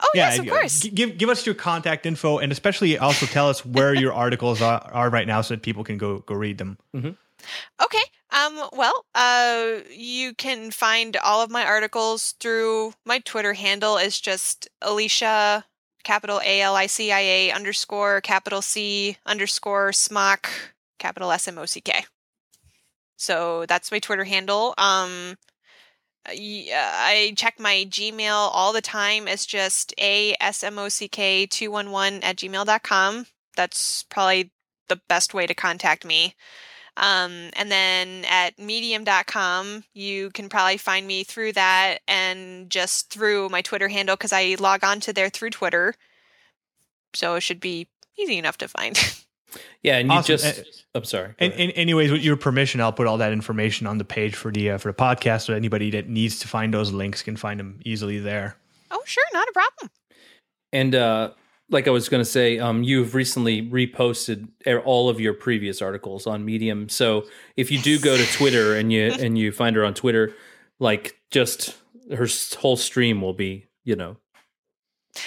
Oh 0.00 0.08
yeah, 0.14 0.30
yes, 0.30 0.38
of 0.40 0.48
course. 0.48 0.84
Give 0.84 1.16
give 1.16 1.28
us 1.28 1.46
your 1.46 1.54
contact 1.54 2.04
info, 2.04 2.38
and 2.38 2.50
especially 2.50 2.98
also 2.98 3.26
tell 3.26 3.48
us 3.48 3.64
where 3.64 3.94
your 3.94 4.12
articles 4.24 4.60
are, 4.60 4.80
are 4.92 5.10
right 5.10 5.28
now, 5.28 5.42
so 5.42 5.54
that 5.54 5.62
people 5.62 5.84
can 5.84 5.96
go 5.96 6.18
go 6.20 6.34
read 6.34 6.58
them. 6.58 6.76
Mm-hmm. 6.94 7.10
Okay. 7.84 8.02
Um, 8.32 8.68
well, 8.72 9.04
uh, 9.14 9.80
you 9.90 10.34
can 10.34 10.70
find 10.70 11.16
all 11.18 11.42
of 11.42 11.50
my 11.50 11.66
articles 11.66 12.34
through 12.40 12.94
my 13.04 13.18
Twitter 13.18 13.52
handle 13.52 13.98
is 13.98 14.18
just 14.18 14.68
Alicia 14.80 15.66
capital 16.02 16.40
A 16.44 16.62
L 16.62 16.74
I 16.74 16.86
C 16.86 17.12
I 17.12 17.20
A 17.20 17.52
underscore 17.52 18.22
capital 18.22 18.62
C 18.62 19.18
underscore 19.26 19.92
smock 19.92 20.48
capital 20.98 21.30
S 21.30 21.46
M 21.46 21.58
O 21.58 21.66
C 21.66 21.82
K. 21.82 22.06
So 23.16 23.66
that's 23.68 23.92
my 23.92 23.98
Twitter 23.98 24.24
handle. 24.24 24.74
Um, 24.78 25.36
I 26.26 27.34
check 27.36 27.60
my 27.60 27.86
Gmail 27.88 28.50
all 28.52 28.72
the 28.72 28.80
time. 28.80 29.28
It's 29.28 29.44
just 29.44 29.92
a 29.98 30.34
s 30.40 30.64
m 30.64 30.78
o 30.78 30.88
c 30.88 31.06
k 31.06 31.46
two 31.46 31.70
one 31.70 31.90
one 31.90 32.22
at 32.22 32.36
gmail.com. 32.36 33.26
That's 33.56 34.04
probably 34.04 34.52
the 34.88 35.00
best 35.08 35.34
way 35.34 35.46
to 35.46 35.54
contact 35.54 36.04
me. 36.04 36.34
Um, 36.96 37.50
and 37.54 37.70
then 37.70 38.24
at 38.28 38.58
medium.com, 38.58 39.84
you 39.94 40.30
can 40.30 40.48
probably 40.48 40.76
find 40.76 41.06
me 41.06 41.24
through 41.24 41.52
that 41.52 41.98
and 42.06 42.68
just 42.68 43.10
through 43.10 43.48
my 43.48 43.62
Twitter 43.62 43.88
handle 43.88 44.16
because 44.16 44.32
I 44.32 44.56
log 44.58 44.84
on 44.84 45.00
to 45.00 45.12
there 45.12 45.30
through 45.30 45.50
Twitter. 45.50 45.94
So 47.14 47.34
it 47.36 47.40
should 47.40 47.60
be 47.60 47.88
easy 48.18 48.38
enough 48.38 48.58
to 48.58 48.68
find. 48.68 48.98
Yeah, 49.82 49.98
and 49.98 50.08
you 50.08 50.16
awesome. 50.16 50.38
just. 50.38 50.60
Uh, 50.60 50.62
I'm 50.94 51.04
sorry. 51.04 51.34
And, 51.38 51.52
and, 51.54 51.72
anyways, 51.74 52.12
with 52.12 52.22
your 52.22 52.36
permission, 52.36 52.80
I'll 52.80 52.92
put 52.92 53.06
all 53.06 53.18
that 53.18 53.32
information 53.32 53.86
on 53.86 53.98
the 53.98 54.04
page 54.04 54.34
for 54.34 54.50
the 54.50 54.70
uh, 54.70 54.78
for 54.78 54.90
the 54.92 54.96
podcast, 54.96 55.42
so 55.42 55.54
anybody 55.54 55.90
that 55.90 56.08
needs 56.08 56.38
to 56.40 56.48
find 56.48 56.72
those 56.72 56.92
links 56.92 57.22
can 57.22 57.36
find 57.36 57.58
them 57.58 57.80
easily 57.84 58.18
there. 58.18 58.56
Oh, 58.90 59.02
sure, 59.04 59.24
not 59.32 59.48
a 59.48 59.52
problem. 59.52 59.90
And 60.72 60.94
uh, 60.94 61.30
like 61.72 61.88
I 61.88 61.90
was 61.90 62.08
going 62.08 62.20
to 62.20 62.30
say, 62.30 62.58
um, 62.58 62.82
you've 62.82 63.14
recently 63.14 63.62
reposted 63.62 64.48
all 64.84 65.08
of 65.08 65.18
your 65.18 65.32
previous 65.32 65.80
articles 65.80 66.26
on 66.26 66.44
Medium. 66.44 66.88
So 66.88 67.24
if 67.56 67.70
you 67.70 67.78
do 67.78 67.98
go 67.98 68.16
to 68.16 68.32
Twitter 68.32 68.76
and 68.76 68.92
you 68.92 69.12
and 69.20 69.36
you 69.36 69.50
find 69.50 69.74
her 69.74 69.84
on 69.84 69.94
Twitter, 69.94 70.34
like 70.78 71.16
just 71.30 71.76
her 72.14 72.28
whole 72.58 72.76
stream 72.76 73.22
will 73.22 73.32
be, 73.32 73.66
you 73.84 73.96
know. 73.96 74.18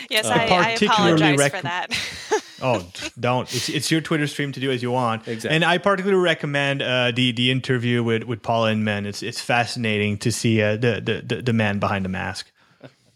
Yes, 0.10 0.26
uh, 0.26 0.34
I, 0.34 0.38
I 0.38 0.70
apologize 0.72 1.38
rec- 1.38 1.56
for 1.56 1.62
that. 1.62 1.92
oh, 2.62 2.88
don't! 3.20 3.54
It's 3.54 3.70
it's 3.70 3.92
your 3.92 4.02
Twitter 4.02 4.26
stream 4.26 4.52
to 4.54 4.60
do 4.60 4.72
as 4.72 4.82
you 4.82 4.92
want. 4.92 5.28
Exactly. 5.28 5.56
And 5.56 5.64
I 5.64 5.78
particularly 5.78 6.24
recommend 6.24 6.82
uh, 6.82 7.12
the 7.12 7.32
the 7.32 7.52
interview 7.52 8.02
with 8.02 8.24
with 8.24 8.42
Paul 8.42 8.66
Inman. 8.66 9.06
It's 9.06 9.22
it's 9.22 9.40
fascinating 9.40 10.18
to 10.20 10.32
see 10.32 10.62
uh, 10.62 10.78
the, 10.78 11.24
the 11.28 11.42
the 11.42 11.54
man 11.54 11.78
behind 11.78 12.04
the 12.04 12.10
mask. 12.10 12.52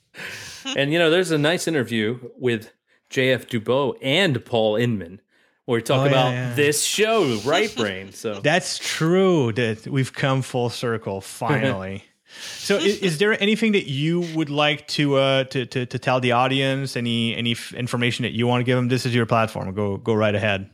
and 0.76 0.94
you 0.94 1.00
know, 1.00 1.10
there's 1.10 1.32
a 1.32 1.40
nice 1.40 1.68
interview 1.68 2.20
with 2.38 2.72
J.F. 3.10 3.48
Dubeau 3.48 3.96
and 4.02 4.44
Paul 4.46 4.76
Inman, 4.76 5.22
where 5.66 5.78
we 5.78 5.82
talk 5.82 6.02
oh, 6.02 6.08
about 6.08 6.32
yeah, 6.32 6.50
yeah. 6.50 6.56
this 6.56 6.84
show, 6.84 7.40
Right 7.46 7.74
Brain. 7.76 8.12
So 8.14 8.40
that's 8.40 8.78
true. 8.78 9.52
That 9.54 9.88
we've 9.88 10.14
come 10.14 10.42
full 10.42 10.70
circle 10.70 11.22
finally. 11.22 12.04
so, 12.58 12.78
is, 12.78 13.00
is, 13.00 13.18
there 13.18 13.42
anything 13.42 13.72
that 13.72 13.90
you 13.90 14.22
would 14.36 14.50
like 14.50 14.88
to, 14.90 15.16
uh, 15.16 15.44
to 15.46 15.66
to 15.66 15.86
to 15.86 16.00
tell 16.00 16.20
the 16.20 16.34
audience? 16.34 16.96
Any 16.96 17.36
any 17.36 17.54
f- 17.54 17.74
information 17.74 18.24
that 18.24 18.34
you 18.34 18.46
want 18.46 18.62
to 18.62 18.64
give 18.64 18.76
them? 18.78 18.88
This 18.88 19.06
is 19.06 19.16
your 19.16 19.26
platform. 19.26 19.74
Go 19.74 19.98
go 19.98 20.14
right 20.14 20.36
ahead. 20.36 20.70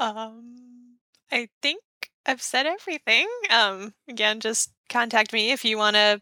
Um, 0.00 0.98
I 1.32 1.48
think 1.62 1.82
I've 2.24 2.42
said 2.42 2.66
everything. 2.66 3.26
Um, 3.50 3.94
again, 4.08 4.40
just 4.40 4.70
contact 4.88 5.32
me 5.32 5.50
if 5.50 5.64
you 5.64 5.76
want 5.76 5.96
to 5.96 6.20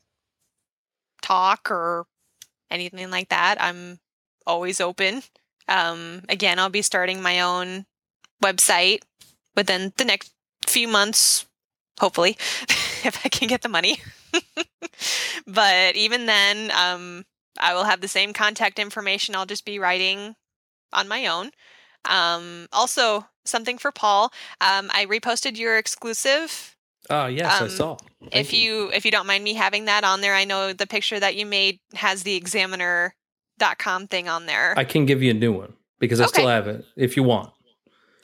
talk 1.21 1.71
or 1.71 2.07
anything 2.71 3.11
like 3.11 3.29
that. 3.29 3.61
I'm 3.61 3.99
always 4.47 4.81
open. 4.81 5.23
Um, 5.69 6.23
again, 6.29 6.59
I'll 6.59 6.69
be 6.69 6.83
starting 6.83 7.21
my 7.21 7.41
own 7.41 7.87
website 8.43 9.01
within 9.57 9.93
the 9.97 10.05
next 10.05 10.33
few 10.67 10.89
months, 10.89 11.47
hopefully, 11.99 12.37
if 13.05 13.21
I 13.25 13.29
can 13.29 13.49
get 13.49 13.63
the 13.63 13.69
money. 13.69 14.01
but 15.47 15.97
even 15.97 16.27
then, 16.27 16.71
um, 16.73 17.25
I 17.59 17.75
will 17.75 17.85
have 17.85 18.01
the 18.01 18.09
same 18.09 18.33
contact 18.33 18.79
information. 18.79 19.35
I'll 19.35 19.47
just 19.47 19.65
be 19.65 19.79
writing 19.79 20.37
on 20.93 21.09
my 21.09 21.27
own. 21.27 21.51
Um, 22.05 22.69
also, 22.73 23.27
something 23.45 23.79
for 23.79 23.91
Paul. 23.91 24.33
Um, 24.61 24.91
I 24.93 25.07
reposted 25.07 25.57
your 25.57 25.79
exclusive. 25.79 26.77
Oh 27.09 27.27
yes, 27.27 27.61
I 27.61 27.65
Um, 27.65 27.71
saw. 27.71 27.97
Thank 28.21 28.35
if 28.35 28.53
you 28.53 28.91
if 28.93 29.05
you 29.05 29.11
don't 29.11 29.27
mind 29.27 29.45
me 29.45 29.55
having 29.55 29.85
that 29.85 30.05
on 30.05 30.21
there, 30.21 30.35
I 30.35 30.45
know 30.45 30.73
the 30.73 30.87
picture 30.87 31.19
that 31.21 31.37
you 31.37 31.47
made 31.47 31.79
has 31.95 32.23
the 32.25 32.35
examiner.com 33.61 34.09
thing 34.09 34.29
on 34.29 34.47
there. 34.47 34.75
I 34.77 34.85
can 34.85 35.07
give 35.07 35.23
you 35.23 35.31
a 35.31 35.35
new 35.35 35.53
one 35.53 35.75
because 35.99 36.21
I 36.21 36.27
still 36.27 36.49
have 36.49 36.69
it 36.69 36.85
if 36.97 37.17
you 37.17 37.23
want. 37.23 37.51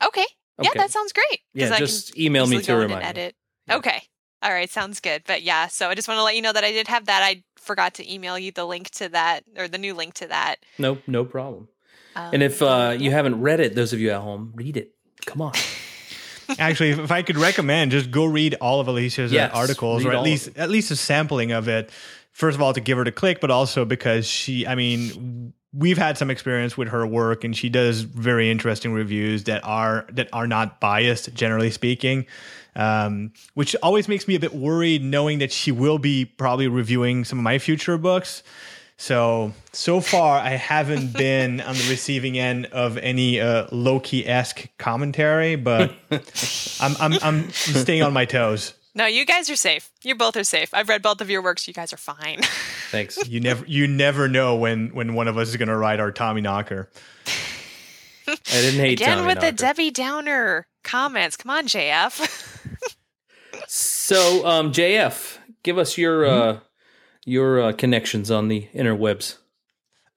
okay. 0.04 0.26
Yeah, 0.62 0.70
that 0.76 0.90
sounds 0.92 1.12
great. 1.12 1.26
'cause 1.26 1.38
Yeah, 1.54 1.66
I 1.66 1.70
can 1.70 1.78
just 1.78 2.16
email 2.16 2.46
me 2.46 2.58
easily 2.58 2.64
to 2.66 2.76
remind 2.76 3.02
and 3.04 3.16
me. 3.16 3.22
edit. 3.22 3.34
Yeah. 3.66 3.76
Okay. 3.76 4.02
All 4.42 4.52
right, 4.52 4.70
sounds 4.70 5.00
good. 5.00 5.22
But 5.26 5.42
yeah, 5.42 5.66
so 5.66 5.88
I 5.88 5.94
just 5.96 6.06
want 6.06 6.18
to 6.18 6.22
let 6.22 6.36
you 6.36 6.42
know 6.42 6.52
that 6.52 6.62
I 6.62 6.70
did 6.70 6.86
have 6.88 7.06
that. 7.06 7.22
I 7.24 7.42
forgot 7.56 7.94
to 7.94 8.12
email 8.12 8.38
you 8.38 8.52
the 8.52 8.64
link 8.64 8.90
to 8.90 9.08
that 9.08 9.42
or 9.56 9.66
the 9.66 9.78
new 9.78 9.94
link 9.94 10.14
to 10.14 10.28
that. 10.28 10.56
No, 10.78 10.98
no 11.08 11.24
problem. 11.24 11.68
Um, 12.14 12.30
And 12.34 12.42
if 12.44 12.60
uh, 12.62 12.94
you 12.96 13.10
haven't 13.10 13.40
read 13.40 13.58
it, 13.60 13.74
those 13.74 13.92
of 13.92 13.98
you 14.00 14.10
at 14.10 14.20
home, 14.20 14.52
read 14.54 14.76
it. 14.76 14.92
Come 15.26 15.40
on. 15.40 15.52
Actually, 16.58 16.90
if, 16.90 16.98
if 16.98 17.10
I 17.10 17.22
could 17.22 17.38
recommend, 17.38 17.90
just 17.92 18.10
go 18.10 18.24
read 18.24 18.54
all 18.60 18.78
of 18.80 18.86
Alicia's 18.88 19.32
uh, 19.32 19.34
Yes, 19.34 19.52
articles, 19.54 20.04
or 20.04 20.12
at 20.12 20.22
least 20.22 20.50
at 20.56 20.70
least 20.70 20.90
a 20.90 20.96
sampling 20.96 21.50
of 21.52 21.66
it. 21.68 21.90
First 22.32 22.56
of 22.56 22.62
all, 22.62 22.72
to 22.72 22.80
give 22.80 22.98
her 22.98 23.04
the 23.04 23.12
click, 23.12 23.40
but 23.40 23.50
also 23.50 23.84
because 23.84 24.26
she, 24.26 24.66
I 24.66 24.74
mean, 24.74 25.52
we've 25.72 25.98
had 25.98 26.18
some 26.18 26.30
experience 26.30 26.76
with 26.76 26.88
her 26.88 27.06
work, 27.06 27.44
and 27.44 27.56
she 27.56 27.68
does 27.68 28.00
very 28.02 28.50
interesting 28.50 28.92
reviews 28.92 29.44
that 29.44 29.62
are 29.64 30.06
that 30.12 30.28
are 30.32 30.46
not 30.46 30.80
biased, 30.80 31.32
generally 31.34 31.70
speaking. 31.70 32.26
Um, 32.74 33.32
which 33.52 33.76
always 33.82 34.08
makes 34.08 34.26
me 34.26 34.34
a 34.34 34.40
bit 34.40 34.54
worried, 34.54 35.02
knowing 35.02 35.40
that 35.40 35.52
she 35.52 35.70
will 35.72 35.98
be 35.98 36.24
probably 36.24 36.68
reviewing 36.68 37.24
some 37.24 37.38
of 37.38 37.42
my 37.42 37.58
future 37.58 37.98
books. 37.98 38.42
So 38.96 39.52
so 39.72 40.00
far, 40.00 40.38
I 40.38 40.50
haven't 40.50 41.12
been 41.18 41.60
on 41.60 41.74
the 41.74 41.86
receiving 41.90 42.38
end 42.38 42.66
of 42.66 42.96
any 42.98 43.40
uh, 43.40 43.66
Loki 43.72 44.26
esque 44.26 44.68
commentary, 44.78 45.56
but 45.56 45.92
I'm, 46.80 46.96
I'm 46.98 47.12
I'm 47.22 47.50
staying 47.50 48.02
on 48.02 48.12
my 48.12 48.24
toes. 48.24 48.74
No, 48.94 49.06
you 49.06 49.24
guys 49.24 49.48
are 49.48 49.56
safe. 49.56 49.90
You 50.02 50.14
both 50.14 50.36
are 50.36 50.44
safe. 50.44 50.74
I've 50.74 50.88
read 50.88 51.00
both 51.02 51.20
of 51.22 51.30
your 51.30 51.42
works. 51.42 51.66
You 51.66 51.72
guys 51.74 51.92
are 51.92 51.96
fine. 51.98 52.40
Thanks. 52.90 53.26
You 53.26 53.40
never 53.40 53.64
you 53.66 53.86
never 53.88 54.28
know 54.28 54.56
when 54.56 54.88
when 54.94 55.14
one 55.14 55.28
of 55.28 55.38
us 55.38 55.48
is 55.48 55.56
going 55.56 55.68
to 55.68 55.76
ride 55.76 55.98
our 56.00 56.12
Tommy 56.12 56.42
Knocker. 56.42 56.90
I 58.28 58.36
didn't 58.50 58.80
hate 58.80 59.00
Again 59.00 59.16
Tommy 59.18 59.28
with 59.28 59.40
the 59.40 59.50
Debbie 59.52 59.90
Downer 59.90 60.66
comments. 60.84 61.36
Come 61.36 61.50
on, 61.50 61.66
JF. 61.66 62.58
So, 63.66 64.46
um, 64.46 64.72
JF, 64.72 65.38
give 65.62 65.78
us 65.78 65.96
your 65.96 66.22
Mm-hmm. 66.24 66.58
uh, 66.58 66.60
your 67.24 67.60
uh, 67.62 67.72
connections 67.72 68.30
on 68.30 68.48
the 68.48 68.68
interwebs. 68.74 69.38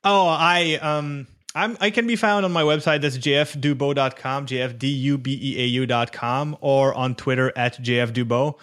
Oh, 0.04 0.28
I 0.28 0.74
um 0.82 1.28
I'm 1.56 1.78
I 1.80 1.90
can 1.90 2.06
be 2.06 2.18
found 2.18 2.46
on 2.46 2.52
my 2.52 2.64
website 2.64 3.02
that's 3.02 3.18
jfdubo.com, 3.18 4.46
jfdubeau.com 4.46 6.58
or 6.62 6.94
on 6.94 7.16
Twitter 7.16 7.54
at 7.56 7.82
jfdubo. 7.82 8.56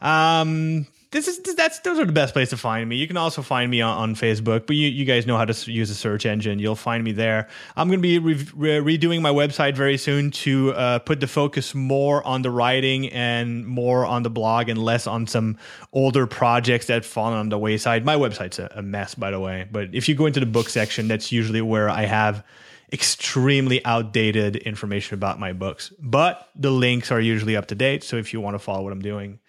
Um 0.00 0.86
this 1.10 1.26
is 1.26 1.38
that's 1.54 1.78
those 1.80 1.98
are 1.98 2.04
the 2.04 2.12
best 2.12 2.34
place 2.34 2.50
to 2.50 2.56
find 2.56 2.88
me. 2.88 2.96
You 2.96 3.06
can 3.06 3.16
also 3.16 3.40
find 3.40 3.70
me 3.70 3.80
on, 3.80 3.96
on 3.96 4.14
Facebook, 4.14 4.66
but 4.66 4.76
you, 4.76 4.88
you 4.88 5.06
guys 5.06 5.26
know 5.26 5.38
how 5.38 5.46
to 5.46 5.72
use 5.72 5.88
a 5.88 5.94
search 5.94 6.26
engine. 6.26 6.58
You'll 6.58 6.76
find 6.76 7.02
me 7.02 7.12
there. 7.12 7.48
I'm 7.76 7.88
going 7.88 7.98
to 7.98 8.02
be 8.02 8.18
re- 8.18 8.46
re- 8.54 8.98
redoing 8.98 9.22
my 9.22 9.30
website 9.30 9.74
very 9.74 9.96
soon 9.96 10.30
to 10.32 10.72
uh, 10.72 10.98
put 10.98 11.20
the 11.20 11.26
focus 11.26 11.74
more 11.74 12.26
on 12.26 12.42
the 12.42 12.50
writing 12.50 13.08
and 13.08 13.66
more 13.66 14.04
on 14.04 14.22
the 14.22 14.30
blog 14.30 14.68
and 14.68 14.78
less 14.78 15.06
on 15.06 15.26
some 15.26 15.56
older 15.94 16.26
projects 16.26 16.86
that 16.86 17.04
fallen 17.06 17.38
on 17.38 17.48
the 17.48 17.58
wayside. 17.58 18.04
My 18.04 18.16
website's 18.16 18.58
a, 18.58 18.70
a 18.74 18.82
mess, 18.82 19.14
by 19.14 19.30
the 19.30 19.40
way. 19.40 19.66
But 19.70 19.94
if 19.94 20.08
you 20.08 20.14
go 20.14 20.26
into 20.26 20.40
the 20.40 20.46
book 20.46 20.68
section, 20.68 21.08
that's 21.08 21.32
usually 21.32 21.62
where 21.62 21.88
I 21.88 22.02
have 22.02 22.44
extremely 22.92 23.84
outdated 23.84 24.56
information 24.56 25.14
about 25.14 25.38
my 25.38 25.52
books. 25.52 25.92
But 25.98 26.48
the 26.54 26.70
links 26.70 27.10
are 27.10 27.20
usually 27.20 27.56
up 27.56 27.66
to 27.66 27.74
date. 27.74 28.02
So 28.02 28.16
if 28.16 28.32
you 28.32 28.40
want 28.40 28.54
to 28.54 28.58
follow 28.58 28.82
what 28.82 28.92
I'm 28.92 29.02
doing, 29.02 29.40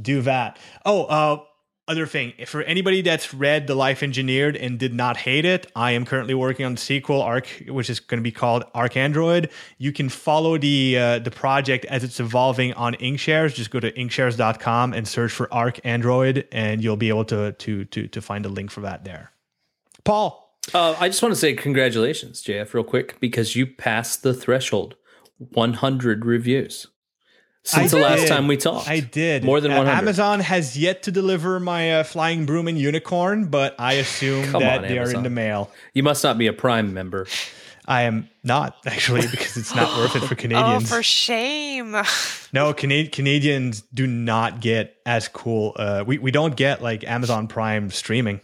do 0.00 0.22
that. 0.22 0.58
Oh, 0.84 1.04
uh, 1.04 1.40
other 1.88 2.06
thing, 2.06 2.32
for 2.46 2.62
anybody 2.62 3.02
that's 3.02 3.34
read 3.34 3.66
The 3.66 3.74
Life 3.74 4.04
Engineered 4.04 4.56
and 4.56 4.78
did 4.78 4.94
not 4.94 5.16
hate 5.16 5.44
it, 5.44 5.66
I 5.74 5.90
am 5.92 6.04
currently 6.04 6.32
working 6.32 6.64
on 6.64 6.76
the 6.76 6.80
sequel 6.80 7.20
arc, 7.20 7.48
which 7.66 7.90
is 7.90 7.98
going 7.98 8.18
to 8.18 8.22
be 8.22 8.30
called 8.30 8.64
Arc 8.72 8.96
Android. 8.96 9.50
You 9.78 9.92
can 9.92 10.08
follow 10.08 10.56
the 10.56 10.96
uh, 10.96 11.18
the 11.18 11.32
project 11.32 11.84
as 11.86 12.04
it's 12.04 12.20
evolving 12.20 12.72
on 12.74 12.94
Inkshares. 12.94 13.54
Just 13.54 13.70
go 13.70 13.80
to 13.80 13.90
inkshares.com 13.92 14.92
and 14.94 15.08
search 15.08 15.32
for 15.32 15.52
Arc 15.52 15.80
Android, 15.84 16.46
and 16.52 16.84
you'll 16.84 16.96
be 16.96 17.08
able 17.08 17.24
to 17.26 17.52
to 17.52 17.84
to 17.86 18.06
to 18.06 18.22
find 18.22 18.46
a 18.46 18.48
link 18.48 18.70
for 18.70 18.82
that 18.82 19.04
there. 19.04 19.32
Paul, 20.04 20.56
Uh, 20.72 20.94
I 21.00 21.08
just 21.08 21.20
want 21.20 21.34
to 21.34 21.40
say 21.40 21.54
congratulations, 21.54 22.42
JF, 22.42 22.72
real 22.74 22.84
quick, 22.84 23.18
because 23.18 23.56
you 23.56 23.66
passed 23.66 24.22
the 24.22 24.32
threshold 24.32 24.94
100 25.38 26.24
reviews 26.24 26.86
since 27.64 27.94
I 27.94 27.98
the 27.98 28.02
last 28.04 28.26
time 28.28 28.46
we 28.48 28.56
talked. 28.56 28.88
I 28.88 29.00
did 29.00 29.44
More 29.44 29.60
than 29.60 29.70
Uh, 29.72 29.78
100. 29.78 29.98
Amazon 29.98 30.40
has 30.40 30.76
yet 30.76 31.02
to 31.04 31.12
deliver 31.12 31.60
my 31.60 32.00
uh, 32.00 32.04
flying 32.04 32.44
broom 32.46 32.66
and 32.68 32.78
unicorn, 32.78 33.46
but 33.46 33.74
I 33.78 33.94
assume 33.94 34.46
Come 34.50 34.62
that 34.62 34.82
on, 34.82 34.88
they 34.88 34.98
are 34.98 35.10
in 35.10 35.22
the 35.22 35.30
mail. 35.30 35.70
You 35.94 36.02
must 36.02 36.22
not 36.24 36.38
be 36.38 36.46
a 36.48 36.52
Prime 36.52 36.92
member. 36.92 37.26
I 37.86 38.02
am 38.02 38.28
not 38.44 38.76
actually 38.86 39.22
because 39.28 39.56
it's 39.56 39.74
not 39.74 39.96
worth 39.98 40.14
it 40.14 40.20
for 40.20 40.34
Canadians. 40.36 40.62
Oh, 40.62 40.64
Canadians. 40.64 40.90
for 40.90 41.02
shame. 41.02 41.96
no, 42.52 42.72
Cana- 42.74 43.08
Canadians 43.08 43.82
do 43.92 44.06
not 44.06 44.60
get 44.60 44.96
as 45.04 45.26
cool. 45.28 45.72
Uh, 45.76 46.04
we 46.06 46.18
we 46.18 46.30
don't 46.30 46.54
get 46.56 46.80
like 46.82 47.02
Amazon 47.04 47.48
Prime 47.48 47.90
streaming, 47.90 48.40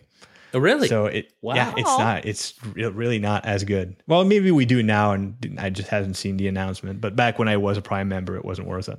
Oh, 0.54 0.58
really? 0.58 0.88
so 0.88 1.06
it 1.06 1.32
yeah, 1.42 1.68
Wow. 1.70 1.74
it's 1.76 1.98
not. 1.98 2.24
It's 2.24 2.54
re- 2.74 2.84
really 2.86 3.18
not 3.18 3.44
as 3.44 3.64
good. 3.64 3.96
Well, 4.06 4.24
maybe 4.24 4.50
we 4.50 4.64
do 4.64 4.82
now, 4.82 5.12
and 5.12 5.36
I 5.58 5.70
just 5.70 5.88
haven't 5.88 6.14
seen 6.14 6.36
the 6.38 6.48
announcement. 6.48 7.00
But 7.00 7.14
back 7.16 7.38
when 7.38 7.48
I 7.48 7.56
was 7.58 7.76
a 7.76 7.82
Prime 7.82 8.08
member, 8.08 8.36
it 8.36 8.44
wasn't 8.44 8.68
worth 8.68 8.88
it. 8.88 8.98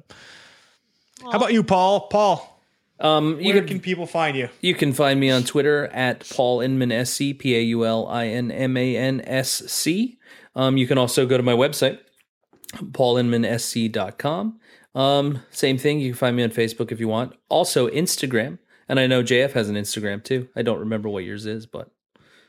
How 1.24 1.32
about 1.32 1.52
you, 1.54 1.64
Paul? 1.64 2.08
Paul, 2.08 2.62
um, 3.00 3.40
you 3.40 3.54
where 3.54 3.62
can, 3.62 3.68
can 3.68 3.80
people 3.80 4.06
find 4.06 4.38
you? 4.38 4.50
you 4.62 4.74
can 4.76 4.94
find 4.94 5.20
me 5.20 5.30
on 5.32 5.44
Twitter 5.44 5.88
at 5.88 6.28
Paul 6.30 6.62
Inman 6.62 7.06
SC, 7.06 7.38
P 7.40 7.56
A 7.56 7.62
U 7.62 7.86
L 7.86 8.08
I 8.08 8.28
N 8.28 8.52
M 8.52 8.78
A 8.78 8.96
N 8.96 9.22
S 9.26 9.50
C. 9.72 10.18
Um, 10.56 10.78
you 10.78 10.88
can 10.88 10.98
also 10.98 11.26
go 11.26 11.36
to 11.38 11.44
my 11.44 11.54
website, 11.54 12.00
paulinmansc.com. 12.76 14.60
Um, 14.96 15.42
same 15.52 15.78
thing. 15.78 16.00
You 16.00 16.12
can 16.12 16.18
find 16.18 16.36
me 16.36 16.44
on 16.44 16.50
Facebook 16.50 16.92
if 16.92 17.00
you 17.00 17.08
want. 17.08 17.34
Also, 17.50 17.88
Instagram. 17.90 18.60
And 18.90 19.00
I 19.00 19.08
know 19.08 19.24
JF 19.24 19.52
has 19.52 19.70
an 19.70 19.76
Instagram 19.76 20.24
too. 20.24 20.50
I 20.56 20.64
don't 20.64 20.80
remember 20.80 21.08
what 21.08 21.24
yours 21.24 21.46
is, 21.46 21.66
but 21.66 21.92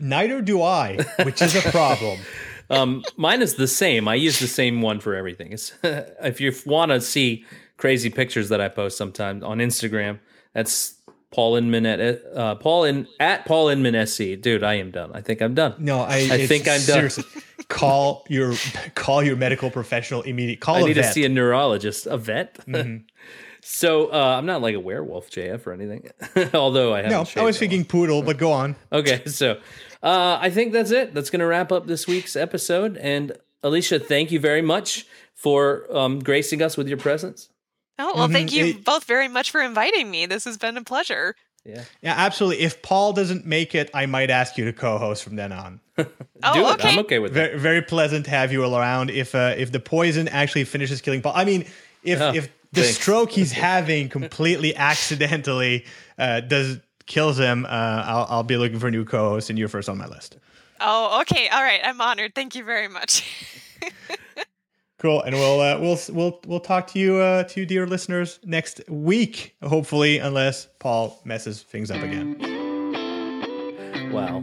Neither 0.00 0.40
do 0.40 0.62
I, 0.62 0.96
which 1.22 1.42
is 1.42 1.54
a 1.54 1.70
problem. 1.70 2.18
um, 2.70 3.04
mine 3.16 3.42
is 3.42 3.56
the 3.56 3.68
same. 3.68 4.08
I 4.08 4.14
use 4.14 4.38
the 4.38 4.48
same 4.48 4.80
one 4.80 4.98
for 4.98 5.14
everything. 5.14 5.52
It's, 5.52 5.72
if 5.82 6.40
you 6.40 6.52
want 6.64 6.90
to 6.90 7.00
see 7.02 7.44
crazy 7.76 8.08
pictures 8.08 8.48
that 8.48 8.60
I 8.60 8.68
post 8.68 8.96
sometimes 8.96 9.44
on 9.44 9.58
Instagram, 9.58 10.18
that's 10.54 10.94
Paul 11.30 11.56
Inman 11.56 11.84
at 11.86 12.24
uh, 12.34 12.54
Paul 12.56 12.84
in 12.84 13.06
at 13.20 13.44
Paul 13.44 13.68
Inman 13.68 14.06
SC. 14.06 14.40
Dude, 14.40 14.64
I 14.64 14.74
am 14.74 14.90
done. 14.90 15.12
I 15.14 15.20
think 15.20 15.42
I'm 15.42 15.54
done. 15.54 15.74
No, 15.78 16.00
I, 16.00 16.28
I 16.30 16.46
think 16.46 16.66
I'm 16.66 16.80
done. 16.80 17.10
seriously, 17.10 17.24
Call 17.68 18.26
your 18.28 18.54
call 18.96 19.22
your 19.22 19.36
medical 19.36 19.70
professional 19.70 20.22
immediately. 20.22 20.56
Call 20.56 20.76
I 20.76 20.82
need 20.82 20.94
to 20.94 21.04
see 21.04 21.24
a 21.24 21.28
neurologist, 21.28 22.06
a 22.06 22.16
vet. 22.16 22.58
So 23.62 24.12
uh, 24.12 24.36
I'm 24.38 24.46
not 24.46 24.62
like 24.62 24.74
a 24.74 24.80
werewolf, 24.80 25.30
JF, 25.30 25.66
or 25.66 25.72
anything. 25.72 26.10
Although 26.54 26.94
I 26.94 27.02
haven't 27.02 27.12
no, 27.36 27.42
I 27.42 27.44
was 27.44 27.56
in 27.56 27.64
a 27.66 27.68
thinking 27.68 27.84
poodle, 27.84 28.22
but 28.22 28.38
go 28.38 28.52
on. 28.52 28.76
Okay, 28.92 29.22
so 29.26 29.58
uh, 30.02 30.38
I 30.40 30.50
think 30.50 30.72
that's 30.72 30.90
it. 30.90 31.14
That's 31.14 31.30
going 31.30 31.40
to 31.40 31.46
wrap 31.46 31.70
up 31.72 31.86
this 31.86 32.06
week's 32.06 32.36
episode. 32.36 32.96
And 32.96 33.32
Alicia, 33.62 33.98
thank 33.98 34.30
you 34.32 34.40
very 34.40 34.62
much 34.62 35.06
for 35.34 35.86
um, 35.96 36.18
gracing 36.20 36.62
us 36.62 36.76
with 36.76 36.88
your 36.88 36.98
presence. 36.98 37.48
Oh, 37.98 38.12
well, 38.16 38.28
thank 38.28 38.50
Mhm, 38.50 38.52
you 38.54 38.64
it- 38.66 38.84
both 38.84 39.04
very 39.04 39.28
much 39.28 39.50
for 39.50 39.60
inviting 39.60 40.10
me. 40.10 40.26
This 40.26 40.44
has 40.44 40.56
been 40.56 40.76
a 40.76 40.84
pleasure. 40.84 41.34
Yeah, 41.66 41.84
Yeah, 42.00 42.14
absolutely. 42.16 42.64
If 42.64 42.80
Paul 42.80 43.12
doesn't 43.12 43.44
make 43.44 43.74
it, 43.74 43.90
I 43.92 44.06
might 44.06 44.30
ask 44.30 44.56
you 44.56 44.64
to 44.64 44.72
co-host 44.72 45.22
from 45.22 45.36
then 45.36 45.52
on. 45.52 45.80
Oh, 46.42 46.54
do 46.54 46.60
it. 46.66 46.72
okay. 46.80 46.88
I'm 46.88 46.98
okay 47.00 47.18
with 47.18 47.34
that. 47.34 47.50
Very, 47.50 47.58
very 47.58 47.82
pleasant 47.82 48.24
to 48.24 48.30
have 48.30 48.50
you 48.50 48.64
around. 48.64 49.10
If 49.10 49.34
uh, 49.34 49.54
if 49.58 49.70
the 49.72 49.80
poison 49.80 50.26
actually 50.28 50.64
finishes 50.64 51.02
killing 51.02 51.20
Paul, 51.20 51.34
I 51.36 51.44
mean, 51.44 51.66
if 52.02 52.18
Oh, 52.18 52.32
if 52.32 52.48
the 52.72 52.82
thanks. 52.82 52.98
stroke 52.98 53.30
he's 53.32 53.52
having 53.52 54.08
completely 54.08 54.74
accidentally 54.90 55.84
uh, 56.18 56.40
does 56.40 56.78
kills 57.06 57.38
him, 57.38 57.64
uh, 57.64 57.68
I'll 57.68 58.26
I'll 58.28 58.42
be 58.42 58.56
looking 58.56 58.78
for 58.78 58.88
a 58.88 58.90
new 58.90 59.04
co-host, 59.04 59.50
and 59.50 59.58
you're 59.58 59.68
first 59.68 59.88
on 59.88 59.98
my 59.98 60.06
list. 60.06 60.38
Oh, 60.80 61.20
okay. 61.22 61.48
All 61.48 61.62
right. 61.62 61.80
I'm 61.84 62.00
honored. 62.00 62.34
Thank 62.34 62.54
you 62.54 62.64
very 62.64 62.88
much. 62.88 63.24
Cool, 65.00 65.22
and 65.22 65.34
we'll 65.34 65.60
uh, 65.60 65.80
we'll 65.80 65.98
we'll 66.10 66.40
we'll 66.46 66.60
talk 66.60 66.86
to 66.88 66.98
you 66.98 67.16
uh, 67.16 67.44
to 67.44 67.60
you, 67.60 67.64
dear 67.64 67.86
listeners 67.86 68.38
next 68.44 68.82
week, 68.86 69.56
hopefully, 69.62 70.18
unless 70.18 70.68
Paul 70.78 71.18
messes 71.24 71.62
things 71.62 71.90
up 71.90 72.02
again. 72.02 72.36
Wow. 74.12 74.42